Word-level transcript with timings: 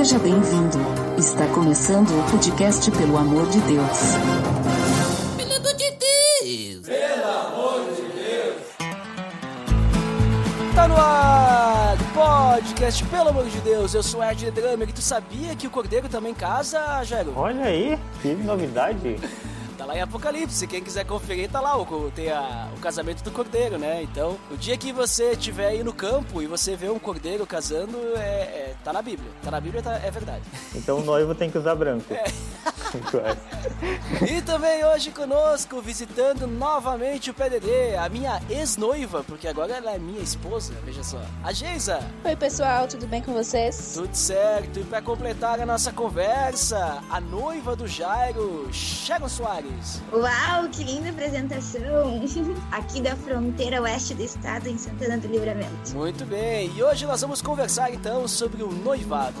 Seja 0.00 0.18
bem-vindo. 0.18 0.78
Está 1.18 1.46
começando 1.48 2.08
o 2.08 2.30
podcast 2.30 2.90
Pelo 2.90 3.18
Amor 3.18 3.46
de 3.50 3.60
Deus. 3.60 3.98
Pelo 5.36 5.56
amor 5.56 5.74
de 5.74 5.90
Deus! 5.90 6.86
Pelo 6.86 7.28
amor 7.28 7.84
de 7.94 8.02
Deus! 8.18 8.56
Tá 10.74 10.88
no 10.88 10.96
ar! 10.96 11.98
Podcast 12.14 13.04
Pelo 13.04 13.28
Amor 13.28 13.44
de 13.44 13.60
Deus. 13.60 13.92
Eu 13.92 14.02
sou 14.02 14.24
Ed 14.24 14.50
Drummer 14.50 14.88
e 14.88 14.92
tu 14.94 15.02
sabia 15.02 15.54
que 15.54 15.66
o 15.66 15.70
Cordeiro 15.70 16.08
também 16.08 16.32
casa, 16.32 17.04
Jairo? 17.04 17.34
Olha 17.36 17.66
aí, 17.66 17.98
que 18.22 18.28
novidade. 18.28 19.18
Lá 19.90 19.96
em 19.96 20.02
Apocalipse, 20.02 20.68
quem 20.68 20.80
quiser 20.80 21.04
conferir, 21.04 21.50
tá 21.50 21.60
lá, 21.60 21.76
o, 21.76 22.12
tem 22.12 22.30
a, 22.30 22.68
o 22.76 22.78
casamento 22.78 23.24
do 23.24 23.30
cordeiro, 23.32 23.76
né? 23.76 24.00
Então, 24.04 24.38
o 24.48 24.56
dia 24.56 24.76
que 24.76 24.92
você 24.92 25.32
estiver 25.32 25.66
aí 25.66 25.82
no 25.82 25.92
campo 25.92 26.40
e 26.40 26.46
você 26.46 26.76
vê 26.76 26.88
um 26.88 26.98
cordeiro 27.00 27.44
casando, 27.44 27.98
é, 28.14 28.20
é 28.20 28.74
tá 28.84 28.92
na 28.92 29.02
Bíblia. 29.02 29.28
Tá 29.42 29.50
na 29.50 29.60
Bíblia, 29.60 29.82
tá, 29.82 29.94
é 29.94 30.08
verdade. 30.08 30.44
Então 30.76 30.98
o 30.98 31.04
noivo 31.04 31.34
tem 31.34 31.50
que 31.50 31.58
usar 31.58 31.74
branco. 31.74 32.06
É. 32.14 32.22
e 34.28 34.42
também 34.42 34.84
hoje 34.84 35.10
conosco, 35.10 35.80
visitando 35.80 36.46
novamente 36.46 37.30
o 37.30 37.34
PDD, 37.34 37.96
a 37.96 38.08
minha 38.08 38.40
ex-noiva, 38.48 39.22
porque 39.24 39.46
agora 39.46 39.74
ela 39.74 39.92
é 39.92 39.98
minha 39.98 40.20
esposa, 40.20 40.74
veja 40.84 41.02
só. 41.02 41.20
A 41.44 41.52
Geisa. 41.52 42.00
Oi, 42.24 42.36
pessoal, 42.36 42.88
tudo 42.88 43.06
bem 43.06 43.22
com 43.22 43.32
vocês? 43.32 43.92
Tudo 43.94 44.14
certo. 44.14 44.80
E 44.80 44.84
para 44.84 45.00
completar 45.02 45.60
a 45.60 45.66
nossa 45.66 45.92
conversa, 45.92 47.02
a 47.10 47.20
noiva 47.20 47.76
do 47.76 47.86
Jairo, 47.86 48.68
Sharon 48.72 49.28
Soares. 49.28 50.02
Uau, 50.12 50.68
que 50.70 50.84
linda 50.84 51.10
apresentação! 51.10 52.20
Aqui 52.72 53.00
da 53.00 53.14
fronteira 53.16 53.80
oeste 53.82 54.14
do 54.14 54.22
estado, 54.22 54.68
em 54.68 54.76
Santana 54.76 55.18
do 55.18 55.28
Livramento. 55.28 55.94
Muito 55.94 56.24
bem, 56.24 56.70
e 56.76 56.82
hoje 56.82 57.06
nós 57.06 57.20
vamos 57.20 57.40
conversar 57.40 57.92
então 57.92 58.26
sobre 58.26 58.62
o 58.62 58.70
noivado. 58.72 59.40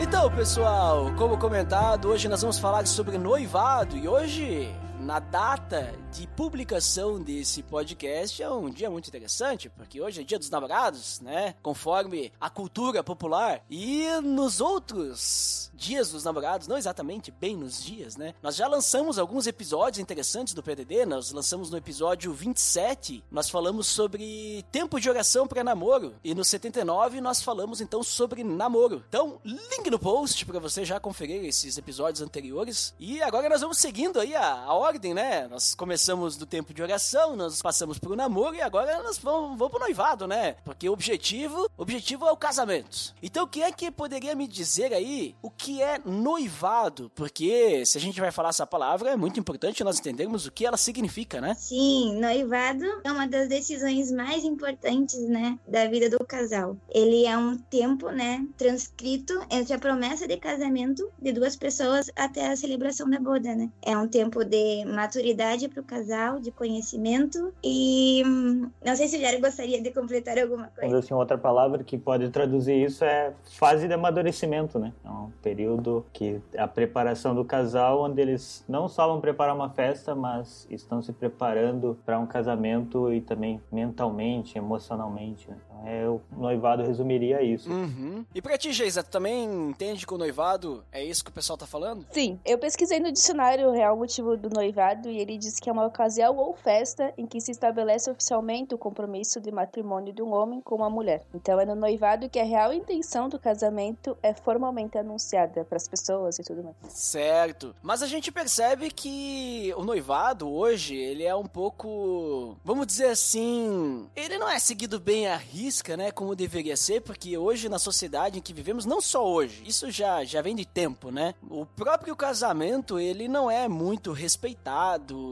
Então, 0.00 0.30
pessoal, 0.30 1.12
como 1.16 1.36
comentado, 1.36 2.08
hoje 2.08 2.28
nós 2.28 2.40
vamos 2.40 2.56
falar 2.56 2.86
sobre 2.86 3.18
noivado 3.18 3.96
e 3.96 4.06
hoje 4.06 4.72
na 5.08 5.20
data 5.20 5.94
de 6.12 6.26
publicação 6.26 7.18
desse 7.18 7.62
podcast 7.62 8.42
é 8.42 8.50
um 8.50 8.68
dia 8.68 8.90
muito 8.90 9.08
interessante, 9.08 9.70
porque 9.70 10.02
hoje 10.02 10.20
é 10.20 10.22
dia 10.22 10.38
dos 10.38 10.50
namorados, 10.50 11.18
né? 11.22 11.54
Conforme 11.62 12.30
a 12.38 12.50
cultura 12.50 13.02
popular. 13.02 13.62
E 13.70 14.06
nos 14.20 14.60
outros 14.60 15.70
dias 15.78 16.10
dos 16.10 16.24
namorados, 16.24 16.66
não 16.66 16.76
exatamente 16.76 17.30
bem 17.30 17.56
nos 17.56 17.82
dias, 17.82 18.16
né? 18.16 18.34
Nós 18.42 18.56
já 18.56 18.66
lançamos 18.66 19.18
alguns 19.18 19.46
episódios 19.46 19.98
interessantes 19.98 20.52
do 20.52 20.62
PDD, 20.62 21.06
nós 21.06 21.30
lançamos 21.30 21.70
no 21.70 21.78
episódio 21.78 22.32
27, 22.34 23.24
nós 23.30 23.48
falamos 23.48 23.86
sobre 23.86 24.64
tempo 24.72 25.00
de 25.00 25.08
oração 25.08 25.46
para 25.46 25.64
namoro, 25.64 26.14
e 26.22 26.34
no 26.34 26.44
79 26.44 27.20
nós 27.20 27.40
falamos 27.40 27.80
então 27.80 28.02
sobre 28.02 28.42
namoro. 28.42 29.02
Então, 29.08 29.40
link 29.44 29.88
no 29.88 29.98
post 29.98 30.44
para 30.44 30.58
você 30.58 30.84
já 30.84 30.98
conferir 31.00 31.44
esses 31.44 31.78
episódios 31.78 32.20
anteriores. 32.20 32.92
E 32.98 33.22
agora 33.22 33.48
nós 33.48 33.60
vamos 33.60 33.78
seguindo 33.78 34.20
aí 34.20 34.34
a, 34.34 34.64
a 34.64 34.74
ordem, 34.74 34.97
né? 35.06 35.46
Nós 35.48 35.74
começamos 35.74 36.36
do 36.36 36.44
tempo 36.44 36.74
de 36.74 36.82
oração, 36.82 37.36
nós 37.36 37.62
passamos 37.62 37.98
pro 37.98 38.16
namoro 38.16 38.56
e 38.56 38.60
agora 38.60 39.02
nós 39.02 39.18
vamos, 39.18 39.56
vamos 39.56 39.70
pro 39.70 39.80
noivado, 39.80 40.26
né? 40.26 40.56
Porque 40.64 40.88
o 40.88 40.92
objetivo, 40.92 41.70
objetivo 41.76 42.26
é 42.26 42.32
o 42.32 42.36
casamento. 42.36 43.14
Então, 43.22 43.46
quem 43.46 43.62
é 43.62 43.72
que 43.72 43.90
poderia 43.90 44.34
me 44.34 44.48
dizer 44.48 44.92
aí 44.92 45.34
o 45.40 45.50
que 45.50 45.80
é 45.80 46.00
noivado? 46.04 47.10
Porque 47.14 47.84
se 47.86 47.96
a 47.96 48.00
gente 48.00 48.20
vai 48.20 48.32
falar 48.32 48.48
essa 48.48 48.66
palavra, 48.66 49.10
é 49.10 49.16
muito 49.16 49.38
importante 49.38 49.84
nós 49.84 49.98
entendermos 49.98 50.46
o 50.46 50.52
que 50.52 50.66
ela 50.66 50.76
significa, 50.76 51.40
né? 51.40 51.54
Sim, 51.54 52.18
noivado 52.20 52.84
é 53.04 53.12
uma 53.12 53.28
das 53.28 53.48
decisões 53.48 54.10
mais 54.10 54.44
importantes, 54.44 55.20
né, 55.28 55.58
da 55.66 55.86
vida 55.86 56.10
do 56.10 56.24
casal. 56.24 56.76
Ele 56.88 57.24
é 57.24 57.36
um 57.36 57.56
tempo, 57.56 58.10
né, 58.10 58.44
transcrito 58.56 59.38
entre 59.50 59.74
a 59.74 59.78
promessa 59.78 60.26
de 60.26 60.36
casamento 60.36 61.08
de 61.20 61.32
duas 61.32 61.56
pessoas 61.56 62.10
até 62.16 62.48
a 62.48 62.56
celebração 62.56 63.08
da 63.08 63.20
boda, 63.20 63.54
né? 63.54 63.70
É 63.82 63.96
um 63.96 64.08
tempo 64.08 64.44
de 64.44 64.84
maturidade 64.88 65.68
para 65.68 65.80
o 65.80 65.84
casal, 65.84 66.40
de 66.40 66.50
conhecimento 66.50 67.52
e 67.62 68.22
hum, 68.26 68.70
não 68.84 68.96
sei 68.96 69.08
se 69.08 69.16
o 69.16 69.20
Jair 69.20 69.40
gostaria 69.40 69.80
de 69.80 69.90
completar 69.90 70.38
alguma 70.38 70.68
coisa. 70.68 70.82
Mas 70.82 70.94
assim, 70.94 71.14
outra 71.14 71.36
palavra 71.36 71.84
que 71.84 71.98
pode 71.98 72.28
traduzir 72.30 72.82
isso 72.82 73.04
é 73.04 73.32
fase 73.52 73.86
de 73.86 73.94
amadurecimento, 73.94 74.78
né? 74.78 74.92
É 75.04 75.08
um 75.08 75.30
período 75.42 76.04
que 76.12 76.40
a 76.56 76.66
preparação 76.66 77.34
do 77.34 77.44
casal, 77.44 78.02
onde 78.02 78.20
eles 78.20 78.64
não 78.68 78.88
só 78.88 79.06
vão 79.06 79.20
preparar 79.20 79.54
uma 79.54 79.70
festa, 79.70 80.14
mas 80.14 80.66
estão 80.70 81.02
se 81.02 81.12
preparando 81.12 81.98
para 82.04 82.18
um 82.18 82.26
casamento 82.26 83.12
e 83.12 83.20
também 83.20 83.60
mentalmente, 83.70 84.56
emocionalmente. 84.56 85.48
Né? 85.48 85.56
É, 85.84 86.08
o 86.08 86.20
noivado 86.36 86.82
resumiria 86.82 87.42
isso. 87.42 87.70
Uhum. 87.70 88.24
E 88.34 88.42
pra 88.42 88.58
ti, 88.58 88.72
Geisa, 88.72 89.02
tu 89.02 89.10
também 89.10 89.44
entende 89.68 90.06
que 90.06 90.14
o 90.14 90.18
noivado 90.18 90.84
é 90.90 91.04
isso 91.04 91.24
que 91.24 91.30
o 91.30 91.32
pessoal 91.32 91.56
tá 91.56 91.66
falando? 91.66 92.04
Sim, 92.10 92.38
eu 92.44 92.58
pesquisei 92.58 92.98
no 92.98 93.12
dicionário 93.12 93.68
o 93.68 93.72
real 93.72 93.96
motivo 93.96 94.36
do 94.36 94.50
noivado 94.50 94.77
e 95.08 95.18
ele 95.18 95.36
diz 95.36 95.58
que 95.58 95.68
é 95.68 95.72
uma 95.72 95.86
ocasião 95.86 96.36
ou 96.36 96.54
festa 96.54 97.12
em 97.16 97.26
que 97.26 97.40
se 97.40 97.50
estabelece 97.50 98.10
oficialmente 98.10 98.74
o 98.74 98.78
compromisso 98.78 99.40
de 99.40 99.50
matrimônio 99.50 100.12
de 100.12 100.22
um 100.22 100.32
homem 100.32 100.60
com 100.60 100.76
uma 100.76 100.90
mulher. 100.90 101.22
Então 101.34 101.58
é 101.58 101.64
no 101.64 101.74
noivado 101.74 102.28
que 102.28 102.38
a 102.38 102.44
real 102.44 102.72
intenção 102.72 103.28
do 103.28 103.38
casamento 103.38 104.16
é 104.22 104.32
formalmente 104.32 104.96
anunciada 104.96 105.64
para 105.64 105.76
as 105.76 105.88
pessoas 105.88 106.38
e 106.38 106.42
tudo 106.42 106.62
mais. 106.62 106.76
Certo. 106.88 107.74
Mas 107.82 108.02
a 108.02 108.06
gente 108.06 108.30
percebe 108.30 108.90
que 108.90 109.72
o 109.76 109.84
noivado 109.84 110.48
hoje, 110.48 110.94
ele 110.94 111.24
é 111.24 111.34
um 111.34 111.46
pouco, 111.46 112.56
vamos 112.64 112.86
dizer 112.86 113.10
assim, 113.10 114.08
ele 114.14 114.38
não 114.38 114.48
é 114.48 114.58
seguido 114.58 115.00
bem 115.00 115.26
a 115.26 115.36
risca, 115.36 115.96
né, 115.96 116.10
como 116.10 116.36
deveria 116.36 116.76
ser, 116.76 117.00
porque 117.00 117.36
hoje 117.36 117.68
na 117.68 117.78
sociedade 117.78 118.38
em 118.38 118.42
que 118.42 118.52
vivemos, 118.52 118.84
não 118.84 119.00
só 119.00 119.26
hoje, 119.26 119.62
isso 119.66 119.90
já 119.90 120.24
já 120.24 120.42
vem 120.42 120.54
de 120.54 120.64
tempo, 120.64 121.10
né? 121.10 121.34
O 121.50 121.64
próprio 121.64 122.14
casamento, 122.14 122.98
ele 122.98 123.28
não 123.28 123.50
é 123.50 123.68
muito 123.68 124.12
respeitado, 124.12 124.57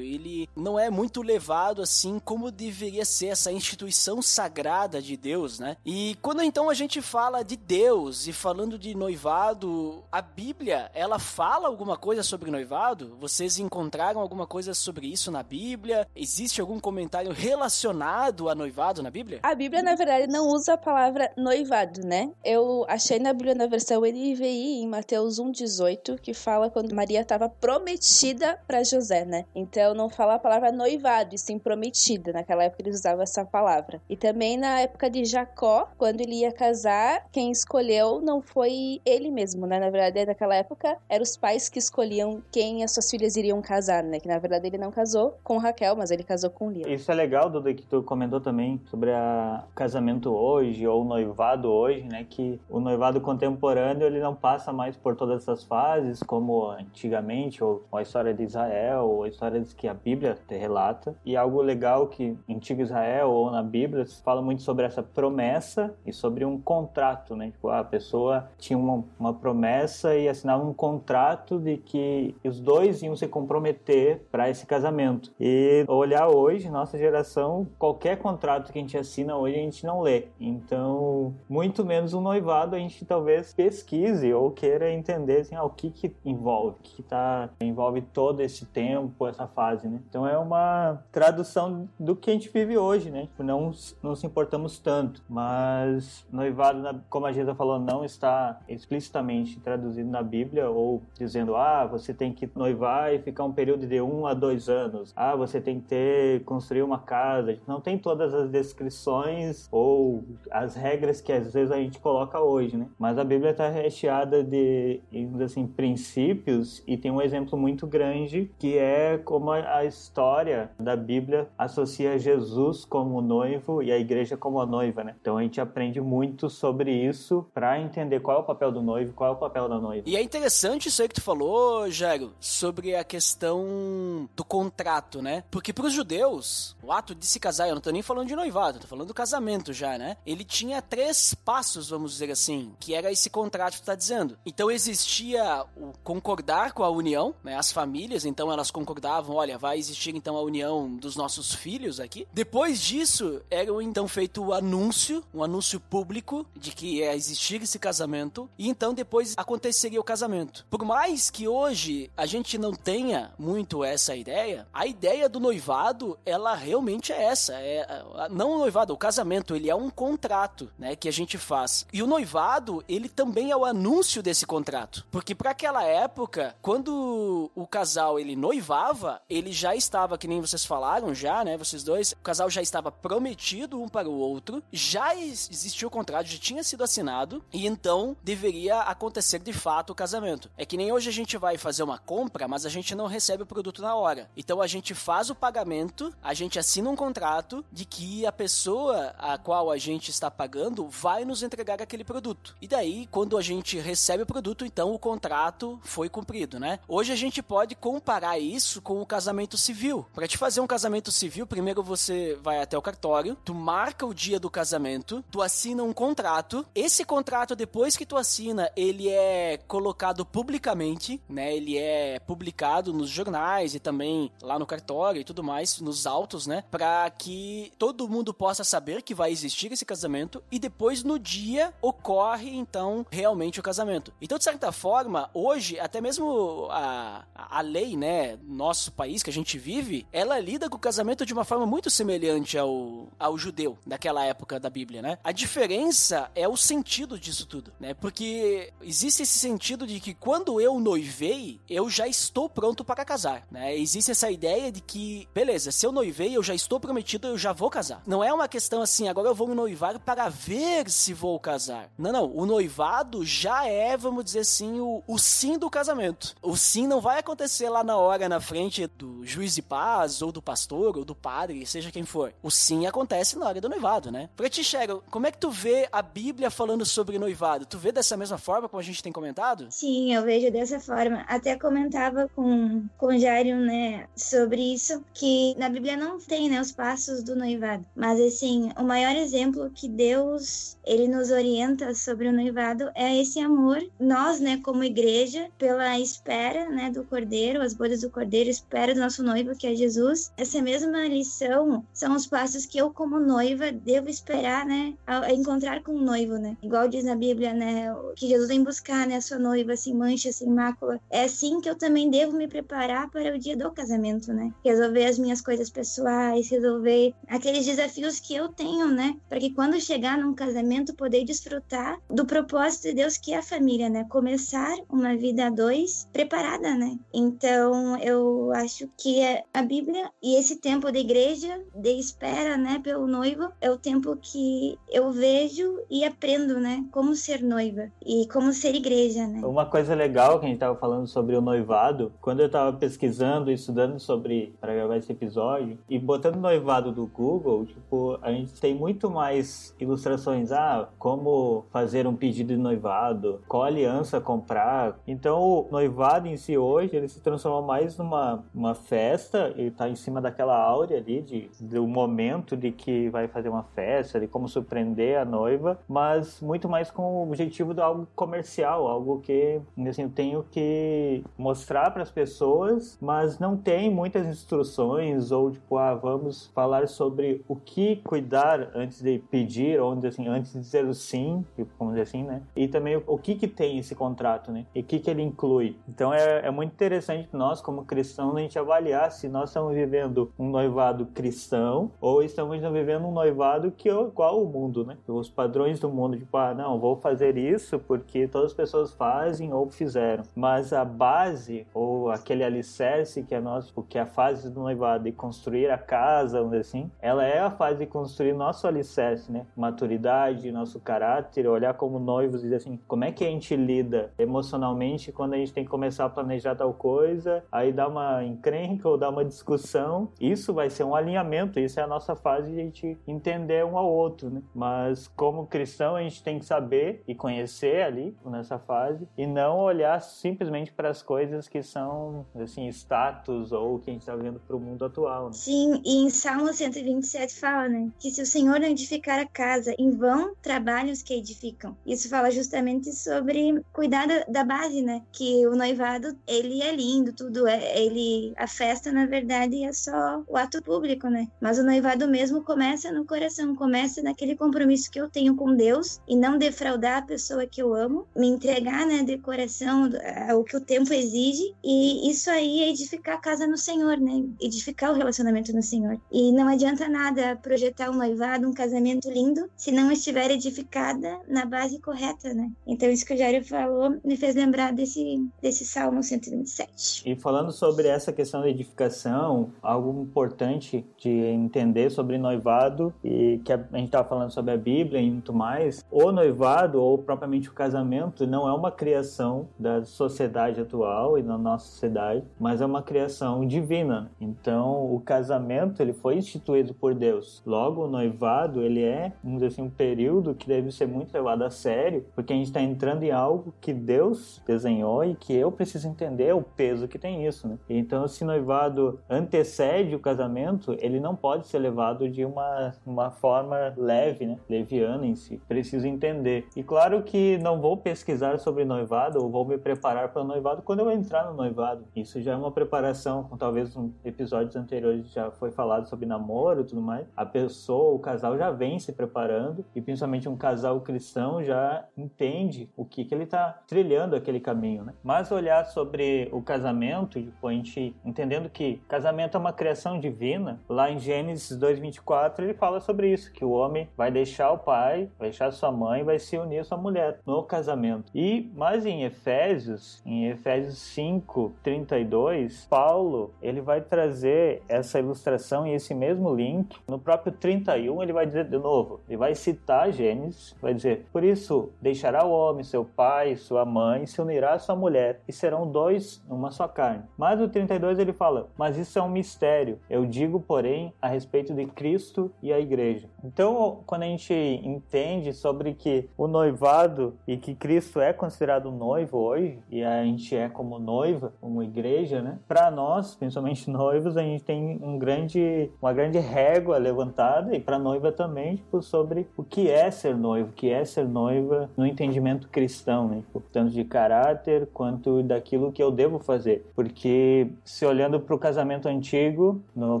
ele 0.00 0.48
não 0.56 0.78
é 0.78 0.90
muito 0.90 1.22
levado 1.22 1.82
assim 1.82 2.18
como 2.18 2.50
deveria 2.50 3.04
ser 3.04 3.28
essa 3.28 3.52
instituição 3.52 4.22
sagrada 4.22 5.00
de 5.00 5.16
Deus, 5.16 5.58
né? 5.58 5.76
E 5.84 6.16
quando 6.22 6.42
então 6.42 6.70
a 6.70 6.74
gente 6.74 7.00
fala 7.00 7.42
de 7.42 7.56
Deus 7.56 8.26
e 8.26 8.32
falando 8.32 8.78
de 8.78 8.94
noivado, 8.94 10.02
a 10.10 10.22
Bíblia, 10.22 10.90
ela 10.94 11.18
fala 11.18 11.68
alguma 11.68 11.96
coisa 11.96 12.22
sobre 12.22 12.50
noivado? 12.50 13.16
Vocês 13.20 13.58
encontraram 13.58 14.20
alguma 14.20 14.46
coisa 14.46 14.74
sobre 14.74 15.06
isso 15.06 15.30
na 15.30 15.42
Bíblia? 15.42 16.06
Existe 16.14 16.60
algum 16.60 16.78
comentário 16.80 17.32
relacionado 17.32 18.48
a 18.48 18.54
noivado 18.54 19.02
na 19.02 19.10
Bíblia? 19.10 19.40
A 19.42 19.54
Bíblia, 19.54 19.82
na 19.82 19.94
verdade, 19.94 20.26
não 20.26 20.48
usa 20.48 20.74
a 20.74 20.78
palavra 20.78 21.32
noivado, 21.36 22.00
né? 22.04 22.30
Eu 22.44 22.84
achei 22.88 23.18
na 23.18 23.32
Bíblia 23.32 23.54
na 23.54 23.66
versão 23.66 24.02
NVI, 24.02 24.82
em 24.82 24.86
Mateus 24.86 25.38
1,18, 25.38 26.18
que 26.20 26.34
fala 26.34 26.70
quando 26.70 26.94
Maria 26.94 27.22
estava 27.22 27.48
prometida 27.48 28.58
para 28.66 28.82
José, 28.82 29.07
né? 29.08 29.44
Então 29.54 29.94
não 29.94 30.08
fala 30.08 30.34
a 30.34 30.38
palavra 30.38 30.72
noivado, 30.72 31.34
e 31.34 31.38
sim 31.38 31.58
prometida. 31.58 32.32
Naquela 32.32 32.64
época 32.64 32.82
eles 32.82 32.98
usavam 32.98 33.22
essa 33.22 33.44
palavra. 33.44 34.00
E 34.08 34.16
também 34.16 34.56
na 34.56 34.80
época 34.80 35.10
de 35.10 35.24
Jacó, 35.24 35.88
quando 35.96 36.20
ele 36.20 36.40
ia 36.40 36.52
casar, 36.52 37.26
quem 37.32 37.50
escolheu 37.50 38.20
não 38.20 38.40
foi 38.40 39.00
ele 39.04 39.30
mesmo, 39.30 39.66
né? 39.66 39.78
Na 39.78 39.90
verdade, 39.90 40.26
naquela 40.26 40.54
época, 40.54 40.96
eram 41.08 41.22
os 41.22 41.36
pais 41.36 41.68
que 41.68 41.78
escolhiam 41.78 42.42
quem 42.50 42.84
as 42.84 42.92
suas 42.92 43.10
filhas 43.10 43.36
iriam 43.36 43.60
casar, 43.60 44.02
né? 44.02 44.20
Que 44.20 44.28
na 44.28 44.38
verdade 44.38 44.66
ele 44.66 44.78
não 44.78 44.90
casou 44.90 45.38
com 45.42 45.58
Raquel, 45.58 45.96
mas 45.96 46.10
ele 46.10 46.22
casou 46.22 46.50
com 46.50 46.70
Lia. 46.70 46.88
Isso 46.88 47.10
é 47.10 47.14
legal, 47.14 47.50
Duda, 47.50 47.72
que 47.74 47.86
tu 47.86 48.02
comentou 48.02 48.40
também 48.40 48.80
sobre 48.86 49.12
a 49.12 49.64
casamento 49.74 50.30
hoje 50.30 50.86
ou 50.86 51.04
noivado 51.04 51.70
hoje, 51.70 52.02
né? 52.02 52.26
Que 52.28 52.60
o 52.68 52.80
noivado 52.80 53.20
contemporâneo 53.20 54.06
ele 54.06 54.20
não 54.20 54.34
passa 54.34 54.72
mais 54.72 54.96
por 54.96 55.16
todas 55.16 55.42
essas 55.42 55.64
fases 55.64 56.22
como 56.22 56.70
antigamente 56.70 57.62
ou 57.62 57.84
a 57.92 58.02
história 58.02 58.34
de 58.34 58.42
Israel 58.42 58.97
Israel, 58.98 59.26
histórias 59.26 59.72
que 59.72 59.86
a 59.86 59.94
Bíblia 59.94 60.36
relata. 60.48 61.14
E 61.24 61.36
algo 61.36 61.60
legal 61.62 62.08
que 62.08 62.36
em 62.48 62.56
Antigo 62.56 62.82
Israel 62.82 63.30
ou 63.30 63.50
na 63.50 63.62
Bíblia 63.62 64.04
se 64.04 64.22
fala 64.22 64.42
muito 64.42 64.62
sobre 64.62 64.84
essa 64.84 65.02
promessa 65.02 65.94
e 66.04 66.12
sobre 66.12 66.44
um 66.44 66.58
contrato, 66.58 67.36
né? 67.36 67.50
Tipo, 67.50 67.68
a 67.68 67.84
pessoa 67.84 68.48
tinha 68.58 68.78
uma, 68.78 69.04
uma 69.18 69.32
promessa 69.32 70.16
e 70.16 70.28
assinava 70.28 70.64
um 70.64 70.72
contrato 70.72 71.58
de 71.58 71.76
que 71.76 72.34
os 72.44 72.60
dois 72.60 73.02
iam 73.02 73.14
se 73.14 73.26
comprometer 73.28 74.26
para 74.30 74.48
esse 74.50 74.66
casamento. 74.66 75.32
E 75.38 75.84
olhar 75.88 76.28
hoje, 76.28 76.68
nossa 76.68 76.98
geração, 76.98 77.66
qualquer 77.78 78.18
contrato 78.18 78.72
que 78.72 78.78
a 78.78 78.82
gente 78.82 78.96
assina 78.96 79.36
hoje 79.36 79.56
a 79.56 79.62
gente 79.62 79.86
não 79.86 80.00
lê. 80.00 80.24
Então, 80.40 81.34
muito 81.48 81.84
menos 81.84 82.14
um 82.14 82.20
noivado 82.20 82.74
a 82.74 82.78
gente 82.78 83.04
talvez 83.04 83.52
pesquise 83.52 84.32
ou 84.32 84.50
queira 84.50 84.90
entender 84.90 85.40
assim, 85.40 85.54
ah, 85.54 85.64
o 85.64 85.70
que 85.70 85.90
que 85.90 86.14
envolve, 86.24 86.76
o 86.78 86.82
que 86.82 87.02
tá 87.02 87.50
envolve 87.60 88.02
todo 88.02 88.40
esse 88.40 88.66
tempo, 88.66 88.87
essa 89.28 89.46
fase, 89.46 89.88
né? 89.88 90.00
Então 90.08 90.26
é 90.26 90.36
uma 90.38 91.02
tradução 91.12 91.88
do 91.98 92.16
que 92.16 92.30
a 92.30 92.32
gente 92.32 92.48
vive 92.48 92.76
hoje, 92.76 93.10
né? 93.10 93.22
Tipo, 93.22 93.42
não 93.42 93.72
não 94.02 94.14
se 94.14 94.26
importamos 94.26 94.78
tanto, 94.78 95.22
mas 95.28 96.26
noivado, 96.32 97.02
como 97.08 97.26
a 97.26 97.32
Gisa 97.32 97.54
falou, 97.54 97.78
não 97.78 98.04
está 98.04 98.60
explicitamente 98.68 99.58
traduzido 99.60 100.08
na 100.08 100.22
Bíblia 100.22 100.70
ou 100.70 101.02
dizendo, 101.18 101.56
ah, 101.56 101.86
você 101.86 102.14
tem 102.14 102.32
que 102.32 102.48
noivar 102.54 103.14
e 103.14 103.18
ficar 103.18 103.44
um 103.44 103.52
período 103.52 103.86
de 103.86 104.00
um 104.00 104.26
a 104.26 104.34
dois 104.34 104.68
anos. 104.68 105.12
Ah, 105.16 105.36
você 105.36 105.60
tem 105.60 105.80
que 105.80 105.88
ter 105.88 106.44
construir 106.44 106.82
uma 106.82 106.98
casa. 106.98 107.58
Não 107.66 107.80
tem 107.80 107.98
todas 107.98 108.34
as 108.34 108.50
descrições 108.50 109.68
ou 109.70 110.24
as 110.50 110.74
regras 110.74 111.20
que 111.20 111.32
às 111.32 111.52
vezes 111.52 111.70
a 111.70 111.76
gente 111.76 111.98
coloca 111.98 112.40
hoje, 112.40 112.76
né? 112.76 112.86
Mas 112.98 113.18
a 113.18 113.24
Bíblia 113.24 113.50
está 113.50 113.68
recheada 113.68 114.42
de, 114.42 115.00
assim, 115.44 115.66
princípios 115.66 116.82
e 116.86 116.96
tem 116.96 117.10
um 117.10 117.20
exemplo 117.20 117.58
muito 117.58 117.86
grande 117.86 118.50
que 118.58 118.77
é 118.78 119.18
como 119.18 119.50
a 119.50 119.84
história 119.84 120.70
da 120.78 120.96
Bíblia 120.96 121.48
associa 121.58 122.18
Jesus 122.18 122.84
como 122.84 123.20
noivo 123.20 123.82
e 123.82 123.92
a 123.92 123.98
igreja 123.98 124.36
como 124.36 124.60
a 124.60 124.66
noiva, 124.66 125.04
né? 125.04 125.14
Então 125.20 125.36
a 125.36 125.42
gente 125.42 125.60
aprende 125.60 126.00
muito 126.00 126.48
sobre 126.48 126.92
isso 126.92 127.46
para 127.52 127.80
entender 127.80 128.20
qual 128.20 128.38
é 128.38 128.40
o 128.40 128.44
papel 128.44 128.72
do 128.72 128.82
noivo, 128.82 129.12
qual 129.12 129.30
é 129.30 129.32
o 129.32 129.38
papel 129.38 129.68
da 129.68 129.78
noiva. 129.78 130.08
E 130.08 130.16
é 130.16 130.22
interessante 130.22 130.88
isso 130.88 131.02
aí 131.02 131.08
que 131.08 131.14
tu 131.14 131.22
falou, 131.22 131.90
Jairo, 131.90 132.32
sobre 132.40 132.94
a 132.94 133.04
questão 133.04 134.28
do 134.34 134.44
contrato, 134.44 135.20
né? 135.20 135.44
Porque 135.50 135.72
para 135.72 135.86
os 135.86 135.92
judeus, 135.92 136.76
o 136.82 136.92
ato 136.92 137.14
de 137.14 137.26
se 137.26 137.40
casar, 137.40 137.68
eu 137.68 137.74
não 137.74 137.82
tô 137.82 137.90
nem 137.90 138.02
falando 138.02 138.28
de 138.28 138.36
noivado, 138.36 138.78
tô 138.78 138.86
falando 138.86 139.08
do 139.08 139.14
casamento 139.14 139.72
já, 139.72 139.98
né? 139.98 140.16
Ele 140.26 140.44
tinha 140.44 140.80
três 140.80 141.34
passos, 141.34 141.90
vamos 141.90 142.12
dizer 142.12 142.30
assim, 142.30 142.72
que 142.78 142.94
era 142.94 143.10
esse 143.10 143.30
contrato 143.30 143.74
que 143.74 143.82
tu 143.82 143.86
tá 143.86 143.94
dizendo. 143.94 144.38
Então 144.46 144.70
existia 144.70 145.64
o 145.76 145.92
concordar 146.04 146.72
com 146.72 146.82
a 146.82 146.90
união, 146.90 147.34
né? 147.42 147.56
As 147.56 147.72
famílias, 147.72 148.24
então 148.24 148.50
elas 148.52 148.67
concordavam, 148.70 149.36
olha, 149.36 149.58
vai 149.58 149.78
existir 149.78 150.14
então 150.14 150.36
a 150.36 150.42
união 150.42 150.94
dos 150.96 151.16
nossos 151.16 151.54
filhos 151.54 152.00
aqui. 152.00 152.26
Depois 152.32 152.80
disso, 152.80 153.40
era 153.50 153.70
então 153.82 154.06
feito 154.08 154.44
o 154.44 154.52
anúncio, 154.52 155.22
um 155.32 155.42
anúncio 155.42 155.80
público 155.80 156.46
de 156.56 156.72
que 156.72 156.98
ia 156.98 157.14
existir 157.14 157.62
esse 157.62 157.78
casamento 157.78 158.48
e 158.58 158.68
então 158.68 158.94
depois 158.94 159.34
aconteceria 159.36 160.00
o 160.00 160.04
casamento. 160.04 160.66
Por 160.70 160.84
mais 160.84 161.30
que 161.30 161.46
hoje 161.46 162.10
a 162.16 162.26
gente 162.26 162.58
não 162.58 162.72
tenha 162.72 163.32
muito 163.38 163.84
essa 163.84 164.14
ideia, 164.14 164.66
a 164.72 164.86
ideia 164.86 165.28
do 165.28 165.40
noivado, 165.40 166.18
ela 166.24 166.54
realmente 166.54 167.12
é 167.12 167.22
essa, 167.22 167.54
é 167.54 167.86
não 168.30 168.52
o 168.52 168.58
noivado, 168.58 168.92
o 168.92 168.96
casamento, 168.96 169.54
ele 169.54 169.70
é 169.70 169.74
um 169.74 169.90
contrato, 169.90 170.70
né, 170.78 170.96
que 170.96 171.08
a 171.08 171.12
gente 171.12 171.38
faz. 171.38 171.86
E 171.92 172.02
o 172.02 172.06
noivado, 172.06 172.84
ele 172.88 173.08
também 173.08 173.50
é 173.50 173.56
o 173.56 173.64
anúncio 173.64 174.22
desse 174.22 174.46
contrato, 174.46 175.06
porque 175.10 175.34
para 175.34 175.50
aquela 175.50 175.82
época, 175.84 176.56
quando 176.62 177.50
o 177.54 177.66
casal 177.66 178.18
ele 178.18 178.36
noivava, 178.58 179.22
ele 179.30 179.52
já 179.52 179.74
estava, 179.74 180.18
que 180.18 180.26
nem 180.26 180.40
vocês 180.40 180.64
falaram 180.64 181.14
já, 181.14 181.44
né, 181.44 181.56
vocês 181.56 181.84
dois, 181.84 182.12
o 182.12 182.16
casal 182.16 182.50
já 182.50 182.60
estava 182.60 182.90
prometido 182.90 183.80
um 183.80 183.88
para 183.88 184.08
o 184.08 184.18
outro, 184.18 184.62
já 184.72 185.14
existia 185.14 185.86
o 185.86 185.90
contrato, 185.90 186.26
já 186.26 186.38
tinha 186.38 186.64
sido 186.64 186.82
assinado 186.82 187.42
e 187.52 187.66
então 187.66 188.16
deveria 188.22 188.80
acontecer 188.80 189.38
de 189.38 189.52
fato 189.52 189.90
o 189.90 189.94
casamento. 189.94 190.50
É 190.56 190.66
que 190.66 190.76
nem 190.76 190.92
hoje 190.92 191.08
a 191.08 191.12
gente 191.12 191.36
vai 191.36 191.56
fazer 191.56 191.84
uma 191.84 191.98
compra, 191.98 192.48
mas 192.48 192.66
a 192.66 192.68
gente 192.68 192.94
não 192.94 193.06
recebe 193.06 193.44
o 193.44 193.46
produto 193.46 193.80
na 193.80 193.94
hora. 193.94 194.28
Então 194.36 194.60
a 194.60 194.66
gente 194.66 194.92
faz 194.92 195.30
o 195.30 195.34
pagamento, 195.34 196.12
a 196.22 196.34
gente 196.34 196.58
assina 196.58 196.90
um 196.90 196.96
contrato 196.96 197.64
de 197.72 197.84
que 197.84 198.26
a 198.26 198.32
pessoa 198.32 199.14
a 199.18 199.38
qual 199.38 199.70
a 199.70 199.78
gente 199.78 200.10
está 200.10 200.30
pagando 200.30 200.88
vai 200.88 201.24
nos 201.24 201.42
entregar 201.42 201.80
aquele 201.80 202.04
produto. 202.04 202.56
E 202.60 202.66
daí, 202.66 203.06
quando 203.10 203.38
a 203.38 203.42
gente 203.42 203.78
recebe 203.78 204.24
o 204.24 204.26
produto, 204.26 204.64
então 204.64 204.92
o 204.92 204.98
contrato 204.98 205.78
foi 205.84 206.08
cumprido, 206.08 206.58
né? 206.58 206.80
Hoje 206.88 207.12
a 207.12 207.16
gente 207.16 207.42
pode 207.42 207.74
comparar 207.74 208.38
isso 208.54 208.80
com 208.80 209.00
o 209.00 209.06
casamento 209.06 209.56
civil. 209.56 210.06
Para 210.14 210.28
te 210.28 210.38
fazer 210.38 210.60
um 210.60 210.66
casamento 210.66 211.12
civil, 211.12 211.46
primeiro 211.46 211.82
você 211.82 212.38
vai 212.42 212.60
até 212.60 212.76
o 212.76 212.82
cartório, 212.82 213.36
tu 213.44 213.54
marca 213.54 214.06
o 214.06 214.14
dia 214.14 214.40
do 214.40 214.50
casamento, 214.50 215.24
tu 215.30 215.42
assina 215.42 215.82
um 215.82 215.92
contrato. 215.92 216.66
Esse 216.74 217.04
contrato, 217.04 217.54
depois 217.54 217.96
que 217.96 218.06
tu 218.06 218.16
assina, 218.16 218.70
ele 218.76 219.08
é 219.08 219.58
colocado 219.66 220.24
publicamente, 220.24 221.20
né? 221.28 221.54
Ele 221.54 221.76
é 221.76 222.18
publicado 222.20 222.92
nos 222.92 223.08
jornais 223.08 223.74
e 223.74 223.80
também 223.80 224.30
lá 224.42 224.58
no 224.58 224.66
cartório 224.66 225.20
e 225.20 225.24
tudo 225.24 225.42
mais, 225.42 225.80
nos 225.80 226.06
autos, 226.06 226.46
né? 226.46 226.64
Para 226.70 227.08
que 227.10 227.72
todo 227.78 228.08
mundo 228.08 228.32
possa 228.32 228.64
saber 228.64 229.02
que 229.02 229.14
vai 229.14 229.30
existir 229.30 229.72
esse 229.72 229.84
casamento 229.84 230.42
e 230.50 230.58
depois 230.58 231.02
no 231.02 231.18
dia 231.18 231.72
ocorre 231.80 232.50
então 232.50 233.06
realmente 233.10 233.60
o 233.60 233.62
casamento. 233.62 234.12
Então, 234.20 234.38
de 234.38 234.44
certa 234.44 234.72
forma, 234.72 235.30
hoje, 235.32 235.78
até 235.78 236.00
mesmo 236.00 236.68
a, 236.70 237.24
a 237.34 237.60
lei, 237.60 237.96
né, 237.96 238.27
nosso 238.42 238.92
país 238.92 239.22
que 239.22 239.30
a 239.30 239.32
gente 239.32 239.58
vive, 239.58 240.06
ela 240.12 240.38
lida 240.38 240.68
com 240.68 240.76
o 240.76 240.80
casamento 240.80 241.24
de 241.24 241.32
uma 241.32 241.44
forma 241.44 241.66
muito 241.66 241.90
semelhante 241.90 242.58
ao, 242.58 243.08
ao 243.18 243.38
judeu 243.38 243.78
daquela 243.86 244.24
época 244.24 244.58
da 244.58 244.70
Bíblia, 244.70 245.02
né? 245.02 245.18
A 245.22 245.32
diferença 245.32 246.30
é 246.34 246.48
o 246.48 246.56
sentido 246.56 247.18
disso 247.18 247.46
tudo, 247.46 247.72
né? 247.78 247.94
Porque 247.94 248.72
existe 248.82 249.22
esse 249.22 249.38
sentido 249.38 249.86
de 249.86 250.00
que 250.00 250.14
quando 250.14 250.60
eu 250.60 250.78
noivei, 250.80 251.60
eu 251.68 251.88
já 251.88 252.06
estou 252.06 252.48
pronto 252.48 252.84
para 252.84 253.04
casar, 253.04 253.46
né? 253.50 253.76
Existe 253.76 254.10
essa 254.10 254.30
ideia 254.30 254.70
de 254.72 254.80
que, 254.80 255.28
beleza, 255.34 255.70
se 255.70 255.86
eu 255.86 255.92
noivei, 255.92 256.36
eu 256.36 256.42
já 256.42 256.54
estou 256.54 256.80
prometido, 256.80 257.28
eu 257.28 257.38
já 257.38 257.52
vou 257.52 257.70
casar. 257.70 258.02
Não 258.06 258.22
é 258.22 258.32
uma 258.32 258.48
questão 258.48 258.82
assim, 258.82 259.08
agora 259.08 259.28
eu 259.28 259.34
vou 259.34 259.48
me 259.48 259.54
noivar 259.54 259.98
para 259.98 260.28
ver 260.28 260.90
se 260.90 261.12
vou 261.12 261.38
casar. 261.38 261.90
Não, 261.98 262.12
não. 262.12 262.32
O 262.34 262.46
noivado 262.46 263.24
já 263.24 263.66
é, 263.66 263.96
vamos 263.96 264.24
dizer 264.24 264.40
assim, 264.40 264.80
o, 264.80 265.02
o 265.06 265.18
sim 265.18 265.58
do 265.58 265.70
casamento. 265.70 266.34
O 266.42 266.56
sim 266.56 266.86
não 266.86 267.00
vai 267.00 267.18
acontecer 267.18 267.68
lá 267.68 267.84
na 267.84 267.96
hora, 267.96 268.17
na 268.26 268.40
frente 268.40 268.86
do 268.86 269.22
juiz 269.22 269.54
de 269.54 269.60
paz, 269.60 270.22
ou 270.22 270.32
do 270.32 270.40
pastor, 270.40 270.96
ou 270.96 271.04
do 271.04 271.14
padre, 271.14 271.66
seja 271.66 271.92
quem 271.92 272.06
for. 272.06 272.32
O 272.42 272.50
sim 272.50 272.86
acontece 272.86 273.38
na 273.38 273.46
hora 273.46 273.60
do 273.60 273.68
noivado, 273.68 274.10
né? 274.10 274.30
Pra 274.34 274.48
ti, 274.48 274.64
Cheryl, 274.64 275.02
como 275.10 275.26
é 275.26 275.30
que 275.30 275.36
tu 275.36 275.50
vê 275.50 275.86
a 275.92 276.00
Bíblia 276.00 276.50
falando 276.50 276.86
sobre 276.86 277.18
noivado? 277.18 277.66
Tu 277.66 277.76
vê 277.76 277.92
dessa 277.92 278.16
mesma 278.16 278.38
forma, 278.38 278.68
como 278.68 278.80
a 278.80 278.84
gente 278.84 279.02
tem 279.02 279.12
comentado? 279.12 279.66
Sim, 279.70 280.14
eu 280.14 280.22
vejo 280.22 280.50
dessa 280.50 280.80
forma. 280.80 281.24
Até 281.28 281.56
comentava 281.58 282.30
com, 282.34 282.86
com 282.96 283.06
o 283.08 283.18
Jairo, 283.18 283.56
né, 283.56 284.06
sobre 284.16 284.72
isso, 284.72 285.04
que 285.12 285.54
na 285.58 285.68
Bíblia 285.68 285.96
não 285.96 286.18
tem, 286.18 286.48
né, 286.48 286.60
os 286.60 286.72
passos 286.72 287.22
do 287.22 287.36
noivado. 287.36 287.84
Mas, 287.94 288.18
assim, 288.20 288.70
o 288.78 288.84
maior 288.84 289.14
exemplo 289.16 289.70
que 289.74 289.88
Deus, 289.88 290.77
ele 290.88 291.06
nos 291.06 291.30
orienta 291.30 291.94
sobre 291.94 292.28
o 292.28 292.32
noivado 292.32 292.90
é 292.94 293.20
esse 293.20 293.38
amor. 293.38 293.78
Nós, 294.00 294.40
né, 294.40 294.58
como 294.64 294.82
igreja, 294.82 295.48
pela 295.58 295.98
espera, 296.00 296.70
né, 296.70 296.90
do 296.90 297.04
Cordeiro, 297.04 297.60
as 297.60 297.74
bodas 297.74 298.00
do 298.00 298.10
Cordeiro, 298.10 298.48
espera 298.48 298.94
do 298.94 299.00
nosso 299.00 299.22
noivo, 299.22 299.54
que 299.54 299.66
é 299.66 299.74
Jesus. 299.74 300.32
Essa 300.36 300.62
mesma 300.62 301.06
lição 301.06 301.84
são 301.92 302.16
os 302.16 302.26
passos 302.26 302.64
que 302.64 302.78
eu, 302.78 302.90
como 302.90 303.20
noiva, 303.20 303.70
devo 303.70 304.08
esperar, 304.08 304.64
né, 304.64 304.94
a 305.06 305.30
encontrar 305.32 305.82
com 305.82 305.92
o 305.92 306.00
noivo, 306.00 306.38
né? 306.38 306.56
Igual 306.62 306.88
diz 306.88 307.04
na 307.04 307.14
Bíblia, 307.14 307.52
né, 307.52 307.94
que 308.16 308.26
Jesus 308.26 308.48
vem 308.48 308.64
buscar, 308.64 309.06
né, 309.06 309.16
a 309.16 309.20
sua 309.20 309.38
noiva 309.38 309.76
sem 309.76 309.94
mancha, 309.94 310.32
sem 310.32 310.48
mácula. 310.48 310.98
É 311.10 311.24
assim 311.24 311.60
que 311.60 311.68
eu 311.68 311.76
também 311.76 312.08
devo 312.08 312.32
me 312.32 312.48
preparar 312.48 313.10
para 313.10 313.34
o 313.34 313.38
dia 313.38 313.56
do 313.56 313.70
casamento, 313.70 314.32
né? 314.32 314.52
Resolver 314.64 315.04
as 315.04 315.18
minhas 315.18 315.42
coisas 315.42 315.68
pessoais, 315.68 316.48
resolver 316.48 317.12
aqueles 317.26 317.66
desafios 317.66 318.18
que 318.18 318.34
eu 318.34 318.48
tenho, 318.48 318.88
né? 318.88 319.16
Para 319.28 319.38
que 319.38 319.50
quando 319.50 319.78
chegar 319.80 320.16
num 320.16 320.34
casamento 320.34 320.77
poder 320.84 321.24
desfrutar 321.24 321.98
do 322.08 322.24
propósito 322.24 322.88
de 322.88 322.94
Deus 322.94 323.16
que 323.16 323.32
é 323.32 323.38
a 323.38 323.42
família, 323.42 323.88
né? 323.88 324.04
Começar 324.08 324.74
uma 324.88 325.16
vida 325.16 325.46
a 325.46 325.50
dois 325.50 326.08
preparada, 326.12 326.74
né? 326.74 326.98
Então, 327.12 327.96
eu 327.98 328.52
acho 328.54 328.88
que 328.96 329.20
é 329.20 329.44
a 329.52 329.62
Bíblia 329.62 330.10
e 330.22 330.36
esse 330.36 330.56
tempo 330.56 330.90
da 330.90 330.98
igreja, 330.98 331.60
de 331.74 331.90
espera, 331.90 332.56
né, 332.56 332.80
pelo 332.82 333.06
noivo, 333.06 333.48
é 333.60 333.70
o 333.70 333.76
tempo 333.76 334.16
que 334.20 334.78
eu 334.90 335.10
vejo 335.10 335.78
e 335.90 336.04
aprendo, 336.04 336.60
né, 336.60 336.84
como 336.90 337.14
ser 337.14 337.42
noiva 337.42 337.90
e 338.04 338.26
como 338.32 338.52
ser 338.52 338.74
igreja, 338.74 339.26
né? 339.26 339.40
Uma 339.44 339.66
coisa 339.66 339.94
legal 339.94 340.38
que 340.38 340.46
a 340.46 340.48
gente 340.48 340.56
estava 340.56 340.76
falando 340.78 341.06
sobre 341.06 341.36
o 341.36 341.40
noivado, 341.40 342.12
quando 342.20 342.40
eu 342.40 342.46
estava 342.46 342.72
pesquisando 342.76 343.50
e 343.50 343.54
estudando 343.54 343.98
sobre 343.98 344.54
para 344.60 344.74
gravar 344.74 344.96
esse 344.96 345.12
episódio 345.12 345.78
e 345.88 345.98
botando 345.98 346.36
noivado 346.36 346.92
do 346.92 347.06
Google, 347.06 347.66
tipo, 347.66 348.18
a 348.22 348.32
gente 348.32 348.52
tem 348.60 348.74
muito 348.74 349.10
mais 349.10 349.74
ilustrações, 349.78 350.52
ah, 350.52 350.67
como 350.98 351.64
fazer 351.70 352.06
um 352.06 352.14
pedido 352.14 352.54
de 352.54 352.60
noivado, 352.60 353.40
qual 353.48 353.64
aliança 353.64 354.20
comprar. 354.20 354.98
Então, 355.06 355.40
o 355.40 355.68
noivado 355.70 356.28
em 356.28 356.36
si 356.36 356.56
hoje, 356.56 356.94
ele 356.94 357.08
se 357.08 357.20
transformou 357.20 357.62
mais 357.62 357.88
mais 357.88 357.98
uma, 357.98 358.74
festa, 358.74 359.52
ele 359.56 359.70
tá 359.70 359.88
em 359.88 359.94
cima 359.94 360.20
daquela 360.20 360.56
áurea 360.56 360.98
ali, 360.98 361.22
de, 361.22 361.50
do 361.60 361.86
momento 361.86 362.56
de 362.56 362.72
que 362.72 363.08
vai 363.08 363.28
fazer 363.28 363.48
uma 363.48 363.62
festa, 363.62 364.18
de 364.18 364.26
como 364.26 364.48
surpreender 364.48 365.18
a 365.18 365.24
noiva, 365.24 365.78
mas 365.88 366.40
muito 366.40 366.68
mais 366.68 366.90
com 366.90 367.02
o 367.02 367.22
objetivo 367.22 367.72
de 367.72 367.80
algo 367.80 368.06
comercial, 368.14 368.88
algo 368.88 369.20
que 369.20 369.60
assim, 369.88 370.02
eu 370.02 370.10
tenho 370.10 370.44
que 370.50 371.24
mostrar 371.36 371.90
para 371.92 372.02
as 372.02 372.10
pessoas, 372.10 372.98
mas 373.00 373.38
não 373.38 373.56
tem 373.56 373.90
muitas 373.90 374.26
instruções 374.26 375.30
ou 375.30 375.52
tipo, 375.52 375.78
ah, 375.78 375.94
vamos 375.94 376.48
falar 376.48 376.88
sobre 376.88 377.42
o 377.46 377.54
que 377.54 377.96
cuidar 377.96 378.70
antes 378.74 379.00
de 379.00 379.18
pedir, 379.30 379.80
ou 379.80 379.96
assim, 380.06 380.26
antes 380.26 380.57
dizer 380.60 380.84
o 380.84 380.94
sim, 380.94 381.44
vamos 381.78 381.94
dizer 381.94 382.02
assim, 382.02 382.22
né? 382.22 382.42
E 382.54 382.68
também 382.68 382.96
o, 382.96 383.02
o 383.06 383.18
que 383.18 383.34
que 383.34 383.48
tem 383.48 383.78
esse 383.78 383.94
contrato, 383.94 384.50
né? 384.52 384.66
E 384.74 384.80
o 384.80 384.84
que 384.84 384.98
que 384.98 385.10
ele 385.10 385.22
inclui. 385.22 385.76
Então 385.88 386.12
é, 386.12 386.46
é 386.46 386.50
muito 386.50 386.72
interessante 386.72 387.28
nós, 387.32 387.60
como 387.60 387.84
cristãos, 387.84 388.36
a 388.36 388.40
gente 388.40 388.58
avaliar 388.58 389.10
se 389.10 389.28
nós 389.28 389.50
estamos 389.50 389.74
vivendo 389.74 390.30
um 390.38 390.48
noivado 390.50 391.06
cristão 391.06 391.90
ou 392.00 392.22
estamos 392.22 392.60
vivendo 392.60 393.06
um 393.06 393.12
noivado 393.12 393.70
que 393.70 393.88
é 393.88 393.92
igual 393.92 394.36
ao 394.36 394.44
mundo, 394.44 394.84
né? 394.84 394.96
Os 395.06 395.28
padrões 395.28 395.80
do 395.80 395.88
mundo, 395.88 396.16
tipo, 396.16 396.36
ah, 396.36 396.54
não, 396.54 396.78
vou 396.78 396.96
fazer 396.96 397.36
isso 397.36 397.78
porque 397.78 398.28
todas 398.28 398.52
as 398.52 398.56
pessoas 398.56 398.92
fazem 398.92 399.52
ou 399.52 399.68
fizeram. 399.70 400.24
Mas 400.34 400.72
a 400.72 400.84
base 400.84 401.66
ou 401.72 402.10
aquele 402.10 402.44
alicerce 402.44 403.22
que 403.22 403.34
é 403.34 403.40
nosso, 403.40 403.82
que 403.88 403.98
é 403.98 404.02
a 404.02 404.06
fase 404.06 404.50
do 404.50 404.60
noivado 404.60 405.04
de 405.04 405.12
construir 405.12 405.70
a 405.70 405.78
casa, 405.78 406.38
vamos 406.38 406.52
dizer 406.52 406.60
assim, 406.62 406.90
ela 407.00 407.24
é 407.24 407.38
a 407.38 407.50
fase 407.50 407.78
de 407.78 407.86
construir 407.86 408.32
nosso 408.32 408.66
alicerce, 408.66 409.30
né? 409.30 409.46
Maturidade, 409.56 410.37
nosso 410.52 410.80
caráter, 410.80 411.46
olhar 411.46 411.74
como 411.74 411.98
noivos 411.98 412.40
e 412.40 412.44
dizer 412.44 412.56
assim, 412.56 412.78
como 412.86 413.04
é 413.04 413.12
que 413.12 413.24
a 413.24 413.28
gente 413.28 413.54
lida 413.56 414.12
emocionalmente 414.18 415.12
quando 415.12 415.34
a 415.34 415.36
gente 415.36 415.52
tem 415.52 415.64
que 415.64 415.70
começar 415.70 416.04
a 416.04 416.08
planejar 416.08 416.54
tal 416.54 416.72
coisa, 416.72 417.44
aí 417.50 417.72
dá 417.72 417.88
uma 417.88 418.24
encrenca 418.24 418.88
ou 418.88 418.96
dá 418.96 419.08
uma 419.08 419.24
discussão. 419.24 420.08
Isso 420.20 420.52
vai 420.52 420.70
ser 420.70 420.84
um 420.84 420.94
alinhamento, 420.94 421.60
isso 421.60 421.80
é 421.80 421.82
a 421.82 421.86
nossa 421.86 422.14
fase 422.14 422.52
de 422.52 422.60
a 422.60 422.64
gente 422.64 422.98
entender 423.06 423.64
um 423.64 423.76
ao 423.76 423.90
outro, 423.90 424.30
né? 424.30 424.42
Mas 424.54 425.08
como 425.08 425.46
cristão 425.46 425.96
a 425.96 426.02
gente 426.02 426.22
tem 426.22 426.38
que 426.38 426.44
saber 426.44 427.02
e 427.06 427.14
conhecer 427.14 427.82
ali 427.82 428.16
nessa 428.24 428.58
fase 428.58 429.08
e 429.16 429.26
não 429.26 429.58
olhar 429.58 430.00
simplesmente 430.00 430.72
para 430.72 430.90
as 430.90 431.02
coisas 431.02 431.48
que 431.48 431.62
são 431.62 432.26
assim 432.34 432.68
status 432.68 433.52
ou 433.52 433.78
que 433.78 433.90
a 433.90 433.92
gente 433.92 434.02
está 434.02 434.14
vendo 434.14 434.40
para 434.40 434.56
o 434.56 434.60
mundo 434.60 434.84
atual. 434.84 435.26
Né? 435.26 435.32
Sim, 435.32 435.82
e 435.84 436.04
em 436.04 436.10
Salmo 436.10 436.52
127 436.52 437.40
fala, 437.40 437.68
né, 437.68 437.90
que 437.98 438.10
se 438.10 438.22
o 438.22 438.26
Senhor 438.26 438.58
não 438.60 438.68
edificar 438.68 439.18
a 439.18 439.26
casa, 439.26 439.74
em 439.78 439.90
vão 439.90 440.27
trabalham 440.42 440.92
os 440.92 441.02
que 441.02 441.14
edificam. 441.14 441.76
Isso 441.86 442.08
fala 442.08 442.30
justamente 442.30 442.92
sobre 442.92 443.62
cuidar 443.72 444.06
da 444.28 444.44
base, 444.44 444.82
né, 444.82 445.02
que 445.12 445.46
o 445.46 445.54
noivado 445.54 446.16
ele 446.26 446.62
é 446.62 446.74
lindo, 446.74 447.12
tudo 447.12 447.46
é, 447.46 447.78
ele 447.80 448.32
a 448.36 448.46
festa 448.46 448.92
na 448.92 449.06
verdade 449.06 449.64
é 449.64 449.72
só 449.72 450.22
o 450.26 450.36
ato 450.36 450.62
público, 450.62 451.08
né? 451.08 451.28
Mas 451.40 451.58
o 451.58 451.62
noivado 451.62 452.08
mesmo 452.08 452.42
começa 452.42 452.90
no 452.92 453.04
coração, 453.04 453.54
começa 453.54 454.02
naquele 454.02 454.36
compromisso 454.36 454.90
que 454.90 455.00
eu 455.00 455.08
tenho 455.08 455.34
com 455.36 455.54
Deus 455.54 456.00
e 456.08 456.16
não 456.16 456.38
defraudar 456.38 456.98
a 456.98 457.06
pessoa 457.06 457.46
que 457.46 457.62
eu 457.62 457.74
amo, 457.74 458.06
me 458.16 458.28
entregar, 458.28 458.86
né, 458.86 459.02
de 459.02 459.18
coração 459.18 459.90
o 460.34 460.44
que 460.44 460.56
o 460.56 460.60
tempo 460.60 460.92
exige 460.92 461.54
e 461.62 462.10
isso 462.10 462.30
aí 462.30 462.62
é 462.62 462.70
edificar 462.70 463.16
a 463.16 463.20
casa 463.20 463.46
no 463.46 463.56
Senhor, 463.56 463.98
né? 463.98 464.24
Edificar 464.40 464.90
o 464.90 464.94
relacionamento 464.94 465.52
no 465.52 465.62
Senhor. 465.62 466.00
E 466.10 466.32
não 466.32 466.48
adianta 466.48 466.88
nada 466.88 467.36
projetar 467.36 467.90
um 467.90 467.94
noivado, 467.94 468.48
um 468.48 468.52
casamento 468.52 469.10
lindo, 469.10 469.50
se 469.56 469.70
não 469.70 469.90
estiver 469.90 470.17
edificada 470.26 471.20
na 471.28 471.44
base 471.46 471.80
correta, 471.80 472.34
né? 472.34 472.50
Então 472.66 472.90
isso 472.90 473.06
que 473.06 473.14
o 473.14 473.16
Jairo 473.16 473.44
falou 473.44 473.98
me 474.04 474.16
fez 474.16 474.34
lembrar 474.34 474.72
desse 474.72 475.28
desse 475.40 475.64
Salmo 475.64 476.02
127. 476.02 477.08
E 477.10 477.16
falando 477.16 477.52
sobre 477.52 477.88
essa 477.88 478.12
questão 478.12 478.40
da 478.40 478.48
edificação, 478.48 479.52
algo 479.62 480.02
importante 480.02 480.84
de 480.98 481.10
entender 481.10 481.90
sobre 481.90 482.18
noivado 482.18 482.92
e 483.04 483.40
que 483.44 483.52
a 483.52 483.56
gente 483.56 483.86
estava 483.86 484.08
falando 484.08 484.30
sobre 484.30 484.52
a 484.52 484.56
Bíblia 484.56 485.00
e 485.00 485.10
muito 485.10 485.32
mais, 485.32 485.84
o 485.90 486.10
noivado 486.10 486.80
ou 486.82 486.98
propriamente 486.98 487.48
o 487.48 487.52
casamento 487.52 488.26
não 488.26 488.48
é 488.48 488.52
uma 488.52 488.70
criação 488.70 489.48
da 489.58 489.84
sociedade 489.84 490.60
atual 490.60 491.18
e 491.18 491.22
da 491.22 491.38
nossa 491.38 491.66
sociedade, 491.66 492.24
mas 492.38 492.60
é 492.60 492.66
uma 492.66 492.82
criação 492.82 493.46
divina. 493.46 494.10
Então, 494.20 494.92
o 494.92 495.00
casamento 495.00 495.80
ele 495.80 495.92
foi 495.92 496.16
instituído 496.16 496.74
por 496.74 496.94
Deus. 496.94 497.42
Logo, 497.46 497.84
o 497.84 497.88
noivado 497.88 498.62
ele 498.62 498.82
é, 498.82 499.12
vamos 499.22 499.40
dizer 499.40 499.52
assim, 499.52 499.62
um 499.62 499.70
período 499.70 500.07
que 500.38 500.48
deve 500.48 500.70
ser 500.72 500.86
muito 500.86 501.12
levado 501.12 501.42
a 501.42 501.50
sério, 501.50 502.04
porque 502.14 502.32
a 502.32 502.36
gente 502.36 502.46
está 502.46 502.60
entrando 502.60 503.02
em 503.02 503.10
algo 503.10 503.54
que 503.60 503.72
Deus 503.72 504.42
desenhou 504.46 505.04
e 505.04 505.14
que 505.14 505.34
eu 505.34 505.52
preciso 505.52 505.88
entender 505.88 506.34
o 506.34 506.42
peso 506.42 506.88
que 506.88 506.98
tem 506.98 507.26
isso, 507.26 507.46
né? 507.46 507.58
Então, 507.68 508.06
se 508.08 508.24
noivado 508.24 509.00
antecede 509.08 509.94
o 509.94 510.00
casamento, 510.00 510.76
ele 510.80 510.98
não 510.98 511.14
pode 511.14 511.46
ser 511.46 511.58
levado 511.58 512.08
de 512.08 512.24
uma, 512.24 512.72
uma 512.84 513.10
forma 513.10 513.74
leve, 513.76 514.26
né? 514.26 514.38
Leviana 514.48 515.06
em 515.06 515.14
si. 515.14 515.40
Preciso 515.46 515.86
entender. 515.86 516.46
E 516.56 516.62
claro 516.62 517.02
que 517.02 517.38
não 517.38 517.60
vou 517.60 517.76
pesquisar 517.76 518.38
sobre 518.38 518.64
noivado 518.64 519.22
ou 519.22 519.30
vou 519.30 519.44
me 519.44 519.58
preparar 519.58 520.08
para 520.08 520.22
o 520.22 520.24
noivado 520.24 520.62
quando 520.62 520.80
eu 520.80 520.90
entrar 520.90 521.26
no 521.26 521.34
noivado. 521.34 521.84
Isso 521.94 522.20
já 522.20 522.32
é 522.32 522.36
uma 522.36 522.50
preparação, 522.50 523.24
com 523.24 523.36
talvez 523.36 523.76
um 523.76 523.90
episódios 524.04 524.56
anteriores 524.56 525.10
já 525.10 525.30
foi 525.30 525.50
falado 525.50 525.88
sobre 525.88 526.06
namoro 526.06 526.60
e 526.60 526.64
tudo 526.64 526.80
mais. 526.80 527.06
A 527.16 527.26
pessoa, 527.26 527.94
o 527.94 527.98
casal 527.98 528.36
já 528.36 528.50
vem 528.50 528.78
se 528.78 528.92
preparando 528.92 529.64
e 529.74 529.80
um 530.28 530.36
casal 530.36 530.80
cristão 530.80 531.42
já 531.42 531.84
entende 531.96 532.70
o 532.76 532.84
que 532.84 533.04
que 533.04 533.14
ele 533.14 533.24
está 533.24 533.60
trilhando 533.66 534.16
aquele 534.16 534.40
caminho, 534.40 534.84
né? 534.84 534.94
Mas 535.02 535.30
olhar 535.30 535.64
sobre 535.66 536.28
o 536.32 536.42
casamento, 536.42 537.20
tipo, 537.20 537.48
a 537.48 537.52
gente 537.52 537.94
entendendo 538.04 538.48
que 538.48 538.80
casamento 538.88 539.36
é 539.36 539.40
uma 539.40 539.52
criação 539.52 539.98
divina, 539.98 540.60
lá 540.68 540.90
em 540.90 540.98
Gênesis 540.98 541.58
2:24 541.58 542.44
ele 542.44 542.54
fala 542.54 542.80
sobre 542.80 543.12
isso, 543.12 543.32
que 543.32 543.44
o 543.44 543.50
homem 543.50 543.88
vai 543.96 544.10
deixar 544.10 544.52
o 544.52 544.58
pai, 544.58 545.10
vai 545.18 545.28
deixar 545.28 545.50
sua 545.50 545.72
mãe, 545.72 546.04
vai 546.04 546.18
se 546.18 546.36
unir 546.36 546.58
à 546.58 546.64
sua 546.64 546.78
mulher 546.78 547.20
no 547.26 547.42
casamento. 547.42 548.10
E 548.14 548.50
mas 548.54 548.86
em 548.86 549.04
Efésios, 549.04 550.02
em 550.04 550.26
Efésios 550.26 550.78
5:32, 550.78 552.66
Paulo, 552.68 553.32
ele 553.42 553.60
vai 553.60 553.80
trazer 553.80 554.62
essa 554.68 554.98
ilustração 554.98 555.66
e 555.66 555.72
esse 555.72 555.94
mesmo 555.94 556.34
link 556.34 556.76
no 556.86 556.98
próprio 556.98 557.32
31, 557.32 558.02
ele 558.02 558.12
vai 558.12 558.26
dizer 558.26 558.44
de 558.44 558.58
novo, 558.58 559.00
ele 559.08 559.16
vai 559.16 559.34
citar 559.34 559.87
Gênesis, 559.90 560.54
vai 560.60 560.74
dizer: 560.74 561.06
"Por 561.12 561.24
isso 561.24 561.70
deixará 561.80 562.24
o 562.24 562.30
homem 562.30 562.64
seu 562.64 562.84
pai, 562.84 563.36
sua 563.36 563.64
mãe, 563.64 564.06
se 564.06 564.20
unirá 564.20 564.54
à 564.54 564.58
sua 564.58 564.76
mulher, 564.76 565.20
e 565.26 565.32
serão 565.32 565.70
dois 565.70 566.22
numa 566.28 566.50
só 566.50 566.66
carne." 566.68 567.04
Mas 567.16 567.40
o 567.40 567.48
32 567.48 567.98
ele 567.98 568.12
fala: 568.12 568.48
"Mas 568.56 568.76
isso 568.76 568.98
é 568.98 569.02
um 569.02 569.08
mistério. 569.08 569.78
Eu 569.88 570.06
digo, 570.06 570.40
porém, 570.40 570.92
a 571.00 571.08
respeito 571.08 571.54
de 571.54 571.66
Cristo 571.66 572.30
e 572.42 572.52
a 572.52 572.58
igreja." 572.58 573.08
Então, 573.24 573.80
quando 573.86 574.02
a 574.02 574.06
gente 574.06 574.34
entende 574.34 575.32
sobre 575.32 575.74
que 575.74 576.08
o 576.16 576.26
noivado 576.26 577.16
e 577.26 577.36
que 577.36 577.54
Cristo 577.54 578.00
é 578.00 578.12
considerado 578.12 578.70
noivo 578.70 579.18
hoje, 579.18 579.58
e 579.70 579.82
a 579.84 580.04
gente 580.04 580.34
é 580.36 580.48
como 580.48 580.78
noiva, 580.78 581.32
como 581.40 581.62
igreja, 581.62 582.22
né? 582.22 582.38
Para 582.46 582.70
nós, 582.70 583.14
principalmente 583.14 583.70
noivos, 583.70 584.16
a 584.16 584.22
gente 584.22 584.42
tem 584.44 584.78
um 584.82 584.98
grande, 584.98 585.70
uma 585.80 585.92
grande 585.92 586.18
régua 586.18 586.78
levantada 586.78 587.54
e 587.54 587.60
para 587.60 587.78
noiva 587.78 588.10
também, 588.10 588.56
tipo, 588.56 588.82
sobre 588.82 589.28
o 589.36 589.42
que 589.42 589.70
é 589.70 589.77
ser 589.90 590.16
noivo, 590.16 590.52
que 590.52 590.70
é 590.70 590.84
ser 590.84 591.06
noiva 591.06 591.70
no 591.76 591.86
entendimento 591.86 592.48
cristão, 592.48 593.08
né? 593.08 593.16
Tipo, 593.18 593.40
tanto 593.52 593.70
de 593.70 593.84
caráter 593.84 594.68
quanto 594.72 595.22
daquilo 595.22 595.72
que 595.72 595.82
eu 595.82 595.90
devo 595.90 596.18
fazer. 596.18 596.66
Porque 596.74 597.48
se 597.64 597.86
olhando 597.86 598.20
para 598.20 598.34
o 598.34 598.38
casamento 598.38 598.88
antigo, 598.88 599.60
no 599.74 600.00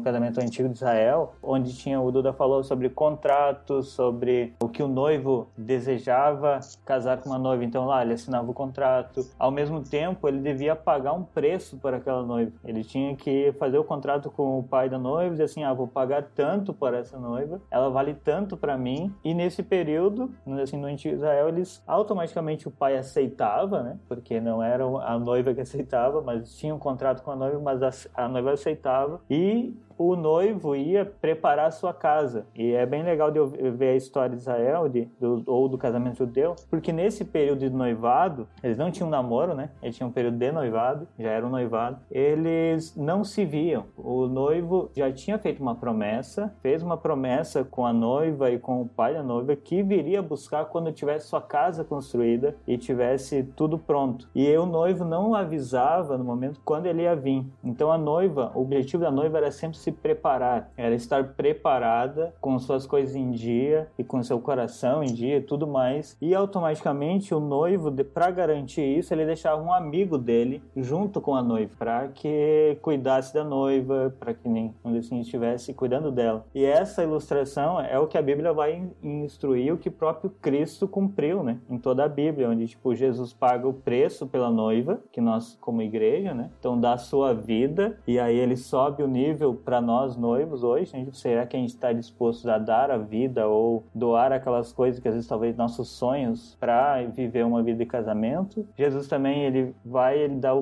casamento 0.00 0.40
antigo 0.40 0.68
de 0.68 0.76
Israel, 0.76 1.34
onde 1.42 1.74
tinha 1.74 2.00
o 2.00 2.10
Duda 2.10 2.32
falou 2.32 2.62
sobre 2.62 2.88
contratos, 2.88 3.88
sobre 3.88 4.54
o 4.60 4.68
que 4.68 4.82
o 4.82 4.88
noivo 4.88 5.48
desejava 5.56 6.60
casar 6.84 7.18
com 7.18 7.30
uma 7.30 7.38
noiva, 7.38 7.64
então 7.64 7.86
lá 7.86 8.02
ele 8.02 8.14
assinava 8.14 8.50
o 8.50 8.54
contrato. 8.54 9.26
Ao 9.38 9.50
mesmo 9.50 9.82
tempo, 9.82 10.28
ele 10.28 10.38
devia 10.38 10.74
pagar 10.74 11.12
um 11.12 11.22
preço 11.22 11.76
por 11.76 11.94
aquela 11.94 12.22
noiva. 12.22 12.52
Ele 12.64 12.82
tinha 12.82 13.14
que 13.16 13.52
fazer 13.58 13.78
o 13.78 13.84
contrato 13.84 14.30
com 14.30 14.58
o 14.58 14.62
pai 14.62 14.88
da 14.88 14.98
noiva 14.98 15.30
dizer 15.30 15.44
assim: 15.44 15.64
ah, 15.64 15.72
vou 15.72 15.86
pagar 15.86 16.22
tanto 16.34 16.72
por 16.72 16.94
essa 16.94 17.18
noiva, 17.18 17.60
ela 17.70 17.88
vale 17.90 18.14
tanto 18.14 18.56
para 18.56 18.76
mim. 18.76 19.12
E 19.24 19.34
nesse 19.34 19.62
período, 19.68 20.30
assim, 20.62 20.76
no 20.76 20.86
antigo 20.86 21.14
Israel, 21.14 21.48
eles 21.48 21.82
automaticamente 21.86 22.66
o 22.66 22.70
pai 22.70 22.96
aceitava, 22.96 23.82
né? 23.82 23.98
Porque 24.08 24.40
não 24.40 24.62
era 24.62 24.84
a 24.84 25.18
noiva 25.18 25.54
que 25.54 25.60
aceitava, 25.60 26.20
mas 26.20 26.56
tinha 26.56 26.74
um 26.74 26.78
contrato 26.78 27.22
com 27.22 27.30
a 27.30 27.36
noiva, 27.36 27.60
mas 27.60 27.82
a, 27.82 28.24
a 28.24 28.28
noiva 28.28 28.52
aceitava. 28.52 29.20
E 29.30 29.74
o 29.98 30.14
noivo 30.14 30.76
ia 30.76 31.04
preparar 31.04 31.66
a 31.66 31.70
sua 31.70 31.92
casa. 31.92 32.46
E 32.54 32.72
é 32.72 32.86
bem 32.86 33.02
legal 33.02 33.30
de 33.30 33.40
ver 33.72 33.90
a 33.90 33.96
história 33.96 34.34
de 34.34 34.40
Israel 34.40 34.88
de, 34.88 35.06
do, 35.20 35.42
ou 35.46 35.68
do 35.68 35.76
casamento 35.76 36.18
judeu, 36.18 36.54
porque 36.70 36.92
nesse 36.92 37.24
período 37.24 37.58
de 37.58 37.70
noivado, 37.70 38.48
eles 38.62 38.78
não 38.78 38.90
tinham 38.90 39.10
namoro, 39.10 39.54
né? 39.54 39.70
Eles 39.82 39.96
tinham 39.96 40.08
um 40.08 40.12
período 40.12 40.38
de 40.38 40.52
noivado, 40.52 41.08
já 41.18 41.30
era 41.30 41.44
um 41.46 41.50
noivado. 41.50 41.98
Eles 42.10 42.96
não 42.96 43.24
se 43.24 43.44
viam. 43.44 43.84
O 43.96 44.26
noivo 44.26 44.90
já 44.94 45.10
tinha 45.12 45.38
feito 45.38 45.60
uma 45.60 45.74
promessa, 45.74 46.54
fez 46.62 46.82
uma 46.82 46.96
promessa 46.96 47.64
com 47.64 47.84
a 47.84 47.92
noiva 47.92 48.50
e 48.50 48.58
com 48.58 48.82
o 48.82 48.88
pai 48.88 49.14
da 49.14 49.22
noiva 49.22 49.56
que 49.56 49.82
viria 49.82 50.22
buscar 50.22 50.66
quando 50.66 50.92
tivesse 50.92 51.26
sua 51.26 51.40
casa 51.40 51.84
construída 51.84 52.56
e 52.66 52.78
tivesse 52.78 53.42
tudo 53.56 53.78
pronto. 53.78 54.28
E 54.34 54.56
o 54.56 54.66
noivo 54.66 55.04
não 55.04 55.34
avisava 55.34 56.16
no 56.16 56.24
momento 56.24 56.60
quando 56.64 56.86
ele 56.86 57.02
ia 57.02 57.16
vir. 57.16 57.44
Então 57.64 57.90
a 57.90 57.98
noiva, 57.98 58.52
o 58.54 58.62
objetivo 58.62 59.02
da 59.02 59.10
noiva 59.10 59.38
era 59.38 59.50
sempre 59.50 59.78
se 59.78 59.87
preparar, 59.92 60.70
era 60.76 60.94
estar 60.94 61.34
preparada 61.34 62.34
com 62.40 62.58
suas 62.58 62.86
coisas 62.86 63.14
em 63.14 63.30
dia 63.30 63.88
e 63.98 64.04
com 64.04 64.22
seu 64.22 64.40
coração 64.40 65.02
em 65.02 65.12
dia 65.12 65.38
e 65.38 65.42
tudo 65.42 65.66
mais. 65.66 66.16
E 66.20 66.34
automaticamente 66.34 67.34
o 67.34 67.40
noivo, 67.40 67.92
para 68.04 68.30
garantir 68.30 68.82
isso, 68.82 69.12
ele 69.12 69.24
deixava 69.24 69.62
um 69.62 69.72
amigo 69.72 70.18
dele 70.18 70.62
junto 70.76 71.20
com 71.20 71.34
a 71.34 71.42
noiva, 71.42 71.72
para 71.78 72.08
que 72.08 72.78
cuidasse 72.82 73.32
da 73.34 73.44
noiva, 73.44 74.14
para 74.18 74.34
que 74.34 74.48
nem 74.48 74.74
assim 74.98 75.20
estivesse 75.20 75.72
cuidando 75.74 76.10
dela. 76.10 76.44
E 76.54 76.64
essa 76.64 77.02
ilustração 77.02 77.80
é 77.80 77.98
o 77.98 78.06
que 78.06 78.18
a 78.18 78.22
Bíblia 78.22 78.52
vai 78.52 78.82
instruir, 79.02 79.72
o 79.72 79.78
que 79.78 79.90
próprio 79.90 80.30
Cristo 80.40 80.88
cumpriu, 80.88 81.42
né? 81.42 81.58
Em 81.68 81.78
toda 81.78 82.04
a 82.04 82.08
Bíblia, 82.08 82.48
onde 82.48 82.66
tipo 82.66 82.94
Jesus 82.94 83.32
paga 83.32 83.66
o 83.66 83.72
preço 83.72 84.26
pela 84.26 84.50
noiva, 84.50 85.00
que 85.12 85.20
nós 85.20 85.56
como 85.60 85.82
igreja, 85.82 86.34
né? 86.34 86.50
Então 86.58 86.78
dá 86.78 86.94
a 86.94 86.98
sua 86.98 87.32
vida 87.34 87.98
e 88.06 88.18
aí 88.18 88.36
ele 88.36 88.56
sobe 88.56 89.02
o 89.02 89.08
nível 89.08 89.54
para 89.54 89.77
nós 89.80 90.16
noivos 90.16 90.62
hoje, 90.62 90.96
né? 90.96 91.06
Será 91.12 91.46
que 91.46 91.56
a 91.56 91.60
gente 91.60 91.70
está 91.70 91.92
disposto 91.92 92.48
a 92.48 92.58
dar 92.58 92.90
a 92.90 92.98
vida 92.98 93.46
ou 93.46 93.84
doar 93.94 94.32
aquelas 94.32 94.72
coisas 94.72 95.00
que 95.00 95.08
às 95.08 95.14
vezes 95.14 95.28
talvez 95.28 95.56
nossos 95.56 95.88
sonhos 95.88 96.56
para 96.60 97.02
viver 97.04 97.44
uma 97.44 97.62
vida 97.62 97.78
de 97.78 97.86
casamento? 97.86 98.66
Jesus 98.76 99.08
também 99.08 99.44
ele 99.44 99.74
vai 99.84 100.18
ele 100.18 100.36
dá 100.36 100.52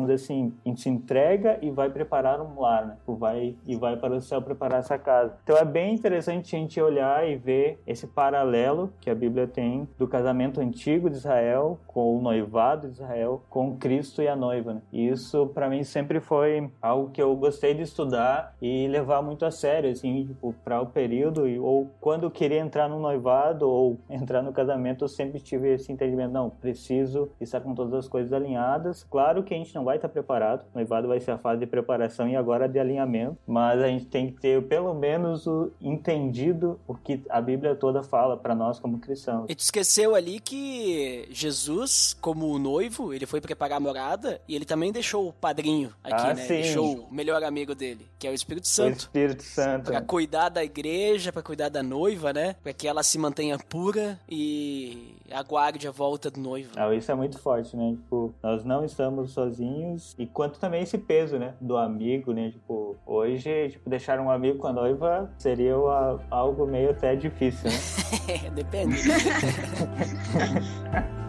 dizer 0.00 0.14
assim, 0.14 0.52
a 0.64 0.68
gente 0.68 0.80
se 0.80 0.88
entrega 0.88 1.58
e 1.62 1.70
vai 1.70 1.90
preparar 1.90 2.40
um 2.40 2.60
lar, 2.60 2.86
né? 2.86 2.94
Tipo, 2.96 3.14
vai 3.14 3.54
e 3.66 3.76
vai 3.76 3.96
para 3.96 4.14
o 4.14 4.20
céu 4.20 4.40
preparar 4.40 4.80
essa 4.80 4.98
casa. 4.98 5.36
Então 5.42 5.56
é 5.56 5.64
bem 5.64 5.94
interessante 5.94 6.54
a 6.54 6.58
gente 6.58 6.80
olhar 6.80 7.28
e 7.28 7.36
ver 7.36 7.80
esse 7.86 8.06
paralelo 8.06 8.92
que 9.00 9.10
a 9.10 9.14
Bíblia 9.14 9.46
tem 9.46 9.88
do 9.98 10.06
casamento 10.06 10.60
antigo 10.60 11.10
de 11.10 11.16
Israel 11.16 11.78
com 11.86 12.16
o 12.16 12.20
noivado 12.20 12.88
de 12.88 12.94
Israel 12.94 13.42
com 13.48 13.76
Cristo 13.76 14.22
e 14.22 14.28
a 14.28 14.36
noiva. 14.36 14.74
Né? 14.74 14.82
E 14.92 15.08
isso 15.08 15.46
para 15.48 15.68
mim 15.68 15.82
sempre 15.82 16.20
foi 16.20 16.70
algo 16.80 17.10
que 17.10 17.22
eu 17.22 17.34
gostei 17.36 17.74
de 17.74 17.82
estudar 17.82 18.54
e 18.66 18.88
levar 18.88 19.22
muito 19.22 19.44
a 19.44 19.50
sério, 19.50 19.90
assim, 19.90 20.26
tipo, 20.26 20.54
para 20.64 20.80
o 20.80 20.86
período 20.86 21.44
ou 21.64 21.88
quando 22.00 22.24
eu 22.24 22.30
queria 22.30 22.58
entrar 22.60 22.88
no 22.88 22.98
noivado 22.98 23.68
ou 23.68 23.98
entrar 24.10 24.42
no 24.42 24.52
casamento, 24.52 25.04
eu 25.04 25.08
sempre 25.08 25.40
tive 25.40 25.72
esse 25.74 25.92
entendimento, 25.92 26.32
não, 26.32 26.50
preciso 26.50 27.28
estar 27.40 27.60
com 27.60 27.74
todas 27.74 27.94
as 27.94 28.08
coisas 28.08 28.32
alinhadas. 28.32 29.04
Claro 29.10 29.42
que 29.42 29.54
a 29.54 29.56
gente 29.56 29.74
não 29.74 29.84
vai 29.84 29.96
estar 29.96 30.08
preparado, 30.08 30.62
o 30.74 30.78
noivado 30.78 31.06
vai 31.08 31.20
ser 31.20 31.30
a 31.32 31.38
fase 31.38 31.60
de 31.60 31.66
preparação 31.66 32.28
e 32.28 32.34
agora 32.36 32.68
de 32.68 32.78
alinhamento, 32.78 33.36
mas 33.46 33.80
a 33.82 33.88
gente 33.88 34.06
tem 34.06 34.26
que 34.32 34.40
ter 34.40 34.62
pelo 34.66 34.94
menos 34.94 35.46
o 35.46 35.70
entendido 35.80 36.78
o 36.86 36.94
que 36.94 37.22
a 37.28 37.40
Bíblia 37.40 37.74
toda 37.74 38.02
fala 38.02 38.36
para 38.36 38.54
nós 38.54 38.78
como 38.80 38.98
cristãos. 38.98 39.46
E 39.48 39.54
tu 39.54 39.60
esqueceu 39.60 40.14
ali 40.14 40.40
que 40.40 41.26
Jesus, 41.30 42.16
como 42.20 42.58
noivo, 42.58 43.12
ele 43.12 43.26
foi 43.26 43.40
preparar 43.40 43.76
a 43.76 43.80
morada 43.80 44.40
e 44.48 44.54
ele 44.54 44.64
também 44.64 44.92
deixou 44.92 45.28
o 45.28 45.32
padrinho 45.32 45.92
aqui, 46.02 46.14
Ah, 46.26 46.34
né? 46.34 46.42
sim. 46.42 46.48
Deixou 46.48 46.96
o 47.10 47.14
melhor 47.14 47.42
amigo 47.42 47.74
dele, 47.74 48.06
que 48.18 48.26
é 48.26 48.30
o 48.30 48.34
Espírito 48.46 48.68
Santo. 48.68 48.94
O 48.94 48.98
Espírito 48.98 49.42
Santo. 49.42 49.90
Pra 49.90 50.00
cuidar 50.00 50.48
da 50.50 50.62
igreja, 50.62 51.32
pra 51.32 51.42
cuidar 51.42 51.68
da 51.68 51.82
noiva, 51.82 52.32
né? 52.32 52.54
Pra 52.62 52.72
que 52.72 52.86
ela 52.86 53.02
se 53.02 53.18
mantenha 53.18 53.58
pura 53.58 54.20
e 54.28 55.16
aguarde 55.32 55.88
a 55.88 55.90
volta 55.90 56.30
do 56.30 56.38
noivo. 56.38 56.70
Ah, 56.76 56.94
isso 56.94 57.10
é 57.10 57.14
muito 57.16 57.40
forte, 57.40 57.76
né? 57.76 57.90
Tipo, 57.96 58.32
nós 58.40 58.64
não 58.64 58.84
estamos 58.84 59.32
sozinhos. 59.32 60.14
E 60.16 60.26
quanto 60.26 60.60
também 60.60 60.84
esse 60.84 60.96
peso, 60.96 61.38
né? 61.38 61.54
Do 61.60 61.76
amigo, 61.76 62.32
né? 62.32 62.52
Tipo, 62.52 62.94
hoje, 63.04 63.70
tipo, 63.70 63.90
deixar 63.90 64.20
um 64.20 64.30
amigo 64.30 64.58
com 64.58 64.68
a 64.68 64.72
noiva 64.72 65.28
seria 65.38 65.76
uma- 65.76 66.20
algo 66.30 66.66
meio 66.66 66.90
até 66.90 67.16
difícil, 67.16 67.68
né? 67.68 68.50
Depende. 68.54 68.96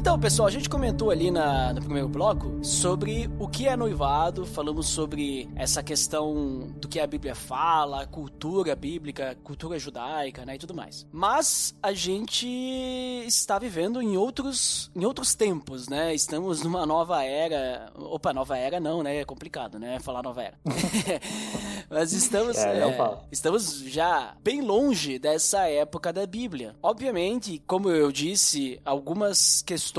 Então, 0.00 0.18
pessoal, 0.18 0.48
a 0.48 0.50
gente 0.50 0.66
comentou 0.66 1.10
ali 1.10 1.30
na, 1.30 1.74
no 1.74 1.82
primeiro 1.82 2.08
bloco 2.08 2.64
sobre 2.64 3.30
o 3.38 3.46
que 3.46 3.68
é 3.68 3.76
noivado, 3.76 4.46
falamos 4.46 4.88
sobre 4.88 5.46
essa 5.54 5.82
questão 5.82 6.72
do 6.80 6.88
que 6.88 6.98
a 6.98 7.06
Bíblia 7.06 7.34
fala, 7.34 8.06
cultura 8.06 8.74
bíblica, 8.74 9.36
cultura 9.44 9.78
judaica, 9.78 10.46
né, 10.46 10.54
e 10.54 10.58
tudo 10.58 10.72
mais. 10.72 11.06
Mas 11.12 11.74
a 11.82 11.92
gente 11.92 12.48
está 13.26 13.58
vivendo 13.58 14.00
em 14.00 14.16
outros, 14.16 14.90
em 14.96 15.04
outros 15.04 15.34
tempos, 15.34 15.86
né? 15.86 16.14
Estamos 16.14 16.62
numa 16.62 16.86
nova 16.86 17.22
era. 17.22 17.92
Opa, 17.94 18.32
nova 18.32 18.56
era 18.56 18.80
não, 18.80 19.02
né? 19.02 19.18
É 19.18 19.24
complicado, 19.26 19.78
né? 19.78 20.00
Falar 20.00 20.22
nova 20.22 20.42
era. 20.42 20.58
Mas 21.90 22.14
estamos, 22.14 22.56
É, 22.56 22.88
é, 22.88 23.18
estamos 23.30 23.80
já 23.80 24.34
bem 24.42 24.62
longe 24.62 25.18
dessa 25.18 25.68
época 25.68 26.10
da 26.10 26.26
Bíblia. 26.26 26.74
Obviamente, 26.82 27.62
como 27.66 27.90
eu 27.90 28.10
disse, 28.10 28.80
algumas 28.82 29.60
questões 29.60 29.89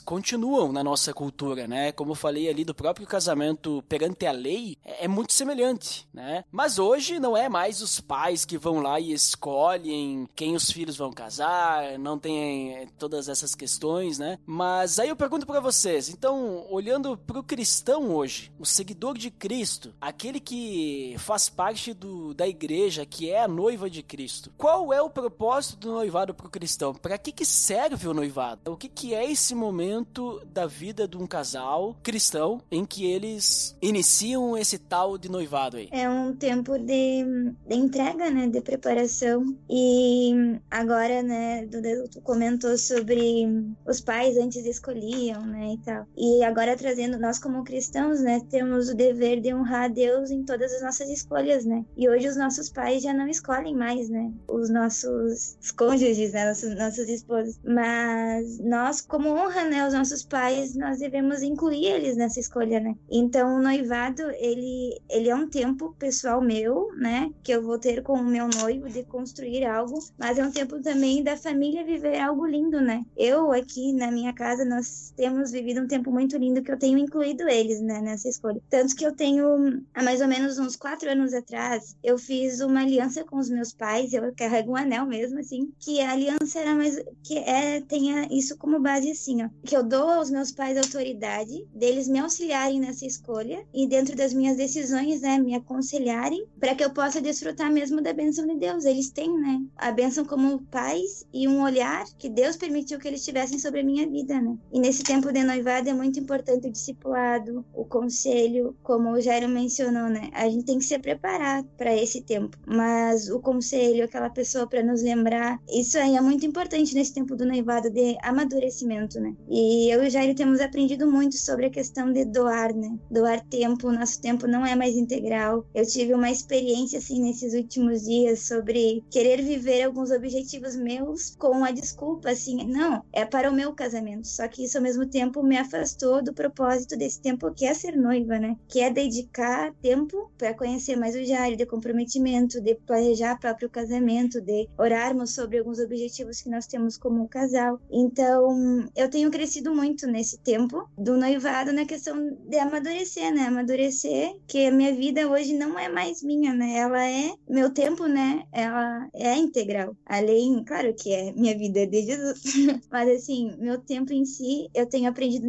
continuam 0.00 0.72
na 0.72 0.84
nossa 0.84 1.14
cultura, 1.14 1.66
né? 1.66 1.92
Como 1.92 2.12
eu 2.12 2.16
falei 2.16 2.48
ali 2.48 2.64
do 2.64 2.74
próprio 2.74 3.06
casamento 3.06 3.82
perante 3.88 4.26
a 4.26 4.32
lei, 4.32 4.76
é 4.84 5.06
é 5.06 5.08
muito 5.08 5.32
semelhante, 5.32 6.06
né? 6.12 6.44
Mas 6.50 6.78
hoje 6.78 7.20
não 7.20 7.36
é 7.36 7.48
mais 7.48 7.80
os 7.80 8.00
pais 8.00 8.44
que 8.44 8.58
vão 8.58 8.80
lá 8.80 8.98
e 8.98 9.12
escolhem 9.12 10.28
quem 10.34 10.56
os 10.56 10.68
filhos 10.70 10.96
vão 10.96 11.12
casar, 11.12 11.96
não 11.98 12.18
tem 12.18 12.74
eh, 12.74 12.88
todas 12.98 13.28
essas 13.28 13.54
questões, 13.54 14.18
né? 14.18 14.38
Mas 14.44 14.98
aí 14.98 15.08
eu 15.08 15.16
pergunto 15.16 15.46
pra 15.46 15.60
vocês, 15.60 16.08
então, 16.08 16.66
olhando 16.68 17.16
pro 17.16 17.42
cristão 17.42 18.10
hoje, 18.10 18.52
o 18.58 18.66
seguidor 18.66 19.16
de 19.16 19.30
Cristo, 19.30 19.94
aquele 20.00 20.40
que 20.40 21.14
faz 21.18 21.48
parte 21.48 21.94
do, 21.94 22.34
da 22.34 22.48
igreja, 22.48 23.06
que 23.06 23.30
é 23.30 23.42
a 23.42 23.48
noiva 23.48 23.88
de 23.88 24.02
Cristo, 24.02 24.52
qual 24.58 24.92
é 24.92 25.00
o 25.00 25.08
propósito 25.08 25.76
do 25.76 25.92
noivado 25.92 26.34
pro 26.34 26.50
cristão? 26.50 26.92
Pra 26.94 27.16
que 27.16 27.30
que 27.30 27.46
serve 27.46 28.08
o 28.08 28.14
noivado? 28.14 28.72
O 28.72 28.76
que 28.76 28.88
que 28.88 29.14
é 29.14 29.25
esse 29.26 29.54
momento 29.54 30.40
da 30.52 30.66
vida 30.66 31.06
de 31.06 31.16
um 31.16 31.26
casal 31.26 31.96
cristão 32.02 32.60
em 32.70 32.84
que 32.84 33.04
eles 33.06 33.76
iniciam 33.80 34.56
esse 34.56 34.78
tal 34.78 35.18
de 35.18 35.30
noivado 35.30 35.76
aí? 35.76 35.88
É 35.90 36.08
um 36.08 36.34
tempo 36.34 36.78
de, 36.78 37.24
de 37.66 37.74
entrega, 37.74 38.30
né? 38.30 38.46
De 38.46 38.60
preparação. 38.60 39.56
E 39.68 40.58
agora, 40.70 41.22
né, 41.22 41.66
tu 42.10 42.20
comentou 42.20 42.76
sobre 42.78 43.46
os 43.86 44.00
pais 44.00 44.36
antes 44.36 44.64
escolhiam, 44.64 45.44
né, 45.46 45.74
e 45.74 45.78
tal. 45.78 46.06
E 46.16 46.42
agora 46.44 46.76
trazendo, 46.76 47.18
nós 47.18 47.38
como 47.38 47.64
cristãos, 47.64 48.20
né, 48.20 48.40
temos 48.50 48.88
o 48.88 48.94
dever 48.94 49.40
de 49.40 49.54
honrar 49.54 49.84
a 49.84 49.88
Deus 49.88 50.30
em 50.30 50.44
todas 50.44 50.72
as 50.72 50.82
nossas 50.82 51.08
escolhas, 51.08 51.64
né? 51.64 51.84
E 51.96 52.08
hoje 52.08 52.28
os 52.28 52.36
nossos 52.36 52.68
pais 52.68 53.02
já 53.02 53.12
não 53.12 53.26
escolhem 53.28 53.74
mais, 53.74 54.08
né? 54.08 54.32
Os 54.48 54.70
nossos 54.70 55.56
cônjuges, 55.76 56.32
né, 56.32 56.48
nossos, 56.48 56.74
nossos 56.76 57.08
esposos. 57.08 57.58
Mas 57.64 58.58
nós, 58.58 59.00
como 59.00 59.15
honra, 59.24 59.64
né, 59.64 59.82
aos 59.82 59.94
nossos 59.94 60.24
pais, 60.24 60.74
nós 60.74 60.98
devemos 60.98 61.42
incluir 61.42 61.86
eles 61.86 62.16
nessa 62.16 62.40
escolha, 62.40 62.80
né? 62.80 62.94
Então, 63.10 63.56
o 63.56 63.62
noivado, 63.62 64.22
ele, 64.38 65.00
ele 65.08 65.30
é 65.30 65.34
um 65.34 65.48
tempo 65.48 65.94
pessoal 65.98 66.40
meu, 66.40 66.88
né, 66.96 67.30
que 67.42 67.52
eu 67.52 67.62
vou 67.62 67.78
ter 67.78 68.02
com 68.02 68.14
o 68.14 68.24
meu 68.24 68.48
noivo 68.48 68.88
de 68.88 69.04
construir 69.04 69.64
algo, 69.64 69.98
mas 70.18 70.38
é 70.38 70.44
um 70.44 70.50
tempo 70.50 70.80
também 70.82 71.22
da 71.22 71.36
família 71.36 71.84
viver 71.84 72.20
algo 72.20 72.46
lindo, 72.46 72.80
né? 72.80 73.02
Eu 73.16 73.52
aqui 73.52 73.92
na 73.92 74.10
minha 74.10 74.32
casa, 74.32 74.64
nós 74.64 75.12
temos 75.16 75.50
vivido 75.50 75.80
um 75.80 75.86
tempo 75.86 76.10
muito 76.10 76.36
lindo 76.36 76.62
que 76.62 76.70
eu 76.70 76.78
tenho 76.78 76.98
incluído 76.98 77.48
eles, 77.48 77.80
né, 77.80 78.00
nessa 78.00 78.28
escolha. 78.28 78.60
Tanto 78.68 78.94
que 78.94 79.06
eu 79.06 79.14
tenho, 79.14 79.82
há 79.94 80.02
mais 80.02 80.20
ou 80.20 80.28
menos 80.28 80.58
uns 80.58 80.76
quatro 80.76 81.10
anos 81.10 81.32
atrás, 81.32 81.96
eu 82.02 82.18
fiz 82.18 82.60
uma 82.60 82.80
aliança 82.80 83.24
com 83.24 83.36
os 83.38 83.48
meus 83.48 83.72
pais, 83.72 84.12
eu 84.12 84.32
carrego 84.36 84.72
um 84.72 84.76
anel 84.76 85.06
mesmo, 85.06 85.38
assim, 85.38 85.72
que 85.78 86.00
a 86.00 86.12
aliança 86.12 86.58
era 86.58 86.74
mais, 86.74 87.00
que 87.22 87.38
é, 87.38 87.80
tenha 87.80 88.28
isso 88.30 88.56
como 88.58 88.80
base 88.80 89.05
assim, 89.10 89.44
ó, 89.44 89.48
que 89.64 89.76
eu 89.76 89.82
dou 89.82 90.08
aos 90.08 90.30
meus 90.30 90.50
pais 90.52 90.76
autoridade 90.76 91.66
deles 91.74 92.08
me 92.08 92.18
auxiliarem 92.18 92.80
nessa 92.80 93.06
escolha 93.06 93.64
e 93.74 93.86
dentro 93.86 94.16
das 94.16 94.32
minhas 94.32 94.56
decisões, 94.56 95.20
né, 95.20 95.38
me 95.38 95.54
aconselharem 95.54 96.46
para 96.58 96.74
que 96.74 96.84
eu 96.84 96.90
possa 96.90 97.20
desfrutar 97.20 97.70
mesmo 97.72 98.00
da 98.00 98.12
bênção 98.12 98.46
de 98.46 98.56
Deus. 98.56 98.84
Eles 98.84 99.10
têm, 99.10 99.32
né, 99.38 99.62
a 99.76 99.90
bênção 99.90 100.24
como 100.24 100.62
pais 100.66 101.26
e 101.32 101.46
um 101.48 101.62
olhar 101.62 102.04
que 102.18 102.28
Deus 102.28 102.56
permitiu 102.56 102.98
que 102.98 103.08
eles 103.08 103.24
tivessem 103.24 103.58
sobre 103.58 103.80
a 103.80 103.84
minha 103.84 104.08
vida, 104.08 104.40
né? 104.40 104.56
E 104.72 104.80
nesse 104.80 105.02
tempo 105.02 105.32
de 105.32 105.42
noivado 105.42 105.88
é 105.88 105.92
muito 105.92 106.18
importante 106.18 106.68
o 106.68 106.72
discipulado, 106.72 107.64
o 107.74 107.84
conselho, 107.84 108.76
como 108.82 109.10
o 109.10 109.20
Jairo 109.20 109.48
mencionou, 109.48 110.08
né? 110.08 110.30
A 110.32 110.48
gente 110.48 110.64
tem 110.64 110.78
que 110.78 110.84
se 110.84 110.98
preparar 110.98 111.62
para 111.76 111.94
esse 111.94 112.22
tempo, 112.22 112.56
mas 112.66 113.28
o 113.30 113.40
conselho, 113.40 114.04
aquela 114.04 114.30
pessoa 114.30 114.66
para 114.66 114.82
nos 114.82 115.02
lembrar, 115.02 115.60
isso 115.68 115.98
aí 115.98 116.16
é 116.16 116.20
muito 116.20 116.44
importante 116.46 116.94
nesse 116.94 117.12
tempo 117.12 117.36
do 117.36 117.46
noivado 117.46 117.90
de 117.90 118.16
amadurecimento, 118.22 118.95
né? 119.20 119.34
E 119.48 119.92
eu 119.92 120.02
e 120.02 120.06
o 120.06 120.10
Jairo 120.10 120.34
temos 120.34 120.60
aprendido 120.60 121.10
muito 121.10 121.36
sobre 121.36 121.66
a 121.66 121.70
questão 121.70 122.12
de 122.12 122.24
doar, 122.24 122.74
né? 122.74 122.96
Doar 123.10 123.40
tempo, 123.44 123.92
nosso 123.92 124.20
tempo 124.20 124.46
não 124.46 124.64
é 124.64 124.74
mais 124.74 124.96
integral. 124.96 125.64
Eu 125.74 125.86
tive 125.86 126.14
uma 126.14 126.30
experiência 126.30 126.98
assim 126.98 127.22
nesses 127.22 127.54
últimos 127.54 128.02
dias 128.02 128.46
sobre 128.46 129.04
querer 129.10 129.42
viver 129.42 129.82
alguns 129.82 130.10
objetivos 130.10 130.76
meus 130.76 131.34
com 131.36 131.64
a 131.64 131.70
desculpa 131.70 132.30
assim, 132.30 132.66
não, 132.66 133.02
é 133.12 133.24
para 133.24 133.50
o 133.50 133.54
meu 133.54 133.72
casamento. 133.72 134.26
Só 134.26 134.46
que 134.48 134.64
isso 134.64 134.78
ao 134.78 134.82
mesmo 134.82 135.06
tempo 135.06 135.42
me 135.42 135.56
afastou 135.56 136.22
do 136.22 136.32
propósito 136.32 136.96
desse 136.96 137.20
tempo 137.20 137.52
que 137.52 137.66
é 137.66 137.74
ser 137.74 137.96
noiva, 137.96 138.38
né? 138.38 138.56
Que 138.68 138.80
é 138.80 138.90
dedicar 138.90 139.72
tempo 139.82 140.30
para 140.36 140.54
conhecer 140.54 140.96
mais 140.96 141.14
o 141.14 141.24
Jairo, 141.24 141.56
de 141.56 141.66
comprometimento, 141.66 142.60
de 142.60 142.74
planejar 142.74 143.38
próprio 143.38 143.68
casamento, 143.68 144.40
de 144.40 144.68
orarmos 144.78 145.34
sobre 145.34 145.58
alguns 145.58 145.78
objetivos 145.78 146.40
que 146.40 146.50
nós 146.50 146.66
temos 146.66 146.96
como 146.96 147.28
casal. 147.28 147.80
Então, 147.90 148.85
eu 148.94 149.08
tenho 149.08 149.30
crescido 149.30 149.74
muito 149.74 150.06
nesse 150.06 150.38
tempo 150.38 150.88
do 150.96 151.16
noivado 151.16 151.72
na 151.72 151.84
questão 151.84 152.36
de 152.48 152.58
amadurecer, 152.58 153.34
né? 153.34 153.42
Amadurecer 153.42 154.36
que 154.46 154.66
a 154.66 154.70
minha 154.70 154.94
vida 154.94 155.28
hoje 155.28 155.54
não 155.54 155.78
é 155.78 155.88
mais 155.88 156.22
minha, 156.22 156.54
né? 156.54 156.76
Ela 156.76 157.08
é 157.08 157.32
meu 157.48 157.72
tempo, 157.72 158.06
né? 158.06 158.44
Ela 158.52 159.08
é 159.14 159.36
integral. 159.36 159.96
Além, 160.04 160.62
claro 160.64 160.94
que 160.94 161.12
é 161.12 161.32
minha 161.32 161.56
vida 161.56 161.80
é 161.80 161.86
de 161.86 162.02
Jesus, 162.02 162.42
mas 162.90 163.08
assim, 163.08 163.54
meu 163.58 163.78
tempo 163.78 164.12
em 164.12 164.24
si, 164.24 164.68
eu 164.74 164.86
tenho 164.86 165.08
aprendido 165.08 165.46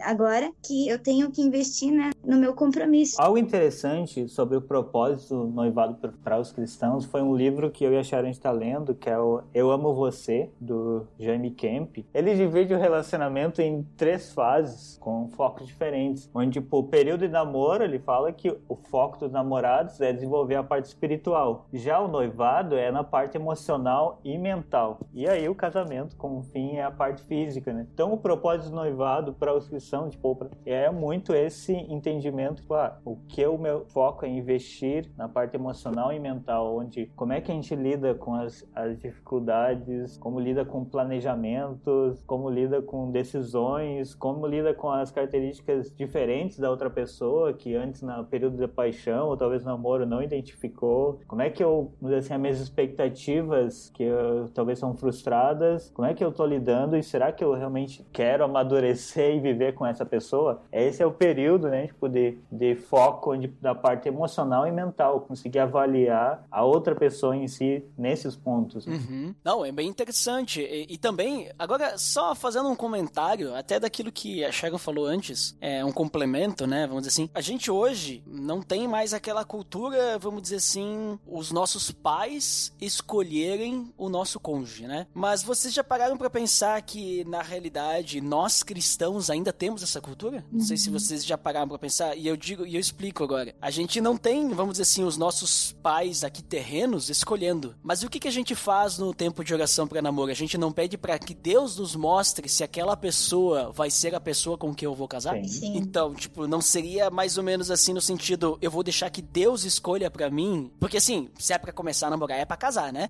agora 0.00 0.50
que 0.62 0.88
eu 0.88 0.98
tenho 0.98 1.30
que 1.30 1.42
investir, 1.42 1.92
né, 1.92 2.10
no 2.24 2.36
meu 2.36 2.54
compromisso. 2.54 3.20
Algo 3.20 3.38
interessante 3.38 4.28
sobre 4.28 4.56
o 4.56 4.62
propósito 4.62 5.34
do 5.34 5.46
noivado 5.48 5.96
para 6.22 6.38
os 6.38 6.52
cristãos 6.52 7.04
foi 7.04 7.22
um 7.22 7.34
livro 7.34 7.70
que 7.70 7.84
eu 7.84 7.92
e 7.92 7.98
a 7.98 8.02
Sharon 8.02 8.28
está 8.28 8.50
lendo, 8.50 8.94
que 8.94 9.08
é 9.08 9.18
o 9.18 9.42
Eu 9.54 9.70
Amo 9.70 9.94
Você, 9.94 10.50
do 10.60 11.06
Jaime 11.18 11.50
Kemp. 11.50 11.98
Ele 12.12 12.34
divide 12.34 12.74
o 12.74 12.78
relacionamento 12.80 13.62
em 13.62 13.82
três 13.96 14.32
fases, 14.32 14.98
com 14.98 15.28
focos 15.28 15.66
diferentes. 15.66 16.30
Onde, 16.34 16.60
tipo, 16.60 16.78
o 16.78 16.84
período 16.84 17.20
de 17.20 17.28
namoro, 17.28 17.84
ele 17.84 17.98
fala 17.98 18.32
que 18.32 18.56
o 18.68 18.76
foco 18.76 19.18
dos 19.18 19.30
namorados 19.30 20.00
é 20.00 20.12
desenvolver 20.12 20.56
a 20.56 20.62
parte 20.62 20.86
espiritual. 20.86 21.66
Já 21.72 22.00
o 22.00 22.08
noivado 22.08 22.76
é 22.76 22.90
na 22.90 23.04
parte 23.04 23.36
emocional 23.36 24.20
e 24.24 24.36
mental. 24.38 25.00
E 25.12 25.28
aí 25.28 25.48
o 25.48 25.54
casamento, 25.54 26.16
como 26.16 26.42
fim, 26.42 26.76
é 26.76 26.84
a 26.84 26.90
parte 26.90 27.22
física, 27.22 27.72
né? 27.72 27.86
Então, 27.92 28.12
o 28.12 28.18
propósito 28.18 28.70
do 28.70 28.76
noivado 28.76 29.32
para 29.32 29.54
os 29.54 29.68
cristãos, 29.68 30.12
tipo, 30.12 30.38
é 30.64 30.90
muito 30.90 31.34
esse 31.34 31.72
entendimento, 31.72 32.62
tipo, 32.62 32.74
ah, 32.74 32.98
o 33.04 33.16
que 33.28 33.44
o 33.46 33.58
meu 33.58 33.84
foco 33.86 34.24
é 34.24 34.28
investir 34.28 35.10
na 35.16 35.28
parte 35.28 35.54
emocional 35.56 36.12
e 36.12 36.18
mental, 36.18 36.76
onde 36.76 37.06
como 37.16 37.32
é 37.32 37.40
que 37.40 37.50
a 37.50 37.54
gente 37.54 37.74
lida 37.74 38.14
com 38.14 38.34
as, 38.34 38.66
as 38.74 38.98
dificuldades, 39.00 40.16
como 40.18 40.38
lida 40.40 40.64
com 40.64 40.84
planejamentos, 40.84 42.22
como 42.26 42.48
lida 42.48 42.59
com 42.82 43.10
decisões, 43.10 44.14
como 44.14 44.46
lida 44.46 44.74
com 44.74 44.90
as 44.90 45.10
características 45.10 45.94
diferentes 45.94 46.58
da 46.58 46.70
outra 46.70 46.90
pessoa 46.90 47.52
que 47.52 47.74
antes 47.74 48.02
no 48.02 48.24
período 48.24 48.56
de 48.56 48.68
paixão 48.68 49.28
ou 49.28 49.36
talvez 49.36 49.64
namoro 49.64 50.06
não 50.06 50.22
identificou, 50.22 51.20
como 51.26 51.42
é 51.42 51.50
que 51.50 51.62
eu, 51.62 51.92
assim, 52.18 52.34
as 52.34 52.40
minhas 52.40 52.60
expectativas 52.60 53.90
que 53.94 54.02
eu, 54.02 54.48
talvez 54.54 54.78
são 54.78 54.94
frustradas, 54.94 55.90
como 55.94 56.06
é 56.06 56.14
que 56.14 56.24
eu 56.24 56.32
tô 56.32 56.44
lidando 56.44 56.96
e 56.96 57.02
será 57.02 57.32
que 57.32 57.44
eu 57.44 57.52
realmente 57.54 58.04
quero 58.12 58.44
amadurecer 58.44 59.34
e 59.34 59.40
viver 59.40 59.74
com 59.74 59.86
essa 59.86 60.04
pessoa? 60.04 60.62
Esse 60.72 61.02
é 61.02 61.06
o 61.06 61.12
período, 61.12 61.68
né, 61.68 61.86
tipo, 61.86 62.08
de, 62.08 62.38
de 62.50 62.74
foco 62.74 63.32
onde, 63.32 63.48
da 63.60 63.74
parte 63.74 64.08
emocional 64.08 64.66
e 64.66 64.72
mental, 64.72 65.20
conseguir 65.20 65.58
avaliar 65.58 66.44
a 66.50 66.64
outra 66.64 66.94
pessoa 66.94 67.36
em 67.36 67.46
si 67.48 67.84
nesses 67.96 68.36
pontos. 68.36 68.86
Uhum. 68.86 69.34
Não, 69.44 69.64
é 69.64 69.72
bem 69.72 69.88
interessante. 69.88 70.60
E, 70.60 70.86
e, 70.94 70.98
também, 70.98 71.50
agora, 71.58 71.96
só 71.98 72.34
fazendo 72.50 72.68
um 72.68 72.74
comentário, 72.74 73.54
até 73.54 73.78
daquilo 73.78 74.10
que 74.10 74.44
a 74.44 74.50
Sharon 74.50 74.76
falou 74.76 75.06
antes, 75.06 75.56
é 75.60 75.84
um 75.84 75.92
complemento, 75.92 76.66
né, 76.66 76.84
vamos 76.84 77.02
dizer 77.04 77.10
assim, 77.22 77.30
a 77.32 77.40
gente 77.40 77.70
hoje 77.70 78.24
não 78.26 78.60
tem 78.60 78.88
mais 78.88 79.14
aquela 79.14 79.44
cultura, 79.44 80.18
vamos 80.18 80.42
dizer 80.42 80.56
assim, 80.56 81.16
os 81.28 81.52
nossos 81.52 81.92
pais 81.92 82.72
escolherem 82.80 83.92
o 83.96 84.08
nosso 84.08 84.40
cônjuge, 84.40 84.86
né? 84.86 85.06
Mas 85.14 85.42
vocês 85.44 85.72
já 85.72 85.84
pararam 85.84 86.16
para 86.16 86.28
pensar 86.28 86.80
que, 86.82 87.24
na 87.24 87.40
realidade, 87.40 88.20
nós 88.20 88.62
cristãos 88.64 89.30
ainda 89.30 89.52
temos 89.52 89.82
essa 89.82 90.00
cultura? 90.00 90.44
Não 90.50 90.60
sei 90.60 90.76
se 90.76 90.88
Uhum. 90.90 90.98
vocês 90.98 91.24
já 91.24 91.38
pararam 91.38 91.68
para 91.68 91.78
pensar, 91.78 92.16
e 92.16 92.26
eu 92.26 92.36
digo, 92.36 92.66
e 92.66 92.74
eu 92.74 92.80
explico 92.80 93.22
agora. 93.22 93.54
A 93.62 93.70
gente 93.70 94.00
não 94.00 94.16
tem, 94.16 94.48
vamos 94.48 94.72
dizer 94.72 94.82
assim, 94.82 95.04
os 95.04 95.16
nossos 95.16 95.72
pais 95.82 96.24
aqui 96.24 96.42
terrenos 96.42 97.08
escolhendo. 97.10 97.76
Mas 97.82 98.02
o 98.02 98.08
que, 98.10 98.18
que 98.18 98.26
a 98.28 98.32
gente 98.32 98.54
faz 98.56 98.98
no 98.98 99.14
tempo 99.14 99.44
de 99.44 99.54
oração 99.54 99.86
para 99.86 100.02
namoro? 100.02 100.32
A 100.32 100.34
gente 100.34 100.58
não 100.58 100.72
pede 100.72 100.98
para 100.98 101.16
que 101.18 101.32
Deus 101.34 101.76
nos 101.76 101.94
mostre 101.94 102.39
se 102.48 102.64
aquela 102.64 102.96
pessoa 102.96 103.70
vai 103.72 103.90
ser 103.90 104.14
a 104.14 104.20
pessoa 104.20 104.56
com 104.56 104.74
quem 104.74 104.86
eu 104.86 104.94
vou 104.94 105.08
casar? 105.08 105.36
Sim. 105.44 105.60
Sim. 105.60 105.76
Então, 105.76 106.14
tipo, 106.14 106.46
não 106.46 106.60
seria 106.60 107.10
mais 107.10 107.36
ou 107.38 107.44
menos 107.44 107.70
assim 107.70 107.92
no 107.92 108.00
sentido, 108.00 108.58
eu 108.60 108.70
vou 108.70 108.82
deixar 108.82 109.10
que 109.10 109.22
Deus 109.22 109.64
escolha 109.64 110.10
pra 110.10 110.30
mim? 110.30 110.72
Porque 110.80 110.96
assim, 110.96 111.30
se 111.38 111.52
é 111.52 111.58
pra 111.58 111.72
começar 111.72 112.06
a 112.06 112.10
namorar, 112.10 112.38
é 112.38 112.44
pra 112.44 112.56
casar, 112.56 112.92
né? 112.92 113.08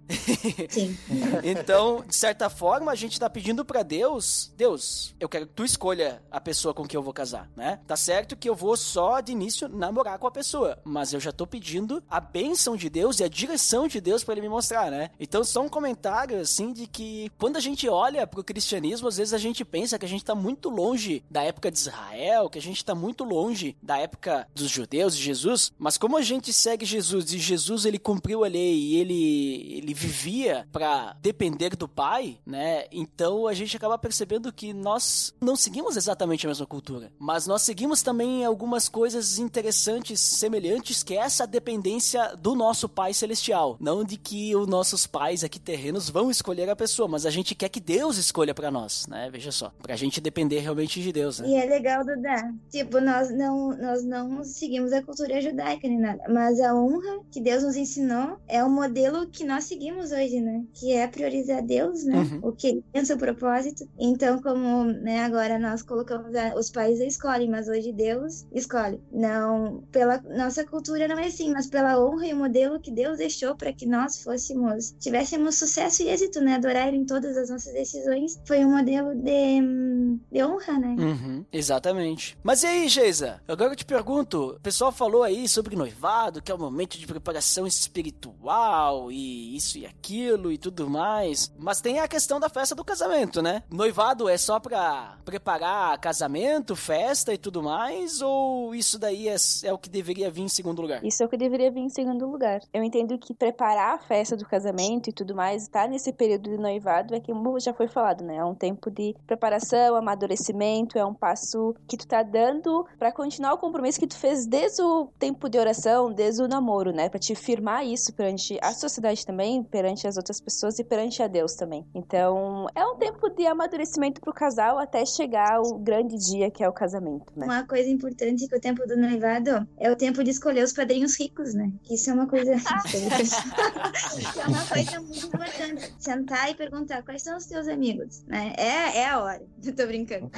Sim. 0.68 0.96
então, 1.44 2.04
de 2.06 2.14
certa 2.14 2.50
forma, 2.50 2.90
a 2.90 2.94
gente 2.94 3.18
tá 3.18 3.30
pedindo 3.30 3.64
pra 3.64 3.82
Deus, 3.82 4.52
Deus, 4.56 5.14
eu 5.20 5.28
quero 5.28 5.46
que 5.46 5.54
tu 5.54 5.64
escolha 5.64 6.22
a 6.30 6.40
pessoa 6.40 6.74
com 6.74 6.86
quem 6.86 6.98
eu 6.98 7.02
vou 7.02 7.12
casar, 7.12 7.48
né? 7.56 7.80
Tá 7.86 7.96
certo 7.96 8.36
que 8.36 8.48
eu 8.48 8.54
vou 8.54 8.76
só 8.76 9.20
de 9.20 9.32
início 9.32 9.68
namorar 9.68 10.18
com 10.18 10.26
a 10.26 10.30
pessoa, 10.30 10.78
mas 10.84 11.12
eu 11.12 11.20
já 11.20 11.32
tô 11.32 11.46
pedindo 11.46 12.02
a 12.08 12.20
bênção 12.20 12.76
de 12.76 12.88
Deus 12.88 13.20
e 13.20 13.24
a 13.24 13.28
direção 13.28 13.86
de 13.86 14.00
Deus 14.00 14.24
pra 14.24 14.34
ele 14.34 14.42
me 14.42 14.48
mostrar, 14.48 14.90
né? 14.90 15.10
Então, 15.18 15.44
só 15.44 15.62
um 15.62 15.68
comentário 15.68 16.40
assim 16.40 16.72
de 16.72 16.86
que 16.86 17.30
quando 17.38 17.56
a 17.56 17.60
gente 17.60 17.88
olha 17.88 18.26
pro 18.26 18.44
cristianismo, 18.44 19.08
às 19.08 19.16
vezes 19.20 19.34
a 19.34 19.38
gente 19.38 19.64
pensa 19.64 19.98
que 19.98 20.06
a 20.06 20.08
gente 20.08 20.24
tá 20.24 20.34
muito 20.34 20.70
longe 20.70 21.22
da 21.30 21.42
época 21.42 21.70
de 21.70 21.78
Israel, 21.78 22.48
que 22.48 22.58
a 22.58 22.62
gente 22.62 22.82
tá 22.82 22.94
muito 22.94 23.22
longe 23.22 23.76
da 23.82 23.98
época 23.98 24.48
dos 24.54 24.70
judeus 24.70 25.14
e 25.14 25.18
Jesus, 25.18 25.72
mas 25.78 25.98
como 25.98 26.16
a 26.16 26.22
gente 26.22 26.52
segue 26.52 26.86
Jesus 26.86 27.32
e 27.32 27.38
Jesus 27.38 27.84
ele 27.84 27.98
cumpriu 27.98 28.44
a 28.44 28.48
lei 28.48 28.74
e 28.74 28.96
ele 28.96 29.80
ele 29.80 29.94
vivia 29.94 30.66
pra 30.72 31.16
depender 31.20 31.76
do 31.76 31.86
Pai, 31.86 32.38
né? 32.46 32.86
Então 32.90 33.46
a 33.46 33.52
gente 33.52 33.76
acaba 33.76 33.98
percebendo 33.98 34.52
que 34.52 34.72
nós 34.72 35.34
não 35.40 35.54
seguimos 35.54 35.96
exatamente 35.96 36.46
a 36.46 36.48
mesma 36.48 36.66
cultura, 36.66 37.12
mas 37.18 37.46
nós 37.46 37.62
seguimos 37.62 38.02
também 38.02 38.44
algumas 38.44 38.88
coisas 38.88 39.38
interessantes, 39.38 40.20
semelhantes, 40.20 41.02
que 41.02 41.14
é 41.14 41.18
essa 41.18 41.46
dependência 41.46 42.34
do 42.36 42.54
nosso 42.54 42.88
Pai 42.88 43.12
celestial, 43.12 43.76
não 43.78 44.02
de 44.02 44.16
que 44.16 44.56
os 44.56 44.66
nossos 44.66 45.06
pais 45.06 45.44
aqui 45.44 45.58
terrenos 45.58 46.08
vão 46.08 46.30
escolher 46.30 46.70
a 46.70 46.76
pessoa, 46.76 47.06
mas 47.06 47.26
a 47.26 47.30
gente 47.30 47.54
quer 47.54 47.68
que 47.68 47.80
Deus 47.80 48.16
escolha 48.16 48.54
pra 48.54 48.70
nós, 48.70 49.06
né? 49.10 49.28
Veja 49.30 49.50
só, 49.52 49.72
pra 49.82 49.96
gente 49.96 50.20
depender 50.20 50.60
realmente 50.60 51.02
de 51.02 51.12
Deus, 51.12 51.40
né? 51.40 51.48
E 51.48 51.54
é 51.56 51.64
legal, 51.66 52.04
Duda. 52.04 52.54
Tipo, 52.70 53.00
nós 53.00 53.30
não, 53.30 53.76
nós 53.76 54.04
não 54.04 54.42
seguimos 54.44 54.92
a 54.92 55.02
cultura 55.02 55.40
judaica 55.40 55.88
nem 55.88 55.98
nada. 55.98 56.22
Mas 56.28 56.60
a 56.60 56.74
honra 56.74 57.20
que 57.30 57.40
Deus 57.40 57.62
nos 57.62 57.76
ensinou 57.76 58.38
é 58.48 58.62
o 58.64 58.70
modelo 58.70 59.26
que 59.26 59.44
nós 59.44 59.64
seguimos 59.64 60.12
hoje, 60.12 60.40
né? 60.40 60.64
Que 60.72 60.92
é 60.92 61.06
priorizar 61.06 61.62
Deus, 61.62 62.04
né? 62.04 62.16
Uhum. 62.18 62.40
O 62.48 62.52
que 62.52 62.68
ele 62.68 62.84
pensa, 62.92 63.14
o 63.14 63.18
propósito. 63.18 63.88
Então, 63.98 64.40
como 64.40 64.84
né, 64.84 65.20
agora 65.24 65.58
nós 65.58 65.82
colocamos 65.82 66.34
a- 66.34 66.54
os 66.54 66.70
pais 66.70 67.00
escolhem, 67.00 67.50
mas 67.50 67.68
hoje 67.68 67.92
Deus 67.92 68.46
escolhe. 68.52 69.00
Não, 69.12 69.82
pela 69.90 70.18
nossa 70.36 70.64
cultura 70.64 71.08
não 71.08 71.18
é 71.18 71.26
assim, 71.26 71.50
mas 71.50 71.66
pela 71.66 71.98
honra 72.00 72.26
e 72.26 72.32
o 72.32 72.36
modelo 72.36 72.78
que 72.80 72.90
Deus 72.92 73.18
deixou 73.18 73.56
para 73.56 73.72
que 73.72 73.86
nós 73.86 74.22
fôssemos, 74.22 74.94
tivéssemos 75.00 75.56
sucesso 75.56 76.02
e 76.02 76.08
êxito, 76.08 76.40
né? 76.40 76.54
Adorar 76.54 76.94
em 76.94 77.04
todas 77.04 77.36
as 77.36 77.50
nossas 77.50 77.72
decisões. 77.72 78.38
Foi 78.44 78.64
um 78.64 78.70
modelo 78.70 78.99
de, 79.14 79.62
hum, 79.62 80.20
de 80.30 80.44
honra, 80.44 80.78
né? 80.78 80.96
Uhum, 80.98 81.44
exatamente. 81.52 82.36
Mas 82.42 82.62
e 82.62 82.66
aí, 82.66 82.88
Geisa? 82.88 83.40
Agora 83.46 83.72
eu 83.72 83.76
te 83.76 83.84
pergunto: 83.84 84.56
o 84.56 84.60
pessoal 84.60 84.92
falou 84.92 85.22
aí 85.22 85.48
sobre 85.48 85.76
noivado, 85.76 86.42
que 86.42 86.50
é 86.50 86.54
o 86.54 86.58
momento 86.58 86.98
de 86.98 87.06
preparação 87.06 87.66
espiritual 87.66 89.10
e 89.10 89.56
isso 89.56 89.78
e 89.78 89.86
aquilo 89.86 90.52
e 90.52 90.58
tudo 90.58 90.88
mais. 90.88 91.52
Mas 91.58 91.80
tem 91.80 92.00
a 92.00 92.08
questão 92.08 92.40
da 92.40 92.48
festa 92.48 92.74
do 92.74 92.84
casamento, 92.84 93.42
né? 93.42 93.62
Noivado 93.70 94.28
é 94.28 94.36
só 94.36 94.58
pra 94.58 95.18
preparar 95.24 95.98
casamento, 95.98 96.74
festa 96.76 97.32
e 97.32 97.38
tudo 97.38 97.62
mais? 97.62 98.20
Ou 98.20 98.74
isso 98.74 98.98
daí 98.98 99.28
é, 99.28 99.36
é 99.64 99.72
o 99.72 99.78
que 99.78 99.88
deveria 99.88 100.30
vir 100.30 100.42
em 100.42 100.48
segundo 100.48 100.82
lugar? 100.82 101.04
Isso 101.04 101.22
é 101.22 101.26
o 101.26 101.28
que 101.28 101.36
deveria 101.36 101.70
vir 101.70 101.80
em 101.80 101.88
segundo 101.88 102.28
lugar. 102.28 102.60
Eu 102.72 102.82
entendo 102.82 103.16
que 103.18 103.34
preparar 103.34 103.94
a 103.94 103.98
festa 103.98 104.36
do 104.36 104.46
casamento 104.46 105.08
e 105.08 105.12
tudo 105.12 105.34
mais, 105.34 105.62
estar 105.62 105.88
nesse 105.88 106.12
período 106.12 106.50
de 106.50 106.58
noivado, 106.58 107.14
é 107.14 107.20
que, 107.20 107.32
já 107.58 107.72
foi 107.72 107.88
falado, 107.88 108.24
né? 108.24 108.36
É 108.36 108.44
um 108.44 108.54
tempo 108.54 108.89
sobre 108.90 109.16
preparação, 109.26 109.94
amadurecimento, 109.94 110.98
é 110.98 111.04
um 111.04 111.14
passo 111.14 111.74
que 111.86 111.96
tu 111.96 112.06
tá 112.06 112.22
dando 112.22 112.86
para 112.98 113.12
continuar 113.12 113.54
o 113.54 113.58
compromisso 113.58 113.98
que 113.98 114.06
tu 114.06 114.18
fez 114.18 114.46
desde 114.46 114.82
o 114.82 115.08
tempo 115.18 115.48
de 115.48 115.58
oração, 115.58 116.12
desde 116.12 116.42
o 116.42 116.48
namoro, 116.48 116.92
né? 116.92 117.08
Para 117.08 117.20
te 117.20 117.34
firmar 117.34 117.86
isso 117.86 118.12
perante 118.12 118.58
a 118.60 118.72
sociedade 118.72 119.24
também, 119.24 119.62
perante 119.62 120.06
as 120.06 120.16
outras 120.16 120.40
pessoas 120.40 120.78
e 120.78 120.84
perante 120.84 121.22
a 121.22 121.28
Deus 121.28 121.54
também. 121.54 121.86
Então, 121.94 122.66
é 122.74 122.84
um 122.84 122.96
tempo 122.96 123.28
de 123.30 123.46
amadurecimento 123.46 124.20
pro 124.20 124.32
casal 124.32 124.78
até 124.78 125.04
chegar 125.06 125.60
o 125.60 125.78
grande 125.78 126.16
dia 126.16 126.50
que 126.50 126.62
é 126.64 126.68
o 126.68 126.72
casamento, 126.72 127.32
né? 127.36 127.46
Uma 127.46 127.66
coisa 127.66 127.88
importante 127.88 128.46
que 128.48 128.56
o 128.56 128.60
tempo 128.60 128.86
do 128.86 128.96
noivado 128.96 129.66
é 129.78 129.90
o 129.90 129.96
tempo 129.96 130.24
de 130.24 130.30
escolher 130.30 130.64
os 130.64 130.72
padrinhos 130.72 131.18
ricos, 131.18 131.54
né? 131.54 131.70
Isso 131.90 132.10
é 132.10 132.12
uma 132.12 132.26
coisa. 132.26 132.52
é 134.40 134.48
uma 134.48 134.66
coisa 134.66 135.00
muito 135.00 135.26
importante. 135.26 135.94
Sentar 135.98 136.50
e 136.50 136.54
perguntar 136.54 137.02
quais 137.02 137.22
são 137.22 137.36
os 137.36 137.46
teus 137.46 137.68
amigos, 137.68 138.24
né? 138.26 138.52
É, 138.56 138.79
é 138.80 139.06
a 139.08 139.20
hora. 139.20 139.42
Eu 139.64 139.74
tô 139.74 139.86
brincando. 139.86 140.30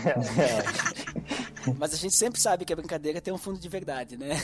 Mas 1.78 1.94
a 1.94 1.96
gente 1.96 2.14
sempre 2.14 2.40
sabe 2.40 2.64
que 2.64 2.72
a 2.72 2.76
brincadeira 2.76 3.20
tem 3.20 3.32
um 3.32 3.38
fundo 3.38 3.58
de 3.58 3.68
verdade, 3.68 4.16
né? 4.16 4.36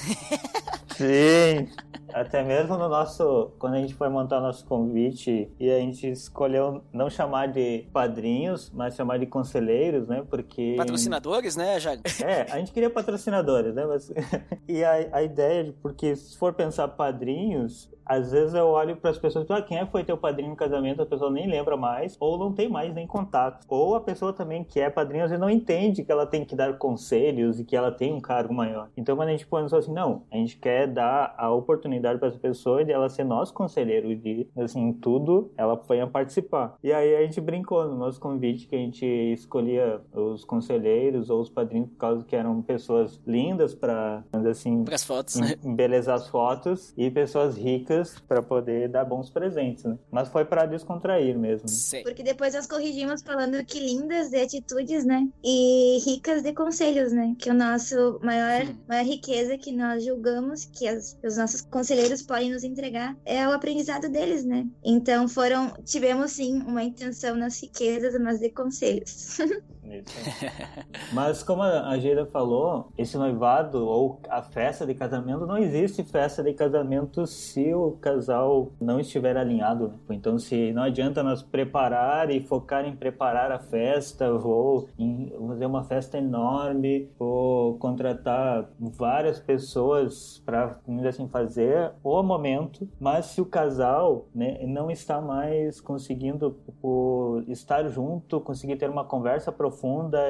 Sim. 0.97 1.69
Até 2.13 2.43
mesmo 2.43 2.77
no 2.77 2.89
nosso. 2.89 3.53
Quando 3.59 3.75
a 3.75 3.79
gente 3.79 3.95
foi 3.95 4.09
montar 4.09 4.41
nosso 4.41 4.65
convite 4.65 5.51
e 5.59 5.71
a 5.71 5.79
gente 5.79 6.11
escolheu 6.11 6.83
não 6.93 7.09
chamar 7.11 7.49
de 7.49 7.87
padrinhos, 7.93 8.71
mas 8.75 8.95
chamar 8.95 9.19
de 9.19 9.27
conselheiros, 9.27 10.09
né? 10.09 10.25
Porque. 10.29 10.75
Patrocinadores, 10.77 11.57
né, 11.57 11.79
Jair? 11.81 12.01
É, 12.25 12.51
a 12.51 12.59
gente 12.59 12.73
queria 12.73 12.91
patrocinadores, 12.91 13.75
né? 13.75 13.85
Mas... 13.87 14.13
e 14.69 14.85
a, 14.85 15.19
a 15.19 15.23
ideia 15.23 15.65
de. 15.65 15.73
Porque 15.73 16.17
se 16.17 16.37
for 16.37 16.53
pensar 16.53 16.89
padrinhos, 16.89 17.91
às 18.09 18.33
vezes 18.33 18.55
eu 18.55 18.67
olho 18.67 18.97
para 18.97 19.11
as 19.11 19.19
pessoas, 19.19 19.49
ah, 19.51 19.61
quem 19.61 19.79
é 19.79 19.85
foi 19.85 20.03
teu 20.03 20.17
padrinho 20.17 20.51
no 20.51 20.57
casamento? 20.57 21.03
A 21.03 21.07
pessoa 21.07 21.31
nem 21.31 21.47
lembra 21.47 21.77
mais, 21.77 22.17
ou 22.19 22.39
não 22.39 22.53
tem 22.53 22.69
mais 22.69 22.95
nem 22.95 23.07
contato. 23.07 23.67
Ou 23.69 23.95
a 23.95 24.01
pessoa 24.01 24.33
também 24.33 24.65
que 24.65 24.81
é 24.81 24.89
padrinho, 24.89 25.25
às 25.25 25.31
vezes 25.31 25.41
não 25.41 25.51
entende 25.51 26.03
que 26.03 26.11
ela 26.11 26.27
tem 26.27 26.45
que 26.45 26.57
dar 26.57 26.79
conselhos 26.79 27.61
e 27.61 27.65
que 27.65 27.77
ela 27.77 27.93
tem 27.93 28.13
um 28.13 28.21
cargo 28.21 28.55
maior. 28.55 28.89
Então, 28.97 29.15
quando 29.15 29.29
a 29.29 29.33
gente 29.33 29.47
pensou 29.47 29.79
assim, 29.79 29.93
não, 29.93 30.23
a 30.33 30.37
gente 30.37 30.57
quer 30.57 30.87
dar 30.87 31.35
a 31.37 31.51
oportunidade 31.51 31.98
para 32.19 32.29
essa 32.29 32.39
pessoa 32.39 32.85
de 32.85 32.93
ela 32.93 33.09
ser 33.09 33.25
nosso 33.25 33.53
conselheiro, 33.55 34.15
de, 34.17 34.47
assim, 34.57 34.93
tudo, 34.93 35.51
ela 35.57 35.77
foi 35.77 36.01
a 36.01 36.07
participar. 36.07 36.77
E 36.83 36.93
aí 36.93 37.17
a 37.17 37.23
gente 37.23 37.41
brincou 37.41 37.85
no 37.87 37.97
nosso 37.97 38.21
convite 38.21 38.67
que 38.67 38.77
a 38.77 38.79
gente 38.79 39.05
escolhia 39.05 40.01
os 40.13 40.45
conselheiros 40.45 41.31
ou 41.31 41.41
os 41.41 41.49
padrinhos 41.51 41.89
por 41.91 41.97
causa 41.97 42.25
que 42.25 42.37
eram 42.37 42.61
pessoas 42.63 43.21
lindas 43.27 43.75
para, 43.75 44.23
assim, 44.51 44.85
para 44.85 44.95
as 44.95 45.05
fotos, 45.05 45.37
né? 45.37 45.57
embelezar 45.65 46.17
as 46.17 46.29
fotos 46.29 46.93
e 46.97 47.11
pessoas 47.11 47.57
ricas 47.57 48.19
para 48.21 48.43
poder 48.43 48.89
dar 48.89 49.05
bons 49.05 49.31
presentes, 49.31 49.85
né? 49.85 49.99
Mas 50.11 50.29
foi 50.29 50.45
para 50.45 50.67
descontrair 50.67 51.39
mesmo. 51.39 51.69
Sim. 51.69 52.03
Porque 52.03 52.23
depois 52.23 52.55
nós 52.55 52.67
corrigimos 52.67 53.23
falando 53.23 53.65
que 53.65 53.79
lindas 53.81 54.31
de 54.31 54.37
atitudes, 54.41 55.05
né? 55.05 55.29
E 55.45 55.99
ricas 56.05 56.43
de 56.43 56.53
conselhos, 56.53 57.13
né? 57.13 57.35
Que 57.39 57.51
o 57.51 57.55
nosso 57.55 58.19
maior, 58.23 58.67
maior 58.89 59.05
riqueza 59.05 59.57
que 59.59 59.73
nós 59.73 60.05
julgamos 60.05 60.65
que 60.67 60.87
as- 60.87 61.19
os 61.25 61.37
nossos 61.37 61.61
conselheiros 61.63 61.88
podem 62.23 62.51
nos 62.51 62.65
entregar 62.65 63.17
é 63.25 63.47
o 63.47 63.53
aprendizado 63.53 64.09
deles, 64.09 64.45
né? 64.45 64.67
Então 64.85 65.29
foram, 65.29 65.73
tivemos 65.85 66.33
sim 66.33 66.61
uma 66.63 66.83
intenção 66.83 67.37
nas 67.37 67.61
riquezas, 67.63 68.21
mas 68.21 68.41
de 68.41 68.51
conselhos. 68.51 69.39
Isso. 69.91 70.15
Mas 71.13 71.43
como 71.43 71.63
a 71.63 71.97
Geira 71.99 72.27
falou, 72.27 72.93
esse 72.97 73.17
noivado 73.17 73.87
ou 73.87 74.21
a 74.29 74.43
festa 74.43 74.87
de 74.87 74.95
casamento 74.95 75.47
não 75.47 75.57
existe 75.57 76.03
festa 76.03 76.43
de 76.43 76.53
casamento 76.53 77.27
se 77.27 77.73
o 77.73 77.93
casal 77.93 78.73
não 78.81 79.01
estiver 79.01 79.37
alinhado. 79.37 79.89
Né? 79.89 79.95
Então, 80.11 80.39
se 80.39 80.73
não 80.73 80.83
adianta 80.83 81.23
nós 81.23 81.43
preparar 81.43 82.31
e 82.31 82.41
focar 82.41 82.85
em 82.85 82.95
preparar 82.95 83.51
a 83.51 83.59
festa, 83.59 84.33
vou 84.33 84.89
em 84.99 85.33
fazer 85.47 85.67
uma 85.67 85.85
festa 85.85 86.19
enorme, 86.19 87.11
vou 87.19 87.79
contratar 87.79 88.69
várias 88.79 89.39
pessoas 89.39 90.43
para 90.45 90.79
assim 91.09 91.29
fazer 91.29 91.93
o 92.03 92.23
momento, 92.23 92.89
mas 93.01 93.27
se 93.27 93.41
o 93.41 93.47
casal 93.47 94.27
né, 94.35 94.59
não 94.67 94.91
está 94.91 95.21
mais 95.21 95.81
conseguindo 95.81 96.57
tipo, 96.65 97.43
estar 97.49 97.89
junto, 97.89 98.41
conseguir 98.41 98.77
ter 98.77 98.91
uma 98.91 99.05
conversa 99.05 99.51
profunda 99.53 99.78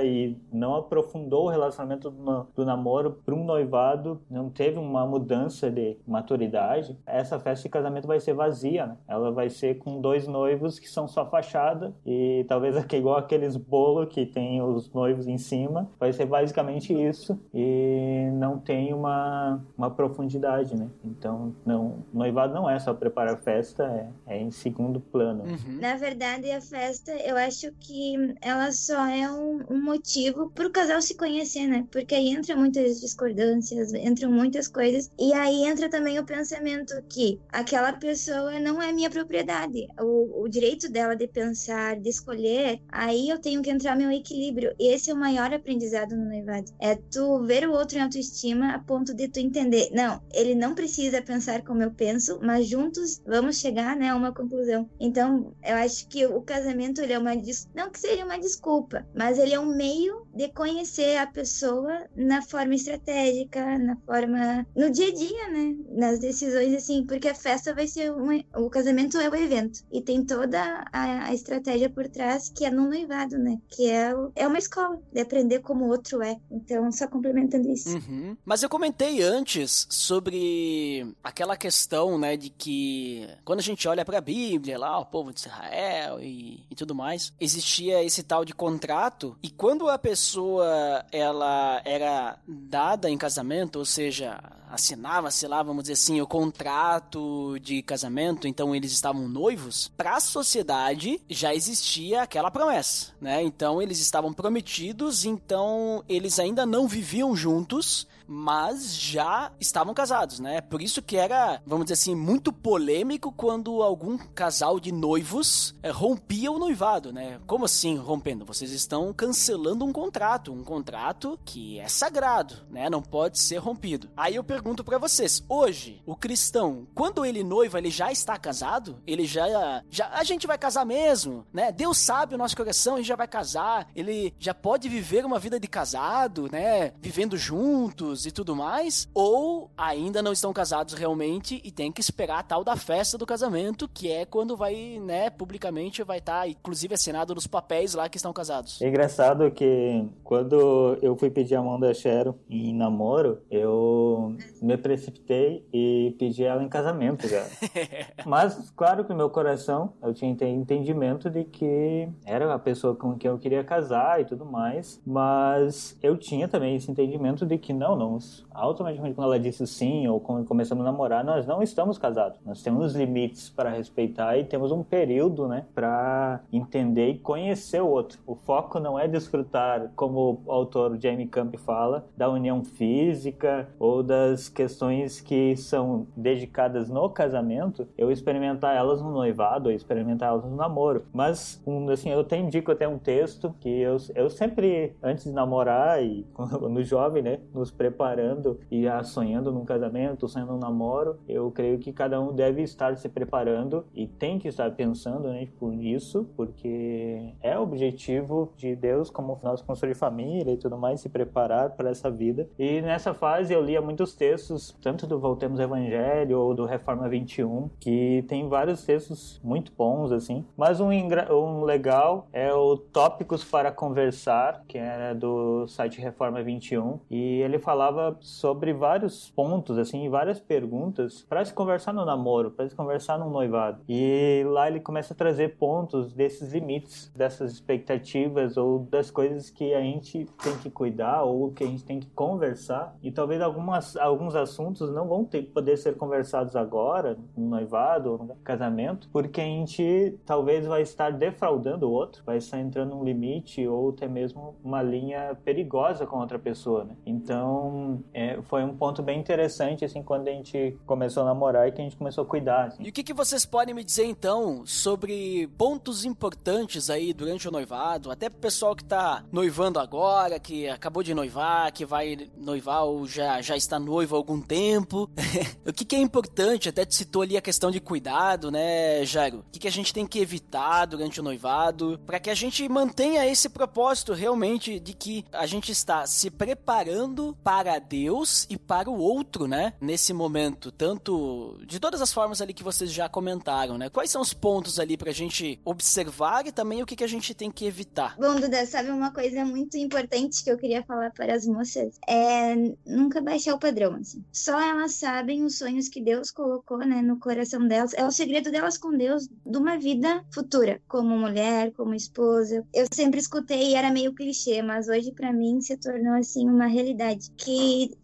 e 0.04 0.36
não 0.52 0.74
aprofundou 0.74 1.46
o 1.46 1.48
relacionamento 1.48 2.10
do, 2.10 2.22
na- 2.22 2.46
do 2.54 2.64
namoro 2.64 3.18
para 3.24 3.34
um 3.34 3.44
noivado, 3.44 4.20
não 4.30 4.48
teve 4.50 4.78
uma 4.78 5.06
mudança 5.06 5.70
de 5.70 5.96
maturidade, 6.06 6.98
essa 7.06 7.38
festa 7.38 7.62
de 7.64 7.68
casamento 7.70 8.06
vai 8.06 8.20
ser 8.20 8.34
vazia, 8.34 8.86
né? 8.86 8.96
Ela 9.06 9.30
vai 9.30 9.48
ser 9.48 9.78
com 9.78 10.00
dois 10.00 10.26
noivos 10.26 10.78
que 10.78 10.88
são 10.88 11.06
só 11.08 11.24
fachada 11.26 11.94
e 12.04 12.44
talvez 12.48 12.76
aqui 12.76 12.96
igual 12.96 13.16
aqueles 13.16 13.56
bolo 13.56 14.06
que 14.06 14.26
tem 14.26 14.60
os 14.62 14.92
noivos 14.92 15.26
em 15.26 15.38
cima, 15.38 15.88
vai 15.98 16.12
ser 16.12 16.26
basicamente 16.26 16.92
isso 16.92 17.38
e 17.54 18.28
não 18.34 18.58
tem 18.58 18.92
uma, 18.92 19.62
uma 19.76 19.90
profundidade, 19.90 20.76
né? 20.76 20.88
Então, 21.04 21.54
não, 21.64 22.04
noivado 22.12 22.52
não 22.54 22.68
é 22.68 22.78
só 22.78 22.92
preparar 22.94 23.34
a 23.34 23.36
festa, 23.36 23.84
é, 24.26 24.34
é 24.34 24.42
em 24.42 24.50
segundo 24.50 25.00
plano. 25.00 25.44
Uhum. 25.44 25.80
Na 25.80 25.96
verdade, 25.96 26.50
a 26.50 26.60
festa, 26.60 27.12
eu 27.12 27.36
acho 27.36 27.70
que 27.80 28.34
ela 28.40 28.70
só 28.72 29.06
é 29.06 29.30
um, 29.30 29.37
um 29.38 29.82
motivo 29.82 30.50
pro 30.50 30.70
casal 30.70 31.00
se 31.02 31.16
conhecer, 31.16 31.66
né? 31.66 31.86
Porque 31.90 32.14
aí 32.14 32.28
entra 32.28 32.56
muitas 32.56 33.00
discordâncias, 33.00 33.92
entram 33.94 34.30
muitas 34.30 34.68
coisas. 34.68 35.10
E 35.18 35.32
aí 35.32 35.64
entra 35.64 35.88
também 35.88 36.18
o 36.18 36.24
pensamento 36.24 36.94
que 37.08 37.40
aquela 37.50 37.92
pessoa 37.92 38.58
não 38.60 38.80
é 38.80 38.92
minha 38.92 39.10
propriedade. 39.10 39.88
O, 40.00 40.44
o 40.44 40.48
direito 40.48 40.90
dela 40.90 41.14
de 41.14 41.26
pensar, 41.26 41.98
de 41.98 42.08
escolher, 42.08 42.80
aí 42.90 43.28
eu 43.28 43.38
tenho 43.38 43.62
que 43.62 43.70
entrar 43.70 43.96
meu 43.96 44.10
equilíbrio. 44.10 44.74
E 44.78 44.92
esse 44.92 45.10
é 45.10 45.14
o 45.14 45.16
maior 45.16 45.52
aprendizado 45.52 46.16
no 46.16 46.26
noivado. 46.26 46.72
É 46.80 46.94
tu 46.94 47.42
ver 47.44 47.68
o 47.68 47.72
outro 47.72 47.98
em 47.98 48.02
autoestima 48.02 48.74
a 48.74 48.78
ponto 48.78 49.14
de 49.14 49.28
tu 49.28 49.40
entender. 49.40 49.90
Não, 49.92 50.20
ele 50.32 50.54
não 50.54 50.74
precisa 50.74 51.22
pensar 51.22 51.62
como 51.62 51.82
eu 51.82 51.90
penso, 51.90 52.38
mas 52.42 52.66
juntos 52.66 53.20
vamos 53.26 53.58
chegar, 53.58 53.96
né, 53.96 54.10
a 54.10 54.16
uma 54.16 54.32
conclusão. 54.32 54.88
Então, 55.00 55.52
eu 55.64 55.76
acho 55.76 56.06
que 56.08 56.26
o 56.26 56.40
casamento 56.42 57.00
ele 57.00 57.12
é 57.12 57.18
uma 57.18 57.34
não 57.74 57.90
que 57.90 57.98
seja 57.98 58.24
uma 58.24 58.38
desculpa, 58.38 59.06
mas 59.14 59.27
ele 59.36 59.52
é 59.52 59.60
um 59.60 59.74
meio 59.76 60.26
de 60.34 60.48
conhecer 60.48 61.18
a 61.18 61.26
pessoa 61.26 62.06
na 62.16 62.40
forma 62.40 62.74
estratégica, 62.74 63.78
na 63.78 63.96
forma 64.06 64.66
no 64.74 64.90
dia 64.90 65.08
a 65.08 65.14
dia, 65.14 65.48
né, 65.50 65.76
nas 65.90 66.20
decisões 66.20 66.72
assim, 66.74 67.04
porque 67.04 67.28
a 67.28 67.34
festa 67.34 67.74
vai 67.74 67.86
ser 67.86 68.12
uma... 68.12 68.40
o 68.56 68.70
casamento 68.70 69.18
é 69.18 69.28
o 69.28 69.34
evento 69.34 69.80
e 69.92 70.00
tem 70.00 70.24
toda 70.24 70.84
a, 70.92 71.26
a 71.26 71.34
estratégia 71.34 71.90
por 71.90 72.08
trás 72.08 72.48
que 72.48 72.64
é 72.64 72.70
no 72.70 72.88
noivado, 72.88 73.36
né, 73.36 73.58
que 73.68 73.90
é 73.90 74.12
é 74.36 74.46
uma 74.46 74.58
escola 74.58 75.00
de 75.12 75.20
aprender 75.20 75.60
como 75.60 75.84
o 75.84 75.88
outro 75.88 76.22
é. 76.22 76.36
Então, 76.50 76.90
só 76.92 77.08
complementando 77.08 77.68
isso. 77.68 77.96
Uhum. 77.96 78.36
Mas 78.44 78.62
eu 78.62 78.68
comentei 78.68 79.22
antes 79.22 79.86
sobre 79.90 81.14
aquela 81.22 81.56
questão, 81.56 82.18
né, 82.18 82.36
de 82.36 82.50
que 82.50 83.28
quando 83.44 83.58
a 83.58 83.62
gente 83.62 83.86
olha 83.88 84.04
pra 84.04 84.20
Bíblia, 84.20 84.78
lá, 84.78 84.98
o 84.98 85.06
povo 85.06 85.32
de 85.32 85.40
Israel 85.40 86.20
e, 86.20 86.64
e 86.70 86.74
tudo 86.74 86.94
mais, 86.94 87.32
existia 87.40 88.02
esse 88.02 88.22
tal 88.22 88.44
de 88.44 88.54
contrato, 88.54 89.17
e 89.42 89.50
quando 89.50 89.88
a 89.88 89.98
pessoa, 89.98 91.04
ela 91.10 91.80
era 91.84 92.38
dada 92.46 93.10
em 93.10 93.18
casamento, 93.18 93.78
ou 93.78 93.84
seja, 93.84 94.38
assinava-se 94.70 95.46
lá, 95.46 95.62
vamos 95.62 95.84
dizer 95.84 95.94
assim, 95.94 96.20
o 96.20 96.26
contrato 96.26 97.58
de 97.60 97.82
casamento, 97.82 98.46
então 98.46 98.74
eles 98.74 98.92
estavam 98.92 99.28
noivos, 99.28 99.90
pra 99.96 100.20
sociedade 100.20 101.20
já 101.28 101.54
existia 101.54 102.22
aquela 102.22 102.50
promessa, 102.50 103.12
né? 103.20 103.42
Então 103.42 103.80
eles 103.80 103.98
estavam 103.98 104.32
prometidos, 104.32 105.24
então 105.24 106.04
eles 106.08 106.38
ainda 106.38 106.66
não 106.66 106.86
viviam 106.86 107.34
juntos, 107.34 108.06
mas 108.28 108.94
já 108.94 109.50
estavam 109.58 109.94
casados, 109.94 110.38
né? 110.38 110.60
Por 110.60 110.82
isso 110.82 111.00
que 111.00 111.16
era, 111.16 111.62
vamos 111.66 111.86
dizer 111.86 111.94
assim, 111.94 112.14
muito 112.14 112.52
polêmico 112.52 113.32
quando 113.32 113.82
algum 113.82 114.18
casal 114.18 114.78
de 114.78 114.92
noivos 114.92 115.74
eh, 115.82 115.90
rompia 115.90 116.52
o 116.52 116.58
noivado, 116.58 117.10
né? 117.10 117.40
Como 117.46 117.64
assim 117.64 117.96
rompendo? 117.96 118.44
Vocês 118.44 118.70
estão 118.70 119.12
cancelando 119.14 119.84
um 119.84 119.92
contrato, 119.92 120.52
um 120.52 120.62
contrato 120.62 121.38
que 121.44 121.78
é 121.78 121.88
sagrado, 121.88 122.54
né? 122.70 122.90
Não 122.90 123.00
pode 123.00 123.38
ser 123.38 123.56
rompido. 123.56 124.10
Aí 124.14 124.34
eu 124.34 124.44
pergunto 124.44 124.84
pra 124.84 124.98
vocês, 124.98 125.42
hoje, 125.48 126.02
o 126.04 126.14
cristão, 126.14 126.86
quando 126.94 127.24
ele 127.24 127.42
noiva, 127.42 127.78
ele 127.78 127.90
já 127.90 128.12
está 128.12 128.36
casado? 128.36 128.98
Ele 129.06 129.24
já, 129.24 129.82
já 129.90 130.08
a 130.12 130.22
gente 130.22 130.46
vai 130.46 130.58
casar 130.58 130.84
mesmo, 130.84 131.46
né? 131.52 131.72
Deus 131.72 131.96
sabe 131.96 132.34
o 132.34 132.38
nosso 132.38 132.56
coração, 132.56 132.94
a 132.94 132.96
gente 132.98 133.08
já 133.08 133.16
vai 133.16 133.28
casar. 133.28 133.88
Ele 133.96 134.34
já 134.38 134.52
pode 134.52 134.88
viver 134.88 135.24
uma 135.24 135.38
vida 135.38 135.58
de 135.58 135.66
casado, 135.66 136.48
né? 136.52 136.92
Vivendo 137.00 137.36
juntos 137.36 138.17
filhos 138.18 138.26
e 138.26 138.32
tudo 138.32 138.54
mais, 138.56 139.08
ou 139.14 139.70
ainda 139.76 140.20
não 140.20 140.32
estão 140.32 140.52
casados 140.52 140.94
realmente 140.94 141.60
e 141.64 141.70
tem 141.70 141.92
que 141.92 142.00
esperar 142.00 142.40
a 142.40 142.42
tal 142.42 142.64
da 142.64 142.76
festa 142.76 143.16
do 143.16 143.24
casamento, 143.24 143.88
que 143.88 144.10
é 144.10 144.24
quando 144.24 144.56
vai, 144.56 145.00
né, 145.00 145.30
publicamente 145.30 146.02
vai 146.02 146.18
estar, 146.18 146.40
tá, 146.40 146.48
inclusive, 146.48 146.94
assinado 146.94 147.34
nos 147.34 147.46
papéis 147.46 147.94
lá 147.94 148.08
que 148.08 148.16
estão 148.16 148.32
casados. 148.32 148.80
É 148.82 148.88
engraçado 148.88 149.50
que 149.50 150.04
quando 150.24 150.98
eu 151.00 151.16
fui 151.16 151.30
pedir 151.30 151.54
a 151.54 151.62
mão 151.62 151.78
da 151.78 151.94
Cheryl 151.94 152.34
em 152.48 152.74
namoro, 152.74 153.38
eu 153.50 154.34
me 154.60 154.76
precipitei 154.76 155.66
e 155.72 156.14
pedi 156.18 156.44
ela 156.44 156.62
em 156.62 156.68
casamento 156.68 157.28
já. 157.28 157.46
Mas, 158.26 158.70
claro 158.76 159.04
que 159.04 159.10
no 159.10 159.16
meu 159.16 159.30
coração 159.30 159.92
eu 160.02 160.12
tinha 160.12 160.30
entendimento 160.30 161.30
de 161.30 161.44
que 161.44 162.08
era 162.24 162.52
a 162.52 162.58
pessoa 162.58 162.94
com 162.94 163.16
quem 163.16 163.30
eu 163.30 163.38
queria 163.38 163.62
casar 163.62 164.20
e 164.20 164.24
tudo 164.24 164.44
mais, 164.44 165.00
mas 165.04 165.96
eu 166.02 166.16
tinha 166.16 166.48
também 166.48 166.76
esse 166.76 166.90
entendimento 166.90 167.44
de 167.44 167.58
que 167.58 167.72
não, 167.72 167.96
não, 167.96 168.07
automaticamente 168.50 169.14
quando 169.14 169.26
ela 169.26 169.38
disse 169.38 169.66
sim 169.66 170.08
ou 170.08 170.20
quando 170.20 170.46
começamos 170.46 170.84
a 170.84 170.90
namorar, 170.90 171.24
nós 171.24 171.46
não 171.46 171.62
estamos 171.62 171.96
casados. 171.98 172.38
Nós 172.44 172.62
temos 172.62 172.94
limites 172.94 173.48
para 173.50 173.70
respeitar 173.70 174.36
e 174.36 174.44
temos 174.44 174.72
um 174.72 174.82
período, 174.82 175.46
né, 175.46 175.64
para 175.74 176.40
entender 176.52 177.10
e 177.10 177.18
conhecer 177.18 177.82
o 177.82 177.88
outro. 177.88 178.18
O 178.26 178.34
foco 178.34 178.80
não 178.80 178.98
é 178.98 179.06
desfrutar, 179.06 179.90
como 179.94 180.42
o 180.44 180.52
autor 180.52 180.98
Jamie 180.98 181.26
Camp 181.26 181.54
fala, 181.56 182.06
da 182.16 182.28
união 182.28 182.64
física 182.64 183.68
ou 183.78 184.02
das 184.02 184.48
questões 184.48 185.20
que 185.20 185.56
são 185.56 186.06
dedicadas 186.16 186.88
no 186.88 187.08
casamento, 187.10 187.86
eu 187.96 188.10
experimentar 188.10 188.76
elas 188.76 189.00
no 189.00 189.10
noivado, 189.10 189.68
ou 189.68 189.74
experimentar 189.74 190.30
elas 190.30 190.44
no 190.44 190.56
namoro. 190.56 191.04
Mas, 191.12 191.62
um, 191.66 191.88
assim, 191.90 192.10
eu 192.10 192.24
tenho 192.24 192.48
indico 192.48 192.72
até 192.72 192.88
um 192.88 192.98
texto 192.98 193.54
que 193.60 193.68
eu, 193.68 193.96
eu 194.14 194.30
sempre, 194.30 194.96
antes 195.02 195.24
de 195.24 195.32
namorar 195.32 196.02
e 196.02 196.26
no 196.38 196.82
jovem, 196.82 197.22
né, 197.22 197.38
nos 197.54 197.70
preparando 197.98 198.60
e 198.70 198.84
sonhando 199.02 199.50
num 199.50 199.64
casamento, 199.64 200.28
sonhando 200.28 200.52
num 200.52 200.58
namoro, 200.58 201.18
eu 201.28 201.50
creio 201.50 201.78
que 201.78 201.92
cada 201.92 202.20
um 202.20 202.32
deve 202.32 202.62
estar 202.62 202.96
se 202.96 203.08
preparando 203.08 203.84
e 203.92 204.06
tem 204.06 204.38
que 204.38 204.46
estar 204.46 204.70
pensando, 204.70 205.28
né, 205.28 205.46
tipo, 205.46 205.68
nisso, 205.70 206.28
porque 206.36 207.34
é 207.42 207.58
objetivo 207.58 208.52
de 208.56 208.76
Deus 208.76 209.10
como 209.10 209.38
nós 209.42 209.60
construir 209.60 209.94
família 209.94 210.52
e 210.52 210.56
tudo 210.56 210.78
mais, 210.78 211.00
se 211.00 211.08
preparar 211.08 211.70
para 211.70 211.90
essa 211.90 212.08
vida. 212.08 212.48
E 212.56 212.80
nessa 212.80 213.12
fase 213.12 213.52
eu 213.52 213.62
lia 213.62 213.80
muitos 213.80 214.14
textos, 214.14 214.76
tanto 214.80 215.06
do 215.06 215.18
Voltemos 215.18 215.58
Evangelho 215.58 216.38
ou 216.38 216.54
do 216.54 216.64
Reforma 216.64 217.08
21, 217.08 217.68
que 217.80 218.24
tem 218.28 218.48
vários 218.48 218.84
textos 218.84 219.40
muito 219.42 219.72
bons, 219.76 220.12
assim. 220.12 220.44
Mas 220.56 220.80
um, 220.80 220.90
um 220.90 221.64
legal 221.64 222.28
é 222.32 222.52
o 222.52 222.76
Tópicos 222.76 223.42
para 223.42 223.72
Conversar, 223.72 224.62
que 224.68 224.78
era 224.78 225.14
do 225.14 225.66
site 225.66 226.00
Reforma 226.00 226.42
21, 226.42 227.00
e 227.10 227.40
ele 227.40 227.58
falava 227.58 227.87
sobre 228.20 228.72
vários 228.72 229.30
pontos, 229.30 229.78
assim, 229.78 230.08
várias 230.08 230.40
perguntas 230.40 231.24
para 231.28 231.44
se 231.44 231.52
conversar 231.52 231.92
no 231.92 232.04
namoro, 232.04 232.50
para 232.50 232.68
se 232.68 232.74
conversar 232.74 233.18
no 233.18 233.30
noivado. 233.30 233.82
E 233.88 234.42
lá 234.46 234.68
ele 234.68 234.80
começa 234.80 235.14
a 235.14 235.16
trazer 235.16 235.56
pontos 235.56 236.12
desses 236.12 236.52
limites, 236.52 237.12
dessas 237.14 237.52
expectativas 237.52 238.56
ou 238.56 238.80
das 238.80 239.10
coisas 239.10 239.50
que 239.50 239.74
a 239.74 239.80
gente 239.80 240.26
tem 240.42 240.56
que 240.58 240.70
cuidar 240.70 241.22
ou 241.22 241.52
que 241.52 241.64
a 241.64 241.66
gente 241.66 241.84
tem 241.84 242.00
que 242.00 242.08
conversar. 242.10 242.96
E 243.02 243.10
talvez 243.10 243.40
algumas, 243.40 243.96
alguns 243.96 244.34
assuntos 244.34 244.90
não 244.92 245.06
vão 245.06 245.24
ter, 245.24 245.42
poder 245.42 245.76
ser 245.76 245.96
conversados 245.96 246.56
agora, 246.56 247.16
no 247.36 247.48
noivado 247.48 248.12
ou 248.12 248.18
no 248.18 248.34
casamento, 248.36 249.08
porque 249.12 249.40
a 249.40 249.44
gente 249.44 250.18
talvez 250.24 250.66
vai 250.66 250.82
estar 250.82 251.10
defraudando 251.10 251.88
o 251.88 251.92
outro, 251.92 252.22
vai 252.24 252.38
estar 252.38 252.58
entrando 252.60 252.90
num 252.90 253.04
limite 253.04 253.66
ou 253.66 253.90
até 253.90 254.08
mesmo 254.08 254.56
uma 254.62 254.82
linha 254.82 255.36
perigosa 255.44 256.06
com 256.06 256.18
outra 256.18 256.38
pessoa, 256.38 256.84
né? 256.84 256.96
Então, 257.06 257.77
é, 258.12 258.40
foi 258.42 258.62
um 258.64 258.76
ponto 258.76 259.02
bem 259.02 259.18
interessante, 259.18 259.84
assim, 259.84 260.02
quando 260.02 260.28
a 260.28 260.32
gente 260.32 260.76
começou 260.86 261.22
a 261.22 261.26
namorar 261.26 261.68
e 261.68 261.72
que 261.72 261.80
a 261.80 261.84
gente 261.84 261.96
começou 261.96 262.24
a 262.24 262.26
cuidar. 262.26 262.66
Assim. 262.66 262.82
E 262.82 262.88
o 262.88 262.92
que, 262.92 263.02
que 263.02 263.12
vocês 263.12 263.44
podem 263.44 263.74
me 263.74 263.84
dizer, 263.84 264.04
então, 264.04 264.64
sobre 264.66 265.48
pontos 265.58 266.04
importantes 266.04 266.90
aí 266.90 267.12
durante 267.12 267.48
o 267.48 267.50
noivado, 267.50 268.10
até 268.10 268.28
pro 268.28 268.40
pessoal 268.40 268.74
que 268.74 268.84
tá 268.84 269.24
noivando 269.32 269.78
agora, 269.78 270.38
que 270.38 270.68
acabou 270.68 271.02
de 271.02 271.14
noivar, 271.14 271.72
que 271.72 271.84
vai 271.84 272.28
noivar 272.36 272.84
ou 272.84 273.06
já, 273.06 273.40
já 273.40 273.56
está 273.56 273.78
noivo 273.78 274.14
há 274.14 274.18
algum 274.18 274.40
tempo. 274.40 275.10
o 275.66 275.72
que, 275.72 275.84
que 275.84 275.96
é 275.96 276.00
importante, 276.00 276.68
até 276.68 276.84
te 276.84 276.94
citou 276.94 277.22
ali 277.22 277.36
a 277.36 277.42
questão 277.42 277.70
de 277.70 277.80
cuidado, 277.80 278.50
né, 278.50 279.04
Jairo? 279.04 279.38
O 279.40 279.50
que, 279.52 279.60
que 279.60 279.68
a 279.68 279.72
gente 279.72 279.92
tem 279.92 280.06
que 280.06 280.18
evitar 280.18 280.86
durante 280.86 281.20
o 281.20 281.22
noivado, 281.22 282.00
para 282.06 282.18
que 282.18 282.30
a 282.30 282.34
gente 282.34 282.68
mantenha 282.68 283.26
esse 283.26 283.48
propósito 283.48 284.12
realmente 284.12 284.78
de 284.80 284.94
que 284.94 285.24
a 285.32 285.46
gente 285.46 285.72
está 285.72 286.06
se 286.06 286.30
preparando 286.30 287.36
para 287.42 287.57
Deus 287.88 288.46
e 288.48 288.56
para 288.56 288.90
o 288.90 288.98
outro, 288.98 289.46
né? 289.46 289.72
Nesse 289.80 290.12
momento, 290.12 290.70
tanto 290.70 291.58
de 291.66 291.80
todas 291.80 292.00
as 292.00 292.12
formas 292.12 292.40
ali 292.40 292.54
que 292.54 292.62
vocês 292.62 292.92
já 292.92 293.08
comentaram, 293.08 293.76
né? 293.76 293.88
Quais 293.88 294.10
são 294.10 294.20
os 294.20 294.32
pontos 294.32 294.78
ali 294.78 294.96
pra 294.96 295.12
gente 295.12 295.60
observar 295.64 296.46
e 296.46 296.52
também 296.52 296.82
o 296.82 296.86
que, 296.86 296.96
que 296.96 297.04
a 297.04 297.08
gente 297.08 297.34
tem 297.34 297.50
que 297.50 297.64
evitar? 297.64 298.16
Bom, 298.18 298.36
Duda, 298.36 298.64
sabe 298.66 298.90
uma 298.90 299.12
coisa 299.12 299.44
muito 299.44 299.76
importante 299.76 300.42
que 300.44 300.50
eu 300.50 300.58
queria 300.58 300.82
falar 300.82 301.10
para 301.10 301.34
as 301.34 301.46
moças? 301.46 301.98
É 302.08 302.54
nunca 302.86 303.20
baixar 303.20 303.54
o 303.54 303.58
padrão, 303.58 303.94
assim. 303.94 304.24
Só 304.32 304.58
elas 304.60 304.94
sabem 304.94 305.44
os 305.44 305.58
sonhos 305.58 305.88
que 305.88 306.00
Deus 306.00 306.30
colocou, 306.30 306.78
né, 306.78 307.02
no 307.02 307.18
coração 307.18 307.66
delas. 307.66 307.94
É 307.94 308.06
o 308.06 308.10
segredo 308.10 308.50
delas 308.50 308.78
com 308.78 308.96
Deus 308.96 309.28
de 309.28 309.58
uma 309.58 309.78
vida 309.78 310.24
futura, 310.32 310.80
como 310.86 311.16
mulher, 311.16 311.72
como 311.72 311.94
esposa. 311.94 312.64
Eu 312.74 312.86
sempre 312.92 313.20
escutei 313.20 313.70
e 313.70 313.74
era 313.74 313.90
meio 313.90 314.14
clichê, 314.14 314.62
mas 314.62 314.88
hoje 314.88 315.12
para 315.12 315.32
mim 315.32 315.60
se 315.60 315.76
tornou 315.76 316.14
assim 316.14 316.48
uma 316.48 316.66
realidade. 316.66 317.30
Que 317.36 317.47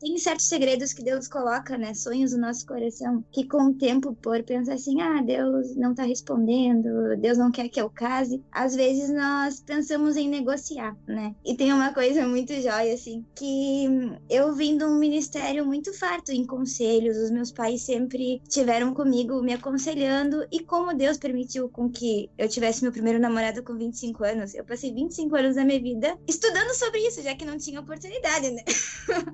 tem 0.01 0.19
certos 0.19 0.47
segredos 0.47 0.93
que 0.93 1.03
Deus 1.03 1.29
coloca, 1.29 1.77
né, 1.77 1.95
sonhos 1.95 2.33
no 2.33 2.39
nosso 2.39 2.67
coração, 2.67 3.25
que 3.33 3.47
com 3.47 3.71
o 3.71 3.75
tempo 3.75 4.15
por 4.23 4.43
pensar 4.43 4.75
assim, 4.75 5.01
ah, 5.01 5.23
Deus 5.23 5.75
não 5.77 5.95
tá 5.95 6.05
respondendo, 6.05 7.17
Deus 7.19 7.39
não 7.39 7.51
quer 7.51 7.69
que 7.69 7.81
eu 7.81 7.91
case. 7.91 8.43
Às 8.51 8.75
vezes 8.75 9.11
nós 9.11 9.61
pensamos 9.61 10.17
em 10.17 10.29
negociar, 10.29 10.97
né? 11.07 11.35
E 11.45 11.55
tem 11.55 11.73
uma 11.73 11.93
coisa 11.93 12.27
muito 12.27 12.53
jóia 12.55 12.95
assim, 12.95 13.25
que 13.35 13.87
eu 14.29 14.55
vim 14.55 14.77
de 14.77 14.85
um 14.85 14.99
ministério 14.99 15.67
muito 15.67 15.93
farto 15.93 16.33
em 16.33 16.47
conselhos, 16.47 17.17
os 17.17 17.31
meus 17.31 17.53
pais 17.53 17.83
sempre 17.83 18.41
tiveram 18.49 18.95
comigo 18.95 19.43
me 19.43 19.53
aconselhando 19.53 20.47
e 20.51 20.61
como 20.61 20.95
Deus 20.95 21.19
permitiu 21.19 21.69
com 21.69 21.91
que 21.91 22.31
eu 22.39 22.49
tivesse 22.49 22.83
meu 22.83 22.93
primeiro 22.93 23.19
namorado 23.19 23.63
com 23.63 23.75
25 23.75 24.25
anos, 24.25 24.55
eu 24.55 24.65
passei 24.65 24.93
25 24.93 25.35
anos 25.37 25.57
da 25.57 25.65
minha 25.65 25.81
vida 25.81 26.17
estudando 26.27 26.75
sobre 26.75 27.01
isso, 27.07 27.23
já 27.23 27.35
que 27.35 27.45
não 27.45 27.59
tinha 27.59 27.81
oportunidade, 27.81 28.51
né? 28.51 28.63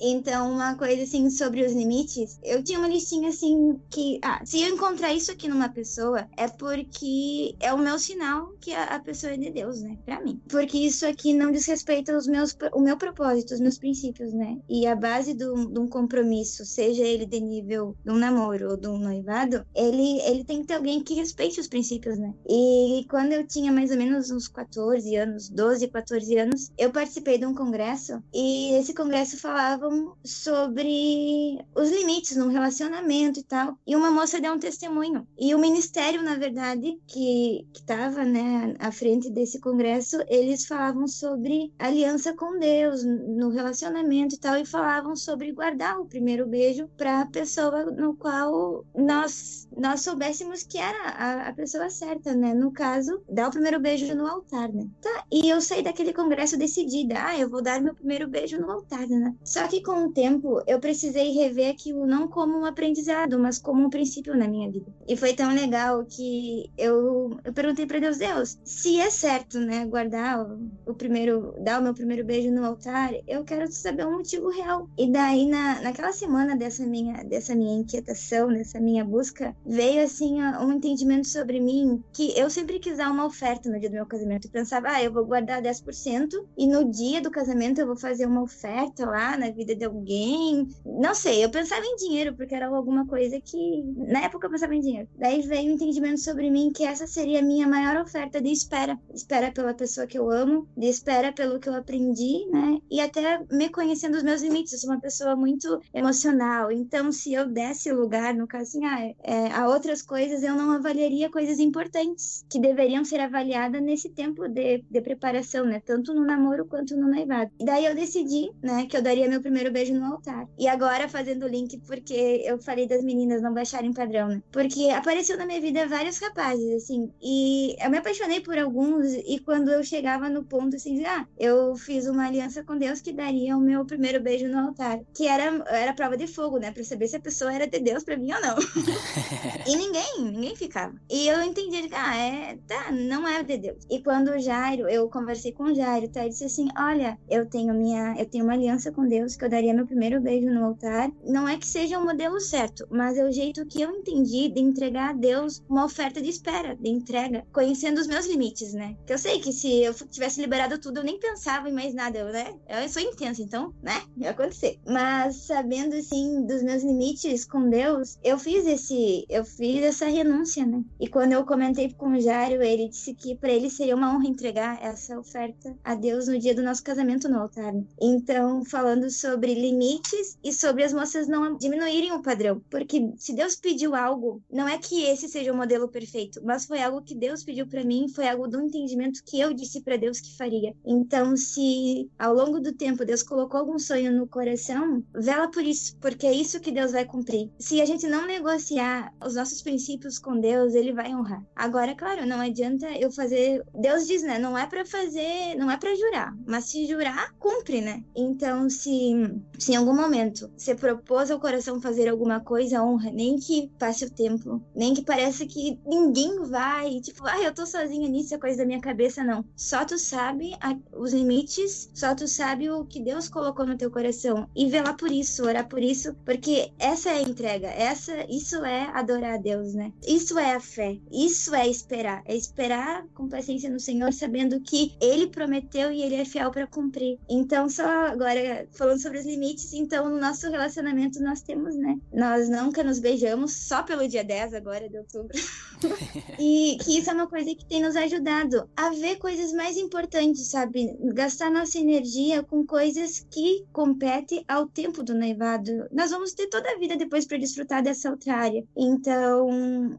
Então, 0.00 0.52
uma 0.52 0.74
coisa 0.74 1.02
assim 1.02 1.28
sobre 1.30 1.64
os 1.64 1.72
limites, 1.72 2.38
eu 2.42 2.62
tinha 2.62 2.78
uma 2.78 2.88
listinha 2.88 3.28
assim 3.28 3.78
que, 3.90 4.18
ah, 4.22 4.40
se 4.44 4.62
eu 4.62 4.74
encontrar 4.74 5.12
isso 5.12 5.30
aqui 5.30 5.48
numa 5.48 5.68
pessoa, 5.68 6.26
é 6.36 6.48
porque 6.48 7.54
é 7.60 7.72
o 7.72 7.78
meu 7.78 7.98
sinal 7.98 8.54
que 8.60 8.72
a, 8.72 8.84
a 8.84 9.00
pessoa 9.00 9.32
é 9.32 9.36
de 9.36 9.50
Deus, 9.50 9.82
né? 9.82 9.98
Pra 10.04 10.22
mim. 10.22 10.40
Porque 10.48 10.78
isso 10.78 11.06
aqui 11.06 11.32
não 11.32 11.50
diz 11.50 11.66
respeito 11.66 12.12
aos 12.12 12.26
meus, 12.26 12.56
o 12.72 12.80
meu 12.80 12.96
propósito, 12.96 13.54
os 13.54 13.60
meus 13.60 13.78
princípios, 13.78 14.32
né? 14.32 14.58
E 14.68 14.86
a 14.86 14.94
base 14.94 15.34
de 15.34 15.44
um 15.48 15.86
compromisso, 15.86 16.64
seja 16.64 17.02
ele 17.02 17.26
de 17.26 17.40
nível 17.40 17.94
de 18.04 18.10
um 18.10 18.16
namoro 18.16 18.70
ou 18.70 18.76
de 18.76 18.88
um 18.88 18.98
noivado, 18.98 19.64
ele, 19.74 20.20
ele 20.22 20.44
tem 20.44 20.60
que 20.60 20.68
ter 20.68 20.74
alguém 20.74 21.02
que 21.02 21.14
respeite 21.14 21.60
os 21.60 21.68
princípios, 21.68 22.18
né? 22.18 22.34
E 22.48 23.04
quando 23.10 23.32
eu 23.32 23.46
tinha 23.46 23.72
mais 23.72 23.90
ou 23.90 23.96
menos 23.96 24.30
uns 24.30 24.48
14 24.48 25.14
anos, 25.16 25.48
12, 25.48 25.88
14 25.88 26.38
anos, 26.38 26.72
eu 26.78 26.90
participei 26.90 27.38
de 27.38 27.46
um 27.46 27.54
congresso 27.54 28.22
e 28.32 28.74
esse 28.74 28.94
congresso 28.94 29.36
falava 29.38 29.89
sobre 30.24 31.58
os 31.74 31.90
limites 31.90 32.36
no 32.36 32.48
relacionamento 32.48 33.40
e 33.40 33.42
tal. 33.42 33.76
E 33.86 33.96
uma 33.96 34.10
moça 34.10 34.40
deu 34.40 34.52
um 34.52 34.58
testemunho. 34.58 35.26
E 35.38 35.54
o 35.54 35.58
ministério, 35.58 36.22
na 36.22 36.36
verdade, 36.36 36.98
que 37.06 37.66
estava 37.74 38.24
né, 38.24 38.74
à 38.78 38.92
frente 38.92 39.30
desse 39.30 39.60
congresso, 39.60 40.18
eles 40.28 40.66
falavam 40.66 41.06
sobre 41.06 41.72
aliança 41.78 42.34
com 42.34 42.58
Deus 42.58 43.04
no 43.04 43.50
relacionamento 43.50 44.34
e 44.34 44.38
tal, 44.38 44.56
e 44.56 44.64
falavam 44.64 45.16
sobre 45.16 45.52
guardar 45.52 45.98
o 45.98 46.06
primeiro 46.06 46.46
beijo 46.46 46.88
para 46.96 47.22
a 47.22 47.26
pessoa 47.26 47.84
no 47.84 48.14
qual 48.14 48.84
nós, 48.94 49.68
nós 49.76 50.02
soubéssemos 50.02 50.62
que 50.62 50.78
era 50.78 51.10
a, 51.10 51.48
a 51.48 51.52
pessoa 51.52 51.90
certa, 51.90 52.34
né? 52.34 52.54
No 52.54 52.72
caso, 52.72 53.22
dar 53.28 53.48
o 53.48 53.50
primeiro 53.50 53.80
beijo 53.80 54.14
no 54.14 54.26
altar, 54.26 54.72
né? 54.72 54.86
Tá, 55.00 55.24
e 55.30 55.48
eu 55.48 55.60
saí 55.60 55.82
daquele 55.82 56.12
congresso 56.12 56.56
decidida, 56.56 57.14
ah, 57.18 57.38
eu 57.38 57.48
vou 57.48 57.62
dar 57.62 57.80
meu 57.80 57.94
primeiro 57.94 58.28
beijo 58.28 58.58
no 58.58 58.70
altar, 58.70 59.06
né? 59.08 59.34
Só 59.44 59.66
que 59.66 59.79
com 59.82 60.06
o 60.06 60.12
tempo 60.12 60.62
eu 60.66 60.78
precisei 60.80 61.32
rever 61.32 61.70
aquilo 61.70 62.06
não 62.06 62.28
como 62.28 62.58
um 62.58 62.64
aprendizado, 62.64 63.38
mas 63.38 63.58
como 63.58 63.84
um 63.84 63.90
princípio 63.90 64.36
na 64.36 64.48
minha 64.48 64.70
vida. 64.70 64.92
E 65.08 65.16
foi 65.16 65.34
tão 65.34 65.54
legal 65.54 66.04
que 66.04 66.70
eu, 66.76 67.30
eu 67.44 67.52
perguntei 67.52 67.86
para 67.86 67.98
Deus, 67.98 68.18
Deus, 68.18 68.58
se 68.64 69.00
é 69.00 69.10
certo, 69.10 69.58
né, 69.58 69.84
guardar 69.86 70.40
o, 70.40 70.70
o, 70.86 70.94
primeiro, 70.94 71.54
dar 71.60 71.80
o 71.80 71.82
meu 71.82 71.94
primeiro 71.94 72.24
beijo 72.24 72.50
no 72.50 72.64
altar, 72.64 73.12
eu 73.26 73.44
quero 73.44 73.70
saber 73.70 74.06
um 74.06 74.18
motivo 74.18 74.48
real. 74.48 74.88
E 74.98 75.10
daí 75.10 75.46
na, 75.46 75.80
naquela 75.80 76.12
semana 76.12 76.56
dessa 76.56 76.86
minha 76.86 77.22
dessa 77.24 77.54
minha 77.54 77.78
inquietação, 77.78 78.48
dessa 78.48 78.80
minha 78.80 79.04
busca, 79.04 79.54
veio 79.64 80.02
assim 80.02 80.42
um 80.42 80.72
entendimento 80.72 81.28
sobre 81.28 81.60
mim 81.60 82.02
que 82.12 82.38
eu 82.38 82.50
sempre 82.50 82.78
quis 82.78 82.96
dar 82.96 83.10
uma 83.10 83.26
oferta 83.26 83.70
no 83.70 83.78
dia 83.78 83.88
do 83.88 83.94
meu 83.94 84.06
casamento. 84.06 84.46
Eu 84.46 84.50
pensava, 84.50 84.88
ah, 84.90 85.02
eu 85.02 85.12
vou 85.12 85.24
guardar 85.24 85.62
10% 85.62 86.28
e 86.56 86.66
no 86.66 86.90
dia 86.90 87.20
do 87.20 87.30
casamento 87.30 87.80
eu 87.80 87.86
vou 87.86 87.96
fazer 87.96 88.26
uma 88.26 88.42
oferta 88.42 89.06
lá 89.06 89.36
na 89.36 89.50
vida 89.50 89.69
vida 89.70 89.74
de 89.74 89.84
alguém. 89.84 90.68
Não 90.84 91.14
sei, 91.14 91.44
eu 91.44 91.50
pensava 91.50 91.84
em 91.84 91.96
dinheiro, 91.96 92.34
porque 92.34 92.54
era 92.54 92.66
alguma 92.66 93.06
coisa 93.06 93.40
que. 93.40 93.82
Na 93.96 94.24
época 94.24 94.46
eu 94.46 94.50
pensava 94.50 94.74
em 94.74 94.80
dinheiro. 94.80 95.08
Daí 95.16 95.42
veio 95.42 95.68
o 95.68 95.70
um 95.70 95.74
entendimento 95.74 96.20
sobre 96.20 96.50
mim 96.50 96.72
que 96.74 96.84
essa 96.84 97.06
seria 97.06 97.40
a 97.40 97.42
minha 97.42 97.66
maior 97.66 97.96
oferta 98.02 98.40
de 98.40 98.50
espera. 98.50 98.98
Espera 99.14 99.52
pela 99.52 99.74
pessoa 99.74 100.06
que 100.06 100.18
eu 100.18 100.30
amo, 100.30 100.68
de 100.76 100.86
espera 100.86 101.32
pelo 101.32 101.58
que 101.58 101.68
eu 101.68 101.74
aprendi, 101.74 102.46
né? 102.50 102.78
E 102.90 103.00
até 103.00 103.40
me 103.50 103.68
conhecendo 103.68 104.16
os 104.16 104.22
meus 104.22 104.42
limites. 104.42 104.72
Eu 104.72 104.78
sou 104.78 104.90
uma 104.90 105.00
pessoa 105.00 105.36
muito 105.36 105.80
emocional. 105.94 106.70
Então, 106.70 107.12
se 107.12 107.32
eu 107.32 107.48
desse 107.48 107.92
lugar, 107.92 108.34
no 108.34 108.46
caso 108.46 108.60
assim, 108.60 108.84
ah, 108.84 109.12
é, 109.22 109.52
a 109.52 109.68
outras 109.68 110.02
coisas, 110.02 110.42
eu 110.42 110.54
não 110.54 110.72
avaliaria 110.72 111.30
coisas 111.30 111.58
importantes 111.58 112.44
que 112.48 112.60
deveriam 112.60 113.04
ser 113.04 113.20
avaliadas 113.20 113.82
nesse 113.82 114.10
tempo 114.10 114.48
de, 114.48 114.84
de 114.90 115.00
preparação, 115.00 115.64
né? 115.64 115.80
Tanto 115.84 116.14
no 116.14 116.24
namoro 116.24 116.66
quanto 116.66 116.96
no 116.96 117.08
noivado. 117.08 117.50
E 117.58 117.64
daí 117.64 117.84
eu 117.84 117.94
decidi, 117.94 118.50
né, 118.62 118.86
que 118.86 118.96
eu 118.96 119.02
daria 119.02 119.28
meu 119.28 119.40
primeiro 119.40 119.49
beijo 119.72 119.94
no 119.94 120.04
altar. 120.04 120.46
E 120.58 120.68
agora 120.68 121.08
fazendo 121.08 121.44
o 121.44 121.48
link, 121.48 121.78
porque 121.86 122.42
eu 122.44 122.58
falei 122.58 122.86
das 122.86 123.02
meninas 123.02 123.42
não 123.42 123.52
baixarem 123.52 123.92
padrão, 123.92 124.28
né? 124.28 124.42
Porque 124.50 124.90
apareceu 124.90 125.36
na 125.36 125.46
minha 125.46 125.60
vida 125.60 125.86
vários 125.86 126.18
rapazes, 126.18 126.82
assim, 126.82 127.10
e 127.22 127.76
eu 127.82 127.90
me 127.90 127.98
apaixonei 127.98 128.40
por 128.40 128.58
alguns, 128.58 129.12
e 129.12 129.38
quando 129.38 129.70
eu 129.70 129.82
chegava 129.82 130.28
no 130.28 130.44
ponto, 130.44 130.76
assim, 130.76 131.04
ah, 131.04 131.26
eu 131.38 131.74
fiz 131.76 132.06
uma 132.06 132.26
aliança 132.26 132.62
com 132.62 132.76
Deus 132.76 133.00
que 133.00 133.12
daria 133.12 133.56
o 133.56 133.60
meu 133.60 133.84
primeiro 133.84 134.20
beijo 134.20 134.48
no 134.48 134.58
altar, 134.58 135.00
que 135.14 135.26
era, 135.26 135.62
era 135.68 135.94
prova 135.94 136.16
de 136.16 136.26
fogo, 136.26 136.58
né, 136.58 136.70
pra 136.70 136.84
saber 136.84 137.08
se 137.08 137.16
a 137.16 137.20
pessoa 137.20 137.52
era 137.52 137.66
de 137.66 137.80
Deus 137.80 138.04
pra 138.04 138.16
mim 138.16 138.32
ou 138.32 138.40
não. 138.40 138.56
e 139.66 139.76
ninguém, 139.76 140.30
ninguém 140.32 140.56
ficava. 140.56 140.94
E 141.10 141.28
eu 141.28 141.42
entendi, 141.42 141.88
ah, 141.92 142.16
é, 142.16 142.58
tá, 142.66 142.92
não 142.92 143.26
é 143.26 143.42
de 143.42 143.58
Deus. 143.58 143.78
E 143.90 144.02
quando 144.02 144.30
o 144.30 144.38
Jairo, 144.38 144.88
eu 144.88 145.08
conversei 145.08 145.52
com 145.52 145.64
o 145.64 145.74
Jairo, 145.74 146.08
tá, 146.08 146.20
ele 146.20 146.30
disse 146.30 146.44
assim, 146.44 146.68
olha, 146.76 147.18
eu 147.28 147.46
tenho 147.46 147.74
minha, 147.74 148.14
eu 148.18 148.26
tenho 148.26 148.44
uma 148.44 148.54
aliança 148.54 148.92
com 148.92 149.06
Deus 149.06 149.36
que 149.40 149.46
eu 149.46 149.50
daria 149.50 149.72
meu 149.72 149.86
primeiro 149.86 150.20
beijo 150.20 150.50
no 150.50 150.66
altar. 150.66 151.10
Não 151.24 151.48
é 151.48 151.56
que 151.56 151.66
seja 151.66 151.98
o 151.98 152.04
modelo 152.04 152.38
certo, 152.38 152.86
mas 152.90 153.16
é 153.16 153.24
o 153.24 153.32
jeito 153.32 153.64
que 153.64 153.80
eu 153.80 153.90
entendi 153.90 154.50
de 154.50 154.60
entregar 154.60 155.10
a 155.10 155.12
Deus 155.14 155.62
uma 155.68 155.86
oferta 155.86 156.20
de 156.20 156.28
espera, 156.28 156.76
de 156.76 156.90
entrega, 156.90 157.46
conhecendo 157.50 157.98
os 157.98 158.06
meus 158.06 158.26
limites, 158.26 158.74
né? 158.74 158.96
Que 159.06 159.14
eu 159.14 159.18
sei 159.18 159.40
que 159.40 159.50
se 159.50 159.82
eu 159.82 159.94
tivesse 159.94 160.42
liberado 160.42 160.78
tudo, 160.78 160.98
eu 160.98 161.04
nem 161.04 161.18
pensava 161.18 161.70
em 161.70 161.72
mais 161.72 161.94
nada, 161.94 162.22
né? 162.30 162.54
Eu 162.68 162.86
sou 162.90 163.00
intensa, 163.00 163.40
então, 163.40 163.72
né? 163.82 164.02
Ia 164.18 164.30
acontecer. 164.30 164.78
Mas 164.86 165.36
sabendo, 165.36 165.94
assim, 165.94 166.44
dos 166.46 166.62
meus 166.62 166.82
limites 166.82 167.46
com 167.46 167.70
Deus, 167.70 168.18
eu 168.22 168.38
fiz 168.38 168.66
esse, 168.66 169.24
eu 169.30 169.44
fiz 169.44 169.82
essa 169.82 170.04
renúncia, 170.04 170.66
né? 170.66 170.84
E 171.00 171.08
quando 171.08 171.32
eu 171.32 171.46
comentei 171.46 171.90
com 171.94 172.12
o 172.12 172.20
Jário, 172.20 172.62
ele 172.62 172.90
disse 172.90 173.14
que 173.14 173.34
para 173.34 173.50
ele 173.50 173.70
seria 173.70 173.96
uma 173.96 174.14
honra 174.14 174.26
entregar 174.26 174.78
essa 174.82 175.18
oferta 175.18 175.74
a 175.82 175.94
Deus 175.94 176.28
no 176.28 176.38
dia 176.38 176.54
do 176.54 176.62
nosso 176.62 176.84
casamento 176.84 177.26
no 177.26 177.40
altar. 177.40 177.72
Então, 177.98 178.62
falando 178.66 179.08
sobre 179.10 179.29
limites 179.36 180.38
e 180.42 180.52
sobre 180.52 180.84
as 180.84 180.92
moças 180.92 181.28
não 181.28 181.56
diminuírem 181.56 182.12
o 182.12 182.22
padrão, 182.22 182.62
porque 182.70 183.12
se 183.16 183.34
Deus 183.34 183.56
pediu 183.56 183.94
algo, 183.94 184.42
não 184.50 184.68
é 184.68 184.78
que 184.78 185.02
esse 185.04 185.28
seja 185.28 185.52
o 185.52 185.56
modelo 185.56 185.88
perfeito, 185.88 186.40
mas 186.44 186.66
foi 186.66 186.82
algo 186.82 187.02
que 187.02 187.14
Deus 187.14 187.42
pediu 187.42 187.66
para 187.66 187.84
mim, 187.84 188.08
foi 188.08 188.28
algo 188.28 188.48
do 188.48 188.60
entendimento 188.60 189.22
que 189.24 189.40
eu 189.40 189.52
disse 189.52 189.80
para 189.80 189.96
Deus 189.96 190.20
que 190.20 190.36
faria. 190.36 190.74
Então, 190.84 191.36
se 191.36 192.10
ao 192.18 192.34
longo 192.34 192.60
do 192.60 192.72
tempo 192.72 193.04
Deus 193.04 193.22
colocou 193.22 193.60
algum 193.60 193.78
sonho 193.78 194.12
no 194.12 194.26
coração, 194.26 195.02
vela 195.14 195.50
por 195.50 195.62
isso, 195.62 195.96
porque 195.96 196.26
é 196.26 196.32
isso 196.32 196.60
que 196.60 196.72
Deus 196.72 196.92
vai 196.92 197.04
cumprir. 197.04 197.50
Se 197.58 197.80
a 197.80 197.84
gente 197.84 198.06
não 198.08 198.26
negociar 198.26 199.12
os 199.24 199.34
nossos 199.34 199.62
princípios 199.62 200.18
com 200.18 200.38
Deus, 200.38 200.74
ele 200.74 200.92
vai 200.92 201.14
honrar. 201.14 201.44
Agora, 201.54 201.94
claro, 201.94 202.26
não 202.26 202.40
adianta 202.40 202.86
eu 202.92 203.10
fazer, 203.10 203.64
Deus 203.74 204.06
diz, 204.06 204.22
né, 204.22 204.38
não 204.38 204.56
é 204.56 204.66
para 204.66 204.84
fazer, 204.84 205.54
não 205.56 205.70
é 205.70 205.76
para 205.76 205.94
jurar, 205.94 206.34
mas 206.46 206.64
se 206.64 206.86
jurar, 206.86 207.32
cumpre, 207.38 207.80
né? 207.80 208.02
Então, 208.14 208.68
se, 208.68 209.12
se 209.58 209.72
em 209.72 209.76
algum 209.76 209.94
momento 209.94 210.50
você 210.56 210.74
propôs 210.74 211.30
ao 211.30 211.40
coração 211.40 211.80
fazer 211.80 212.08
alguma 212.08 212.40
coisa, 212.40 212.82
honra, 212.82 213.10
nem 213.10 213.36
que 213.36 213.70
passe 213.78 214.04
o 214.04 214.10
tempo, 214.10 214.62
nem 214.74 214.94
que 214.94 215.02
pareça 215.02 215.46
que 215.46 215.78
ninguém 215.86 216.42
vai, 216.44 217.00
tipo, 217.00 217.26
ah, 217.26 217.40
eu 217.42 217.54
tô 217.54 217.66
sozinha 217.66 218.08
nisso, 218.08 218.34
é 218.34 218.38
coisa 218.38 218.58
da 218.58 218.66
minha 218.66 218.80
cabeça, 218.80 219.24
não. 219.24 219.44
Só 219.56 219.84
tu 219.84 219.98
sabe 219.98 220.54
a, 220.60 220.76
os 220.96 221.12
limites, 221.12 221.90
só 221.94 222.14
tu 222.14 222.26
sabe 222.26 222.70
o 222.70 222.84
que 222.84 223.00
Deus 223.00 223.28
colocou 223.28 223.66
no 223.66 223.76
teu 223.76 223.90
coração 223.90 224.48
e 224.54 224.66
velar 224.68 224.96
por 224.96 225.10
isso, 225.10 225.44
orar 225.44 225.68
por 225.68 225.82
isso, 225.82 226.14
porque 226.24 226.72
essa 226.78 227.10
é 227.10 227.18
a 227.18 227.22
entrega, 227.22 227.68
essa, 227.68 228.24
isso 228.28 228.64
é 228.64 228.90
adorar 228.94 229.34
a 229.34 229.38
Deus, 229.38 229.74
né? 229.74 229.92
Isso 230.06 230.38
é 230.38 230.54
a 230.54 230.60
fé, 230.60 230.98
isso 231.10 231.54
é 231.54 231.68
esperar, 231.68 232.22
é 232.24 232.34
esperar 232.34 233.06
com 233.14 233.28
paciência 233.28 233.70
no 233.70 233.80
Senhor, 233.80 234.12
sabendo 234.12 234.60
que 234.60 234.94
Ele 235.00 235.26
prometeu 235.26 235.90
e 235.90 236.02
Ele 236.02 236.16
é 236.16 236.24
fiel 236.24 236.50
para 236.50 236.66
cumprir. 236.66 237.18
Então, 237.28 237.68
só 237.68 237.84
agora 238.06 238.66
falando 238.72 239.00
sobre 239.00 239.09
os 239.16 239.26
limites, 239.26 239.72
então 239.72 240.08
no 240.08 240.18
nosso 240.18 240.50
relacionamento 240.50 241.22
nós 241.22 241.42
temos, 241.42 241.76
né? 241.76 241.98
Nós 242.12 242.48
nunca 242.48 242.82
nos 242.82 242.98
beijamos 242.98 243.52
só 243.52 243.82
pelo 243.82 244.06
dia 244.08 244.24
10 244.24 244.54
agora 244.54 244.88
de 244.88 244.98
outubro. 244.98 245.36
e 246.38 246.76
que 246.82 246.98
isso 246.98 247.10
é 247.10 247.12
uma 247.12 247.26
coisa 247.26 247.54
que 247.54 247.64
tem 247.64 247.82
nos 247.82 247.96
ajudado 247.96 248.68
a 248.76 248.90
ver 248.90 249.16
coisas 249.16 249.52
mais 249.52 249.76
importantes, 249.76 250.48
sabe? 250.48 250.96
Gastar 251.14 251.50
nossa 251.50 251.78
energia 251.78 252.42
com 252.42 252.66
coisas 252.66 253.26
que 253.30 253.64
competem 253.72 254.44
ao 254.46 254.66
tempo 254.66 255.02
do 255.02 255.14
noivado. 255.14 255.86
Nós 255.90 256.10
vamos 256.10 256.32
ter 256.32 256.48
toda 256.48 256.70
a 256.70 256.78
vida 256.78 256.96
depois 256.96 257.26
para 257.26 257.38
desfrutar 257.38 257.82
dessa 257.82 258.10
outra 258.10 258.34
área. 258.34 258.64
Então, 258.76 259.48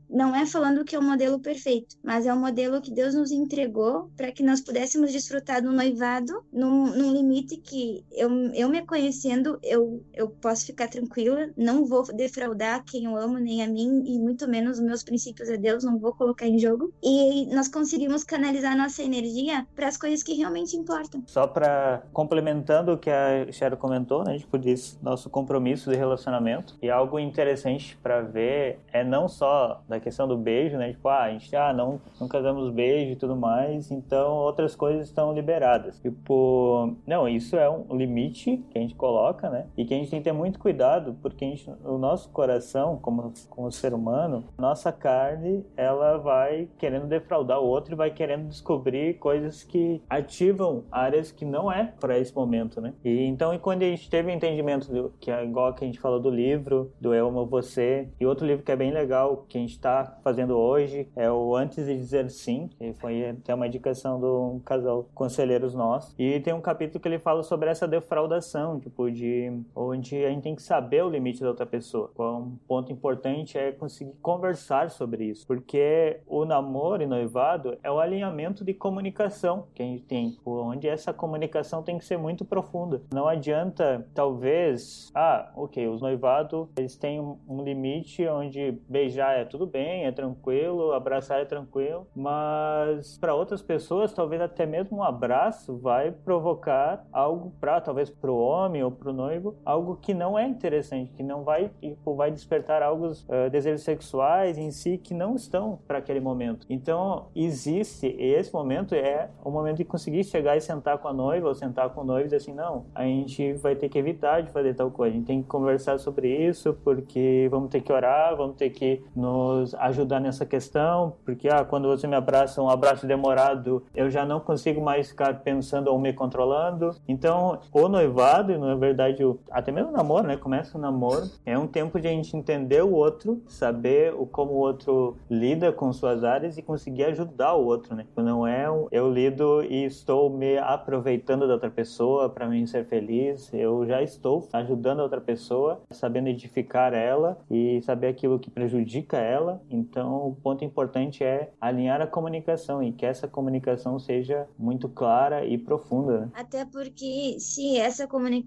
não 0.09 0.35
é 0.35 0.45
falando 0.45 0.85
que 0.85 0.95
é 0.95 0.99
o 0.99 1.01
um 1.01 1.05
modelo 1.05 1.39
perfeito, 1.39 1.97
mas 2.03 2.25
é 2.25 2.33
um 2.33 2.39
modelo 2.39 2.81
que 2.81 2.91
Deus 2.91 3.13
nos 3.15 3.31
entregou 3.31 4.09
para 4.15 4.31
que 4.31 4.43
nós 4.43 4.61
pudéssemos 4.61 5.11
desfrutar 5.11 5.61
do 5.61 5.71
noivado 5.71 6.43
num, 6.51 6.87
num, 6.87 7.13
limite 7.13 7.57
que 7.57 8.03
eu, 8.11 8.29
eu 8.53 8.69
me 8.69 8.77
conhecendo, 9.01 9.57
eu, 9.63 10.03
eu 10.13 10.29
posso 10.29 10.67
ficar 10.67 10.87
tranquila, 10.87 11.49
não 11.57 11.85
vou 11.85 12.03
defraudar 12.13 12.83
quem 12.85 13.05
eu 13.05 13.17
amo, 13.17 13.39
nem 13.39 13.63
a 13.63 13.67
mim, 13.67 14.03
e 14.05 14.19
muito 14.19 14.47
menos 14.47 14.77
os 14.77 14.85
meus 14.85 15.03
princípios 15.03 15.49
a 15.49 15.55
Deus, 15.55 15.83
não 15.83 15.97
vou 15.97 16.13
colocar 16.13 16.45
em 16.45 16.59
jogo. 16.59 16.93
E 17.01 17.47
nós 17.47 17.67
conseguimos 17.67 18.23
canalizar 18.23 18.77
nossa 18.77 19.01
energia 19.01 19.65
para 19.75 19.87
as 19.87 19.97
coisas 19.97 20.21
que 20.21 20.33
realmente 20.33 20.77
importam. 20.77 21.23
Só 21.25 21.47
para 21.47 22.03
complementando 22.13 22.93
o 22.93 22.97
que 22.97 23.09
a 23.09 23.51
Cheryl 23.51 23.77
comentou, 23.77 24.23
né, 24.23 24.37
tipo, 24.37 24.57
desse 24.57 24.97
nosso 25.01 25.29
compromisso 25.29 25.89
de 25.89 25.97
relacionamento, 25.97 26.77
e 26.81 26.89
algo 26.89 27.17
interessante 27.17 27.97
para 28.03 28.21
ver 28.21 28.79
é 28.93 29.03
não 29.03 29.27
só 29.27 29.81
da 29.89 29.99
questão 29.99 30.27
do 30.27 30.37
beijo, 30.37 30.77
né, 30.77 30.91
tipo, 30.91 31.07
ah, 31.09 31.23
a 31.23 31.31
gente, 31.31 31.55
ah, 31.55 31.73
não, 31.73 31.99
não 32.19 32.27
casamos 32.27 32.71
beijo 32.71 33.13
e 33.13 33.15
tudo 33.15 33.35
mais, 33.35 33.89
então 33.89 34.33
outras 34.33 34.75
coisas 34.75 35.07
estão 35.07 35.33
liberadas. 35.33 35.99
Tipo, 35.99 36.95
não, 37.07 37.27
isso 37.27 37.55
é 37.55 37.69
um 37.69 37.95
limite 37.95 38.63
que 38.69 38.77
a 38.77 38.81
gente 38.81 38.90
coloca, 38.95 39.49
né, 39.49 39.67
e 39.77 39.85
que 39.85 39.93
a 39.93 39.97
gente 39.97 40.09
tem 40.09 40.19
que 40.19 40.25
ter 40.25 40.31
muito 40.31 40.59
cuidado, 40.59 41.15
porque 41.21 41.45
gente, 41.45 41.69
o 41.83 41.97
nosso 41.97 42.29
coração, 42.29 42.97
como, 43.01 43.33
como 43.49 43.71
ser 43.71 43.93
humano, 43.93 44.43
nossa 44.57 44.91
carne, 44.91 45.65
ela 45.75 46.17
vai 46.17 46.67
querendo 46.77 47.07
defraudar 47.07 47.59
o 47.59 47.65
outro 47.65 47.93
e 47.93 47.97
vai 47.97 48.11
querendo 48.11 48.47
descobrir 48.47 49.15
coisas 49.15 49.63
que 49.63 50.01
ativam 50.09 50.83
áreas 50.91 51.31
que 51.31 51.45
não 51.45 51.71
é 51.71 51.93
para 51.99 52.17
esse 52.17 52.35
momento, 52.35 52.81
né? 52.81 52.93
E 53.03 53.25
então, 53.25 53.53
e 53.53 53.59
quando 53.59 53.83
a 53.83 53.85
gente 53.85 54.09
teve 54.09 54.31
entendimento 54.31 54.91
do, 54.91 55.13
que 55.19 55.31
é 55.31 55.43
igual 55.43 55.73
que 55.73 55.83
a 55.83 55.87
gente 55.87 55.99
falou 55.99 56.19
do 56.19 56.29
livro, 56.29 56.91
do 56.99 57.13
Eu 57.13 57.27
Amo 57.27 57.45
Você, 57.45 58.09
e 58.19 58.25
outro 58.25 58.45
livro 58.45 58.63
que 58.63 58.71
é 58.71 58.75
bem 58.75 58.91
legal, 58.91 59.45
que 59.47 59.57
a 59.57 59.61
gente 59.61 59.71
está 59.71 60.17
fazendo 60.23 60.57
hoje, 60.57 61.07
é 61.15 61.31
o 61.31 61.55
Antes 61.55 61.85
de 61.85 61.95
Dizer 61.95 62.29
Sim, 62.29 62.69
que 62.77 62.93
foi 62.93 63.29
até 63.29 63.53
uma 63.53 63.67
indicação 63.67 64.19
um 64.31 64.59
casal 64.59 65.07
conselheiros 65.13 65.73
nossos. 65.73 66.13
E 66.17 66.39
tem 66.39 66.53
um 66.53 66.61
capítulo 66.61 66.99
que 66.99 67.07
ele 67.07 67.19
fala 67.19 67.43
sobre 67.43 67.69
essa 67.69 67.87
defraudação, 67.87 68.80
tipo, 68.81 69.09
de 69.11 69.61
onde 69.75 70.25
a 70.25 70.29
gente 70.29 70.43
tem 70.43 70.55
que 70.55 70.61
saber 70.61 71.03
o 71.03 71.09
limite 71.09 71.41
da 71.41 71.49
outra 71.49 71.65
pessoa. 71.65 72.11
Um 72.17 72.57
ponto 72.67 72.91
importante 72.91 73.57
é 73.57 73.71
conseguir 73.71 74.13
conversar 74.21 74.89
sobre 74.89 75.25
isso, 75.25 75.45
porque 75.45 76.19
o 76.27 76.45
namoro 76.45 77.03
e 77.03 77.07
noivado 77.07 77.77
é 77.83 77.91
o 77.91 77.99
alinhamento 77.99 78.63
de 78.63 78.73
comunicação 78.73 79.67
que 79.73 79.81
a 79.81 79.85
gente 79.85 80.03
tem, 80.03 80.37
onde 80.45 80.87
essa 80.87 81.13
comunicação 81.13 81.83
tem 81.83 81.97
que 81.97 82.05
ser 82.05 82.17
muito 82.17 82.43
profunda. 82.43 83.01
Não 83.13 83.27
adianta, 83.27 84.05
talvez, 84.13 85.11
ah, 85.15 85.51
ok, 85.55 85.87
os 85.87 86.01
noivados 86.01 86.67
eles 86.77 86.95
têm 86.95 87.19
um 87.19 87.63
limite 87.63 88.27
onde 88.27 88.77
beijar 88.87 89.37
é 89.37 89.45
tudo 89.45 89.65
bem, 89.65 90.05
é 90.05 90.11
tranquilo, 90.11 90.93
abraçar 90.93 91.41
é 91.41 91.45
tranquilo, 91.45 92.07
mas 92.15 93.17
para 93.17 93.35
outras 93.35 93.61
pessoas, 93.61 94.13
talvez 94.13 94.41
até 94.41 94.65
mesmo 94.65 94.97
um 94.97 95.03
abraço 95.03 95.77
vai 95.77 96.11
provocar 96.11 97.05
algo 97.11 97.51
para, 97.59 97.81
talvez 97.81 98.09
para 98.09 98.31
o 98.31 98.35
homem 98.61 98.83
ou 98.83 98.91
para 98.91 99.09
o 99.09 99.13
noivo, 99.13 99.55
algo 99.65 99.97
que 100.01 100.13
não 100.13 100.37
é 100.37 100.47
interessante, 100.47 101.11
que 101.13 101.23
não 101.23 101.43
vai, 101.43 101.71
tipo, 101.81 102.15
vai 102.15 102.31
despertar 102.31 102.81
algo, 102.81 103.07
uh, 103.07 103.49
desejos 103.51 103.81
sexuais 103.81 104.57
em 104.57 104.71
si 104.71 104.97
que 104.97 105.13
não 105.13 105.35
estão 105.35 105.79
para 105.87 105.97
aquele 105.97 106.19
momento. 106.19 106.65
Então, 106.69 107.27
existe, 107.35 108.07
esse 108.19 108.53
momento 108.53 108.93
é 108.95 109.29
o 109.43 109.49
momento 109.49 109.77
de 109.77 109.85
conseguir 109.85 110.23
chegar 110.23 110.55
e 110.57 110.61
sentar 110.61 110.97
com 110.97 111.07
a 111.07 111.13
noiva 111.13 111.47
ou 111.47 111.55
sentar 111.55 111.89
com 111.89 112.01
o 112.01 112.03
noivo 112.03 112.21
e 112.21 112.23
dizer 112.25 112.37
assim: 112.37 112.53
não, 112.53 112.85
a 112.93 113.03
gente 113.03 113.53
vai 113.53 113.75
ter 113.75 113.89
que 113.89 113.97
evitar 113.97 114.41
de 114.41 114.51
fazer 114.51 114.73
tal 114.73 114.91
coisa, 114.91 115.13
a 115.13 115.17
gente 115.17 115.27
tem 115.27 115.41
que 115.41 115.47
conversar 115.47 115.99
sobre 115.99 116.27
isso, 116.29 116.73
porque 116.83 117.47
vamos 117.49 117.69
ter 117.69 117.81
que 117.81 117.91
orar, 117.91 118.35
vamos 118.35 118.55
ter 118.55 118.69
que 118.69 119.03
nos 119.15 119.73
ajudar 119.75 120.19
nessa 120.19 120.45
questão, 120.45 121.13
porque 121.25 121.47
ah, 121.49 121.63
quando 121.63 121.87
você 121.87 122.07
me 122.07 122.15
abraça, 122.15 122.61
um 122.61 122.69
abraço 122.69 123.07
demorado, 123.07 123.83
eu 123.95 124.09
já 124.09 124.25
não 124.25 124.39
consigo 124.39 124.81
mais 124.81 125.09
ficar 125.09 125.41
pensando 125.41 125.87
ou 125.89 125.99
me 125.99 126.13
controlando. 126.13 126.95
Então, 127.07 127.59
o 127.71 127.87
noivado, 127.87 128.50
na 128.57 128.75
verdade, 128.75 129.23
até 129.49 129.71
mesmo 129.71 129.89
o 129.89 129.93
namoro, 129.93 130.27
né? 130.27 130.37
Começa 130.37 130.77
o 130.77 130.81
namoro, 130.81 131.29
é 131.45 131.57
um 131.57 131.67
tempo 131.67 131.99
de 131.99 132.07
a 132.07 132.11
gente 132.11 132.35
entender 132.35 132.83
o 132.83 132.91
outro, 132.91 133.41
saber 133.47 134.13
o 134.13 134.25
como 134.25 134.53
o 134.53 134.57
outro 134.57 135.17
lida 135.29 135.71
com 135.71 135.91
suas 135.91 136.23
áreas 136.23 136.57
e 136.57 136.61
conseguir 136.61 137.05
ajudar 137.05 137.53
o 137.53 137.65
outro, 137.65 137.95
né? 137.95 138.05
Não 138.15 138.45
é 138.45 138.61
eu 138.91 139.11
lido 139.11 139.63
e 139.63 139.85
estou 139.85 140.29
me 140.29 140.57
aproveitando 140.57 141.47
da 141.47 141.53
outra 141.53 141.69
pessoa 141.69 142.29
para 142.29 142.47
mim 142.47 142.65
ser 142.65 142.85
feliz. 142.85 143.51
Eu 143.53 143.85
já 143.85 144.01
estou 144.01 144.47
ajudando 144.53 144.99
a 144.99 145.03
outra 145.03 145.21
pessoa, 145.21 145.81
sabendo 145.89 146.27
edificar 146.27 146.93
ela 146.93 147.37
e 147.49 147.81
saber 147.81 148.07
aquilo 148.07 148.39
que 148.39 148.49
prejudica 148.49 149.17
ela. 149.17 149.61
Então, 149.69 150.27
o 150.27 150.35
ponto 150.35 150.63
importante 150.63 151.23
é 151.23 151.51
alinhar 151.59 152.01
a 152.01 152.07
comunicação 152.07 152.83
e 152.83 152.91
que 152.91 153.05
essa 153.05 153.27
comunicação 153.27 153.99
seja 153.99 154.47
muito 154.57 154.87
clara 154.87 155.45
e 155.45 155.57
profunda. 155.57 156.21
Né? 156.21 156.29
Até 156.33 156.65
porque 156.65 157.37
se 157.39 157.77
essa 157.77 158.07
comunicação, 158.07 158.40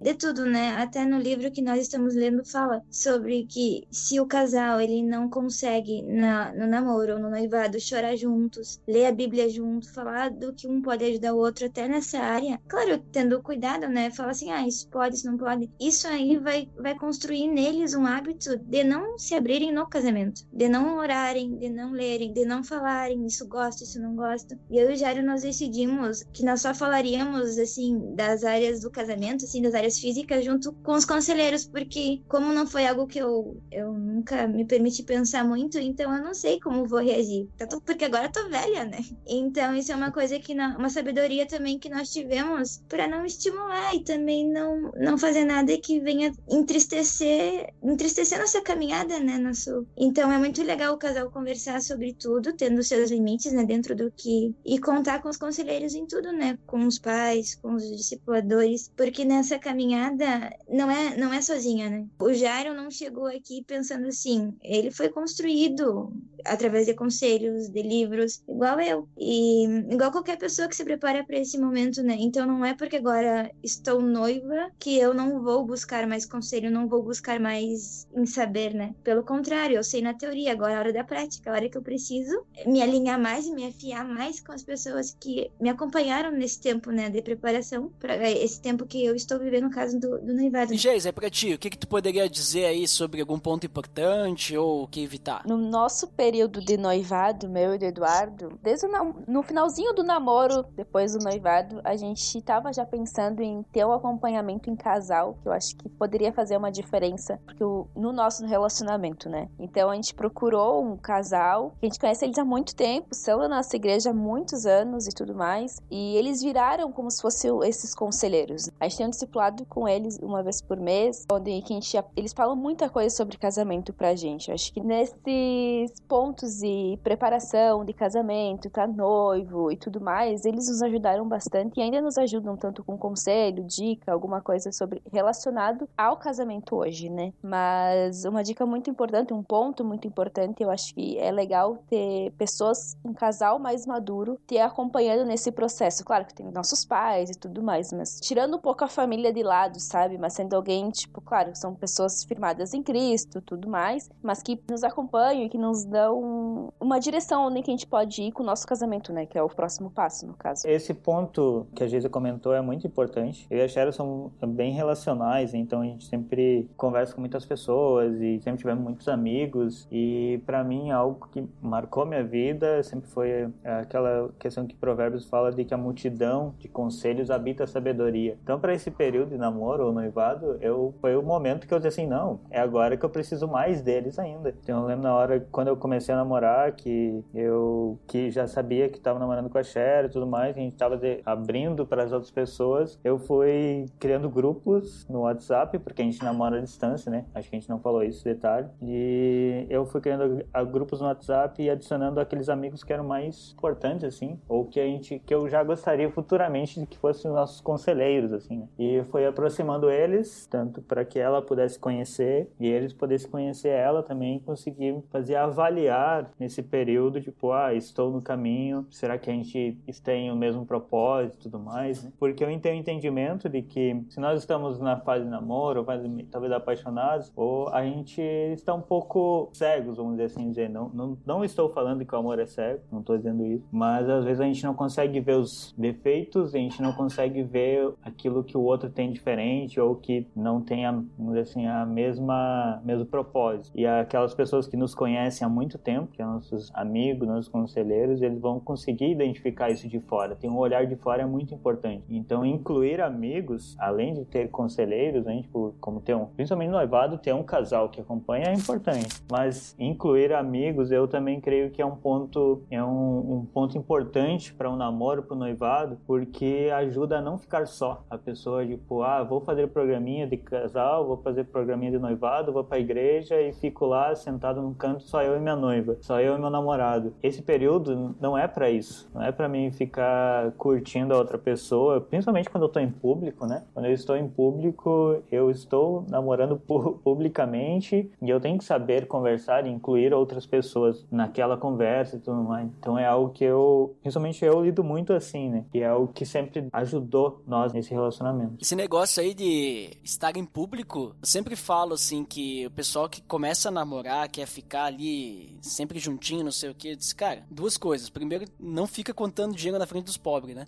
de 0.00 0.14
tudo, 0.14 0.44
né? 0.44 0.76
Até 0.76 1.04
no 1.04 1.18
livro 1.18 1.50
que 1.50 1.62
nós 1.62 1.80
estamos 1.80 2.14
lendo 2.14 2.44
fala 2.44 2.82
sobre 2.90 3.46
que 3.46 3.86
se 3.90 4.20
o 4.20 4.26
casal 4.26 4.80
ele 4.80 5.02
não 5.02 5.28
consegue 5.28 6.02
na, 6.02 6.52
no 6.52 6.66
namoro 6.66 7.14
ou 7.14 7.18
no 7.18 7.30
noivado 7.30 7.80
chorar 7.80 8.16
juntos, 8.16 8.80
ler 8.86 9.06
a 9.06 9.12
Bíblia 9.12 9.48
junto, 9.48 9.92
falar 9.92 10.30
do 10.30 10.52
que 10.52 10.68
um 10.68 10.80
pode 10.80 11.04
ajudar 11.04 11.34
o 11.34 11.38
outro 11.38 11.66
até 11.66 11.88
nessa 11.88 12.18
área, 12.18 12.60
claro, 12.68 13.02
tendo 13.12 13.42
cuidado, 13.42 13.88
né? 13.88 14.10
Fala 14.10 14.30
assim, 14.30 14.50
ah, 14.50 14.66
isso 14.66 14.88
pode, 14.88 15.16
isso 15.16 15.30
não 15.30 15.36
pode. 15.36 15.70
Isso 15.80 16.06
aí 16.06 16.38
vai, 16.38 16.68
vai 16.78 16.94
construir 16.94 17.48
neles 17.48 17.94
um 17.94 18.06
hábito 18.06 18.56
de 18.58 18.84
não 18.84 19.18
se 19.18 19.34
abrirem 19.34 19.72
no 19.72 19.86
casamento, 19.86 20.46
de 20.52 20.68
não 20.68 20.96
orarem, 20.96 21.56
de 21.56 21.68
não 21.68 21.92
lerem, 21.92 22.32
de 22.32 22.44
não 22.44 22.62
falarem, 22.62 23.26
isso 23.26 23.46
gosto, 23.48 23.82
isso 23.82 24.00
não 24.00 24.14
gosto. 24.14 24.58
E 24.70 24.78
eu 24.78 24.90
e 24.90 24.94
o 24.94 24.96
Jário 24.96 25.24
nós 25.24 25.42
decidimos 25.42 26.22
que 26.32 26.44
nós 26.44 26.60
só 26.60 26.74
falaríamos, 26.74 27.58
assim, 27.58 28.14
das 28.14 28.44
áreas 28.44 28.80
do 28.80 28.90
casamento, 28.90 29.15
assim, 29.44 29.62
das 29.62 29.74
áreas 29.74 29.98
físicas, 29.98 30.44
junto 30.44 30.72
com 30.72 30.92
os 30.92 31.04
conselheiros, 31.04 31.66
porque 31.66 32.20
como 32.28 32.52
não 32.52 32.66
foi 32.66 32.86
algo 32.86 33.06
que 33.06 33.18
eu, 33.18 33.56
eu 33.70 33.92
nunca 33.92 34.46
me 34.46 34.64
permiti 34.64 35.02
pensar 35.02 35.44
muito, 35.44 35.78
então 35.78 36.14
eu 36.14 36.22
não 36.22 36.34
sei 36.34 36.60
como 36.60 36.86
vou 36.86 37.00
reagir. 37.00 37.48
Porque 37.84 38.04
agora 38.04 38.26
eu 38.26 38.32
tô 38.32 38.48
velha, 38.48 38.84
né? 38.84 38.98
Então 39.26 39.74
isso 39.74 39.92
é 39.92 39.96
uma 39.96 40.10
coisa 40.10 40.38
que, 40.38 40.52
uma 40.52 40.90
sabedoria 40.90 41.46
também 41.46 41.78
que 41.78 41.88
nós 41.88 42.10
tivemos 42.10 42.82
para 42.88 43.06
não 43.08 43.24
estimular 43.24 43.94
e 43.94 44.02
também 44.02 44.48
não, 44.48 44.92
não 44.96 45.18
fazer 45.18 45.44
nada 45.44 45.76
que 45.78 46.00
venha 46.00 46.32
entristecer, 46.48 47.72
entristecer 47.82 48.38
nossa 48.38 48.60
caminhada, 48.60 49.18
né? 49.20 49.38
Nosso... 49.38 49.86
Então 49.96 50.30
é 50.30 50.38
muito 50.38 50.62
legal 50.62 50.94
o 50.94 50.98
casal 50.98 51.30
conversar 51.30 51.80
sobre 51.80 52.12
tudo, 52.14 52.52
tendo 52.54 52.82
seus 52.82 53.10
limites, 53.10 53.52
né? 53.52 53.64
Dentro 53.64 53.94
do 53.94 54.10
que. 54.10 54.54
E 54.64 54.78
contar 54.78 55.22
com 55.22 55.28
os 55.28 55.36
conselheiros 55.36 55.94
em 55.94 56.06
tudo, 56.06 56.32
né? 56.32 56.58
Com 56.66 56.86
os 56.86 56.98
pais, 56.98 57.54
com 57.54 57.74
os 57.74 57.84
discipuladores, 57.96 58.88
porque 59.06 59.24
nessa 59.24 59.56
caminhada 59.56 60.50
não 60.68 60.90
é, 60.90 61.16
não 61.16 61.32
é 61.32 61.40
sozinha, 61.40 61.88
né? 61.88 62.04
O 62.18 62.32
Jairo 62.32 62.74
não 62.74 62.90
chegou 62.90 63.26
aqui 63.26 63.62
pensando 63.64 64.08
assim, 64.08 64.52
ele 64.60 64.90
foi 64.90 65.08
construído 65.08 66.12
através 66.44 66.86
de 66.86 66.94
conselhos, 66.94 67.68
de 67.68 67.82
livros, 67.82 68.42
igual 68.48 68.80
eu. 68.80 69.08
E 69.16 69.64
igual 69.92 70.10
qualquer 70.10 70.36
pessoa 70.36 70.66
que 70.66 70.74
se 70.74 70.84
prepara 70.84 71.24
para 71.24 71.38
esse 71.38 71.56
momento, 71.56 72.02
né? 72.02 72.16
Então 72.18 72.46
não 72.46 72.64
é 72.64 72.74
porque 72.74 72.96
agora 72.96 73.48
estou 73.62 74.02
noiva 74.02 74.72
que 74.76 74.98
eu 74.98 75.14
não 75.14 75.40
vou 75.40 75.64
buscar 75.64 76.04
mais 76.08 76.26
conselho, 76.26 76.68
não 76.68 76.88
vou 76.88 77.00
buscar 77.00 77.38
mais 77.38 78.08
em 78.12 78.26
saber, 78.26 78.74
né? 78.74 78.92
Pelo 79.04 79.22
contrário, 79.22 79.76
eu 79.76 79.84
sei 79.84 80.02
na 80.02 80.14
teoria, 80.14 80.50
agora 80.50 80.72
é 80.72 80.76
a 80.76 80.80
hora 80.80 80.92
da 80.92 81.04
prática, 81.04 81.48
a 81.48 81.54
hora 81.54 81.68
que 81.68 81.78
eu 81.78 81.82
preciso 81.82 82.44
me 82.66 82.82
alinhar 82.82 83.20
mais 83.20 83.46
e 83.46 83.52
me 83.52 83.68
afiar 83.68 84.04
mais 84.04 84.40
com 84.40 84.50
as 84.50 84.64
pessoas 84.64 85.16
que 85.20 85.48
me 85.60 85.68
acompanharam 85.68 86.32
nesse 86.32 86.60
tempo, 86.60 86.90
né, 86.90 87.08
de 87.08 87.22
preparação 87.22 87.88
para 88.00 88.16
esse 88.30 88.60
tempo 88.60 88.84
que 88.84 88.95
eu 89.04 89.14
estou 89.14 89.38
vivendo 89.38 89.64
no 89.64 89.70
caso 89.70 89.98
do, 89.98 90.20
do 90.20 90.34
noivado. 90.34 90.74
Geis, 90.74 91.06
é 91.06 91.12
pra 91.12 91.30
ti, 91.30 91.54
o 91.54 91.58
que 91.58 91.70
que 91.70 91.78
tu 91.78 91.88
poderia 91.88 92.28
dizer 92.28 92.66
aí 92.66 92.86
sobre 92.86 93.20
algum 93.20 93.38
ponto 93.38 93.66
importante 93.66 94.56
ou 94.56 94.84
o 94.84 94.88
que 94.88 95.02
evitar? 95.02 95.42
No 95.46 95.56
nosso 95.56 96.08
período 96.08 96.60
de 96.60 96.76
noivado, 96.76 97.48
meu 97.48 97.74
e 97.74 97.78
do 97.78 97.84
Eduardo, 97.84 98.58
desde 98.62 98.86
o 98.86 99.14
no 99.26 99.42
finalzinho 99.42 99.92
do 99.92 100.02
namoro, 100.02 100.64
depois 100.74 101.12
do 101.12 101.18
noivado, 101.18 101.80
a 101.84 101.96
gente 101.96 102.40
tava 102.42 102.72
já 102.72 102.84
pensando 102.84 103.42
em 103.42 103.62
ter 103.72 103.84
um 103.84 103.92
acompanhamento 103.92 104.70
em 104.70 104.76
casal, 104.76 105.38
que 105.42 105.48
eu 105.48 105.52
acho 105.52 105.76
que 105.76 105.88
poderia 105.88 106.32
fazer 106.32 106.56
uma 106.56 106.70
diferença 106.70 107.40
porque 107.44 107.62
o, 107.62 107.86
no 107.96 108.12
nosso 108.12 108.44
relacionamento, 108.46 109.28
né? 109.28 109.48
Então 109.58 109.90
a 109.90 109.94
gente 109.94 110.14
procurou 110.14 110.84
um 110.84 110.96
casal, 110.96 111.74
que 111.80 111.86
a 111.86 111.88
gente 111.88 112.00
conhece 112.00 112.24
eles 112.24 112.38
há 112.38 112.44
muito 112.44 112.74
tempo, 112.74 113.08
são 113.12 113.38
da 113.38 113.48
nossa 113.48 113.74
igreja 113.76 114.10
há 114.10 114.14
muitos 114.14 114.66
anos 114.66 115.06
e 115.06 115.10
tudo 115.10 115.34
mais, 115.34 115.80
e 115.90 116.16
eles 116.16 116.42
viraram 116.42 116.92
como 116.92 117.10
se 117.10 117.20
fossem 117.20 117.50
esses 117.64 117.94
conselheiros. 117.94 118.70
A 118.80 118.85
gente 118.88 118.98
tem 118.98 119.06
um 119.06 119.10
discipulado 119.10 119.64
com 119.66 119.88
eles 119.88 120.18
uma 120.18 120.42
vez 120.42 120.60
por 120.60 120.78
mês, 120.78 121.24
onde 121.30 121.50
a 121.50 121.54
gente, 121.54 121.96
eles 122.16 122.32
falam 122.32 122.56
muita 122.56 122.88
coisa 122.88 123.14
sobre 123.14 123.36
casamento 123.36 123.92
pra 123.92 124.14
gente. 124.14 124.48
Eu 124.48 124.54
acho 124.54 124.72
que 124.72 124.80
nesses 124.80 126.00
pontos 126.08 126.58
de 126.58 126.98
preparação 127.02 127.84
de 127.84 127.92
casamento, 127.92 128.70
tá 128.70 128.86
noivo 128.86 129.70
e 129.70 129.76
tudo 129.76 130.00
mais, 130.00 130.44
eles 130.44 130.68
nos 130.68 130.82
ajudaram 130.82 131.26
bastante 131.28 131.78
e 131.78 131.82
ainda 131.82 132.00
nos 132.00 132.18
ajudam 132.18 132.56
tanto 132.56 132.84
com 132.84 132.96
conselho, 132.96 133.64
dica, 133.64 134.12
alguma 134.12 134.40
coisa 134.40 134.72
sobre 134.72 135.02
relacionado 135.12 135.88
ao 135.96 136.16
casamento 136.16 136.76
hoje, 136.76 137.08
né? 137.08 137.32
Mas 137.42 138.24
uma 138.24 138.42
dica 138.42 138.66
muito 138.66 138.90
importante, 138.90 139.32
um 139.32 139.42
ponto 139.42 139.84
muito 139.84 140.06
importante, 140.06 140.62
eu 140.62 140.70
acho 140.70 140.94
que 140.94 141.18
é 141.18 141.30
legal 141.30 141.78
ter 141.88 142.32
pessoas, 142.32 142.96
um 143.04 143.12
casal 143.12 143.58
mais 143.58 143.86
maduro, 143.86 144.38
te 144.46 144.58
acompanhando 144.58 145.24
nesse 145.26 145.50
processo. 145.52 146.04
Claro 146.04 146.24
que 146.24 146.34
tem 146.34 146.46
nossos 146.50 146.84
pais 146.84 147.30
e 147.30 147.34
tudo 147.34 147.62
mais, 147.62 147.92
mas 147.92 148.20
tirando 148.20 148.56
um 148.56 148.60
pouco 148.60 148.75
a 148.84 148.88
família 148.88 149.32
de 149.32 149.42
lado, 149.42 149.80
sabe? 149.80 150.18
Mas 150.18 150.34
sendo 150.34 150.54
alguém, 150.54 150.90
tipo, 150.90 151.20
claro, 151.20 151.54
são 151.54 151.74
pessoas 151.74 152.24
firmadas 152.24 152.74
em 152.74 152.82
Cristo, 152.82 153.40
tudo 153.40 153.68
mais, 153.68 154.10
mas 154.22 154.42
que 154.42 154.60
nos 154.70 154.84
acompanham 154.84 155.44
e 155.44 155.48
que 155.48 155.58
nos 155.58 155.84
dão 155.84 156.72
uma 156.80 156.98
direção 156.98 157.46
onde 157.46 157.60
a 157.60 157.64
gente 157.64 157.86
pode 157.86 158.22
ir 158.22 158.32
com 158.32 158.42
o 158.42 158.46
nosso 158.46 158.66
casamento, 158.66 159.12
né? 159.12 159.26
Que 159.26 159.38
é 159.38 159.42
o 159.42 159.48
próximo 159.48 159.90
passo, 159.90 160.26
no 160.26 160.34
caso. 160.34 160.66
Esse 160.66 160.94
ponto 160.94 161.66
que 161.74 161.82
a 161.82 161.88
Geisa 161.88 162.08
comentou 162.08 162.54
é 162.54 162.60
muito 162.60 162.86
importante. 162.86 163.46
Eu 163.50 163.58
e 163.58 163.62
a 163.62 163.68
Cheryl 163.68 163.92
são 163.92 164.30
bem 164.46 164.72
relacionais, 164.72 165.54
então 165.54 165.80
a 165.80 165.84
gente 165.84 166.06
sempre 166.06 166.68
conversa 166.76 167.14
com 167.14 167.20
muitas 167.20 167.44
pessoas 167.44 168.20
e 168.20 168.40
sempre 168.40 168.58
tivemos 168.58 168.82
muitos 168.82 169.08
amigos. 169.08 169.86
E 169.90 170.40
para 170.46 170.62
mim, 170.62 170.90
algo 170.90 171.28
que 171.30 171.46
marcou 171.60 172.06
minha 172.06 172.24
vida 172.24 172.82
sempre 172.82 173.08
foi 173.08 173.52
aquela 173.64 174.30
questão 174.38 174.66
que 174.66 174.74
Provérbios 174.74 175.26
fala 175.26 175.52
de 175.52 175.64
que 175.64 175.74
a 175.74 175.78
multidão 175.78 176.54
de 176.58 176.68
conselhos 176.68 177.30
habita 177.30 177.64
a 177.64 177.66
sabedoria. 177.66 178.38
Então, 178.42 178.55
para 178.58 178.74
esse 178.74 178.90
período 178.90 179.30
de 179.30 179.38
namoro 179.38 179.86
ou 179.86 179.92
noivado, 179.92 180.58
eu 180.60 180.94
foi 181.00 181.16
o 181.16 181.22
momento 181.22 181.66
que 181.66 181.74
eu 181.74 181.78
disse 181.78 182.00
assim: 182.00 182.06
não, 182.06 182.40
é 182.50 182.60
agora 182.60 182.96
que 182.96 183.04
eu 183.04 183.10
preciso 183.10 183.48
mais 183.48 183.82
deles 183.82 184.18
ainda. 184.18 184.54
Então, 184.62 184.82
eu 184.82 184.86
lembro 184.86 185.04
na 185.04 185.14
hora 185.14 185.46
quando 185.50 185.68
eu 185.68 185.76
comecei 185.76 186.14
a 186.14 186.18
namorar 186.18 186.72
que 186.72 187.24
eu 187.34 187.98
que 188.06 188.30
já 188.30 188.46
sabia 188.46 188.88
que 188.88 188.98
estava 188.98 189.18
namorando 189.18 189.48
com 189.48 189.58
a 189.58 189.62
Cher 189.62 190.04
e 190.04 190.08
tudo 190.08 190.26
mais, 190.26 190.56
a 190.56 190.60
gente 190.60 190.72
estava 190.72 191.00
abrindo 191.24 191.86
para 191.86 192.04
as 192.04 192.12
outras 192.12 192.30
pessoas. 192.30 192.98
Eu 193.04 193.18
fui 193.18 193.86
criando 193.98 194.28
grupos 194.28 195.06
no 195.08 195.20
WhatsApp, 195.20 195.78
porque 195.78 196.02
a 196.02 196.04
gente 196.04 196.22
namora 196.22 196.58
à 196.58 196.60
distância, 196.60 197.10
né? 197.10 197.24
Acho 197.34 197.48
que 197.48 197.56
a 197.56 197.58
gente 197.58 197.68
não 197.68 197.78
falou 197.78 198.02
isso, 198.02 198.24
detalhe. 198.24 198.68
E 198.82 199.66
eu 199.68 199.84
fui 199.86 200.00
criando 200.00 200.44
grupos 200.70 201.00
no 201.00 201.06
WhatsApp 201.06 201.62
e 201.62 201.70
adicionando 201.70 202.20
aqueles 202.20 202.48
amigos 202.48 202.82
que 202.82 202.92
eram 202.92 203.04
mais 203.04 203.52
importantes, 203.52 204.04
assim, 204.04 204.38
ou 204.48 204.64
que 204.64 204.80
a 204.80 204.84
gente, 204.84 205.18
que 205.18 205.34
eu 205.34 205.48
já 205.48 205.62
gostaria 205.62 206.10
futuramente 206.10 206.80
de 206.80 206.86
que 206.86 206.98
fossem 206.98 207.30
nossos 207.30 207.60
conselheiros, 207.60 208.32
assim. 208.32 208.45
Né? 208.50 208.68
E 208.78 209.02
foi 209.10 209.26
aproximando 209.26 209.90
eles, 209.90 210.46
tanto 210.46 210.82
para 210.82 211.04
que 211.04 211.18
ela 211.18 211.40
pudesse 211.40 211.78
conhecer 211.78 212.50
e 212.58 212.66
eles 212.66 212.92
pudessem 212.92 213.30
conhecer 213.30 213.68
ela 213.68 214.02
também, 214.02 214.38
conseguir 214.40 215.02
fazer 215.10 215.36
avaliar 215.36 216.30
nesse 216.38 216.62
período, 216.62 217.20
tipo, 217.20 217.52
ah, 217.52 217.74
estou 217.74 218.10
no 218.10 218.20
caminho, 218.20 218.86
será 218.90 219.18
que 219.18 219.30
a 219.30 219.32
gente 219.32 219.78
tem 220.02 220.30
o 220.30 220.36
mesmo 220.36 220.64
propósito 220.64 221.36
e 221.36 221.42
tudo 221.42 221.58
mais, 221.58 222.02
né? 222.02 222.12
Porque 222.18 222.44
eu 222.44 222.60
tenho 222.60 222.76
entendimento 222.76 223.48
de 223.48 223.62
que 223.62 224.04
se 224.08 224.20
nós 224.20 224.40
estamos 224.40 224.78
na 224.80 224.98
fase 225.00 225.24
de 225.24 225.30
namoro, 225.30 225.80
ou 225.80 225.84
fase 225.84 226.08
talvez 226.30 226.52
apaixonados, 226.52 227.32
ou 227.36 227.68
a 227.68 227.84
gente 227.84 228.20
está 228.20 228.74
um 228.74 228.80
pouco 228.80 229.50
cegos, 229.52 229.96
vamos 229.96 230.12
dizer 230.12 230.24
assim 230.24 230.50
dizer. 230.50 230.68
Não, 230.70 230.88
não, 230.88 231.18
não 231.24 231.44
estou 231.44 231.68
falando 231.70 232.04
que 232.04 232.14
o 232.14 232.18
amor 232.18 232.38
é 232.38 232.46
cego, 232.46 232.80
não 232.90 233.00
estou 233.00 233.16
dizendo 233.16 233.44
isso, 233.46 233.66
mas 233.70 234.08
às 234.08 234.24
vezes 234.24 234.40
a 234.40 234.44
gente 234.44 234.64
não 234.64 234.74
consegue 234.74 235.20
ver 235.20 235.36
os 235.36 235.74
defeitos, 235.76 236.54
a 236.54 236.58
gente 236.58 236.80
não 236.80 236.92
consegue 236.92 237.42
ver 237.42 237.92
aquilo 238.02 238.35
que 238.44 238.56
o 238.56 238.62
outro 238.62 238.90
tem 238.90 239.10
diferente 239.10 239.80
ou 239.80 239.94
que 239.96 240.26
não 240.34 240.60
tem 240.60 240.86
a, 240.86 241.02
assim, 241.40 241.66
a 241.66 241.84
mesma 241.84 242.80
mesmo 242.84 243.06
propósito. 243.06 243.70
E 243.74 243.86
aquelas 243.86 244.34
pessoas 244.34 244.66
que 244.66 244.76
nos 244.76 244.94
conhecem 244.94 245.46
há 245.46 245.48
muito 245.48 245.78
tempo, 245.78 246.08
que 246.12 246.22
são 246.22 246.34
nossos 246.34 246.70
amigos, 246.74 247.26
nossos 247.26 247.48
conselheiros, 247.48 248.22
eles 248.22 248.40
vão 248.40 248.60
conseguir 248.60 249.10
identificar 249.10 249.70
isso 249.70 249.88
de 249.88 250.00
fora. 250.00 250.36
Tem 250.36 250.50
um 250.50 250.58
olhar 250.58 250.86
de 250.86 250.96
fora 250.96 251.22
é 251.22 251.26
muito 251.26 251.54
importante. 251.54 252.04
Então, 252.08 252.44
incluir 252.44 253.00
amigos, 253.00 253.76
além 253.78 254.14
de 254.14 254.24
ter 254.24 254.50
conselheiros, 254.50 255.24
né, 255.24 255.42
tipo, 255.42 255.74
como 255.80 256.00
ter 256.00 256.14
um, 256.14 256.26
principalmente 256.26 256.68
no 256.68 256.76
noivado, 256.76 257.18
ter 257.18 257.34
um 257.34 257.42
casal 257.42 257.88
que 257.88 258.00
acompanha 258.00 258.46
é 258.48 258.54
importante. 258.54 259.22
Mas 259.30 259.74
incluir 259.78 260.32
amigos, 260.32 260.90
eu 260.90 261.08
também 261.08 261.40
creio 261.40 261.70
que 261.70 261.80
é 261.80 261.86
um 261.86 261.96
ponto, 261.96 262.62
é 262.70 262.82
um, 262.82 263.38
um 263.38 263.46
ponto 263.46 263.76
importante 263.76 264.52
para 264.54 264.70
um 264.70 264.76
namoro, 264.76 265.22
para 265.22 265.34
o 265.34 265.38
noivado, 265.38 265.98
porque 266.06 266.70
ajuda 266.74 267.18
a 267.18 267.20
não 267.20 267.38
ficar 267.38 267.66
só. 267.66 268.04
A 268.10 268.18
pessoa, 268.26 268.66
tipo, 268.66 269.02
ah, 269.02 269.22
vou 269.22 269.40
fazer 269.40 269.68
programinha 269.68 270.26
de 270.26 270.36
casal, 270.36 271.06
vou 271.06 271.16
fazer 271.18 271.44
programinha 271.44 271.92
de 271.92 271.98
noivado, 271.98 272.52
vou 272.52 272.64
para 272.64 272.76
a 272.78 272.80
igreja 272.80 273.40
e 273.40 273.52
fico 273.52 273.86
lá 273.86 274.12
sentado 274.16 274.60
num 274.60 274.74
canto 274.74 275.04
só 275.04 275.22
eu 275.22 275.36
e 275.36 275.40
minha 275.40 275.54
noiva, 275.54 275.96
só 276.00 276.20
eu 276.20 276.34
e 276.36 276.40
meu 276.40 276.50
namorado. 276.50 277.14
Esse 277.22 277.40
período 277.40 278.16
não 278.20 278.36
é 278.36 278.48
para 278.48 278.68
isso. 278.68 279.08
Não 279.14 279.22
é 279.22 279.30
para 279.30 279.48
mim 279.48 279.70
ficar 279.70 280.50
curtindo 280.52 281.14
a 281.14 281.18
outra 281.18 281.38
pessoa, 281.38 282.00
principalmente 282.00 282.50
quando 282.50 282.64
eu 282.64 282.68
tô 282.68 282.80
em 282.80 282.90
público, 282.90 283.46
né? 283.46 283.62
Quando 283.72 283.86
eu 283.86 283.92
estou 283.92 284.16
em 284.16 284.28
público, 284.28 285.22
eu 285.30 285.48
estou 285.50 286.04
namorando 286.08 286.56
publicamente 287.04 288.10
e 288.20 288.28
eu 288.28 288.40
tenho 288.40 288.58
que 288.58 288.64
saber 288.64 289.06
conversar 289.06 289.66
e 289.66 289.70
incluir 289.70 290.12
outras 290.12 290.44
pessoas 290.46 291.06
naquela 291.12 291.56
conversa 291.56 292.16
e 292.16 292.18
tudo 292.18 292.42
mais. 292.42 292.68
Então 292.80 292.98
é 292.98 293.06
algo 293.06 293.30
que 293.30 293.44
eu, 293.44 293.94
principalmente 294.02 294.44
eu 294.44 294.64
lido 294.64 294.82
muito 294.82 295.12
assim, 295.12 295.48
né? 295.48 295.64
E 295.72 295.80
é 295.80 295.86
algo 295.86 296.08
que 296.12 296.26
sempre 296.26 296.66
ajudou 296.72 297.42
nós 297.46 297.72
nesse 297.72 297.92
relacionamento. 297.92 298.15
Esse 298.60 298.74
negócio 298.74 299.22
aí 299.22 299.34
de 299.34 299.90
estar 300.02 300.36
em 300.36 300.44
público, 300.44 301.14
eu 301.20 301.26
sempre 301.26 301.56
falo 301.56 301.94
assim 301.94 302.24
que 302.24 302.66
o 302.66 302.70
pessoal 302.70 303.08
que 303.08 303.20
começa 303.22 303.68
a 303.68 303.72
namorar, 303.72 304.28
quer 304.28 304.46
ficar 304.46 304.84
ali 304.84 305.58
sempre 305.60 305.98
juntinho, 305.98 306.44
não 306.44 306.52
sei 306.52 306.70
o 306.70 306.74
que, 306.74 306.96
diz, 306.96 307.12
cara, 307.12 307.44
duas 307.50 307.76
coisas. 307.76 308.08
Primeiro, 308.08 308.46
não 308.58 308.86
fica 308.86 309.12
contando 309.12 309.54
dinheiro 309.54 309.78
na 309.78 309.86
frente 309.86 310.04
dos 310.04 310.16
pobres, 310.16 310.56
né? 310.56 310.66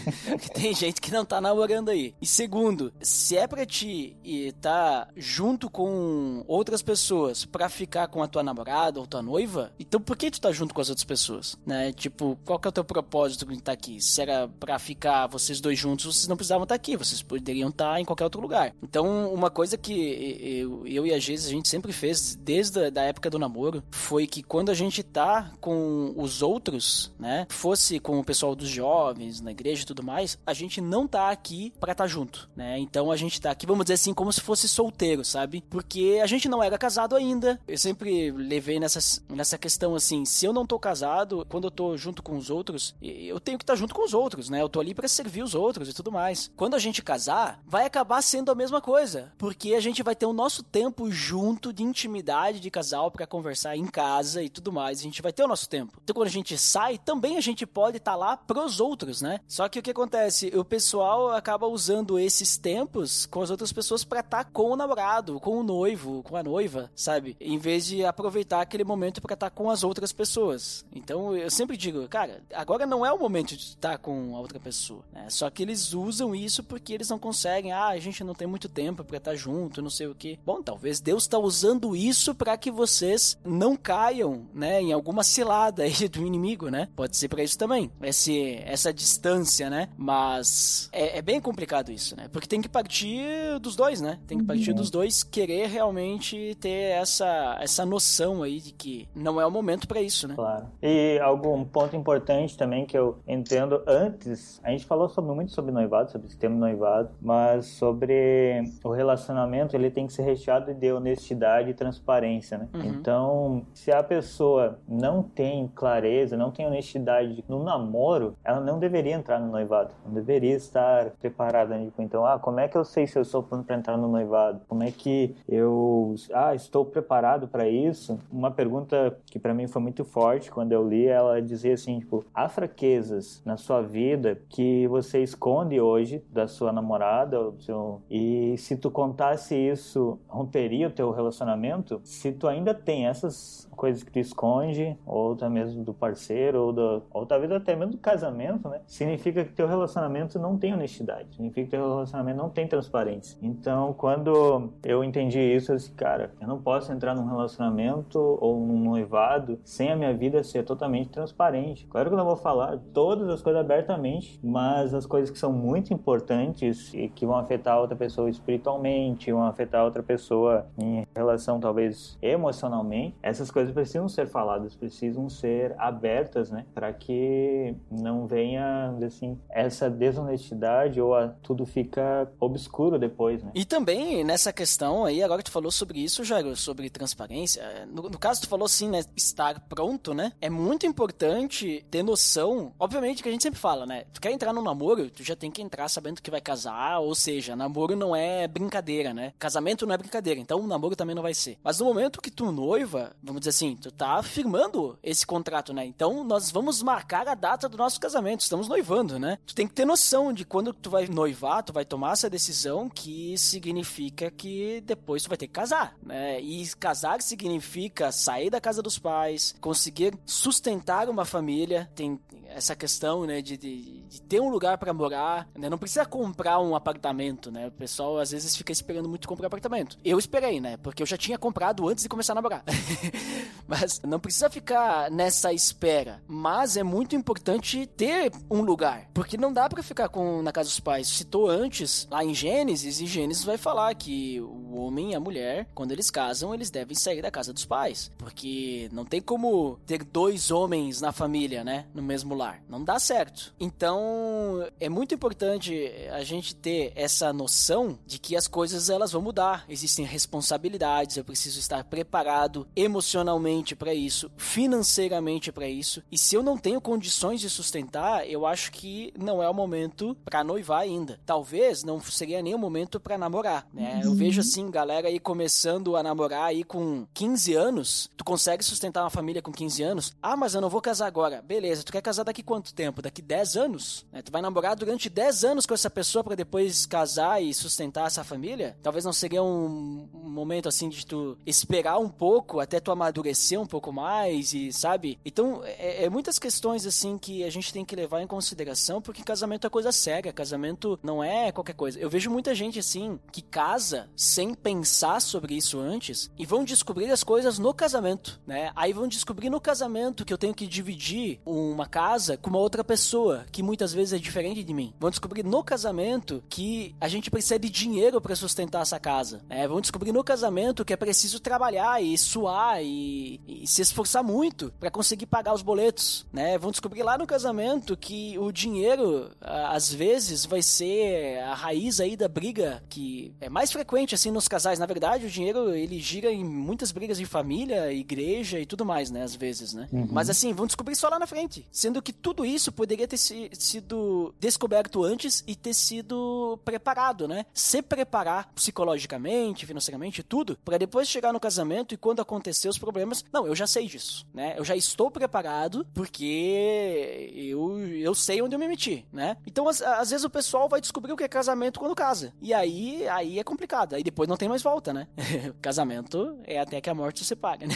tem 0.54 0.74
gente 0.74 1.00
que 1.00 1.10
não 1.10 1.24
tá 1.24 1.40
namorando 1.40 1.90
aí. 1.90 2.14
E 2.20 2.26
segundo, 2.26 2.92
se 3.00 3.36
é 3.36 3.46
pra 3.46 3.66
ti 3.66 4.16
e 4.22 4.52
tá 4.52 5.08
junto 5.16 5.70
com 5.70 6.44
outras 6.46 6.82
pessoas 6.82 7.44
para 7.44 7.68
ficar 7.68 8.08
com 8.08 8.22
a 8.22 8.28
tua 8.28 8.42
namorada 8.42 9.00
ou 9.00 9.06
tua 9.06 9.22
noiva, 9.22 9.72
então 9.78 10.00
por 10.00 10.16
que 10.16 10.30
tu 10.30 10.40
tá 10.40 10.52
junto 10.52 10.74
com 10.74 10.80
as 10.80 10.88
outras 10.88 11.04
pessoas? 11.04 11.56
Né? 11.64 11.92
Tipo, 11.92 12.38
qual 12.44 12.58
que 12.58 12.68
é 12.68 12.70
o 12.70 12.72
teu 12.72 12.84
propósito 12.84 13.46
de 13.46 13.54
estar 13.54 13.72
aqui? 13.72 14.00
Se 14.00 14.20
era 14.20 14.48
pra 14.48 14.78
ficar 14.78 15.26
vocês 15.26 15.60
dois 15.60 15.78
juntos, 15.78 16.16
vocês 16.16 16.28
não 16.28 16.36
precisavam 16.36 16.64
estar 16.64 16.74
aqui, 16.82 16.96
vocês 16.96 17.22
poderiam 17.22 17.68
estar 17.68 17.92
tá 17.92 18.00
em 18.00 18.04
qualquer 18.04 18.24
outro 18.24 18.40
lugar. 18.40 18.74
Então, 18.82 19.32
uma 19.32 19.48
coisa 19.48 19.78
que 19.78 20.58
eu, 20.60 20.84
eu 20.84 21.06
e 21.06 21.14
a 21.14 21.18
Geise 21.18 21.46
a 21.46 21.50
gente 21.50 21.68
sempre 21.68 21.92
fez 21.92 22.34
desde 22.34 22.86
a 22.86 22.90
da 22.90 23.02
época 23.02 23.30
do 23.30 23.38
namoro 23.38 23.84
foi 23.92 24.26
que 24.26 24.42
quando 24.42 24.70
a 24.70 24.74
gente 24.74 25.02
tá 25.02 25.52
com 25.60 26.12
os 26.16 26.42
outros, 26.42 27.12
né, 27.18 27.46
fosse 27.48 28.00
com 28.00 28.18
o 28.18 28.24
pessoal 28.24 28.56
dos 28.56 28.68
jovens, 28.68 29.40
na 29.40 29.52
igreja 29.52 29.82
e 29.82 29.86
tudo 29.86 30.02
mais, 30.02 30.36
a 30.44 30.52
gente 30.52 30.80
não 30.80 31.06
tá 31.06 31.30
aqui 31.30 31.72
para 31.78 31.92
estar 31.92 32.04
tá 32.04 32.08
junto, 32.08 32.50
né? 32.56 32.78
Então 32.78 33.12
a 33.12 33.16
gente 33.16 33.40
tá 33.40 33.52
aqui, 33.52 33.64
vamos 33.64 33.84
dizer 33.84 33.94
assim, 33.94 34.12
como 34.12 34.32
se 34.32 34.40
fosse 34.40 34.68
solteiro, 34.68 35.24
sabe? 35.24 35.62
Porque 35.70 36.18
a 36.22 36.26
gente 36.26 36.48
não 36.48 36.62
era 36.62 36.76
casado 36.76 37.14
ainda. 37.14 37.60
Eu 37.68 37.78
sempre 37.78 38.32
levei 38.32 38.80
nessa, 38.80 39.22
nessa 39.28 39.56
questão 39.56 39.94
assim, 39.94 40.24
se 40.24 40.44
eu 40.44 40.52
não 40.52 40.66
tô 40.66 40.78
casado, 40.78 41.46
quando 41.48 41.64
eu 41.64 41.70
tô 41.70 41.96
junto 41.96 42.22
com 42.22 42.36
os 42.36 42.50
outros, 42.50 42.94
eu 43.00 43.38
tenho 43.38 43.56
que 43.56 43.62
estar 43.62 43.74
tá 43.74 43.78
junto 43.78 43.94
com 43.94 44.04
os 44.04 44.12
outros, 44.12 44.50
né? 44.50 44.60
Eu 44.60 44.68
tô 44.68 44.80
ali 44.80 44.94
para 44.94 45.06
servir 45.06 45.42
os 45.42 45.54
outros 45.54 45.88
e 45.88 45.94
tudo 45.94 46.10
mais. 46.10 46.50
Quando 46.56 46.71
a 46.74 46.78
gente 46.78 47.02
casar, 47.02 47.60
vai 47.66 47.86
acabar 47.86 48.22
sendo 48.22 48.50
a 48.50 48.54
mesma 48.54 48.80
coisa, 48.80 49.32
porque 49.38 49.74
a 49.74 49.80
gente 49.80 50.02
vai 50.02 50.14
ter 50.14 50.26
o 50.26 50.32
nosso 50.32 50.62
tempo 50.62 51.10
junto 51.10 51.72
de 51.72 51.82
intimidade 51.82 52.60
de 52.60 52.70
casal 52.70 53.10
para 53.10 53.26
conversar 53.26 53.76
em 53.76 53.86
casa 53.86 54.42
e 54.42 54.48
tudo 54.48 54.72
mais. 54.72 55.00
A 55.00 55.02
gente 55.02 55.22
vai 55.22 55.32
ter 55.32 55.44
o 55.44 55.48
nosso 55.48 55.68
tempo. 55.68 55.98
Então 56.02 56.14
quando 56.14 56.28
a 56.28 56.30
gente 56.30 56.56
sai, 56.56 56.98
também 56.98 57.36
a 57.36 57.40
gente 57.40 57.66
pode 57.66 57.98
estar 57.98 58.12
tá 58.12 58.16
lá 58.16 58.36
pros 58.36 58.80
outros, 58.80 59.22
né? 59.22 59.40
Só 59.46 59.68
que 59.68 59.78
o 59.78 59.82
que 59.82 59.90
acontece? 59.90 60.52
O 60.56 60.64
pessoal 60.64 61.32
acaba 61.32 61.66
usando 61.66 62.18
esses 62.18 62.56
tempos 62.56 63.26
com 63.26 63.42
as 63.42 63.50
outras 63.50 63.72
pessoas 63.72 64.04
para 64.04 64.20
estar 64.20 64.44
tá 64.44 64.50
com 64.50 64.70
o 64.70 64.76
namorado, 64.76 65.40
com 65.40 65.58
o 65.58 65.62
noivo, 65.62 66.22
com 66.22 66.36
a 66.36 66.42
noiva, 66.42 66.90
sabe? 66.94 67.36
Em 67.40 67.58
vez 67.58 67.86
de 67.86 68.04
aproveitar 68.04 68.60
aquele 68.60 68.84
momento 68.84 69.20
para 69.20 69.34
estar 69.34 69.50
tá 69.50 69.54
com 69.54 69.70
as 69.70 69.84
outras 69.84 70.12
pessoas. 70.12 70.84
Então 70.94 71.36
eu 71.36 71.50
sempre 71.50 71.76
digo, 71.76 72.08
cara, 72.08 72.42
agora 72.54 72.86
não 72.86 73.04
é 73.04 73.12
o 73.12 73.18
momento 73.18 73.56
de 73.56 73.62
estar 73.62 73.98
com 73.98 74.36
a 74.36 74.40
outra 74.40 74.58
pessoa, 74.58 75.02
né? 75.12 75.28
Só 75.28 75.48
que 75.50 75.62
eles 75.62 75.92
usam 75.92 76.34
isso 76.34 76.61
porque 76.62 76.92
eles 76.92 77.08
não 77.08 77.18
conseguem, 77.18 77.72
ah, 77.72 77.88
a 77.88 77.98
gente 77.98 78.22
não 78.24 78.34
tem 78.34 78.46
muito 78.46 78.68
tempo 78.68 79.04
para 79.04 79.16
estar 79.16 79.34
junto, 79.34 79.82
não 79.82 79.90
sei 79.90 80.06
o 80.06 80.14
que. 80.14 80.38
Bom, 80.44 80.62
talvez 80.62 81.00
Deus 81.00 81.24
está 81.24 81.38
usando 81.38 81.94
isso 81.94 82.34
para 82.34 82.56
que 82.56 82.70
vocês 82.70 83.38
não 83.44 83.76
caiam, 83.76 84.46
né, 84.54 84.80
em 84.80 84.92
alguma 84.92 85.22
cilada 85.22 85.82
aí 85.82 86.08
do 86.08 86.26
inimigo, 86.26 86.68
né? 86.68 86.88
Pode 86.94 87.16
ser 87.16 87.28
para 87.28 87.42
isso 87.42 87.58
também. 87.58 87.90
Esse, 88.02 88.56
essa 88.64 88.92
distância, 88.92 89.68
né? 89.68 89.88
Mas 89.96 90.88
é, 90.92 91.18
é, 91.18 91.22
bem 91.22 91.40
complicado 91.40 91.90
isso, 91.90 92.16
né? 92.16 92.28
Porque 92.32 92.46
tem 92.46 92.60
que 92.60 92.68
partir 92.68 93.58
dos 93.60 93.76
dois, 93.76 94.00
né? 94.00 94.18
Tem 94.26 94.38
que 94.38 94.44
partir 94.44 94.70
uhum. 94.70 94.76
dos 94.76 94.90
dois 94.90 95.22
querer 95.22 95.68
realmente 95.68 96.56
ter 96.60 96.92
essa, 96.92 97.58
essa 97.60 97.84
noção 97.84 98.42
aí 98.42 98.60
de 98.60 98.72
que 98.72 99.08
não 99.14 99.40
é 99.40 99.46
o 99.46 99.50
momento 99.50 99.86
para 99.86 100.00
isso, 100.00 100.28
né? 100.28 100.34
Claro. 100.34 100.66
E 100.82 101.18
algum 101.20 101.64
ponto 101.64 101.96
importante 101.96 102.56
também 102.56 102.86
que 102.86 102.96
eu 102.96 103.18
entendo 103.26 103.82
antes, 103.86 104.60
a 104.62 104.70
gente 104.70 104.84
falou 104.84 105.08
sobre, 105.08 105.34
muito 105.34 105.52
sobre 105.52 105.72
noivado, 105.72 106.10
sobre 106.10 106.26
o 106.26 106.30
sistema 106.30 106.51
noivado, 106.56 107.10
mas 107.20 107.66
sobre 107.66 108.64
o 108.84 108.90
relacionamento, 108.90 109.76
ele 109.76 109.90
tem 109.90 110.06
que 110.06 110.12
ser 110.12 110.22
recheado 110.22 110.72
de 110.74 110.92
honestidade 110.92 111.70
e 111.70 111.74
transparência, 111.74 112.58
né? 112.58 112.68
Uhum. 112.74 112.84
Então, 112.84 113.66
se 113.74 113.90
a 113.90 114.02
pessoa 114.02 114.78
não 114.88 115.22
tem 115.22 115.70
clareza, 115.74 116.36
não 116.36 116.50
tem 116.50 116.66
honestidade 116.66 117.44
no 117.48 117.62
namoro, 117.62 118.34
ela 118.44 118.60
não 118.60 118.78
deveria 118.78 119.14
entrar 119.14 119.38
no 119.38 119.50
noivado, 119.50 119.94
não 120.04 120.12
deveria 120.12 120.54
estar 120.54 121.10
preparada. 121.20 121.76
Né? 121.76 121.86
Tipo, 121.86 122.02
então, 122.02 122.26
ah, 122.26 122.38
como 122.38 122.60
é 122.60 122.68
que 122.68 122.76
eu 122.76 122.84
sei 122.84 123.06
se 123.06 123.18
eu 123.18 123.24
sou 123.24 123.42
pronto 123.42 123.64
para 123.64 123.76
entrar 123.76 123.96
no 123.96 124.08
noivado? 124.08 124.60
Como 124.68 124.82
é 124.82 124.90
que 124.90 125.34
eu, 125.48 126.14
ah, 126.32 126.54
estou 126.54 126.84
preparado 126.84 127.48
para 127.48 127.68
isso? 127.68 128.18
Uma 128.30 128.50
pergunta 128.50 129.16
que 129.26 129.38
para 129.38 129.54
mim 129.54 129.66
foi 129.66 129.82
muito 129.82 130.04
forte 130.04 130.50
quando 130.50 130.72
eu 130.72 130.86
li, 130.86 131.06
ela 131.06 131.40
dizia 131.40 131.74
assim, 131.74 132.00
tipo, 132.00 132.24
há 132.34 132.48
fraquezas 132.48 133.42
na 133.44 133.56
sua 133.56 133.82
vida 133.82 134.38
que 134.48 134.86
você 134.88 135.22
esconde 135.22 135.80
hoje 135.80 136.22
da 136.32 136.48
sua 136.48 136.72
namorada 136.72 137.38
ou 137.38 137.52
do 137.52 137.62
seu... 137.62 138.02
e 138.10 138.56
se 138.56 138.76
tu 138.76 138.90
contasse 138.90 139.54
isso, 139.54 140.18
romperia 140.26 140.88
o 140.88 140.90
teu 140.90 141.10
relacionamento? 141.10 142.00
Se 142.02 142.32
tu 142.32 142.48
ainda 142.48 142.72
tem 142.72 143.06
essas 143.06 143.68
coisas 143.82 144.04
que 144.04 144.12
tu 144.12 144.20
esconde, 144.20 144.96
ou 145.04 145.32
até 145.32 145.48
mesmo 145.48 145.82
do 145.82 145.92
parceiro, 145.92 146.66
ou, 146.66 146.72
do, 146.72 147.02
ou 147.10 147.26
talvez 147.26 147.50
até 147.50 147.74
mesmo 147.74 147.90
do 147.90 147.98
casamento, 147.98 148.68
né? 148.68 148.80
Significa 148.86 149.44
que 149.44 149.52
teu 149.52 149.66
relacionamento 149.66 150.38
não 150.38 150.56
tem 150.56 150.72
honestidade, 150.72 151.34
significa 151.34 151.64
que 151.64 151.70
teu 151.72 151.88
relacionamento 151.88 152.38
não 152.38 152.48
tem 152.48 152.68
transparência. 152.68 153.36
Então, 153.42 153.92
quando 153.92 154.70
eu 154.84 155.02
entendi 155.02 155.40
isso, 155.40 155.72
eu 155.72 155.76
disse, 155.76 155.90
cara, 155.90 156.32
eu 156.40 156.46
não 156.46 156.62
posso 156.62 156.92
entrar 156.92 157.12
num 157.16 157.26
relacionamento 157.26 158.20
ou 158.40 158.64
num 158.64 158.78
noivado 158.78 159.58
sem 159.64 159.90
a 159.90 159.96
minha 159.96 160.14
vida 160.14 160.44
ser 160.44 160.62
totalmente 160.62 161.08
transparente. 161.08 161.84
Claro 161.88 162.08
que 162.08 162.14
eu 162.14 162.18
não 162.18 162.24
vou 162.24 162.36
falar 162.36 162.78
todas 162.94 163.28
as 163.28 163.42
coisas 163.42 163.60
abertamente, 163.60 164.38
mas 164.44 164.94
as 164.94 165.06
coisas 165.06 165.28
que 165.28 165.38
são 165.40 165.52
muito 165.52 165.92
importantes 165.92 166.94
e 166.94 167.08
que 167.08 167.26
vão 167.26 167.36
afetar 167.36 167.80
outra 167.80 167.96
pessoa 167.96 168.30
espiritualmente, 168.30 169.32
vão 169.32 169.42
afetar 169.42 169.84
outra 169.84 170.04
pessoa 170.04 170.66
em 170.78 171.04
relação 171.16 171.58
talvez 171.58 172.16
emocionalmente, 172.22 173.16
essas 173.20 173.50
coisas 173.50 173.71
coisas 173.74 173.92
precisam 173.92 174.08
ser 174.08 174.28
faladas, 174.28 174.74
precisam 174.74 175.28
ser 175.28 175.74
abertas, 175.78 176.50
né? 176.50 176.64
Para 176.74 176.92
que 176.92 177.74
não 177.90 178.26
venha, 178.26 178.96
assim, 179.04 179.38
essa 179.50 179.90
desonestidade 179.90 181.00
ou 181.00 181.14
a, 181.14 181.28
tudo 181.28 181.66
fica 181.66 182.30
obscuro 182.40 182.98
depois, 182.98 183.42
né? 183.42 183.50
E 183.54 183.64
também 183.64 184.24
nessa 184.24 184.52
questão 184.52 185.04
aí, 185.04 185.22
agora 185.22 185.42
que 185.42 185.50
tu 185.50 185.52
falou 185.52 185.70
sobre 185.70 186.00
isso, 186.00 186.24
Jairo, 186.24 186.56
sobre 186.56 186.90
transparência, 186.90 187.86
no, 187.90 188.02
no 188.02 188.18
caso 188.18 188.42
tu 188.42 188.48
falou 188.48 188.66
assim, 188.66 188.88
né? 188.88 189.02
Estar 189.16 189.60
pronto, 189.68 190.14
né? 190.14 190.32
É 190.40 190.50
muito 190.50 190.86
importante 190.86 191.84
ter 191.90 192.02
noção, 192.02 192.72
obviamente 192.78 193.22
que 193.22 193.28
a 193.28 193.32
gente 193.32 193.42
sempre 193.42 193.58
fala, 193.60 193.86
né? 193.86 194.04
Tu 194.12 194.20
quer 194.20 194.30
entrar 194.30 194.52
no 194.52 194.62
namoro, 194.62 195.10
tu 195.10 195.22
já 195.22 195.36
tem 195.36 195.50
que 195.50 195.62
entrar 195.62 195.88
sabendo 195.88 196.22
que 196.22 196.30
vai 196.30 196.40
casar, 196.40 197.00
ou 197.00 197.14
seja, 197.14 197.56
namoro 197.56 197.96
não 197.96 198.14
é 198.14 198.46
brincadeira, 198.48 199.12
né? 199.12 199.32
Casamento 199.38 199.86
não 199.86 199.94
é 199.94 199.98
brincadeira, 199.98 200.40
então 200.40 200.60
o 200.60 200.66
namoro 200.66 200.96
também 200.96 201.14
não 201.14 201.22
vai 201.22 201.34
ser. 201.34 201.58
Mas 201.62 201.78
no 201.78 201.86
momento 201.86 202.20
que 202.20 202.30
tu 202.30 202.50
noiva, 202.52 203.12
vamos 203.22 203.40
dizer 203.40 203.51
assim, 203.52 203.76
tu 203.76 203.90
tá 203.90 204.22
firmando 204.22 204.98
esse 205.02 205.26
contrato, 205.26 205.72
né? 205.72 205.84
Então 205.84 206.24
nós 206.24 206.50
vamos 206.50 206.82
marcar 206.82 207.28
a 207.28 207.34
data 207.34 207.68
do 207.68 207.78
nosso 207.78 208.00
casamento, 208.00 208.40
estamos 208.40 208.68
noivando, 208.68 209.18
né? 209.18 209.38
Tu 209.46 209.54
tem 209.54 209.68
que 209.68 209.74
ter 209.74 209.84
noção 209.84 210.32
de 210.32 210.44
quando 210.44 210.72
tu 210.72 210.90
vai 210.90 211.06
noivar, 211.06 211.62
tu 211.62 211.72
vai 211.72 211.84
tomar 211.84 212.12
essa 212.12 212.28
decisão 212.28 212.88
que 212.88 213.36
significa 213.38 214.30
que 214.30 214.80
depois 214.80 215.22
tu 215.22 215.28
vai 215.28 215.38
ter 215.38 215.46
que 215.46 215.52
casar, 215.52 215.96
né? 216.02 216.40
E 216.40 216.66
casar 216.76 217.20
significa 217.22 218.10
sair 218.10 218.50
da 218.50 218.60
casa 218.60 218.82
dos 218.82 218.98
pais, 218.98 219.54
conseguir 219.60 220.14
sustentar 220.26 221.08
uma 221.08 221.24
família, 221.24 221.90
tem 221.94 222.18
essa 222.54 222.76
questão, 222.76 223.24
né, 223.24 223.40
de, 223.40 223.56
de, 223.56 224.02
de 224.02 224.22
ter 224.22 224.40
um 224.40 224.50
lugar 224.50 224.78
para 224.78 224.92
morar, 224.92 225.48
né? 225.56 225.68
Não 225.68 225.78
precisa 225.78 226.04
comprar 226.04 226.60
um 226.60 226.74
apartamento, 226.76 227.50
né? 227.50 227.68
O 227.68 227.72
pessoal 227.72 228.18
às 228.18 228.30
vezes 228.30 228.56
fica 228.56 228.72
esperando 228.72 229.08
muito 229.08 229.26
comprar 229.26 229.46
apartamento. 229.46 229.98
Eu 230.04 230.18
esperei, 230.18 230.60
né? 230.60 230.76
Porque 230.76 231.02
eu 231.02 231.06
já 231.06 231.16
tinha 231.16 231.38
comprado 231.38 231.88
antes 231.88 232.02
de 232.02 232.08
começar 232.08 232.32
a 232.32 232.36
namorar. 232.36 232.64
Mas 233.66 234.00
não 234.02 234.20
precisa 234.20 234.50
ficar 234.50 235.10
nessa 235.10 235.52
espera. 235.52 236.22
Mas 236.26 236.76
é 236.76 236.82
muito 236.82 237.16
importante 237.16 237.86
ter 237.86 238.32
um 238.50 238.62
lugar. 238.62 239.08
Porque 239.14 239.36
não 239.36 239.52
dá 239.52 239.68
para 239.68 239.82
ficar 239.82 240.08
com 240.08 240.42
na 240.42 240.52
casa 240.52 240.68
dos 240.68 240.80
pais. 240.80 241.08
Citou 241.08 241.48
antes, 241.48 242.06
lá 242.10 242.24
em 242.24 242.34
Gênesis, 242.34 243.00
e 243.00 243.06
Gênesis 243.06 243.44
vai 243.44 243.56
falar 243.56 243.94
que 243.94 244.40
o 244.40 244.76
homem 244.76 245.12
e 245.12 245.14
a 245.14 245.20
mulher, 245.20 245.66
quando 245.74 245.92
eles 245.92 246.10
casam, 246.10 246.54
eles 246.54 246.70
devem 246.70 246.94
sair 246.94 247.22
da 247.22 247.30
casa 247.30 247.52
dos 247.52 247.64
pais. 247.64 248.10
Porque 248.18 248.88
não 248.92 249.04
tem 249.04 249.20
como 249.20 249.78
ter 249.86 250.04
dois 250.04 250.50
homens 250.50 251.00
na 251.00 251.12
família, 251.12 251.64
né? 251.64 251.86
No 251.94 252.02
mesmo 252.02 252.34
lar. 252.34 252.62
Não 252.68 252.82
dá 252.82 252.98
certo. 252.98 253.54
Então, 253.58 254.66
é 254.78 254.88
muito 254.88 255.14
importante 255.14 255.90
a 256.10 256.22
gente 256.22 256.54
ter 256.54 256.92
essa 256.94 257.32
noção 257.32 257.98
de 258.06 258.18
que 258.18 258.36
as 258.36 258.46
coisas 258.46 258.90
elas 258.90 259.12
vão 259.12 259.22
mudar. 259.22 259.64
Existem 259.68 260.04
responsabilidades, 260.04 261.16
eu 261.16 261.24
preciso 261.24 261.58
estar 261.58 261.84
preparado 261.84 262.66
emocionalmente 262.76 263.31
para 263.76 263.94
isso, 263.94 264.30
financeiramente 264.36 265.50
para 265.52 265.68
isso. 265.68 266.02
E 266.10 266.18
se 266.18 266.34
eu 266.34 266.42
não 266.42 266.56
tenho 266.56 266.80
condições 266.80 267.40
de 267.40 267.48
sustentar, 267.48 268.28
eu 268.28 268.46
acho 268.46 268.70
que 268.72 269.12
não 269.18 269.42
é 269.42 269.48
o 269.48 269.54
momento 269.54 270.16
para 270.24 270.44
noivar 270.44 270.82
ainda. 270.82 271.18
Talvez 271.24 271.82
não 271.82 272.00
seria 272.00 272.42
nem 272.42 272.54
o 272.54 272.58
momento 272.58 273.00
para 273.00 273.16
namorar, 273.16 273.66
né? 273.72 274.00
Eu 274.04 274.14
vejo 274.14 274.40
assim, 274.40 274.70
galera 274.70 275.08
aí 275.08 275.18
começando 275.18 275.96
a 275.96 276.02
namorar 276.02 276.44
aí 276.44 276.62
com 276.62 277.06
15 277.14 277.54
anos, 277.54 278.10
tu 278.16 278.24
consegue 278.24 278.64
sustentar 278.64 279.02
uma 279.02 279.10
família 279.10 279.42
com 279.42 279.52
15 279.52 279.82
anos? 279.82 280.16
Ah, 280.22 280.36
mas 280.36 280.54
eu 280.54 280.60
não 280.60 280.68
vou 280.68 280.80
casar 280.80 281.06
agora. 281.06 281.42
Beleza, 281.42 281.82
tu 281.82 281.92
quer 281.92 282.02
casar 282.02 282.24
daqui 282.24 282.42
quanto 282.42 282.74
tempo? 282.74 283.02
Daqui 283.02 283.22
10 283.22 283.56
anos? 283.56 284.06
Né? 284.12 284.22
Tu 284.22 284.30
vai 284.30 284.42
namorar 284.42 284.76
durante 284.76 285.08
10 285.08 285.44
anos 285.44 285.66
com 285.66 285.74
essa 285.74 285.90
pessoa 285.90 286.22
para 286.22 286.34
depois 286.34 286.86
casar 286.86 287.42
e 287.42 287.52
sustentar 287.52 288.06
essa 288.06 288.24
família? 288.24 288.76
Talvez 288.82 289.04
não 289.04 289.12
seria 289.12 289.42
um, 289.42 290.08
um 290.14 290.30
momento 290.30 290.68
assim 290.68 290.88
de 290.88 291.04
tu 291.04 291.36
esperar 291.46 291.98
um 291.98 292.08
pouco 292.08 292.60
até 292.60 292.80
tu 292.80 292.90
amadurecer 292.90 293.21
um 293.58 293.66
pouco 293.66 293.92
mais 293.92 294.52
e 294.52 294.72
sabe? 294.72 295.18
Então, 295.24 295.62
é, 295.64 296.04
é 296.04 296.10
muitas 296.10 296.38
questões 296.38 296.86
assim 296.86 297.18
que 297.18 297.44
a 297.44 297.50
gente 297.50 297.72
tem 297.72 297.84
que 297.84 297.96
levar 297.96 298.22
em 298.22 298.26
consideração 298.26 299.00
porque 299.00 299.22
casamento 299.22 299.66
é 299.66 299.70
coisa 299.70 299.92
séria, 299.92 300.32
casamento 300.32 300.98
não 301.02 301.22
é 301.22 301.52
qualquer 301.52 301.74
coisa. 301.74 301.98
Eu 301.98 302.10
vejo 302.10 302.30
muita 302.30 302.54
gente 302.54 302.78
assim 302.78 303.18
que 303.30 303.42
casa 303.42 304.08
sem 304.16 304.54
pensar 304.54 305.20
sobre 305.20 305.54
isso 305.54 305.78
antes 305.78 306.30
e 306.38 306.46
vão 306.46 306.64
descobrir 306.64 307.10
as 307.10 307.24
coisas 307.24 307.58
no 307.58 307.72
casamento, 307.72 308.40
né? 308.46 308.72
Aí 308.74 308.92
vão 308.92 309.08
descobrir 309.08 309.50
no 309.50 309.60
casamento 309.60 310.24
que 310.24 310.32
eu 310.32 310.38
tenho 310.38 310.54
que 310.54 310.66
dividir 310.66 311.40
uma 311.44 311.86
casa 311.86 312.36
com 312.36 312.50
uma 312.50 312.58
outra 312.58 312.84
pessoa 312.84 313.44
que 313.50 313.62
muitas 313.62 313.92
vezes 313.92 314.12
é 314.12 314.18
diferente 314.18 314.64
de 314.64 314.74
mim. 314.74 314.92
Vão 314.98 315.10
descobrir 315.10 315.44
no 315.44 315.62
casamento 315.62 316.42
que 316.48 316.94
a 317.00 317.08
gente 317.08 317.30
precisa 317.30 317.58
de 317.58 317.68
dinheiro 317.68 318.20
para 318.20 318.36
sustentar 318.36 318.82
essa 318.82 318.98
casa. 318.98 319.42
Né? 319.48 319.66
Vão 319.66 319.80
descobrir 319.80 320.12
no 320.12 320.24
casamento 320.24 320.84
que 320.84 320.92
é 320.92 320.96
preciso 320.96 321.40
trabalhar 321.40 322.02
e 322.02 322.16
suar 322.16 322.82
e, 322.82 323.11
e 323.46 323.66
se 323.66 323.82
esforçar 323.82 324.22
muito 324.22 324.72
para 324.80 324.90
conseguir 324.90 325.26
pagar 325.26 325.54
os 325.54 325.62
boletos, 325.62 326.26
né? 326.32 326.56
Vão 326.58 326.70
descobrir 326.70 327.02
lá 327.02 327.16
no 327.18 327.26
casamento 327.26 327.96
que 327.96 328.38
o 328.38 328.50
dinheiro 328.52 329.30
às 329.40 329.92
vezes 329.92 330.44
vai 330.46 330.62
ser 330.62 331.38
a 331.42 331.54
raiz 331.54 332.00
aí 332.00 332.16
da 332.16 332.28
briga 332.28 332.82
que 332.88 333.32
é 333.40 333.48
mais 333.48 333.70
frequente 333.72 334.14
assim 334.14 334.30
nos 334.30 334.48
casais. 334.48 334.78
Na 334.78 334.86
verdade, 334.86 335.26
o 335.26 335.30
dinheiro 335.30 335.74
ele 335.74 335.98
gira 335.98 336.30
em 336.32 336.44
muitas 336.44 336.92
brigas 336.92 337.18
de 337.18 337.26
família, 337.26 337.92
igreja 337.92 338.58
e 338.58 338.66
tudo 338.66 338.84
mais, 338.84 339.10
né? 339.10 339.22
Às 339.22 339.34
vezes, 339.34 339.72
né? 339.72 339.88
Uhum. 339.92 340.08
Mas 340.10 340.28
assim, 340.30 340.52
vão 340.52 340.66
descobrir 340.66 340.94
só 340.96 341.08
lá 341.08 341.18
na 341.18 341.26
frente. 341.26 341.66
Sendo 341.70 342.02
que 342.02 342.12
tudo 342.12 342.44
isso 342.44 342.70
poderia 342.72 343.06
ter 343.08 343.16
si- 343.16 343.50
sido 343.52 344.34
descoberto 344.40 345.02
antes 345.04 345.42
e 345.46 345.54
ter 345.54 345.74
sido 345.74 346.58
preparado, 346.64 347.26
né? 347.28 347.46
Se 347.52 347.82
preparar 347.82 348.50
psicologicamente, 348.54 349.66
financeiramente, 349.66 350.22
tudo, 350.22 350.58
para 350.64 350.78
depois 350.78 351.08
chegar 351.08 351.32
no 351.32 351.40
casamento 351.40 351.94
e 351.94 351.96
quando 351.96 352.20
acontecer 352.20 352.68
os 352.68 352.78
problemas, 352.78 353.01
não, 353.32 353.46
eu 353.46 353.54
já 353.54 353.66
sei 353.66 353.86
disso, 353.86 354.26
né? 354.32 354.54
Eu 354.56 354.64
já 354.64 354.76
estou 354.76 355.10
preparado 355.10 355.86
porque 355.94 357.32
eu, 357.34 357.78
eu 357.88 358.14
sei 358.14 358.42
onde 358.42 358.54
eu 358.54 358.58
me 358.58 358.68
meti, 358.68 359.04
né? 359.12 359.36
Então, 359.46 359.68
às, 359.68 359.82
às 359.82 360.10
vezes 360.10 360.24
o 360.24 360.30
pessoal 360.30 360.68
vai 360.68 360.80
descobrir 360.80 361.12
o 361.12 361.16
que 361.16 361.24
é 361.24 361.28
casamento 361.28 361.80
quando 361.80 361.94
casa. 361.94 362.32
E 362.40 362.52
aí, 362.52 363.06
aí 363.08 363.38
é 363.38 363.44
complicado. 363.44 363.94
Aí 363.94 364.02
depois 364.02 364.28
não 364.28 364.36
tem 364.36 364.48
mais 364.48 364.62
volta, 364.62 364.92
né? 364.92 365.06
casamento 365.60 366.36
é 366.44 366.58
até 366.58 366.80
que 366.80 366.90
a 366.90 366.94
morte 366.94 367.20
se 367.20 367.24
separe, 367.24 367.66
né? 367.66 367.74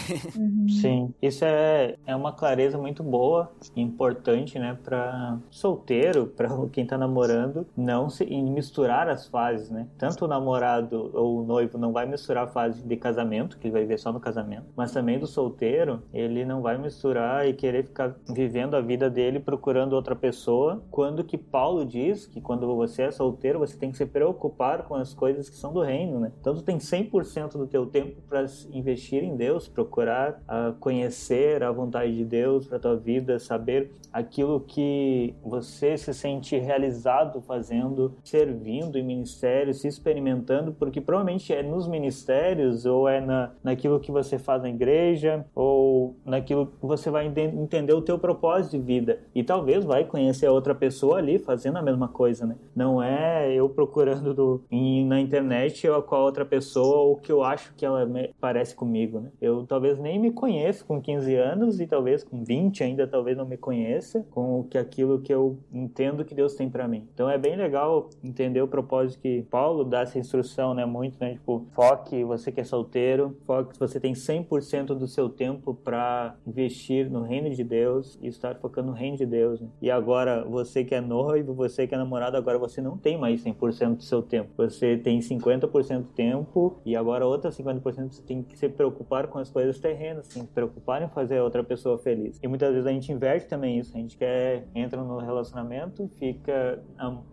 Sim, 0.81 1.15
isso 1.21 1.45
é, 1.45 1.97
é 2.07 2.15
uma 2.15 2.33
clareza 2.33 2.79
muito 2.79 3.03
boa 3.03 3.51
e 3.75 3.81
importante, 3.81 4.59
né, 4.59 4.77
para 4.83 5.39
solteiro, 5.51 6.27
para 6.37 6.49
quem 6.73 6.87
tá 6.87 6.99
namorando, 6.99 7.67
não 7.77 8.09
se 8.11 8.25
misturar 8.25 9.09
as 9.09 9.27
fases, 9.27 9.71
né? 9.71 9.87
Tanto 9.99 10.25
o 10.25 10.29
namorado 10.29 11.11
ou 11.15 11.43
o 11.43 11.47
noivo 11.47 11.79
não 11.79 11.93
vai 11.93 12.07
misturar 12.07 12.45
a 12.45 12.49
fase 12.49 12.83
de 12.83 12.97
casamento, 12.97 13.59
que 13.59 13.67
ele 13.67 13.73
vai 13.73 13.85
ver 13.85 13.99
só 13.99 14.13
no 14.13 14.21
casamento, 14.21 14.67
mas 14.77 14.93
também 14.93 15.16
do 15.19 15.27
solteiro, 15.27 16.03
ele 16.13 16.45
não 16.45 16.63
vai 16.63 16.79
misturar 16.79 17.49
e 17.49 17.53
querer 17.53 17.85
ficar 17.85 18.17
vivendo 18.29 18.75
a 18.75 18.81
vida 18.81 19.09
dele 19.09 19.41
procurando 19.41 19.95
outra 19.95 20.15
pessoa, 20.15 20.83
quando 20.91 21.25
que 21.25 21.39
Paulo 21.39 21.85
diz 21.85 22.27
que 22.27 22.41
quando 22.41 22.67
você 22.75 23.03
é 23.03 23.11
solteiro, 23.11 23.59
você 23.59 23.77
tem 23.77 23.91
que 23.91 23.97
se 23.97 24.07
preocupar 24.07 24.85
com 24.85 24.95
as 24.95 25.15
coisas 25.15 25.49
que 25.49 25.57
são 25.57 25.73
do 25.73 25.81
reino, 25.81 26.21
né? 26.21 26.33
Então 26.41 26.55
tu 26.55 26.63
tem 26.63 26.79
100% 26.79 27.53
do 27.53 27.67
teu 27.67 27.87
tempo 27.87 28.21
para 28.29 28.45
investir 28.73 29.23
em 29.23 29.37
Deus, 29.37 29.69
procurar 29.69 30.43
ah, 30.47 30.75
conhecer 30.81 31.63
a 31.63 31.71
vontade 31.71 32.15
de 32.15 32.25
Deus 32.25 32.67
para 32.67 32.79
tua 32.79 32.97
vida, 32.97 33.39
saber 33.39 33.93
aquilo 34.13 34.61
que 34.61 35.35
você 35.43 35.97
se 35.97 36.13
sente 36.15 36.57
realizado 36.59 37.41
fazendo, 37.41 38.15
servindo 38.25 38.99
em 38.99 39.03
ministérios, 39.03 39.81
se 39.81 39.89
experimentando, 39.89 40.73
porque 40.73 41.01
provavelmente 41.01 41.53
é 41.53 41.63
nos 41.63 41.87
ministérios 41.87 42.87
ou 42.87 43.09
é 43.09 43.21
na, 43.21 43.53
naquilo 43.63 44.01
que 44.01 44.11
você 44.11 44.39
faz 44.39 44.63
na 44.63 44.71
igreja 44.71 45.06
ou 45.55 46.15
naquilo 46.25 46.67
que 46.67 46.87
você 46.87 47.11
vai 47.11 47.27
enten- 47.27 47.61
entender 47.61 47.93
o 47.93 48.03
teu 48.03 48.19
propósito 48.19 48.73
de 48.73 48.83
vida 48.83 49.21
e 49.35 49.43
talvez 49.43 49.85
vai 49.85 50.05
conhecer 50.05 50.49
outra 50.49 50.75
pessoa 50.75 51.19
ali 51.19 51.39
fazendo 51.39 51.77
a 51.77 51.83
mesma 51.83 52.09
coisa, 52.09 52.47
né? 52.47 52.57
Não 52.75 53.03
é 53.03 53.53
eu 53.53 53.69
procurando 53.69 54.35
do, 54.35 54.63
na 55.07 55.21
internet 55.21 55.89
ou 55.89 56.03
com 56.03 56.15
a 56.15 56.25
outra 56.25 56.45
pessoa 56.45 56.99
ou 56.99 57.17
que 57.17 57.31
eu 57.31 57.43
acho 57.43 57.73
que 57.75 57.85
ela 57.85 58.07
parece 58.41 58.75
comigo, 58.75 59.21
né? 59.21 59.31
Eu 59.41 59.65
talvez 59.67 59.99
nem 59.99 60.19
me 60.19 60.31
conheça 60.31 60.85
com 60.85 61.01
15 61.01 61.35
anos 61.35 61.81
e 61.81 61.87
talvez 61.87 62.25
com 62.25 62.43
20 62.43 62.83
ainda 62.83 63.07
talvez 63.07 63.37
não 63.37 63.47
me 63.47 63.57
conheça 63.57 64.25
com 64.31 64.61
o 64.61 64.65
que 64.65 64.79
aquilo 64.79 65.21
que 65.21 65.33
eu 65.33 65.59
entendo 65.73 66.25
que 66.25 66.35
Deus 66.35 66.55
tem 66.55 66.69
para 66.69 66.89
mim. 66.89 67.07
Então 67.15 67.29
é 67.29 67.39
bem 67.39 67.57
legal 67.57 68.09
entender 68.23 68.61
o 68.63 68.69
propósito 68.69 69.21
que 69.21 69.43
Paulo 69.51 69.85
dá 69.85 70.01
essa 70.01 70.19
instrução, 70.19 70.75
né? 70.75 70.85
Muito, 70.85 71.19
né? 71.21 71.33
Tipo, 71.35 71.65
foque 71.73 72.25
você 72.25 72.51
que 72.53 72.61
é 72.61 72.65
solteiro, 72.65 73.37
foque 73.45 73.75
se 73.75 73.81
você 73.81 74.01
tem 74.01 74.15
100% 74.15 74.86
do 74.95 75.07
seu 75.07 75.29
tempo 75.29 75.75
para 75.75 76.37
investir 76.47 77.11
no 77.11 77.23
reino 77.23 77.51
de 77.51 77.65
Deus 77.65 78.19
e 78.21 78.29
estar 78.29 78.57
focando 78.57 78.89
no 78.89 78.95
reino 78.95 79.17
de 79.17 79.27
Deus. 79.27 79.61
né? 79.61 79.69
E 79.81 79.91
agora 79.91 80.45
você 80.45 80.85
que 80.85 80.95
é 80.95 81.01
noivo, 81.01 81.55
você 81.55 81.87
que 81.87 81.95
é 81.95 81.99
namorado, 81.99 82.37
agora 82.37 82.59
você 82.59 82.81
não 82.81 82.97
tem 82.97 83.19
mais 83.19 83.43
100% 83.43 83.97
do 83.97 84.03
seu 84.03 84.23
tempo. 84.23 84.51
Você 84.57 84.97
tem 84.97 85.19
50% 85.19 85.99
do 85.99 86.05
tempo 86.09 86.81
e 86.85 86.97
agora 86.97 87.27
outra 87.27 87.51
50% 87.51 88.13
você 88.13 88.23
tem 88.23 88.43
que 88.43 88.57
se 88.59 88.69
preocupar 88.69 89.27
com 89.29 89.39
as 89.39 89.51
coisas 89.51 89.79
terrenas, 89.79 90.29
tem 90.29 90.43
que 90.43 90.49
se 90.49 90.55
preocupar 90.55 91.03
em 91.03 91.09
fazer 91.09 91.39
a 91.39 91.45
outra 91.45 91.63
pessoa 91.65 91.99
feliz. 91.99 92.39
E 92.43 92.49
muitas 92.49 92.73
vezes 92.73 92.87
a 92.87 92.93
gente 92.93 93.11
inverte 93.11 93.47
também 93.47 93.79
isso, 93.79 93.97
a 93.97 94.01
gente 94.01 94.17
quer 94.17 94.67
entra 94.75 95.03
no 95.03 95.19
relacionamento, 95.19 96.09
fica 96.19 96.83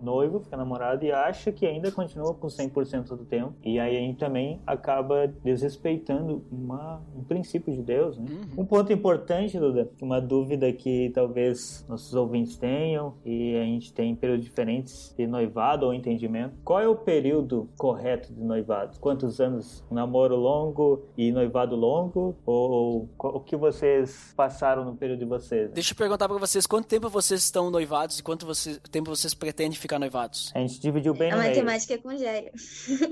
noivo, 0.01 0.39
fica 0.39 0.57
namorado 0.57 1.05
e 1.05 1.11
acha 1.11 1.51
que 1.51 1.65
ainda 1.65 1.91
continua 1.91 2.33
com 2.33 2.47
100% 2.47 3.09
do 3.15 3.25
tempo. 3.25 3.53
E 3.63 3.79
aí 3.79 3.97
a 3.97 3.99
gente 3.99 4.17
também 4.17 4.61
acaba 4.65 5.27
desrespeitando 5.43 6.43
uma, 6.51 7.01
um 7.15 7.23
princípio 7.23 7.42
de 7.51 7.81
Deus, 7.81 8.17
né? 8.17 8.25
Um 8.57 8.65
ponto 8.65 8.91
importante, 8.91 9.57
Duda, 9.59 9.89
uma 10.01 10.19
dúvida 10.21 10.71
que 10.71 11.11
talvez 11.13 11.85
nossos 11.87 12.13
ouvintes 12.13 12.55
tenham 12.57 13.15
e 13.25 13.55
a 13.57 13.63
gente 13.63 13.91
tem 13.93 14.15
períodos 14.15 14.45
diferentes 14.45 15.13
de 15.17 15.27
noivado 15.27 15.85
ou 15.85 15.93
entendimento. 15.93 16.55
Qual 16.63 16.79
é 16.79 16.87
o 16.87 16.95
período 16.95 17.69
correto 17.77 18.33
de 18.33 18.41
noivado? 18.41 18.97
Quantos 18.99 19.39
anos? 19.41 19.83
Um 19.91 19.95
namoro 19.95 20.35
longo 20.35 21.03
e 21.17 21.31
noivado 21.31 21.75
longo? 21.75 22.35
Ou 22.45 23.09
qual- 23.17 23.35
o 23.35 23.39
que 23.39 23.55
vocês 23.55 24.33
passaram 24.35 24.85
no 24.85 24.95
período 24.95 25.19
de 25.19 25.25
vocês? 25.25 25.71
Deixa 25.71 25.93
eu 25.93 25.97
perguntar 25.97 26.27
pra 26.27 26.37
vocês 26.37 26.65
quanto 26.65 26.87
tempo 26.87 27.09
vocês 27.09 27.43
estão 27.43 27.69
noivados 27.69 28.19
e 28.19 28.23
quanto 28.23 28.45
você- 28.45 28.79
tempo 28.91 29.09
vocês 29.15 29.33
pretendem 29.33 29.77
ficar 29.77 29.99
noivados? 29.99 30.51
A 30.55 30.59
gente 30.59 30.79
dividiu 30.79 31.13
bem 31.13 31.31
A 31.31 31.35
no 31.35 31.41
meio. 31.41 31.53
matemática 31.55 31.93
é 31.93 31.97
com 31.97 32.15
Gério. 32.15 32.51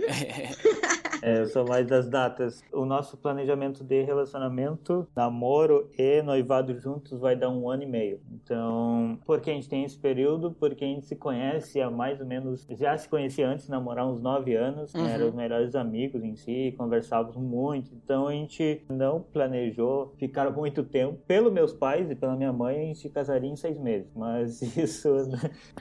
É, 0.07 0.51
eu 1.41 1.45
sou 1.47 1.65
mais 1.67 1.87
das 1.87 2.07
datas. 2.07 2.63
O 2.73 2.85
nosso 2.85 3.17
planejamento 3.17 3.83
de 3.83 4.01
relacionamento, 4.03 5.07
namoro 5.15 5.89
e 5.97 6.21
noivado 6.21 6.77
juntos 6.79 7.19
vai 7.19 7.35
dar 7.35 7.49
um 7.49 7.69
ano 7.69 7.83
e 7.83 7.85
meio. 7.85 8.19
Então, 8.31 9.19
por 9.25 9.39
que 9.39 9.51
a 9.51 9.53
gente 9.53 9.69
tem 9.69 9.83
esse 9.83 9.97
período? 9.97 10.51
Porque 10.51 10.83
a 10.83 10.87
gente 10.87 11.05
se 11.05 11.15
conhece 11.15 11.81
há 11.81 11.89
mais 11.89 12.19
ou 12.19 12.25
menos. 12.25 12.65
Já 12.71 12.97
se 12.97 13.07
conhecia 13.07 13.47
antes 13.47 13.69
namorar 13.69 14.07
uns 14.07 14.21
nove 14.21 14.55
anos, 14.55 14.93
né? 14.93 15.01
Uhum. 15.01 15.07
eram 15.07 15.27
os 15.27 15.35
melhores 15.35 15.75
amigos 15.75 16.23
em 16.23 16.35
si, 16.35 16.73
conversávamos 16.77 17.35
muito. 17.37 17.93
Então 17.93 18.27
a 18.27 18.31
gente 18.31 18.83
não 18.89 19.21
planejou 19.21 20.13
ficar 20.17 20.49
muito 20.51 20.83
tempo. 20.83 21.19
Pelos 21.27 21.51
meus 21.51 21.73
pais 21.73 22.09
e 22.09 22.15
pela 22.15 22.35
minha 22.35 22.53
mãe, 22.53 22.77
a 22.77 22.85
gente 22.85 23.09
casaria 23.09 23.49
em 23.49 23.55
seis 23.55 23.77
meses. 23.77 24.11
Mas 24.15 24.61
isso 24.77 25.09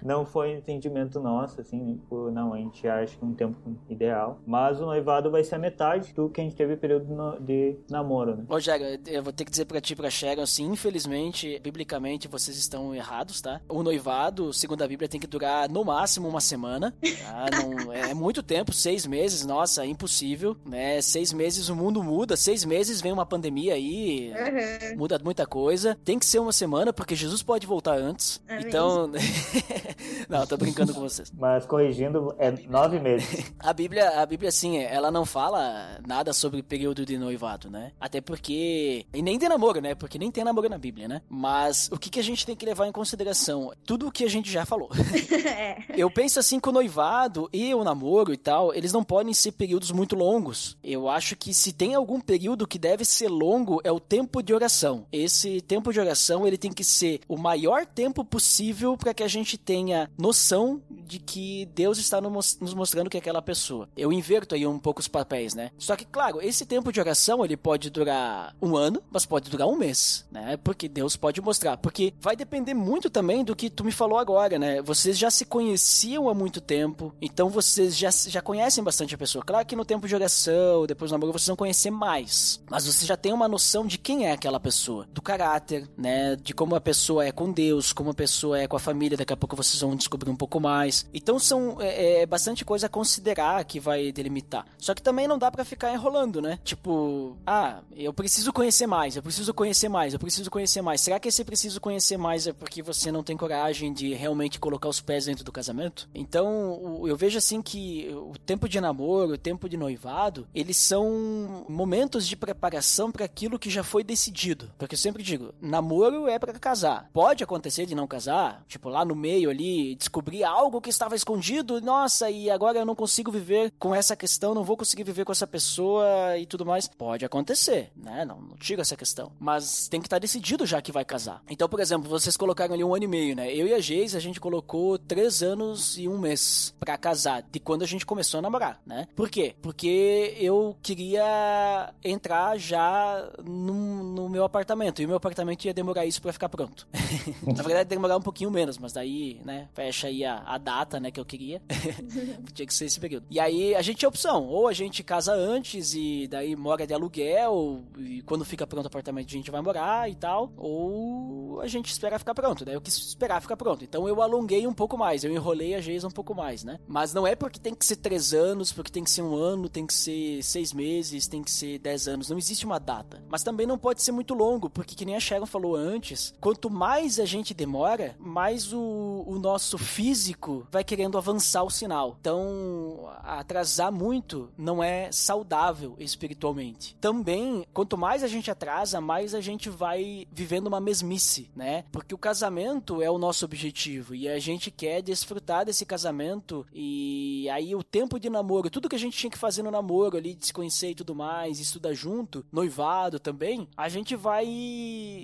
não 0.02 0.24
foi 0.24 0.54
um 0.54 0.58
entendimento 0.58 1.20
nosso, 1.20 1.60
assim, 1.60 1.94
tipo, 1.96 2.30
não, 2.30 2.52
a 2.52 2.58
gente 2.58 2.86
acha 2.86 3.16
que 3.16 3.24
um 3.24 3.34
tempo 3.34 3.56
ideal. 3.88 4.40
Mas 4.46 4.80
o 4.80 4.86
noivado 4.86 5.29
vai 5.30 5.44
ser 5.44 5.54
a 5.54 5.58
metade 5.58 6.12
do 6.14 6.28
que 6.28 6.40
a 6.40 6.44
gente 6.44 6.56
teve 6.56 6.76
período 6.76 7.06
de 7.40 7.76
namoro, 7.88 8.36
né? 8.36 8.44
Rogério, 8.48 8.98
eu 9.06 9.22
vou 9.22 9.32
ter 9.32 9.44
que 9.44 9.50
dizer 9.50 9.64
pra 9.64 9.80
ti 9.80 9.92
e 9.92 9.96
pra 9.96 10.10
Sharon, 10.10 10.42
assim, 10.42 10.66
infelizmente, 10.66 11.58
biblicamente, 11.62 12.28
vocês 12.28 12.56
estão 12.56 12.94
errados, 12.94 13.40
tá? 13.40 13.60
O 13.68 13.82
noivado, 13.82 14.52
segundo 14.52 14.82
a 14.82 14.88
Bíblia, 14.88 15.08
tem 15.08 15.20
que 15.20 15.26
durar 15.26 15.68
no 15.68 15.84
máximo 15.84 16.28
uma 16.28 16.40
semana, 16.40 16.94
tá? 17.22 17.46
Não, 17.60 17.92
é 17.92 18.12
muito 18.14 18.42
tempo, 18.42 18.72
seis 18.72 19.06
meses, 19.06 19.44
nossa, 19.46 19.84
é 19.84 19.86
impossível, 19.86 20.56
né? 20.64 21.00
Seis 21.00 21.32
meses 21.32 21.68
o 21.68 21.76
mundo 21.76 22.02
muda, 22.02 22.36
seis 22.36 22.64
meses 22.64 23.00
vem 23.00 23.12
uma 23.12 23.26
pandemia 23.26 23.74
aí, 23.74 24.30
Uhum. 24.30 24.96
muda 24.98 25.18
muita 25.22 25.46
coisa. 25.46 25.96
Tem 26.04 26.18
que 26.18 26.26
ser 26.26 26.38
uma 26.38 26.52
semana, 26.52 26.92
porque 26.92 27.14
Jesus 27.14 27.42
pode 27.42 27.66
voltar 27.66 27.96
antes. 27.98 28.40
Amém. 28.48 28.64
Então. 28.66 29.10
não, 30.28 30.46
tô 30.46 30.56
brincando 30.56 30.94
com 30.94 31.00
vocês. 31.00 31.30
Mas 31.36 31.66
corrigindo, 31.66 32.34
é 32.38 32.50
nove 32.68 32.98
meses. 32.98 33.52
A 33.58 33.72
Bíblia, 33.72 34.20
a 34.20 34.26
Bíblia, 34.26 34.48
assim, 34.48 34.78
ela 34.78 35.10
não 35.10 35.19
fala 35.24 36.00
nada 36.06 36.32
sobre 36.32 36.62
período 36.62 37.04
de 37.04 37.18
noivado, 37.18 37.70
né? 37.70 37.92
Até 38.00 38.20
porque. 38.20 39.06
E 39.12 39.22
nem 39.22 39.38
de 39.38 39.48
namoro, 39.48 39.80
né? 39.80 39.94
Porque 39.94 40.18
nem 40.18 40.30
tem 40.30 40.44
namoro 40.44 40.68
na 40.68 40.78
Bíblia, 40.78 41.08
né? 41.08 41.22
Mas 41.28 41.88
o 41.92 41.98
que, 41.98 42.10
que 42.10 42.20
a 42.20 42.24
gente 42.24 42.44
tem 42.44 42.56
que 42.56 42.66
levar 42.66 42.86
em 42.86 42.92
consideração? 42.92 43.72
Tudo 43.84 44.08
o 44.08 44.12
que 44.12 44.24
a 44.24 44.30
gente 44.30 44.50
já 44.50 44.64
falou. 44.64 44.90
é. 45.46 45.84
Eu 45.96 46.10
penso 46.10 46.38
assim 46.38 46.58
que 46.58 46.68
o 46.68 46.72
noivado 46.72 47.48
e 47.52 47.74
o 47.74 47.84
namoro 47.84 48.32
e 48.32 48.36
tal, 48.36 48.74
eles 48.74 48.92
não 48.92 49.04
podem 49.04 49.32
ser 49.34 49.52
períodos 49.52 49.90
muito 49.90 50.16
longos. 50.16 50.76
Eu 50.82 51.08
acho 51.08 51.36
que 51.36 51.52
se 51.54 51.72
tem 51.72 51.94
algum 51.94 52.20
período 52.20 52.66
que 52.66 52.78
deve 52.78 53.04
ser 53.04 53.28
longo 53.28 53.80
é 53.84 53.92
o 53.92 54.00
tempo 54.00 54.42
de 54.42 54.52
oração. 54.52 55.06
Esse 55.12 55.60
tempo 55.60 55.92
de 55.92 56.00
oração, 56.00 56.46
ele 56.46 56.58
tem 56.58 56.72
que 56.72 56.84
ser 56.84 57.20
o 57.28 57.36
maior 57.36 57.86
tempo 57.86 58.24
possível 58.24 58.96
para 58.96 59.14
que 59.14 59.22
a 59.22 59.28
gente 59.28 59.56
tenha 59.56 60.10
noção 60.18 60.82
de 60.90 61.18
que 61.18 61.66
Deus 61.74 61.98
está 61.98 62.20
nos 62.20 62.74
mostrando 62.74 63.10
que 63.10 63.16
é 63.16 63.20
aquela 63.20 63.42
pessoa. 63.42 63.88
Eu 63.96 64.12
inverto 64.12 64.54
aí 64.54 64.66
um 64.66 64.78
pouco 64.78 65.00
os 65.00 65.08
papéis, 65.10 65.54
né? 65.54 65.70
Só 65.78 65.96
que, 65.96 66.04
claro, 66.04 66.40
esse 66.40 66.64
tempo 66.64 66.92
de 66.92 67.00
oração, 67.00 67.44
ele 67.44 67.56
pode 67.56 67.90
durar 67.90 68.54
um 68.60 68.76
ano, 68.76 69.02
mas 69.10 69.26
pode 69.26 69.50
durar 69.50 69.68
um 69.68 69.76
mês, 69.76 70.24
né? 70.30 70.56
Porque 70.56 70.88
Deus 70.88 71.16
pode 71.16 71.40
mostrar. 71.40 71.76
Porque 71.76 72.14
vai 72.20 72.36
depender 72.36 72.74
muito 72.74 73.10
também 73.10 73.44
do 73.44 73.56
que 73.56 73.68
tu 73.68 73.84
me 73.84 73.92
falou 73.92 74.18
agora, 74.18 74.58
né? 74.58 74.80
Vocês 74.82 75.18
já 75.18 75.30
se 75.30 75.44
conheciam 75.44 76.28
há 76.28 76.34
muito 76.34 76.60
tempo, 76.60 77.14
então 77.20 77.48
vocês 77.48 77.96
já, 77.96 78.10
já 78.10 78.40
conhecem 78.40 78.82
bastante 78.82 79.14
a 79.14 79.18
pessoa. 79.18 79.44
Claro 79.44 79.66
que 79.66 79.76
no 79.76 79.84
tempo 79.84 80.06
de 80.06 80.14
oração, 80.14 80.86
depois 80.86 81.10
do 81.10 81.14
namoro, 81.14 81.32
vocês 81.32 81.48
vão 81.48 81.56
conhecer 81.56 81.90
mais. 81.90 82.60
Mas 82.70 82.86
você 82.86 83.04
já 83.04 83.16
tem 83.16 83.32
uma 83.32 83.48
noção 83.48 83.86
de 83.86 83.98
quem 83.98 84.26
é 84.26 84.32
aquela 84.32 84.60
pessoa, 84.60 85.06
do 85.12 85.20
caráter, 85.20 85.88
né? 85.96 86.36
De 86.36 86.54
como 86.54 86.74
a 86.74 86.80
pessoa 86.80 87.24
é 87.24 87.32
com 87.32 87.52
Deus, 87.52 87.92
como 87.92 88.10
a 88.10 88.14
pessoa 88.14 88.58
é 88.58 88.66
com 88.66 88.76
a 88.76 88.80
família. 88.80 89.16
Daqui 89.16 89.32
a 89.32 89.36
pouco 89.36 89.56
vocês 89.56 89.80
vão 89.80 89.96
descobrir 89.96 90.30
um 90.30 90.36
pouco 90.36 90.60
mais. 90.60 91.06
Então 91.12 91.38
são 91.38 91.76
é, 91.80 92.22
é, 92.22 92.26
bastante 92.26 92.64
coisa 92.64 92.86
a 92.86 92.88
considerar 92.88 93.64
que 93.64 93.80
vai 93.80 94.12
delimitar. 94.12 94.64
Só 94.78 94.94
que 94.94 94.99
também 95.00 95.26
não 95.26 95.38
dá 95.38 95.50
pra 95.50 95.64
ficar 95.64 95.92
enrolando, 95.92 96.40
né? 96.40 96.58
Tipo, 96.64 97.36
ah, 97.46 97.80
eu 97.96 98.12
preciso 98.12 98.52
conhecer 98.52 98.86
mais, 98.86 99.16
eu 99.16 99.22
preciso 99.22 99.52
conhecer 99.54 99.88
mais, 99.88 100.12
eu 100.12 100.18
preciso 100.18 100.50
conhecer 100.50 100.82
mais. 100.82 101.00
Será 101.00 101.18
que 101.18 101.28
esse 101.28 101.44
preciso 101.44 101.80
conhecer 101.80 102.16
mais 102.16 102.46
é 102.46 102.52
porque 102.52 102.82
você 102.82 103.10
não 103.10 103.22
tem 103.22 103.36
coragem 103.36 103.92
de 103.92 104.14
realmente 104.14 104.58
colocar 104.58 104.88
os 104.88 105.00
pés 105.00 105.24
dentro 105.24 105.44
do 105.44 105.52
casamento? 105.52 106.08
Então, 106.14 107.02
eu 107.06 107.16
vejo 107.16 107.38
assim 107.38 107.62
que 107.62 108.08
o 108.12 108.38
tempo 108.38 108.68
de 108.68 108.80
namoro, 108.80 109.34
o 109.34 109.38
tempo 109.38 109.68
de 109.68 109.76
noivado, 109.76 110.46
eles 110.54 110.76
são 110.76 111.64
momentos 111.68 112.26
de 112.26 112.36
preparação 112.36 113.10
para 113.10 113.24
aquilo 113.24 113.58
que 113.58 113.70
já 113.70 113.82
foi 113.82 114.04
decidido. 114.04 114.70
Porque 114.78 114.94
eu 114.94 114.98
sempre 114.98 115.22
digo, 115.22 115.54
namoro 115.60 116.28
é 116.28 116.38
para 116.38 116.52
casar. 116.58 117.08
Pode 117.12 117.42
acontecer 117.42 117.86
de 117.86 117.94
não 117.94 118.06
casar, 118.06 118.64
tipo 118.68 118.88
lá 118.88 119.04
no 119.04 119.14
meio 119.14 119.50
ali, 119.50 119.94
descobrir 119.94 120.44
algo 120.44 120.80
que 120.80 120.90
estava 120.90 121.14
escondido, 121.14 121.80
nossa, 121.80 122.30
e 122.30 122.50
agora 122.50 122.78
eu 122.78 122.86
não 122.86 122.94
consigo 122.94 123.30
viver 123.30 123.72
com 123.78 123.94
essa 123.94 124.16
questão, 124.16 124.54
não 124.54 124.64
vou 124.64 124.76
conseguir 124.76 124.89
viver 125.04 125.24
com 125.24 125.32
essa 125.32 125.46
pessoa 125.46 126.36
e 126.38 126.46
tudo 126.46 126.64
mais. 126.64 126.88
Pode 126.88 127.24
acontecer, 127.24 127.90
né? 127.96 128.24
Não, 128.24 128.40
não 128.40 128.56
essa 128.80 128.96
questão. 128.96 129.32
Mas 129.38 129.88
tem 129.88 130.00
que 130.00 130.06
estar 130.06 130.18
decidido 130.18 130.64
já 130.64 130.80
que 130.80 130.92
vai 130.92 131.04
casar. 131.04 131.42
Então, 131.50 131.68
por 131.68 131.80
exemplo, 131.80 132.08
vocês 132.08 132.36
colocaram 132.36 132.74
ali 132.74 132.84
um 132.84 132.94
ano 132.94 133.04
e 133.04 133.08
meio, 133.08 133.34
né? 133.34 133.52
Eu 133.52 133.66
e 133.66 133.74
a 133.74 133.80
Geis, 133.80 134.14
a 134.14 134.20
gente 134.20 134.40
colocou 134.40 134.98
três 134.98 135.42
anos 135.42 135.98
e 135.98 136.06
um 136.06 136.18
mês 136.18 136.74
pra 136.78 136.96
casar, 136.96 137.42
de 137.42 137.58
quando 137.58 137.82
a 137.82 137.86
gente 137.86 138.06
começou 138.06 138.38
a 138.38 138.42
namorar, 138.42 138.80
né? 138.86 139.08
Por 139.16 139.28
quê? 139.28 139.54
Porque 139.60 140.36
eu 140.38 140.76
queria 140.82 141.92
entrar 142.04 142.56
já 142.58 143.30
no, 143.44 144.02
no 144.02 144.28
meu 144.28 144.44
apartamento. 144.44 145.02
E 145.02 145.04
o 145.04 145.08
meu 145.08 145.16
apartamento 145.16 145.64
ia 145.64 145.74
demorar 145.74 146.06
isso 146.06 146.22
pra 146.22 146.32
ficar 146.32 146.48
pronto. 146.48 146.86
Na 147.42 147.62
verdade, 147.62 147.88
demorar 147.88 148.16
um 148.16 148.22
pouquinho 148.22 148.50
menos, 148.50 148.78
mas 148.78 148.92
daí, 148.92 149.40
né, 149.44 149.68
fecha 149.74 150.06
aí 150.06 150.24
a, 150.24 150.42
a 150.46 150.58
data, 150.58 151.00
né, 151.00 151.10
que 151.10 151.18
eu 151.18 151.24
queria. 151.24 151.60
tinha 152.54 152.66
que 152.66 152.74
ser 152.74 152.86
esse 152.86 153.00
período. 153.00 153.26
E 153.30 153.40
aí 153.40 153.74
a 153.74 153.82
gente 153.82 153.98
tinha 153.98 154.08
opção, 154.08 154.46
ou 154.46 154.68
a 154.70 154.72
gente 154.72 155.02
casa 155.02 155.32
antes 155.34 155.94
e 155.94 156.26
daí 156.28 156.54
mora 156.56 156.86
de 156.86 156.94
aluguel, 156.94 157.82
e 157.98 158.22
quando 158.22 158.44
fica 158.44 158.66
pronto 158.66 158.84
o 158.84 158.88
apartamento 158.88 159.28
a 159.28 159.32
gente 159.32 159.50
vai 159.50 159.60
morar 159.60 160.08
e 160.08 160.14
tal, 160.14 160.52
ou 160.56 161.60
a 161.60 161.66
gente 161.66 161.90
espera 161.90 162.18
ficar 162.18 162.34
pronto, 162.34 162.64
daí 162.64 162.74
eu 162.74 162.80
quis 162.80 162.96
esperar 162.96 163.42
ficar 163.42 163.56
pronto. 163.56 163.84
Então 163.84 164.08
eu 164.08 164.22
alonguei 164.22 164.66
um 164.66 164.72
pouco 164.72 164.96
mais, 164.96 165.24
eu 165.24 165.32
enrolei 165.32 165.74
a 165.74 165.80
Geisa 165.80 166.06
um 166.06 166.10
pouco 166.10 166.34
mais, 166.34 166.64
né? 166.64 166.78
Mas 166.86 167.12
não 167.12 167.26
é 167.26 167.34
porque 167.34 167.58
tem 167.58 167.74
que 167.74 167.84
ser 167.84 167.96
três 167.96 168.32
anos, 168.32 168.72
porque 168.72 168.90
tem 168.90 169.04
que 169.04 169.10
ser 169.10 169.22
um 169.22 169.34
ano, 169.34 169.68
tem 169.68 169.86
que 169.86 169.94
ser 169.94 170.42
seis 170.42 170.72
meses, 170.72 171.26
tem 171.26 171.42
que 171.42 171.50
ser 171.50 171.78
dez 171.78 172.06
anos, 172.08 172.30
não 172.30 172.38
existe 172.38 172.64
uma 172.64 172.78
data. 172.78 173.22
Mas 173.28 173.42
também 173.42 173.66
não 173.66 173.78
pode 173.78 174.02
ser 174.02 174.12
muito 174.12 174.34
longo, 174.34 174.70
porque 174.70 174.94
que 174.94 175.04
nem 175.04 175.16
a 175.16 175.20
Sharon 175.20 175.46
falou 175.46 175.74
antes, 175.74 176.34
quanto 176.40 176.70
mais 176.70 177.18
a 177.18 177.24
gente 177.24 177.52
demora, 177.52 178.14
mais 178.18 178.72
o, 178.72 179.24
o 179.26 179.38
nosso 179.38 179.76
físico 179.76 180.66
vai 180.70 180.84
querendo 180.84 181.18
avançar 181.18 181.62
o 181.62 181.70
sinal. 181.70 182.16
Então, 182.20 183.10
atrasar 183.22 183.92
muito 183.92 184.50
não 184.60 184.82
é 184.82 185.10
saudável 185.10 185.96
espiritualmente. 185.98 186.96
Também, 187.00 187.64
quanto 187.72 187.96
mais 187.96 188.22
a 188.22 188.28
gente 188.28 188.50
atrasa, 188.50 189.00
mais 189.00 189.34
a 189.34 189.40
gente 189.40 189.70
vai 189.70 190.26
vivendo 190.30 190.66
uma 190.66 190.80
mesmice, 190.80 191.50
né? 191.56 191.84
Porque 191.90 192.14
o 192.14 192.18
casamento 192.18 193.02
é 193.02 193.10
o 193.10 193.18
nosso 193.18 193.44
objetivo 193.44 194.14
e 194.14 194.28
a 194.28 194.38
gente 194.38 194.70
quer 194.70 195.02
desfrutar 195.02 195.64
desse 195.64 195.84
casamento 195.86 196.66
e 196.72 197.48
aí 197.50 197.74
o 197.74 197.82
tempo 197.82 198.20
de 198.20 198.28
namoro, 198.28 198.70
tudo 198.70 198.88
que 198.88 198.96
a 198.96 198.98
gente 198.98 199.16
tinha 199.16 199.30
que 199.30 199.38
fazer 199.38 199.62
no 199.62 199.70
namoro 199.70 200.16
ali, 200.16 200.34
de 200.34 200.46
se 200.46 200.52
conhecer 200.52 200.90
e 200.90 200.94
tudo 200.94 201.14
mais, 201.14 201.58
estudar 201.58 201.94
junto, 201.94 202.44
noivado 202.52 203.18
também, 203.18 203.68
a 203.76 203.88
gente 203.88 204.14
vai 204.14 204.46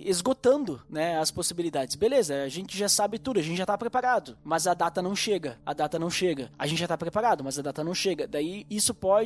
esgotando, 0.05 0.81
né, 0.89 1.19
as 1.19 1.31
possibilidades. 1.31 1.95
Beleza, 1.97 2.43
a 2.43 2.49
gente 2.49 2.77
já 2.77 2.89
sabe 2.89 3.19
tudo, 3.19 3.39
a 3.39 3.43
gente 3.43 3.59
já 3.59 3.67
tá 3.67 3.77
preparado, 3.77 4.37
mas 4.43 4.67
a 4.67 4.75
data 4.75 5.03
não 5.03 5.15
chega, 5.15 5.59
a 5.65 5.73
data 5.73 5.99
não 5.99 6.11
chega. 6.11 6.51
A 6.59 6.67
gente 6.67 6.79
já 6.79 6.89
tá 6.89 6.97
preparado, 6.97 7.45
mas 7.45 7.59
a 7.59 7.63
data 7.63 7.85
não 7.85 7.95
chega. 7.95 8.27
Daí 8.27 8.67
isso 8.71 8.95
pode 8.95 9.26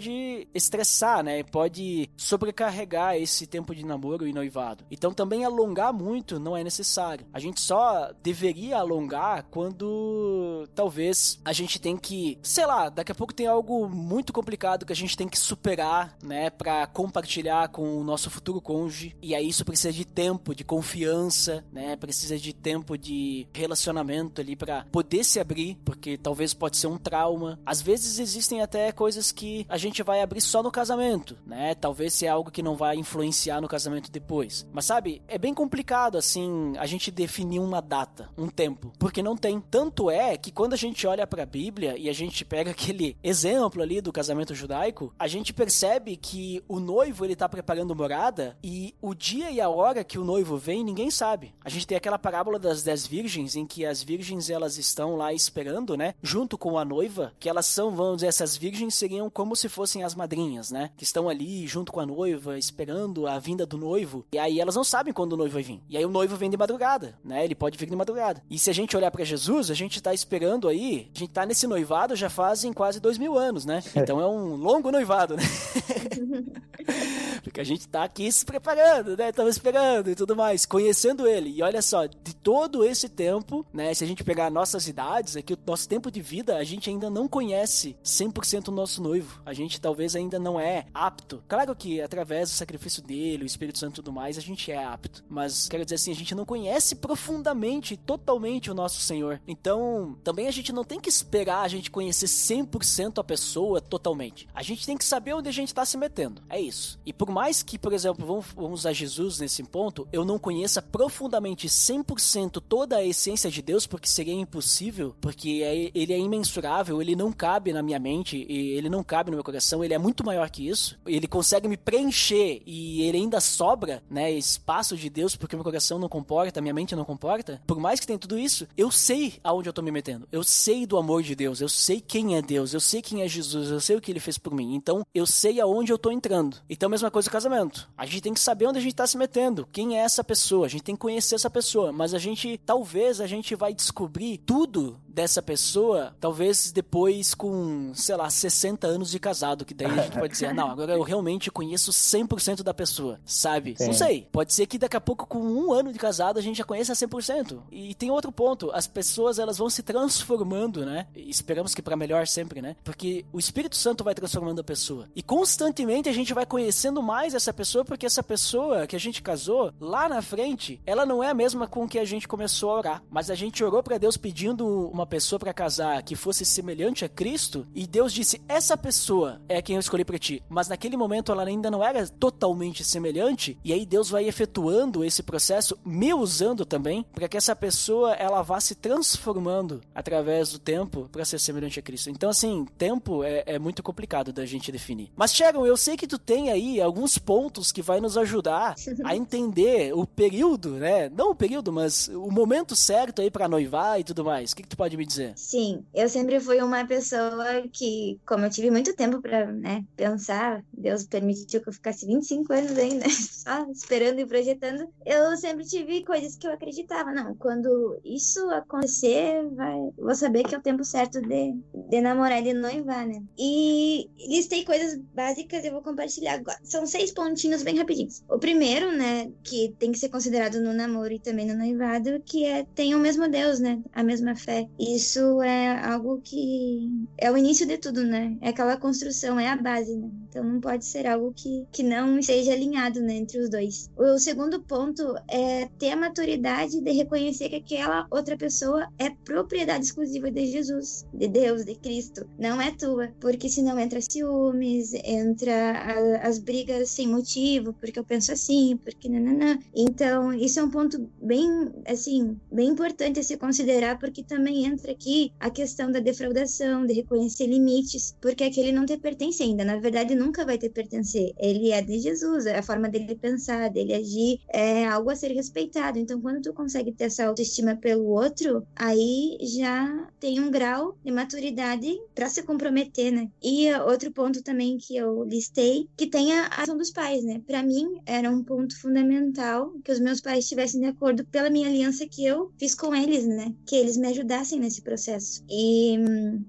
estressar, 0.55 1.23
né? 1.23 1.43
Pode 1.43 2.09
sobrecarregar 2.17 3.17
esse 3.17 3.47
tempo 3.47 3.75
de 3.75 3.85
namoro 3.85 4.27
e 4.27 4.33
noivado. 4.33 4.85
Então 4.91 5.13
também 5.13 5.45
alongar 5.45 5.93
muito 5.93 6.39
não 6.39 6.57
é 6.57 6.63
necessário. 6.63 7.27
A 7.33 7.41
gente 7.41 7.61
só 7.61 8.13
deveria 8.23 8.79
alongar 8.79 9.47
quando 9.51 10.69
talvez 10.75 11.41
a 11.45 11.53
gente 11.53 11.81
tem 11.81 11.97
que, 11.97 12.39
sei 12.43 12.67
lá, 12.67 12.89
daqui 12.89 13.13
a 13.13 13.15
pouco 13.15 13.35
tem 13.35 13.47
algo 13.47 13.89
muito 13.89 14.33
complicado 14.33 14.87
que 14.87 14.93
a 14.93 14.97
gente 14.97 15.17
tem 15.17 15.29
que 15.29 15.39
superar, 15.39 16.17
né, 16.23 16.51
para 16.51 16.87
compartilhar 16.87 17.69
com 17.69 17.99
o 17.99 18.05
nosso 18.05 18.31
futuro 18.31 18.61
cônjuge. 18.61 19.17
E 19.21 19.35
aí 19.35 19.49
isso 19.49 19.65
precisa 19.65 19.93
de 19.93 20.05
tempo, 20.05 20.55
de 20.55 20.65
confiança, 20.65 21.65
né? 21.73 21.97
Precisa 21.97 22.39
de 22.39 22.53
tempo 22.53 22.97
de 22.97 23.47
relacionamento 23.53 24.41
ali 24.41 24.55
para 24.55 24.85
poder 24.93 25.25
se 25.25 25.41
abrir, 25.41 25.79
porque 25.85 26.17
talvez 26.17 26.55
pode 26.55 26.77
ser 26.77 26.87
um 26.87 26.99
trauma. 26.99 27.59
Às 27.65 27.81
vezes 27.81 28.19
existem 28.19 28.63
até 28.63 28.93
coisas 28.93 29.33
que 29.33 29.67
a 29.69 29.77
gente 29.77 29.90
vai 30.03 30.23
abrir 30.23 30.41
só 30.41 30.63
no 30.63 30.71
casamento, 30.71 31.37
né? 31.47 31.75
Talvez 31.75 32.15
seja 32.15 32.33
algo 32.33 32.51
que 32.51 32.63
não 32.63 32.77
vai 32.77 32.97
influenciar 32.97 33.61
no 33.61 33.69
casamento 33.69 34.11
depois. 34.11 34.67
Mas 34.73 34.87
sabe, 34.87 35.23
é 35.29 35.39
bem 35.39 35.53
complicado 35.53 36.17
assim 36.17 36.75
a 36.79 36.87
gente 36.87 37.11
definir 37.11 37.59
uma 37.59 37.81
data, 37.81 38.31
um 38.37 38.49
tempo, 38.49 38.93
porque 38.99 39.23
não 39.23 39.37
tem. 39.37 39.61
Tanto 39.61 40.11
é 40.11 40.37
que 40.37 40.51
quando 40.51 40.73
a 40.73 40.77
gente 40.77 41.07
olha 41.07 41.27
para 41.27 41.43
a 41.43 41.47
Bíblia 41.47 41.97
e 41.99 42.09
a 42.09 42.13
gente 42.13 42.45
pega 42.45 42.71
aquele 42.73 43.17
exemplo 43.23 43.83
ali 43.83 44.01
do 44.01 44.13
casamento 44.13 44.55
judaico, 44.55 45.13
a 45.19 45.27
gente 45.27 45.53
percebe 45.53 46.17
que 46.17 46.63
o 46.69 46.79
noivo 46.79 47.25
ele 47.25 47.37
tá 47.37 47.49
preparando 47.49 47.95
morada 47.95 48.57
e 48.63 48.95
o 49.01 49.15
dia 49.15 49.51
e 49.51 49.61
a 49.61 49.69
hora 49.69 50.05
que 50.05 50.19
o 50.19 50.25
noivo 50.25 50.57
vem, 50.57 50.85
ninguém 50.85 51.11
sabe. 51.11 51.55
A 51.65 51.69
gente 51.69 51.87
tem 51.87 51.97
aquela 51.97 52.19
parábola 52.19 52.59
das 52.59 52.83
dez 52.83 53.07
virgens 53.07 53.57
em 53.57 53.67
que 53.67 53.85
as 53.85 54.03
virgens 54.03 54.51
elas 54.51 54.79
estão 54.79 55.17
lá 55.17 55.33
esperando, 55.33 55.97
né, 55.97 56.15
junto 56.23 56.57
com 56.57 56.79
a 56.79 56.85
noiva, 56.85 57.33
que 57.39 57.49
elas 57.49 57.67
são, 57.67 57.91
vamos 57.91 58.17
dizer, 58.17 58.29
essas 58.29 58.57
virgens 58.57 58.95
seriam 58.95 59.31
como 59.31 59.57
se 59.57 59.69
as 60.03 60.15
madrinhas, 60.15 60.71
né, 60.71 60.91
que 60.97 61.05
estão 61.05 61.29
ali 61.29 61.67
junto 61.67 61.93
com 61.93 62.01
a 62.01 62.07
noiva, 62.07 62.59
esperando 62.59 63.27
a 63.27 63.39
vinda 63.39 63.67
do 63.67 63.77
noivo. 63.77 64.25
E 64.33 64.39
aí 64.39 64.61
elas 64.61 64.75
não 64.75 64.85
sabem 64.85 65.13
quando 65.13 65.33
o 65.33 65.37
noivo 65.37 65.55
vai 65.55 65.63
vir. 65.63 65.81
E 65.89 65.97
aí 65.97 66.05
o 66.05 66.11
noivo 66.11 66.37
vem 66.37 66.51
de 66.51 66.57
madrugada, 66.57 67.19
né? 67.25 67.45
Ele 67.45 67.55
pode 67.55 67.79
vir 67.79 67.89
de 67.89 67.97
madrugada. 67.97 68.43
E 68.51 68.59
se 68.59 68.71
a 68.71 68.73
gente 68.73 68.97
olhar 68.97 69.11
para 69.11 69.25
Jesus, 69.25 69.71
a 69.71 69.75
gente 69.75 70.01
tá 70.01 70.13
esperando 70.13 70.69
aí, 70.69 71.11
a 71.15 71.19
gente 71.19 71.33
tá 71.33 71.47
nesse 71.47 71.67
noivado 71.67 72.17
já 72.17 72.31
fazem 72.31 72.73
quase 72.73 73.01
dois 73.01 73.19
mil 73.19 73.39
anos, 73.39 73.65
né? 73.65 73.83
Então 73.95 74.21
é 74.21 74.27
um 74.27 74.57
longo 74.57 74.91
noivado, 74.91 75.37
né? 75.37 75.43
Porque 77.43 77.61
a 77.61 77.65
gente 77.65 77.89
tá 77.89 78.05
aqui 78.05 78.31
se 78.31 78.45
preparando, 78.45 79.17
né? 79.17 79.31
Estamos 79.31 79.57
esperando 79.57 80.11
e 80.11 80.15
tudo 80.15 80.37
mais, 80.37 80.67
conhecendo 80.67 81.27
ele. 81.27 81.51
E 81.51 81.63
olha 81.63 81.83
só, 81.83 82.07
de 82.07 82.35
todo 82.43 82.85
esse 82.85 83.09
tempo, 83.09 83.65
né, 83.73 83.93
se 83.95 84.05
a 84.05 84.07
gente 84.07 84.25
pegar 84.25 84.51
nossas 84.51 84.89
idades, 84.89 85.37
aqui 85.37 85.55
o 85.55 85.59
nosso 85.67 85.89
tempo 85.89 86.11
de 86.11 86.21
vida, 86.21 86.57
a 86.57 86.65
gente 86.65 86.91
ainda 86.91 87.09
não 87.09 87.29
conhece 87.29 87.97
100% 88.05 88.69
o 88.69 88.73
nosso 88.73 89.03
noivo. 89.03 89.41
A 89.45 89.53
gente 89.53 89.70
talvez 89.79 90.17
ainda 90.17 90.39
não 90.39 90.59
é 90.59 90.87
apto. 90.95 91.43
Claro 91.47 91.77
que 91.77 92.01
através 92.01 92.49
do 92.49 92.55
sacrifício 92.55 93.03
dele, 93.03 93.45
o 93.45 93.47
Espírito 93.47 93.79
Santo 93.79 93.93
e 93.93 93.97
tudo 93.97 94.13
mais, 94.13 94.39
a 94.39 94.41
gente 94.41 94.73
é 94.73 94.83
apto. 94.83 95.23
Mas 95.29 95.69
quero 95.69 95.85
dizer 95.85 95.97
assim, 95.97 96.13
a 96.13 96.15
gente 96.15 96.35
não 96.35 96.47
conhece 96.47 96.97
profundamente, 96.97 97.97
totalmente 97.97 98.71
o 98.71 98.75
nosso 98.75 99.01
Senhor. 99.01 99.41
Então, 99.47 100.17
também 100.25 100.49
a 100.49 100.51
gente 100.51 100.73
não 100.73 100.85
tem 100.85 100.99
que 100.99 101.09
esperar 101.09 101.63
a 101.63 101.69
gente 101.69 101.91
conhecer 101.91 102.27
100% 102.27 103.19
a 103.19 103.25
pessoa 103.25 103.81
totalmente. 103.81 104.49
A 104.55 104.63
gente 104.63 104.87
tem 104.87 104.97
que 104.97 105.05
saber 105.05 105.35
onde 105.35 105.49
a 105.49 105.53
gente 105.53 105.69
está 105.69 105.85
se 105.85 105.99
metendo. 105.99 106.43
É 106.49 106.61
isso. 106.61 106.99
E 107.05 107.13
por 107.13 107.31
mais 107.31 107.63
que, 107.63 107.79
por 107.79 107.93
exemplo, 107.93 108.27
vamos, 108.27 108.47
vamos 108.55 108.81
usar 108.81 108.93
Jesus 108.93 109.41
nesse 109.41 109.63
ponto, 109.63 110.09
eu 110.13 110.25
não 110.25 110.39
conheça 110.39 110.81
profundamente 110.81 111.69
100% 111.69 112.63
toda 112.67 112.97
a 112.97 113.05
essência 113.05 113.51
de 113.51 113.61
Deus, 113.61 113.87
porque 113.87 114.09
seria 114.09 114.35
impossível, 114.35 115.15
porque 115.21 115.63
é, 115.63 115.91
ele 115.95 116.13
é 116.13 116.19
imensurável, 116.19 117.01
ele 117.01 117.17
não 117.17 117.33
cabe 117.33 117.73
na 117.73 117.83
minha 117.83 117.99
mente, 117.99 118.47
ele 118.49 118.89
não 118.89 119.03
cabe 119.03 119.31
no 119.31 119.37
meu 119.37 119.45
coração, 119.45 119.60
ele 119.85 119.95
é 119.95 119.99
muito 119.99 120.25
maior 120.25 120.49
que 120.51 120.69
isso. 120.69 120.99
Ele 121.07 121.27
consegue 121.27 121.69
me 121.69 121.77
preencher 121.77 122.63
e 122.67 123.03
ele 123.03 123.19
ainda 123.19 123.41
sobra, 123.41 124.03
né, 124.11 124.31
espaço 124.31 124.97
de 124.97 125.09
Deus, 125.09 125.37
porque 125.37 125.57
meu 125.57 125.65
coração 125.65 125.99
não 125.99 126.09
comporta, 126.09 126.61
minha 126.61 126.75
mente 126.75 126.97
não 126.97 127.05
comporta. 127.05 127.61
Por 127.67 127.79
mais 127.79 128.01
que 128.01 128.07
tenha 128.07 128.19
tudo 128.19 128.39
isso, 128.39 128.67
eu 128.77 128.91
sei 128.91 129.35
aonde 129.43 129.69
eu 129.69 129.73
tô 129.73 129.83
me 129.83 129.91
metendo. 129.91 130.27
Eu 130.33 130.43
sei 130.43 130.87
do 130.87 130.97
amor 130.97 131.23
de 131.23 131.35
Deus, 131.35 131.61
eu 131.61 131.69
sei 131.69 132.01
quem 132.01 132.37
é 132.37 132.43
Deus, 132.43 132.73
eu 132.75 132.81
sei 132.81 133.03
quem 133.03 133.23
é 133.23 133.29
Jesus, 133.29 133.71
eu 133.71 133.81
sei 133.81 133.97
o 133.97 134.01
que 134.01 134.11
ele 134.11 134.21
fez 134.21 134.39
por 134.39 134.55
mim. 134.55 134.75
Então, 134.75 135.05
eu 135.15 135.27
sei 135.27 135.61
aonde 135.61 135.93
eu 135.93 135.99
tô 135.99 136.11
entrando. 136.11 136.57
Então, 136.69 136.89
mesma 136.89 137.11
coisa 137.11 137.29
o 137.29 137.33
casamento. 137.33 137.89
A 137.97 138.07
gente 138.07 138.21
tem 138.21 138.35
que 138.35 138.41
saber 138.41 138.67
onde 138.67 138.79
a 138.79 138.83
gente 138.83 138.95
tá 138.95 139.07
se 139.07 139.17
metendo, 139.17 139.69
quem 139.73 139.99
é 139.99 140.03
essa 140.03 140.25
pessoa, 140.25 140.67
a 140.67 140.69
gente 140.69 140.83
tem 140.83 140.95
que 140.95 141.01
conhecer 141.01 141.35
essa 141.35 141.51
pessoa, 141.51 141.93
mas 141.93 142.15
a 142.15 142.19
gente, 142.19 142.59
talvez 142.59 143.21
a 143.21 143.27
gente 143.27 143.55
vai 143.55 143.75
descobrir 143.75 144.39
tudo 144.39 144.99
dessa 145.21 145.43
pessoa, 145.43 146.15
talvez 146.19 146.73
depois 146.73 147.35
com, 147.35 147.93
sei 147.95 148.17
lá, 148.17 148.31
60 148.31 148.87
anos 148.87 149.11
de 149.11 149.19
casado, 149.19 149.67
que 149.67 149.75
daí 149.75 149.87
a 149.87 150.03
gente 150.05 150.19
pode 150.19 150.33
dizer, 150.33 150.55
não, 150.55 150.71
agora 150.71 150.95
eu 150.95 151.03
realmente 151.03 151.51
conheço 151.51 151.93
100% 151.93 152.63
da 152.63 152.73
pessoa, 152.73 153.21
sabe? 153.27 153.75
Sim. 153.77 153.89
Não 153.89 153.93
sei, 153.93 154.27
pode 154.33 154.55
ser 154.55 154.65
que 154.67 154.79
daqui 154.79 154.97
a 154.97 155.01
pouco 155.01 155.27
com 155.27 155.39
um 155.39 155.75
ano 155.75 155.93
de 155.93 155.99
casado 155.99 156.39
a 156.39 156.43
gente 156.43 156.57
já 156.57 156.65
conheça 156.65 156.95
100%. 156.95 157.59
E 157.71 157.95
tem 157.95 158.11
outro 158.11 158.33
ponto, 158.33 158.71
as 158.73 158.87
pessoas 158.87 159.39
elas 159.39 159.59
vão 159.59 159.69
se 159.69 159.83
transformando, 159.83 160.87
né? 160.87 161.07
E 161.15 161.29
esperamos 161.29 161.75
que 161.75 161.83
para 161.83 161.97
melhor 161.97 162.27
sempre, 162.27 162.63
né? 162.63 162.75
Porque 162.83 163.27
o 163.31 163.39
Espírito 163.39 163.77
Santo 163.77 164.03
vai 164.03 164.15
transformando 164.15 164.61
a 164.61 164.65
pessoa. 164.65 165.07
E 165.15 165.23
constantemente 165.23 166.09
a 166.09 166.15
gente 166.15 166.33
vai 166.33 166.47
conhecendo 166.47 167.03
mais 167.03 167.35
essa 167.35 167.53
pessoa, 167.53 167.85
porque 167.85 168.07
essa 168.07 168.23
pessoa 168.23 168.87
que 168.87 168.97
a 168.97 169.01
gente 169.01 169.21
casou, 169.21 169.71
lá 169.79 170.09
na 170.09 170.23
frente, 170.23 170.81
ela 170.87 171.05
não 171.05 171.23
é 171.23 171.29
a 171.29 171.35
mesma 171.35 171.67
com 171.67 171.87
que 171.87 171.99
a 171.99 172.07
gente 172.07 172.27
começou 172.27 172.71
a 172.71 172.79
orar. 172.79 173.03
Mas 173.11 173.29
a 173.29 173.35
gente 173.35 173.63
orou 173.63 173.83
para 173.83 173.99
Deus 173.99 174.17
pedindo 174.17 174.89
uma 174.89 175.10
pessoa 175.11 175.41
para 175.41 175.53
casar 175.53 176.03
que 176.03 176.15
fosse 176.15 176.45
semelhante 176.45 177.05
a 177.05 177.09
Cristo, 177.09 177.67
e 177.75 177.87
Deus 177.87 178.13
disse: 178.13 178.41
Essa 178.49 178.77
pessoa 178.77 179.41
é 179.49 179.61
quem 179.61 179.75
eu 179.75 179.81
escolhi 179.81 180.05
para 180.05 180.19
ti. 180.19 180.43
Mas 180.49 180.69
naquele 180.69 180.97
momento 180.97 181.33
ela 181.33 181.45
ainda 181.45 181.71
não 181.71 181.85
era 181.85 182.07
totalmente 182.07 182.85
semelhante, 182.85 183.59
e 183.65 183.73
aí 183.73 183.85
Deus 183.85 184.09
vai 184.09 184.27
efetuando 184.27 185.05
esse 185.05 185.23
processo, 185.23 185.77
me 185.85 186.15
usando 186.15 186.65
também, 186.65 187.05
para 187.13 187.29
que 187.29 187.37
essa 187.37 187.57
pessoa 187.57 188.15
ela 188.15 188.41
vá 188.43 188.61
se 188.61 188.75
transformando 188.77 189.81
através 189.95 190.53
do 190.53 190.59
tempo 190.59 191.09
para 191.11 191.25
ser 191.25 191.41
semelhante 191.41 191.81
a 191.81 191.83
Cristo. 191.83 192.09
Então, 192.09 192.31
assim, 192.31 192.67
tempo 192.79 193.25
é, 193.25 193.43
é 193.47 193.59
muito 193.59 193.83
complicado 193.83 194.33
da 194.33 194.47
gente 194.47 194.71
definir. 194.71 195.11
Mas, 195.17 195.35
Sharon, 195.35 195.67
eu 195.67 195.77
sei 195.77 195.97
que 195.97 196.07
tu 196.07 196.19
tem 196.19 196.51
aí 196.51 196.81
alguns 196.81 197.19
pontos 197.19 197.73
que 197.73 197.83
vai 197.83 198.01
nos 198.01 198.17
ajudar 198.17 198.77
a 199.05 199.17
entender 199.17 199.93
o 199.93 200.07
período, 200.07 200.75
né? 200.75 201.09
Não 201.09 201.31
o 201.31 201.35
período, 201.35 201.73
mas 201.73 202.09
o 202.09 202.31
momento 202.31 202.77
certo 202.77 203.21
aí 203.21 203.31
para 203.31 203.49
noivar 203.49 203.99
e 203.99 204.05
tudo 204.05 204.25
mais. 204.25 204.53
O 204.53 204.57
que, 204.57 204.63
que 204.63 204.69
tu 204.69 204.77
pode 204.77 204.90
me 204.97 205.07
dizer? 205.07 205.33
Sim, 205.37 205.85
eu 205.95 206.09
sempre 206.09 206.41
fui 206.41 206.61
uma 206.61 206.87
pessoa 206.87 207.63
que, 207.73 208.19
como 208.27 208.45
eu 208.45 208.51
tive 208.51 208.71
muito 208.71 208.95
tempo 208.95 209.21
para 209.21 209.51
né, 209.53 209.85
pensar, 209.97 210.65
Deus 210.73 211.05
permitiu 211.05 211.61
que 211.61 211.69
eu 211.69 211.73
ficasse 211.73 212.07
25 212.07 212.53
anos 212.53 212.79
aí, 212.79 212.95
né? 212.95 213.07
Só 213.11 213.67
esperando 213.71 214.21
e 214.21 214.27
projetando. 214.27 214.89
Eu 215.05 215.37
sempre 215.37 215.65
tive 215.65 216.05
coisas 216.05 216.37
que 216.37 216.47
eu 216.47 216.53
acreditava. 216.53 217.13
Não, 217.13 217.35
quando 217.35 218.01
isso 218.05 218.49
acontecer, 218.51 219.47
vai, 219.55 219.79
vou 219.99 220.15
saber 220.15 220.45
que 220.45 220.55
é 220.55 220.59
o 220.59 220.63
tempo 220.63 220.85
certo 220.85 221.21
de, 221.21 221.55
de 221.89 222.01
namorar 222.01 222.41
e 222.41 222.45
de 222.45 222.53
noivar, 222.53 223.07
né? 223.07 223.23
E 223.39 224.09
listei 224.29 224.65
coisas 224.65 224.99
básicas, 225.15 225.65
eu 225.65 225.73
vou 225.73 225.83
compartilhar 225.83 226.35
agora. 226.35 226.59
São 226.63 226.87
seis 226.87 227.13
pontinhos 227.13 227.63
bem 227.63 227.77
rapidinhos. 227.77 228.23
O 228.29 228.39
primeiro, 228.39 228.93
né, 228.93 229.31
que 229.43 229.75
tem 229.79 229.93
que 229.93 229.99
ser 229.99 230.09
considerado 230.09 230.61
no 230.61 230.73
namoro 230.73 231.13
e 231.13 231.19
também 231.19 231.47
no 231.47 231.57
noivado, 231.57 232.21
que 232.25 232.45
é 232.45 232.65
tem 232.75 232.95
o 232.95 232.99
mesmo 232.99 233.29
Deus, 233.29 233.61
né? 233.61 233.81
A 233.93 234.03
mesma 234.03 234.35
fé. 234.35 234.67
Isso 234.81 235.43
é 235.43 235.79
algo 235.85 236.23
que 236.25 236.89
é 237.19 237.31
o 237.31 237.37
início 237.37 237.67
de 237.67 237.77
tudo, 237.77 238.03
né? 238.03 238.35
É 238.41 238.49
aquela 238.49 238.79
construção, 238.79 239.39
é 239.39 239.47
a 239.47 239.57
base, 239.57 239.95
né? 239.95 240.11
Então 240.31 240.43
não 240.43 240.59
pode 240.59 240.87
ser 240.87 241.07
algo 241.07 241.35
que, 241.37 241.67
que 241.71 241.83
não 241.83 242.19
esteja 242.19 242.53
alinhado 242.53 243.01
né, 243.01 243.17
entre 243.17 243.39
os 243.39 243.51
dois. 243.51 243.91
O 243.95 244.19
segundo 244.19 244.63
ponto 244.63 245.03
é 245.29 245.67
ter 245.79 245.91
a 245.91 245.97
maturidade 245.97 246.81
de 246.81 246.93
reconhecer 246.93 247.51
que 247.51 247.57
aquela 247.57 248.07
outra 248.11 248.39
pessoa 248.39 248.89
é 248.99 249.11
propriedade 249.11 249.85
exclusiva 249.85 250.31
de 250.31 250.47
Jesus, 250.47 251.05
de 251.13 251.29
Deus, 251.29 251.65
de 251.65 251.75
Cristo, 251.75 252.27
não 252.39 252.61
é 252.61 252.71
tua, 252.71 253.13
porque 253.21 253.49
senão 253.49 253.79
entra 253.79 254.01
ciúmes, 254.01 254.95
entra 255.05 255.73
a, 255.73 256.29
as 256.29 256.39
brigas 256.39 256.89
sem 256.91 257.07
motivo, 257.07 257.75
porque 257.75 257.99
eu 257.99 258.05
penso 258.05 258.33
assim, 258.33 258.79
porque 258.83 259.09
nananã. 259.09 259.59
Então, 259.75 260.33
isso 260.33 260.59
é 260.59 260.63
um 260.63 260.71
ponto 260.71 261.11
bem, 261.21 261.71
assim, 261.87 262.39
bem 262.51 262.69
importante 262.69 263.21
a 263.21 263.23
se 263.23 263.37
considerar, 263.37 263.99
porque 263.99 264.23
também 264.23 264.70
entra 264.71 264.93
aqui 264.93 265.33
a 265.39 265.51
questão 265.51 265.91
da 265.91 266.01
defraudação, 266.01 266.87
de 266.87 266.95
reconhecer 266.95 267.47
limites, 267.47 268.15
porque 268.21 268.45
aquele 268.45 268.73
não 268.73 268.87
te 268.87 268.97
pertence 268.97 269.43
ainda, 269.43 269.65
na 269.65 269.79
verdade 269.79 270.15
nunca 270.15 270.45
vai 270.45 270.59
te 270.59 270.69
pertencer, 270.69 271.33
ele 271.39 271.71
é 271.71 271.83
de 271.83 271.99
Jesus, 271.99 272.47
é 272.47 272.59
a 272.59 272.63
forma 272.63 272.89
dele 272.89 273.15
pensar, 273.15 273.71
dele 273.71 273.95
agir, 273.95 274.41
é 274.49 274.87
algo 274.87 275.11
a 275.11 275.17
ser 275.17 275.33
respeitado, 275.33 275.99
então 275.99 276.21
quando 276.21 276.43
tu 276.43 276.53
consegue 276.53 276.93
ter 276.93 277.05
essa 277.05 277.27
autoestima 277.27 277.77
pelo 277.77 278.07
outro, 278.07 278.67
aí 278.77 279.39
já 279.43 280.09
tem 280.19 280.41
um 280.41 280.51
grau 280.51 280.97
de 281.05 281.11
maturidade 281.11 281.99
para 282.15 282.29
se 282.29 282.43
comprometer, 282.43 283.13
né? 283.13 283.29
E 283.43 283.73
outro 283.75 284.13
ponto 284.13 284.43
também 284.43 284.79
que 284.79 284.97
eu 284.97 285.25
listei, 285.25 285.89
que 285.97 286.07
tem 286.07 286.33
a 286.33 286.47
ação 286.49 286.77
dos 286.77 286.91
pais, 286.91 287.25
né? 287.25 287.43
Para 287.47 287.63
mim 287.63 288.01
era 288.07 288.31
um 288.31 288.45
ponto 288.45 288.79
fundamental 288.81 289.73
que 289.85 289.93
os 289.93 290.01
meus 290.01 290.21
pais 290.21 290.45
estivessem 290.45 290.81
de 290.81 290.87
acordo 290.87 291.25
pela 291.27 291.51
minha 291.51 291.69
aliança 291.69 292.07
que 292.07 292.25
eu 292.25 292.53
fiz 292.59 292.75
com 292.75 292.95
eles, 292.95 293.27
né? 293.27 293.55
Que 293.67 293.77
eles 293.77 293.97
me 293.97 294.09
ajudassem 294.09 294.60
nesse 294.61 294.83
processo. 294.83 295.43
E 295.51 295.97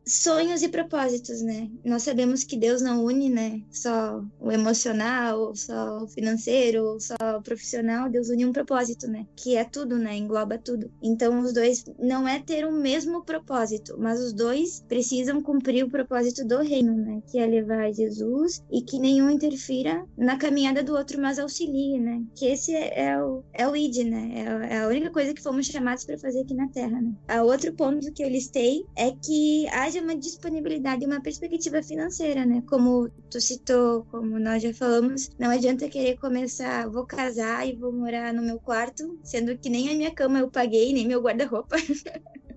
sonhos 0.06 0.62
e 0.62 0.70
propósitos, 0.70 1.42
né? 1.42 1.70
Nós 1.84 2.04
sabemos 2.04 2.44
que 2.44 2.58
Deus 2.58 2.82
não 2.82 3.06
une, 3.06 3.30
né? 3.30 3.62
Só 3.72 4.24
o 4.40 4.52
emocional, 4.52 5.56
só 5.56 6.04
o 6.04 6.08
financeiro, 6.08 6.98
só 7.00 7.16
o 7.38 7.42
profissional. 7.42 8.10
Deus 8.10 8.30
une 8.30 8.46
um 8.46 8.52
propósito, 8.52 9.08
né? 9.08 9.26
Que 9.36 9.56
é 9.56 9.64
tudo, 9.64 9.98
né? 9.98 10.16
Engloba 10.16 10.58
tudo. 10.58 10.92
Então 11.02 11.40
os 11.40 11.54
dois 11.54 11.84
não 12.00 12.28
é 12.28 12.40
ter 12.40 12.66
o 12.66 12.72
mesmo 12.72 13.24
propósito, 13.24 13.96
mas 13.98 14.20
os 14.20 14.34
dois 14.34 14.84
precisam 14.88 15.42
cumprir 15.42 15.84
o 15.84 15.90
propósito 15.90 16.46
do 16.46 16.60
reino, 16.60 16.96
né? 16.96 17.22
Que 17.32 17.40
é 17.40 17.46
levar 17.46 17.92
Jesus 17.92 18.62
e 18.72 18.82
que 18.82 19.00
nenhum 19.00 19.30
interfira 19.30 20.06
na 20.18 20.38
caminhada 20.38 20.84
do 20.84 20.94
outro, 20.94 21.22
mas 21.22 21.40
auxilie, 21.40 22.00
né? 22.00 22.24
Que 22.36 22.48
esse 22.48 22.74
é 22.76 23.22
o, 23.22 23.44
é 23.54 23.68
o 23.68 23.76
ID, 23.76 23.98
né? 24.06 24.32
É, 24.36 24.76
é 24.76 24.84
a 24.84 24.88
única 24.88 25.10
coisa 25.12 25.34
que 25.34 25.42
fomos 25.42 25.66
chamados 25.66 26.04
para 26.04 26.18
fazer 26.18 26.42
aqui 26.42 26.54
na 26.54 26.68
Terra, 26.68 27.02
né? 27.02 27.14
A 27.28 27.44
outro 27.44 27.74
ponto 27.74 28.01
que 28.14 28.24
eu 28.24 28.30
listei 28.30 28.86
é 28.96 29.12
que 29.12 29.68
haja 29.70 30.02
uma 30.02 30.16
disponibilidade 30.16 31.04
e 31.04 31.08
uma 31.08 31.22
perspectiva 31.22 31.84
financeira, 31.84 32.46
né? 32.46 32.64
Como 32.68 33.10
tu 33.30 33.40
citou, 33.40 34.06
como 34.06 34.40
nós 34.40 34.64
já 34.64 34.74
falamos, 34.74 35.30
não 35.38 35.50
adianta 35.50 35.90
querer 35.90 36.18
começar, 36.18 36.90
vou 36.90 37.06
casar 37.06 37.68
e 37.68 37.76
vou 37.76 37.92
morar 37.92 38.34
no 38.34 38.42
meu 38.42 38.60
quarto, 38.60 39.20
sendo 39.24 39.58
que 39.58 39.70
nem 39.70 39.90
a 39.90 39.96
minha 39.96 40.14
cama 40.14 40.40
eu 40.40 40.50
paguei, 40.50 40.94
nem 40.94 41.08
meu 41.08 41.22
guarda-roupa. 41.22 41.76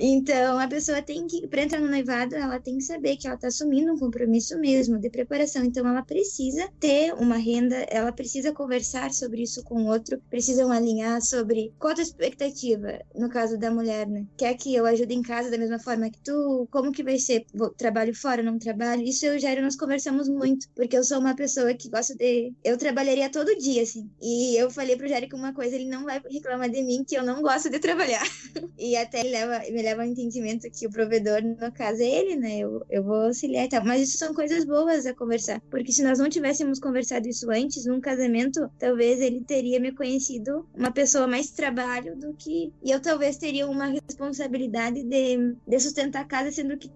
Então, 0.00 0.58
a 0.58 0.68
pessoa 0.68 1.00
tem 1.00 1.26
que, 1.26 1.46
para 1.46 1.62
entrar 1.62 1.80
no 1.80 1.88
noivado, 1.88 2.34
ela 2.34 2.58
tem 2.60 2.78
que 2.78 2.84
saber 2.84 3.16
que 3.16 3.26
ela 3.26 3.36
está 3.36 3.48
assumindo 3.48 3.92
um 3.92 3.98
compromisso 3.98 4.58
mesmo 4.58 4.98
de 4.98 5.10
preparação. 5.10 5.64
Então, 5.64 5.86
ela 5.86 6.02
precisa 6.02 6.68
ter 6.80 7.12
uma 7.14 7.36
renda, 7.36 7.76
ela 7.88 8.12
precisa 8.12 8.52
conversar 8.52 9.12
sobre 9.12 9.42
isso 9.42 9.62
com 9.62 9.82
o 9.82 9.86
outro, 9.86 10.20
precisam 10.30 10.70
alinhar 10.72 11.22
sobre 11.22 11.72
qual 11.78 11.94
a 11.96 12.02
expectativa, 12.02 13.00
no 13.14 13.28
caso 13.28 13.58
da 13.58 13.70
mulher, 13.70 14.06
né? 14.06 14.26
Quer 14.36 14.54
que 14.54 14.74
eu 14.74 14.86
ajude 14.86 15.14
em 15.14 15.22
casa 15.22 15.50
da 15.50 15.58
mesma 15.58 15.78
forma 15.78 16.10
que 16.10 16.20
tu? 16.20 16.68
Como 16.70 16.92
que 16.92 17.02
vai 17.02 17.18
ser? 17.18 17.44
Vou, 17.54 17.70
trabalho 17.70 18.14
fora, 18.14 18.42
não 18.42 18.58
trabalho? 18.58 19.02
Isso 19.02 19.26
eu 19.26 19.38
já 19.38 19.56
nós 19.60 19.76
conversamos 19.76 20.28
muito, 20.28 20.68
porque 20.74 20.96
eu 20.96 21.04
sou 21.04 21.18
uma 21.18 21.34
pessoa 21.34 21.72
que 21.74 21.88
gosta 21.88 22.14
de. 22.14 22.52
Eu 22.62 22.76
trabalharia 22.76 23.30
todo 23.30 23.56
dia, 23.56 23.82
assim. 23.82 24.10
E 24.20 24.56
eu 24.56 24.70
falei 24.70 24.96
pro 24.96 25.08
Jérico 25.08 25.36
uma 25.36 25.52
coisa, 25.52 25.74
ele 25.74 25.88
não 25.88 26.04
vai 26.04 26.20
reclamar 26.30 26.68
de 26.68 26.82
mim, 26.82 27.04
que 27.04 27.16
eu 27.16 27.22
não 27.22 27.40
gosto 27.42 27.70
de 27.70 27.78
trabalhar. 27.78 28.22
e 28.78 28.96
até 28.96 29.25
leva, 29.30 29.58
me 29.70 29.82
leva 29.82 30.02
ao 30.02 30.08
entendimento 30.08 30.70
que 30.70 30.86
o 30.86 30.90
provedor, 30.90 31.42
no 31.42 31.72
caso, 31.72 32.02
é 32.02 32.06
ele, 32.06 32.36
né? 32.36 32.58
Eu, 32.58 32.84
eu 32.90 33.02
vou 33.02 33.26
auxiliar 33.26 33.66
e 33.66 33.68
tal. 33.68 33.84
Mas 33.84 34.02
isso 34.02 34.18
são 34.18 34.34
coisas 34.34 34.64
boas 34.64 35.06
a 35.06 35.14
conversar. 35.14 35.60
Porque 35.70 35.92
se 35.92 36.02
nós 36.02 36.18
não 36.18 36.28
tivéssemos 36.28 36.78
conversado 36.78 37.28
isso 37.28 37.50
antes, 37.50 37.86
num 37.86 38.00
casamento, 38.00 38.70
talvez 38.78 39.20
ele 39.20 39.42
teria 39.42 39.80
me 39.80 39.92
conhecido 39.92 40.66
uma 40.74 40.90
pessoa 40.90 41.26
mais 41.26 41.50
trabalho 41.50 42.16
do 42.16 42.34
que. 42.34 42.72
E 42.82 42.90
eu 42.90 43.00
talvez 43.00 43.36
teria 43.36 43.66
uma 43.66 43.86
responsabilidade 43.86 45.02
de, 45.02 45.56
de 45.66 45.80
sustentar 45.80 46.22
a 46.22 46.24
casa, 46.24 46.50
sendo 46.50 46.76
que 46.76 46.90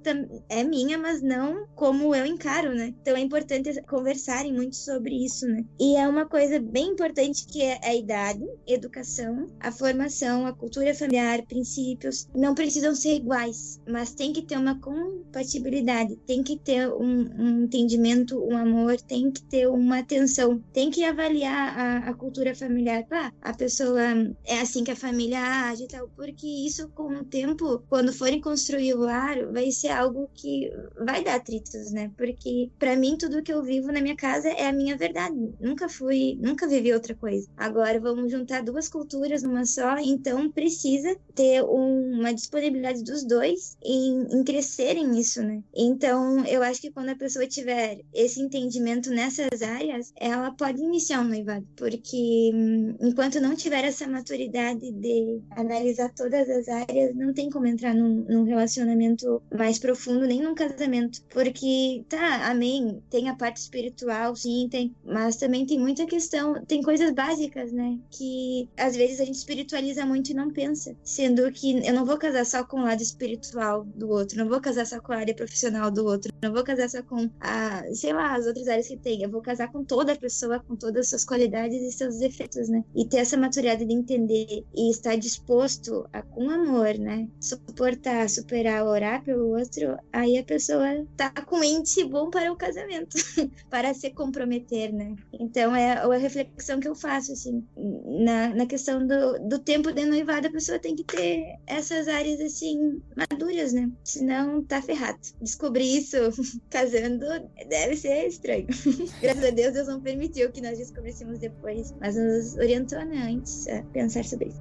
é 0.48 0.64
minha, 0.64 0.98
mas 0.98 1.22
não 1.22 1.66
como 1.74 2.14
eu 2.14 2.26
encaro, 2.26 2.74
né? 2.74 2.94
Então 3.00 3.16
é 3.16 3.20
importante 3.20 3.80
conversarem 3.82 4.52
muito 4.52 4.76
sobre 4.76 5.14
isso, 5.24 5.46
né? 5.46 5.64
E 5.78 5.96
é 5.96 6.06
uma 6.06 6.26
coisa 6.26 6.58
bem 6.58 6.88
importante 6.88 7.46
que 7.46 7.62
é 7.62 7.78
a 7.82 7.94
idade, 7.94 8.44
educação, 8.66 9.46
a 9.58 9.70
formação, 9.72 10.46
a 10.46 10.52
cultura 10.52 10.94
familiar, 10.94 11.42
princípios, 11.46 12.19
não 12.34 12.54
precisam 12.54 12.94
ser 12.94 13.16
iguais, 13.16 13.80
mas 13.88 14.14
tem 14.14 14.32
que 14.32 14.42
ter 14.42 14.56
uma 14.56 14.78
compatibilidade, 14.80 16.16
tem 16.26 16.42
que 16.42 16.56
ter 16.56 16.88
um, 16.88 17.30
um 17.38 17.64
entendimento, 17.64 18.42
um 18.42 18.56
amor, 18.56 19.00
tem 19.00 19.30
que 19.30 19.42
ter 19.42 19.68
uma 19.68 19.98
atenção, 19.98 20.62
tem 20.72 20.90
que 20.90 21.04
avaliar 21.04 21.78
a, 21.78 22.10
a 22.10 22.14
cultura 22.14 22.54
familiar. 22.54 23.04
Pá, 23.06 23.32
a 23.40 23.54
pessoa 23.54 24.00
é 24.44 24.60
assim 24.60 24.84
que 24.84 24.90
a 24.90 24.96
família 24.96 25.40
age 25.40 25.84
e 25.84 25.88
tal, 25.88 26.08
porque 26.16 26.46
isso 26.46 26.88
com 26.88 27.08
o 27.14 27.24
tempo, 27.24 27.82
quando 27.88 28.12
forem 28.12 28.40
construir 28.40 28.94
o 28.94 29.00
lar, 29.00 29.46
vai 29.52 29.70
ser 29.70 29.88
algo 29.88 30.28
que 30.34 30.70
vai 31.04 31.22
dar 31.22 31.36
atritos, 31.36 31.92
né? 31.92 32.10
Porque 32.16 32.70
para 32.78 32.96
mim 32.96 33.16
tudo 33.16 33.42
que 33.42 33.52
eu 33.52 33.62
vivo 33.62 33.92
na 33.92 34.00
minha 34.00 34.16
casa 34.16 34.48
é 34.48 34.66
a 34.66 34.72
minha 34.72 34.96
verdade. 34.96 35.36
Nunca 35.60 35.88
fui, 35.88 36.38
nunca 36.40 36.66
vivi 36.66 36.92
outra 36.92 37.14
coisa. 37.14 37.48
Agora 37.56 38.00
vamos 38.00 38.30
juntar 38.30 38.62
duas 38.62 38.88
culturas 38.88 39.42
numa 39.42 39.64
só, 39.64 39.96
então 39.98 40.50
precisa 40.50 41.16
ter 41.34 41.62
um, 41.62 42.09
uma 42.12 42.32
disponibilidade 42.32 43.02
dos 43.02 43.24
dois 43.24 43.76
em, 43.82 44.26
em 44.30 44.44
crescerem 44.44 45.06
nisso, 45.06 45.42
né? 45.42 45.62
Então 45.74 46.44
eu 46.46 46.62
acho 46.62 46.80
que 46.80 46.90
quando 46.90 47.10
a 47.10 47.16
pessoa 47.16 47.46
tiver 47.46 48.00
esse 48.12 48.40
entendimento 48.40 49.10
nessas 49.10 49.62
áreas, 49.62 50.12
ela 50.16 50.50
pode 50.52 50.80
iniciar 50.80 51.20
um 51.20 51.28
noivado, 51.28 51.66
porque 51.76 52.50
hum, 52.54 52.96
enquanto 53.00 53.40
não 53.40 53.54
tiver 53.54 53.84
essa 53.84 54.06
maturidade 54.06 54.90
de 54.92 55.40
analisar 55.50 56.12
todas 56.14 56.48
as 56.48 56.68
áreas, 56.68 57.14
não 57.14 57.32
tem 57.32 57.50
como 57.50 57.66
entrar 57.66 57.94
num, 57.94 58.24
num 58.28 58.44
relacionamento 58.44 59.42
mais 59.56 59.78
profundo, 59.78 60.26
nem 60.26 60.42
num 60.42 60.54
casamento, 60.54 61.22
porque 61.30 62.04
tá, 62.08 62.50
amém, 62.50 63.02
tem 63.10 63.28
a 63.28 63.34
parte 63.34 63.58
espiritual, 63.58 64.34
sim, 64.36 64.68
tem, 64.70 64.94
mas 65.04 65.36
também 65.36 65.66
tem 65.66 65.78
muita 65.78 66.06
questão, 66.06 66.62
tem 66.64 66.82
coisas 66.82 67.10
básicas, 67.12 67.72
né? 67.72 67.98
Que 68.10 68.68
às 68.76 68.96
vezes 68.96 69.20
a 69.20 69.24
gente 69.24 69.36
espiritualiza 69.36 70.04
muito 70.04 70.30
e 70.30 70.34
não 70.34 70.50
pensa. 70.50 70.96
Sendo 71.02 71.50
que 71.52 71.86
eu 71.86 71.94
não 71.94 71.99
vou 72.04 72.18
casar 72.18 72.44
só 72.46 72.64
com 72.64 72.80
o 72.80 72.84
lado 72.84 73.02
espiritual 73.02 73.84
do 73.84 74.08
outro, 74.08 74.38
não 74.38 74.48
vou 74.48 74.60
casar 74.60 74.86
só 74.86 75.00
com 75.00 75.12
a 75.12 75.18
área 75.18 75.34
profissional 75.34 75.90
do 75.90 76.04
outro, 76.04 76.29
não 76.42 76.52
vou 76.52 76.64
casar 76.64 76.88
só 76.88 77.02
com 77.02 77.30
a, 77.40 77.82
sei 77.92 78.12
lá, 78.12 78.34
as 78.34 78.46
outras 78.46 78.68
áreas 78.68 78.88
que 78.88 78.96
tem. 78.96 79.22
Eu 79.22 79.30
vou 79.30 79.42
casar 79.42 79.70
com 79.70 79.84
toda 79.84 80.12
a 80.12 80.16
pessoa, 80.16 80.60
com 80.60 80.74
todas 80.76 81.06
as 81.06 81.10
suas 81.10 81.24
qualidades 81.24 81.82
e 81.82 81.92
seus 81.92 82.18
defeitos, 82.18 82.68
né? 82.68 82.84
E 82.94 83.06
ter 83.06 83.18
essa 83.18 83.36
maturidade 83.36 83.84
de 83.84 83.92
entender 83.92 84.64
e 84.74 84.90
estar 84.90 85.16
disposto 85.16 86.08
a, 86.12 86.22
com 86.22 86.48
amor, 86.50 86.94
né? 86.98 87.28
Suportar, 87.40 88.28
superar, 88.28 88.84
orar 88.84 89.22
pelo 89.22 89.56
outro, 89.56 89.96
aí 90.12 90.38
a 90.38 90.44
pessoa 90.44 91.06
tá 91.16 91.30
com 91.30 91.62
índice 91.62 92.04
bom 92.04 92.30
para 92.30 92.52
o 92.52 92.56
casamento, 92.56 93.16
para 93.68 93.92
se 93.94 94.10
comprometer, 94.10 94.92
né? 94.92 95.14
Então 95.32 95.74
é 95.74 95.92
a 95.92 96.16
reflexão 96.16 96.80
que 96.80 96.88
eu 96.88 96.94
faço, 96.94 97.32
assim, 97.32 97.64
na, 97.76 98.54
na 98.54 98.66
questão 98.66 99.06
do, 99.06 99.38
do 99.48 99.58
tempo 99.58 99.92
de 99.92 100.04
noivado, 100.04 100.46
a 100.46 100.52
pessoa 100.52 100.78
tem 100.78 100.96
que 100.96 101.04
ter 101.04 101.58
essas 101.66 102.08
áreas, 102.08 102.40
assim, 102.40 103.00
maduras, 103.16 103.72
né? 103.72 103.90
Senão 104.04 104.62
tá 104.62 104.80
ferrado. 104.80 105.18
Descobrir 105.40 105.98
isso 105.98 106.29
casando 106.70 107.26
deve 107.68 107.96
ser 107.96 108.26
estranho. 108.26 108.66
Graças 109.20 109.44
a 109.44 109.50
Deus, 109.50 109.74
Deus 109.74 109.88
não 109.88 110.00
permitiu 110.00 110.50
que 110.50 110.60
nós 110.60 110.78
descobríssemos 110.78 111.38
depois, 111.38 111.94
mas 112.00 112.16
nos 112.16 112.56
orientou, 112.56 113.04
né, 113.04 113.28
antes 113.30 113.66
a 113.68 113.82
pensar 113.92 114.24
sobre 114.24 114.48
isso. 114.48 114.60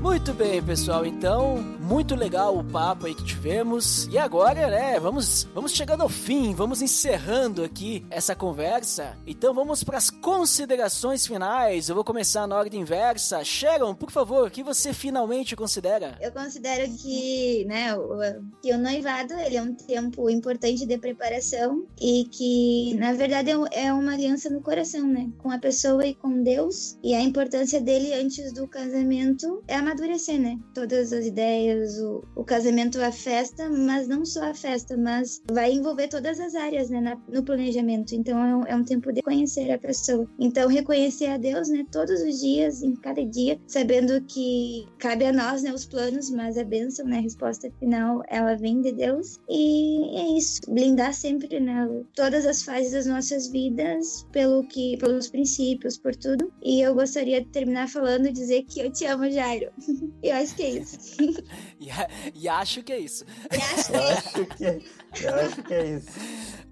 Muito 0.00 0.32
bem, 0.34 0.62
pessoal. 0.62 1.04
Então, 1.04 1.75
muito 1.86 2.16
legal 2.16 2.58
o 2.58 2.64
papo 2.64 3.06
aí 3.06 3.14
que 3.14 3.24
tivemos. 3.24 4.08
E 4.10 4.18
agora, 4.18 4.68
né, 4.68 4.98
vamos, 4.98 5.44
vamos 5.54 5.70
chegando 5.72 6.02
ao 6.02 6.08
fim, 6.08 6.52
vamos 6.52 6.82
encerrando 6.82 7.62
aqui 7.62 8.04
essa 8.10 8.34
conversa. 8.34 9.16
Então, 9.24 9.54
vamos 9.54 9.84
para 9.84 9.96
as 9.96 10.10
considerações 10.10 11.24
finais. 11.24 11.88
Eu 11.88 11.94
vou 11.94 12.02
começar 12.02 12.44
na 12.48 12.56
ordem 12.56 12.80
inversa. 12.80 13.44
Sharon, 13.44 13.94
por 13.94 14.10
favor, 14.10 14.48
o 14.48 14.50
que 14.50 14.64
você 14.64 14.92
finalmente 14.92 15.54
considera? 15.54 16.18
Eu 16.20 16.32
considero 16.32 16.90
que, 16.96 17.64
né, 17.66 17.94
o, 17.94 18.18
que 18.60 18.72
o 18.72 18.78
noivado, 18.78 19.34
ele 19.34 19.56
é 19.56 19.62
um 19.62 19.74
tempo 19.74 20.28
importante 20.28 20.84
de 20.84 20.98
preparação 20.98 21.86
e 22.00 22.24
que, 22.32 22.94
na 22.98 23.12
verdade, 23.12 23.50
é, 23.50 23.86
é 23.86 23.92
uma 23.92 24.14
aliança 24.14 24.50
no 24.50 24.60
coração, 24.60 25.06
né, 25.06 25.30
com 25.38 25.52
a 25.52 25.58
pessoa 25.58 26.04
e 26.04 26.14
com 26.14 26.42
Deus. 26.42 26.98
E 27.02 27.14
a 27.14 27.20
importância 27.20 27.80
dele 27.80 28.12
antes 28.12 28.52
do 28.52 28.66
casamento 28.66 29.62
é 29.68 29.76
amadurecer, 29.76 30.40
né? 30.40 30.58
Todas 30.74 31.12
as 31.12 31.26
ideias, 31.26 31.75
o, 31.98 32.24
o 32.34 32.44
casamento, 32.44 33.00
a 33.00 33.12
festa, 33.12 33.68
mas 33.68 34.08
não 34.08 34.24
só 34.24 34.50
a 34.50 34.54
festa, 34.54 34.96
mas 34.96 35.42
vai 35.50 35.72
envolver 35.72 36.08
todas 36.08 36.40
as 36.40 36.54
áreas, 36.54 36.90
né? 36.90 37.00
Na, 37.00 37.18
no 37.28 37.42
planejamento. 37.42 38.14
Então 38.14 38.38
é 38.44 38.56
um, 38.56 38.66
é 38.66 38.76
um, 38.76 38.84
tempo 38.84 39.12
de 39.12 39.22
conhecer 39.22 39.70
a 39.70 39.78
pessoa. 39.78 40.28
Então 40.38 40.68
reconhecer 40.68 41.26
a 41.26 41.38
Deus, 41.38 41.68
né? 41.68 41.84
Todos 41.90 42.20
os 42.22 42.40
dias, 42.40 42.82
em 42.82 42.94
cada 42.94 43.24
dia, 43.24 43.58
sabendo 43.66 44.20
que 44.22 44.86
cabe 44.98 45.24
a 45.24 45.32
nós, 45.32 45.62
né? 45.62 45.72
Os 45.72 45.84
planos, 45.84 46.30
mas 46.30 46.56
a 46.56 46.64
bênção, 46.64 47.06
né? 47.06 47.18
A 47.18 47.22
resposta 47.22 47.70
final, 47.78 48.22
ela 48.28 48.54
vem 48.54 48.80
de 48.80 48.92
Deus. 48.92 49.38
E 49.48 50.18
é 50.18 50.38
isso. 50.38 50.60
Blindar 50.68 51.12
sempre, 51.12 51.60
né? 51.60 51.88
Todas 52.14 52.46
as 52.46 52.62
fases 52.62 52.92
das 52.92 53.06
nossas 53.06 53.48
vidas 53.48 54.26
pelo 54.32 54.64
que, 54.64 54.96
pelos 54.98 55.28
princípios, 55.28 55.98
por 55.98 56.14
tudo. 56.14 56.52
E 56.62 56.80
eu 56.80 56.94
gostaria 56.94 57.40
de 57.40 57.48
terminar 57.48 57.88
falando 57.88 58.32
dizer 58.32 58.64
que 58.64 58.80
eu 58.80 58.90
te 58.90 59.04
amo, 59.06 59.30
Jairo. 59.30 59.70
Eu 60.22 60.34
acho 60.36 60.54
que 60.56 60.62
é 60.62 60.70
isso. 60.70 60.98
e, 61.80 61.88
e, 62.34 62.48
acho 62.48 62.82
que 62.82 62.92
é 62.92 62.98
isso. 62.98 63.24
E 63.52 63.56
acho 63.56 64.46
que 64.56 64.64
é 64.64 64.76
isso. 64.76 65.24
eu 65.24 65.34
acho 65.34 65.62
que 65.62 65.74
é 65.74 65.86
isso. 65.96 66.08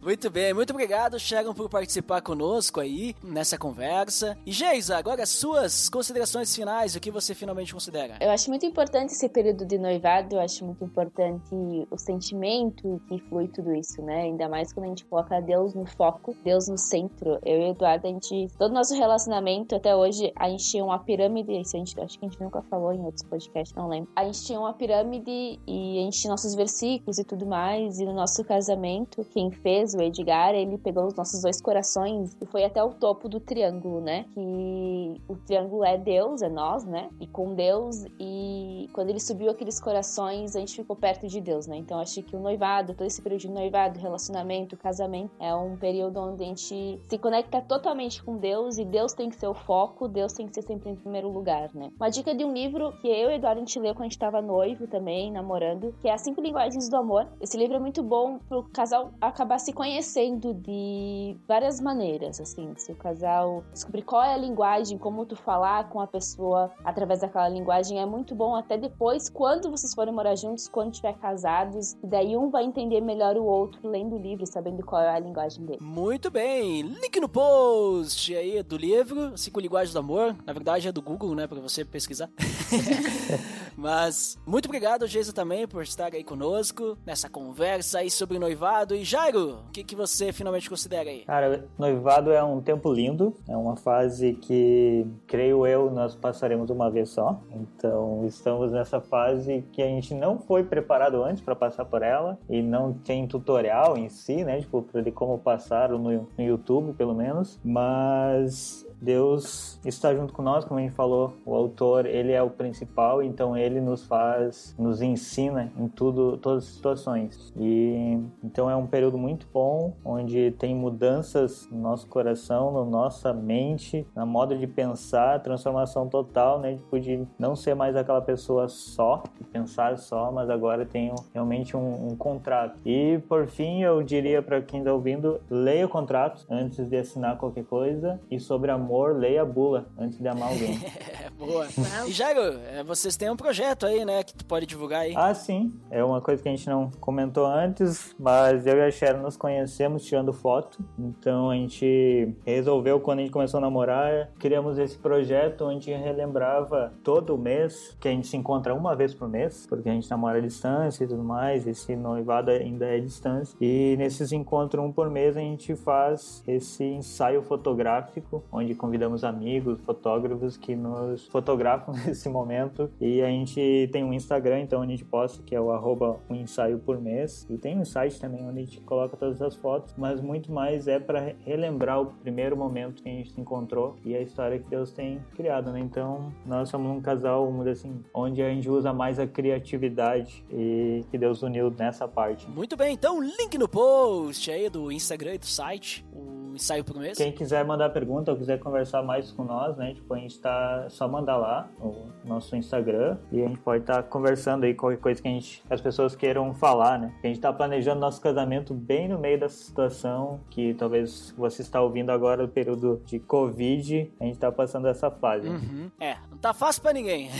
Muito 0.05 0.29
bem, 0.29 0.53
muito 0.53 0.71
obrigado, 0.71 1.19
Sharon, 1.19 1.55
por 1.55 1.71
participar 1.71 2.21
conosco 2.21 2.79
aí 2.79 3.17
nessa 3.23 3.57
conversa. 3.57 4.37
E 4.45 4.53
Geisa, 4.53 4.99
agora 4.99 5.25
suas 5.25 5.89
considerações 5.89 6.55
finais, 6.55 6.95
o 6.95 7.01
que 7.01 7.11
você 7.11 7.35
finalmente 7.35 7.73
considera? 7.73 8.19
Eu 8.21 8.31
acho 8.31 8.51
muito 8.51 8.67
importante 8.67 9.15
esse 9.15 9.27
período 9.31 9.65
de 9.65 9.79
noivado, 9.79 10.37
eu 10.37 10.41
acho 10.41 10.63
muito 10.63 10.85
importante 10.85 11.49
o 11.91 11.97
sentimento 11.97 13.01
que 13.09 13.19
flui 13.31 13.49
tudo 13.49 13.75
isso, 13.75 14.03
né? 14.03 14.25
Ainda 14.25 14.47
mais 14.47 14.75
quando 14.75 14.85
a 14.85 14.89
gente 14.91 15.07
coloca 15.07 15.41
Deus 15.41 15.73
no 15.73 15.87
foco, 15.87 16.37
Deus 16.45 16.69
no 16.69 16.77
centro. 16.77 17.39
Eu 17.43 17.63
e 17.63 17.69
o 17.69 17.71
Eduardo, 17.71 18.07
a 18.07 18.11
gente, 18.11 18.49
todo 18.59 18.75
nosso 18.75 18.95
relacionamento 18.95 19.75
até 19.75 19.97
hoje, 19.97 20.31
a 20.37 20.51
gente 20.51 20.67
tinha 20.67 20.85
uma 20.85 20.99
pirâmide, 20.99 21.63
isso 21.63 21.77
a 21.77 21.79
gente, 21.79 21.99
acho 21.99 22.19
que 22.19 22.27
a 22.27 22.29
gente 22.29 22.43
nunca 22.43 22.61
falou 22.61 22.93
em 22.93 23.03
outros 23.03 23.23
podcasts, 23.23 23.75
não 23.75 23.89
lembro. 23.89 24.11
A 24.15 24.25
gente 24.27 24.45
tinha 24.45 24.61
uma 24.61 24.75
pirâmide 24.75 25.59
e 25.67 25.99
a 25.99 26.03
gente 26.03 26.21
tinha 26.21 26.31
nossos 26.31 26.55
versículos 26.55 27.19
e 27.19 27.25
tudo 27.25 27.47
mais, 27.47 27.99
e 28.01 28.05
no 28.05 28.13
nosso 28.13 28.45
casamento, 28.45 29.27
quem 29.33 29.51
fez 29.51 29.94
o 29.95 30.03
Edgar, 30.03 30.55
ele 30.55 30.79
pegou 30.79 31.07
os 31.07 31.15
nossos 31.15 31.43
dois 31.43 31.61
corações 31.61 32.37
e 32.41 32.47
foi 32.47 32.65
até 32.65 32.83
o 32.83 32.91
topo 32.91 33.29
do 33.29 33.41
triângulo, 33.41 34.01
né? 34.01 34.25
Que 34.35 35.21
o 35.29 35.37
triângulo 35.47 35.85
é 35.85 35.97
Deus, 35.97 36.43
é 36.43 36.49
nós, 36.49 36.85
né? 36.85 37.09
E 37.21 37.27
com 37.27 37.55
Deus, 37.55 38.05
e 38.19 38.89
quando 38.93 39.11
ele 39.11 39.21
subiu 39.21 39.51
aqueles 39.51 39.81
corações, 39.81 40.57
a 40.57 40.61
gente 40.61 40.77
ficou 40.77 40.97
perto 40.97 41.27
de 41.27 41.41
Deus, 41.41 41.67
né? 41.67 41.77
Então 41.77 41.99
acho 41.99 42.23
que 42.23 42.37
o 42.37 42.41
noivado, 42.41 42.95
todo 42.95 43.07
esse 43.07 43.23
período 43.23 43.41
de 43.43 43.51
noivado, 43.51 43.99
relacionamento, 43.99 44.77
casamento, 44.77 45.31
é 45.41 45.55
um 45.55 45.77
período 45.77 46.21
onde 46.21 46.43
a 46.43 46.47
gente 46.47 47.01
se 47.09 47.19
conecta 47.19 47.61
totalmente 47.61 48.23
com 48.23 48.37
Deus 48.37 48.79
e 48.79 48.85
Deus 48.85 49.13
tem 49.13 49.29
que 49.29 49.37
ser 49.37 49.49
o 49.49 49.55
foco, 49.55 50.09
Deus 50.09 50.33
tem 50.33 50.47
que 50.47 50.55
ser 50.55 50.63
sempre 50.63 50.91
em 50.91 50.97
primeiro 50.97 51.29
lugar, 51.29 51.71
né? 51.75 51.91
Uma 51.97 52.11
dica 52.11 52.35
de 52.35 52.45
um 52.45 52.53
livro 52.53 52.93
que 53.01 53.09
eu 53.09 53.31
e 53.31 53.35
Eduardo 53.35 53.61
a 53.61 53.65
gente 53.65 53.79
leu 53.79 53.95
quando 53.95 54.03
a 54.03 54.09
gente 54.09 54.19
tava 54.19 54.43
noivo 54.43 54.87
também, 54.87 55.31
namorando, 55.31 55.95
que 56.01 56.09
é 56.09 56.13
As 56.13 56.23
Cinco 56.23 56.41
Linguagens 56.41 56.89
do 56.89 56.97
Amor. 56.97 57.27
Esse 57.41 57.57
livro 57.57 57.77
é 57.77 57.81
muito 57.81 58.03
bom 58.03 58.39
pro 58.49 58.65
casal 58.65 59.13
acabar 59.21 59.59
se 59.59 59.73
conhecendo 59.73 59.84
conhecendo 59.85 60.55
de 60.55 61.37
várias 61.47 61.79
maneiras, 61.79 62.41
assim, 62.41 62.73
se 62.75 62.91
o 62.91 62.97
casal 62.97 63.63
descobrir 63.71 64.01
qual 64.01 64.23
é 64.23 64.33
a 64.33 64.37
linguagem, 64.39 64.97
como 64.97 65.27
tu 65.27 65.37
falar 65.37 65.91
com 65.91 66.01
a 66.01 66.07
pessoa 66.07 66.73
através 66.83 67.21
daquela 67.21 67.51
linguagem 67.51 68.01
é 68.01 68.07
muito 68.07 68.35
bom 68.35 68.57
até 68.57 68.79
depois, 68.79 69.29
quando 69.29 69.71
vocês 69.71 69.93
forem 69.93 70.15
morar 70.15 70.37
juntos, 70.37 70.69
quando 70.69 70.93
estiver 70.93 71.13
casados, 71.19 71.93
e 72.03 72.07
daí 72.07 72.35
um 72.35 72.49
vai 72.49 72.65
entender 72.65 73.03
melhor 73.03 73.37
o 73.37 73.45
outro 73.45 73.87
lendo 73.87 74.17
o 74.17 74.19
livro, 74.19 74.47
sabendo 74.47 74.83
qual 74.83 75.03
é 75.03 75.11
a 75.11 75.19
linguagem 75.19 75.67
dele. 75.67 75.81
Muito 75.83 76.31
bem, 76.31 76.81
link 76.81 77.21
no 77.21 77.29
post 77.29 78.35
aí 78.35 78.63
do 78.63 78.79
livro, 78.79 79.37
Cinco 79.37 79.61
Linguagens 79.61 79.93
do 79.93 79.99
Amor, 79.99 80.35
na 80.47 80.53
verdade 80.55 80.89
é 80.89 80.93
do 80.93 81.03
Google, 81.03 81.35
né, 81.35 81.47
para 81.47 81.61
você 81.61 81.85
pesquisar. 81.85 82.31
Mas 83.77 84.39
muito 84.47 84.65
obrigado, 84.65 85.07
Geisa, 85.07 85.33
também, 85.33 85.69
por 85.69 85.83
estar 85.83 86.15
aí 86.15 86.25
conosco 86.25 86.97
nessa 87.05 87.29
conversa 87.29 87.99
aí 87.99 88.11
sobre 88.11 88.39
noivado. 88.39 88.95
E 88.95 89.05
Jairo, 89.05 89.59
que, 89.75 89.83
que 89.83 89.97
você 89.97 90.33
finalmente 90.33 90.71
considera 90.71 91.11
aí? 91.11 91.25
Cara, 91.25 91.67
noivado 91.77 92.31
é 92.31 92.43
um 92.45 92.61
tempo 92.61 92.93
lindo, 92.93 93.35
é 93.49 93.57
uma 93.57 93.77
fase 93.77 94.35
que, 94.35 95.05
creio 95.27 95.67
eu, 95.67 95.91
nós 95.91 96.15
passaremos 96.15 96.71
uma 96.71 96.89
vez 96.89 97.11
só. 97.11 97.41
Então, 97.51 98.25
estamos 98.25 98.71
nessa 98.71 99.01
fase 99.01 99.65
que 99.73 99.83
a 99.83 99.87
gente 99.87 100.15
não 100.15 100.39
foi 100.39 100.63
preparado 100.63 101.25
antes 101.25 101.43
para 101.43 101.57
passar 101.57 101.85
por 101.87 102.03
ela 102.03 102.39
e 102.49 102.63
não 102.63 102.93
tem 102.93 103.27
tutorial 103.27 103.99
em 103.99 104.09
si, 104.09 104.45
né? 104.45 104.61
Tipo, 104.61 104.87
de 105.03 105.11
como 105.11 105.39
passar 105.39 105.91
no, 105.91 105.99
no 105.99 106.29
YouTube, 106.39 106.93
pelo 106.93 107.15
menos. 107.15 107.59
Mas 107.65 108.87
Deus 109.05 109.79
está 109.85 110.15
junto 110.15 110.33
com 110.33 110.43
nós, 110.43 110.65
como 110.65 110.81
a 110.81 110.83
gente 110.83 110.95
falou, 110.95 111.35
o 111.45 111.55
autor, 111.55 112.07
ele 112.07 112.33
é 112.33 112.43
o 112.43 112.49
principal, 112.49 113.23
então 113.23 113.55
ele 113.55 113.81
nos 113.81 114.07
faz, 114.07 114.75
nos 114.79 115.03
ensina 115.03 115.71
em 115.79 115.89
tudo, 115.89 116.39
todas 116.39 116.65
as 116.65 116.71
situações. 116.71 117.53
E 117.57 118.19
então 118.43 118.71
é 118.71 118.75
um 118.75 118.87
período 118.87 119.19
muito 119.19 119.47
bom, 119.53 119.93
onde 120.03 120.53
tem 120.53 120.75
mudanças 120.75 121.69
no 121.71 121.79
nosso 121.79 122.07
coração, 122.09 122.73
na 122.73 122.85
nossa 122.85 123.33
mente, 123.35 124.07
na 124.15 124.25
modo 124.25 124.57
de 124.57 124.67
pensar, 124.67 125.43
transformação 125.43 126.09
total, 126.09 126.59
né? 126.59 126.77
Tipo, 126.77 126.99
de 126.99 127.27
não 127.39 127.55
ser 127.55 127.75
mais 127.75 127.95
aquela 127.97 128.23
pessoa 128.23 128.69
só, 128.69 129.23
pensar 129.53 129.99
só, 129.99 130.33
mas 130.33 130.49
agora 130.49 130.87
tem 130.87 131.13
realmente 131.35 131.77
um, 131.77 132.09
um 132.09 132.17
contrato. 132.17 132.81
E 132.87 133.19
por 133.29 133.47
fim, 133.47 133.83
eu 133.83 134.03
diria 134.03 134.41
para 134.41 134.63
quem 134.63 134.81
está 134.81 134.93
ouvindo, 134.93 135.41
leia 135.51 135.85
o 135.85 135.89
contrato 135.89 136.47
antes 136.49 136.89
de 136.89 136.97
assinar 136.97 137.37
qualquer 137.37 137.65
coisa 137.65 138.19
e 138.31 138.41
sobre 138.41 138.71
amor 138.71 138.94
amor, 138.95 139.17
leia 139.17 139.43
a 139.43 139.45
bula 139.45 139.87
antes 139.99 140.19
de 140.19 140.29
amar 140.29 140.51
alguém. 140.51 140.81
Boa. 141.37 141.67
E 142.07 142.13
Jairo, 142.13 142.59
é, 142.69 142.85
vocês 142.85 143.17
têm 143.17 143.29
um 143.29 143.37
projeto 143.37 143.87
aí, 143.87 144.05
né, 144.05 144.23
que 144.23 144.33
tu 144.33 144.45
pode 144.45 144.67
divulgar 144.67 145.01
aí. 145.01 145.15
Ah, 145.17 145.35
sim. 145.35 145.73
É 145.91 146.03
uma 146.05 146.21
coisa 146.21 146.43
que 146.43 146.49
a 146.49 146.53
gente 146.53 146.69
não 146.69 146.91
comentou 147.01 147.45
antes, 147.45 148.15
mas 148.19 148.67
eu 148.67 148.77
e 148.77 148.83
a 148.83 148.91
Sharon 148.91 149.23
nos 149.23 149.37
conhecemos 149.37 150.05
tirando 150.05 150.33
foto. 150.33 150.79
Então 150.99 151.51
a 151.51 151.55
gente 151.55 152.35
resolveu, 152.47 153.01
quando 153.01 153.19
a 153.19 153.23
gente 153.23 153.33
começou 153.33 153.59
a 153.59 153.61
namorar, 153.61 154.31
criamos 154.39 154.79
esse 154.79 154.97
projeto 154.97 155.65
onde 155.65 155.93
relembrava 155.93 156.93
todo 157.03 157.37
mês, 157.37 157.97
que 158.01 158.09
a 158.09 158.11
gente 158.13 158.29
se 158.29 158.37
encontra 158.37 158.75
uma 158.75 158.95
vez 158.95 159.13
por 159.13 159.29
mês, 159.29 159.67
porque 159.69 159.89
a 159.89 159.93
gente 159.93 160.09
namora 160.09 160.39
à 160.39 160.41
distância 160.41 161.05
e 161.05 161.07
tudo 161.09 161.25
mais, 161.25 161.67
esse 161.67 161.97
noivado 161.97 162.51
ainda 162.51 162.87
é 162.87 163.01
distância. 163.01 163.57
E 163.61 163.97
nesses 163.99 164.31
encontros 164.31 164.85
um 164.85 164.93
por 164.93 165.11
mês 165.11 165.37
a 165.37 165.41
gente 165.41 165.75
faz 165.75 166.43
esse 166.47 166.85
ensaio 166.85 167.43
fotográfico, 167.43 168.45
onde 168.53 168.74
convidamos 168.75 169.25
amigos, 169.25 169.81
fotógrafos 169.81 170.57
que 170.57 170.75
nos 170.75 171.27
fotografam 171.29 171.95
nesse 172.07 172.29
momento. 172.29 172.91
E 173.01 173.23
a 173.23 173.29
gente 173.29 173.89
tem 173.93 174.05
um 174.05 174.13
Instagram, 174.13 174.61
então 174.61 174.83
a 174.83 174.87
gente 174.87 175.05
posta, 175.05 175.43
que 175.43 175.55
é 175.55 175.61
o 175.61 175.71
arroba 175.71 176.19
um 176.29 176.35
ensaio 176.35 176.79
por 176.79 177.01
mês. 177.01 177.47
E 177.49 177.57
tem 177.57 177.79
um 177.79 177.85
site 177.85 178.21
também 178.21 178.47
onde 178.47 178.61
a 178.61 178.63
gente 178.63 178.81
coloca 178.81 179.17
todas 179.17 179.41
as 179.41 179.55
fotos, 179.57 179.95
mas 179.97 180.21
muito 180.21 180.53
mais 180.53 180.89
é 180.89 180.99
para 180.99 181.35
relembrar 181.45 182.01
o 182.01 182.07
primeiro 182.07 182.57
momento 182.57 183.03
que 183.03 183.09
a 183.09 183.13
gente 183.13 183.31
se 183.31 183.41
encontrou 183.41 183.97
e 184.05 184.15
a 184.15 184.21
história 184.21 184.59
que 184.59 184.69
Deus 184.69 184.93
tem 184.93 185.21
criado, 185.35 185.73
né? 185.73 185.81
Então, 185.81 186.33
nós 186.47 186.69
somos 186.69 186.91
um 186.91 187.01
casal, 187.01 187.47
vamos 187.47 187.67
assim, 187.67 188.03
onde 188.13 188.43
a 188.43 188.49
gente 188.49 188.69
usa 188.69 188.93
mais 188.93 189.19
a 189.19 189.27
criatividade 189.27 190.45
e 190.51 191.05
que 191.11 191.19
Deus 191.19 191.43
uniu 191.43 191.71
nessa 191.71 192.07
parte. 192.09 192.49
Muito 192.51 192.77
bem, 192.77 192.95
então 192.95 193.21
link 193.21 193.57
no 193.59 193.69
post 193.69 194.51
aí 194.51 194.69
do 194.69 194.91
Instagram 194.91 195.35
e 195.35 195.39
do 195.39 195.47
site, 195.47 196.05
o 196.13 196.34
ensaio 196.55 196.85
por 196.85 196.97
mês. 196.99 197.17
Quem 197.17 197.33
quiser 197.33 197.65
mandar 197.65 197.91
pergunta 197.91 198.31
ou 198.31 198.37
quiser 198.37 198.59
conversar 198.59 199.03
mais 199.03 199.31
com 199.31 199.45
nós, 199.45 199.77
né? 199.77 199.95
Tipo, 199.95 200.15
a 200.15 200.19
gente 200.19 200.39
tá 200.39 200.87
só 200.89 201.09
mandar 201.09 201.37
lá 201.37 201.69
o 201.81 202.07
nosso 202.25 202.57
Instagram 202.57 203.19
e 203.31 203.43
a 203.43 203.49
gente 203.49 203.61
pode 203.61 203.83
estar 203.83 204.03
tá 204.03 204.03
conversando 204.03 204.65
aí 204.65 204.75
qualquer 204.75 204.99
coisa 204.99 205.21
que 205.21 205.29
a 205.29 205.31
gente, 205.31 205.63
as 205.69 205.81
pessoas 205.81 206.15
queiram 206.15 206.55
falar, 206.55 206.99
né? 206.99 207.15
A 207.23 207.27
gente 207.27 207.41
tá 207.41 207.53
planejando 207.53 208.01
nosso 208.01 208.21
casamento 208.21 208.75
bem 208.75 209.09
no 209.09 209.19
meio 209.19 209.39
dessa 209.39 209.57
situação 209.57 210.41
que 210.51 210.75
talvez 210.75 211.35
você 211.37 211.63
está 211.63 211.81
ouvindo 211.81 212.11
agora 212.11 212.43
no 212.43 212.49
período 212.49 213.03
de 213.05 213.19
Covid, 213.19 214.13
a 214.21 214.25
gente 214.25 214.39
tá 214.39 214.51
passando 214.51 214.89
essa 214.89 215.11
fase. 215.11 215.49
Uhum. 215.49 215.91
É, 216.01 216.17
não 216.31 216.39
tá 216.39 216.53
fácil 216.53 216.83
para 216.83 216.93
ninguém. 216.93 217.31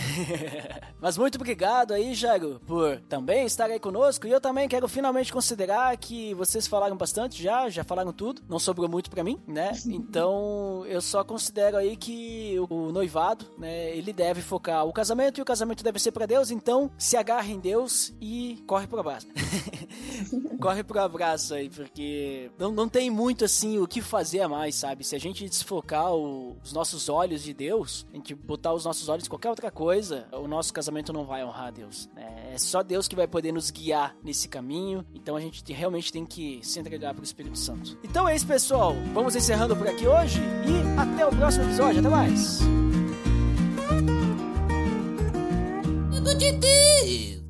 Mas 0.99 1.17
muito 1.17 1.35
obrigado 1.35 1.93
aí, 1.93 2.13
Jago, 2.13 2.59
por 2.65 2.99
também 3.01 3.45
estar 3.45 3.65
aí 3.65 3.79
conosco 3.79 4.27
e 4.27 4.31
eu 4.31 4.41
também 4.41 4.67
quero 4.67 4.87
finalmente 4.87 5.31
considerar 5.31 5.95
que 5.97 6.33
vocês 6.33 6.67
falaram 6.67 6.97
bastante 6.97 7.41
já, 7.41 7.69
já 7.69 7.83
falaram 7.83 8.11
tudo, 8.11 8.41
não 8.49 8.59
sobrou 8.59 8.89
muito 8.89 9.04
para 9.09 9.23
mim, 9.23 9.39
né? 9.47 9.71
Então, 10.05 10.85
eu 10.87 11.01
só 11.01 11.23
considero 11.23 11.77
aí 11.77 11.95
que 11.95 12.55
o 12.69 12.91
noivado, 12.91 13.45
né, 13.57 13.95
ele 13.95 14.11
deve 14.11 14.41
focar 14.41 14.85
o 14.85 14.93
casamento 14.93 15.39
e 15.39 15.41
o 15.41 15.45
casamento 15.45 15.83
deve 15.83 15.99
ser 15.99 16.11
para 16.11 16.25
Deus, 16.25 16.51
então 16.51 16.91
se 16.97 17.17
agarre 17.17 17.53
em 17.53 17.59
Deus 17.59 18.13
e 18.21 18.63
corre 18.67 18.87
pro 18.87 18.99
abraço. 18.99 19.27
corre 20.59 20.83
pro 20.83 20.99
abraço 20.99 21.53
aí, 21.53 21.69
porque 21.69 22.51
não, 22.57 22.71
não 22.71 22.89
tem 22.89 23.09
muito 23.09 23.45
assim 23.45 23.79
o 23.79 23.87
que 23.87 24.01
fazer 24.01 24.41
a 24.41 24.49
mais, 24.49 24.75
sabe? 24.75 25.03
Se 25.03 25.15
a 25.15 25.19
gente 25.19 25.47
desfocar 25.47 26.13
o, 26.13 26.57
os 26.63 26.73
nossos 26.73 27.09
olhos 27.09 27.43
de 27.43 27.53
Deus, 27.53 28.05
a 28.11 28.15
gente 28.15 28.35
botar 28.35 28.73
os 28.73 28.85
nossos 28.85 29.07
olhos 29.09 29.25
em 29.25 29.29
qualquer 29.29 29.49
outra 29.49 29.71
coisa, 29.71 30.27
o 30.31 30.47
nosso 30.47 30.73
casamento 30.73 31.13
não 31.13 31.25
vai 31.25 31.43
honrar 31.43 31.67
a 31.67 31.71
Deus. 31.71 32.09
Né? 32.13 32.51
É 32.53 32.57
só 32.57 32.83
Deus 32.83 33.07
que 33.07 33.15
vai 33.15 33.27
poder 33.27 33.51
nos 33.51 33.71
guiar 33.71 34.15
nesse 34.23 34.47
caminho, 34.47 35.05
então 35.13 35.35
a 35.35 35.41
gente 35.41 35.71
realmente 35.73 36.11
tem 36.11 36.25
que 36.25 36.59
se 36.63 36.79
entregar 36.79 37.13
pro 37.13 37.23
Espírito 37.23 37.57
Santo. 37.57 37.97
Então 38.03 38.27
é 38.27 38.35
isso, 38.35 38.47
pessoal. 38.47 38.94
Vamos 39.13 39.35
encerrando 39.35 39.75
por 39.75 39.87
aqui 39.87 40.07
hoje 40.07 40.41
e 40.65 40.99
até 40.99 41.25
o 41.25 41.29
próximo 41.29 41.65
episódio. 41.65 41.99
Até 41.99 42.09
mais! 42.09 42.59
Tudo 46.11 46.35
de 46.35 46.51
Deus! 46.51 47.44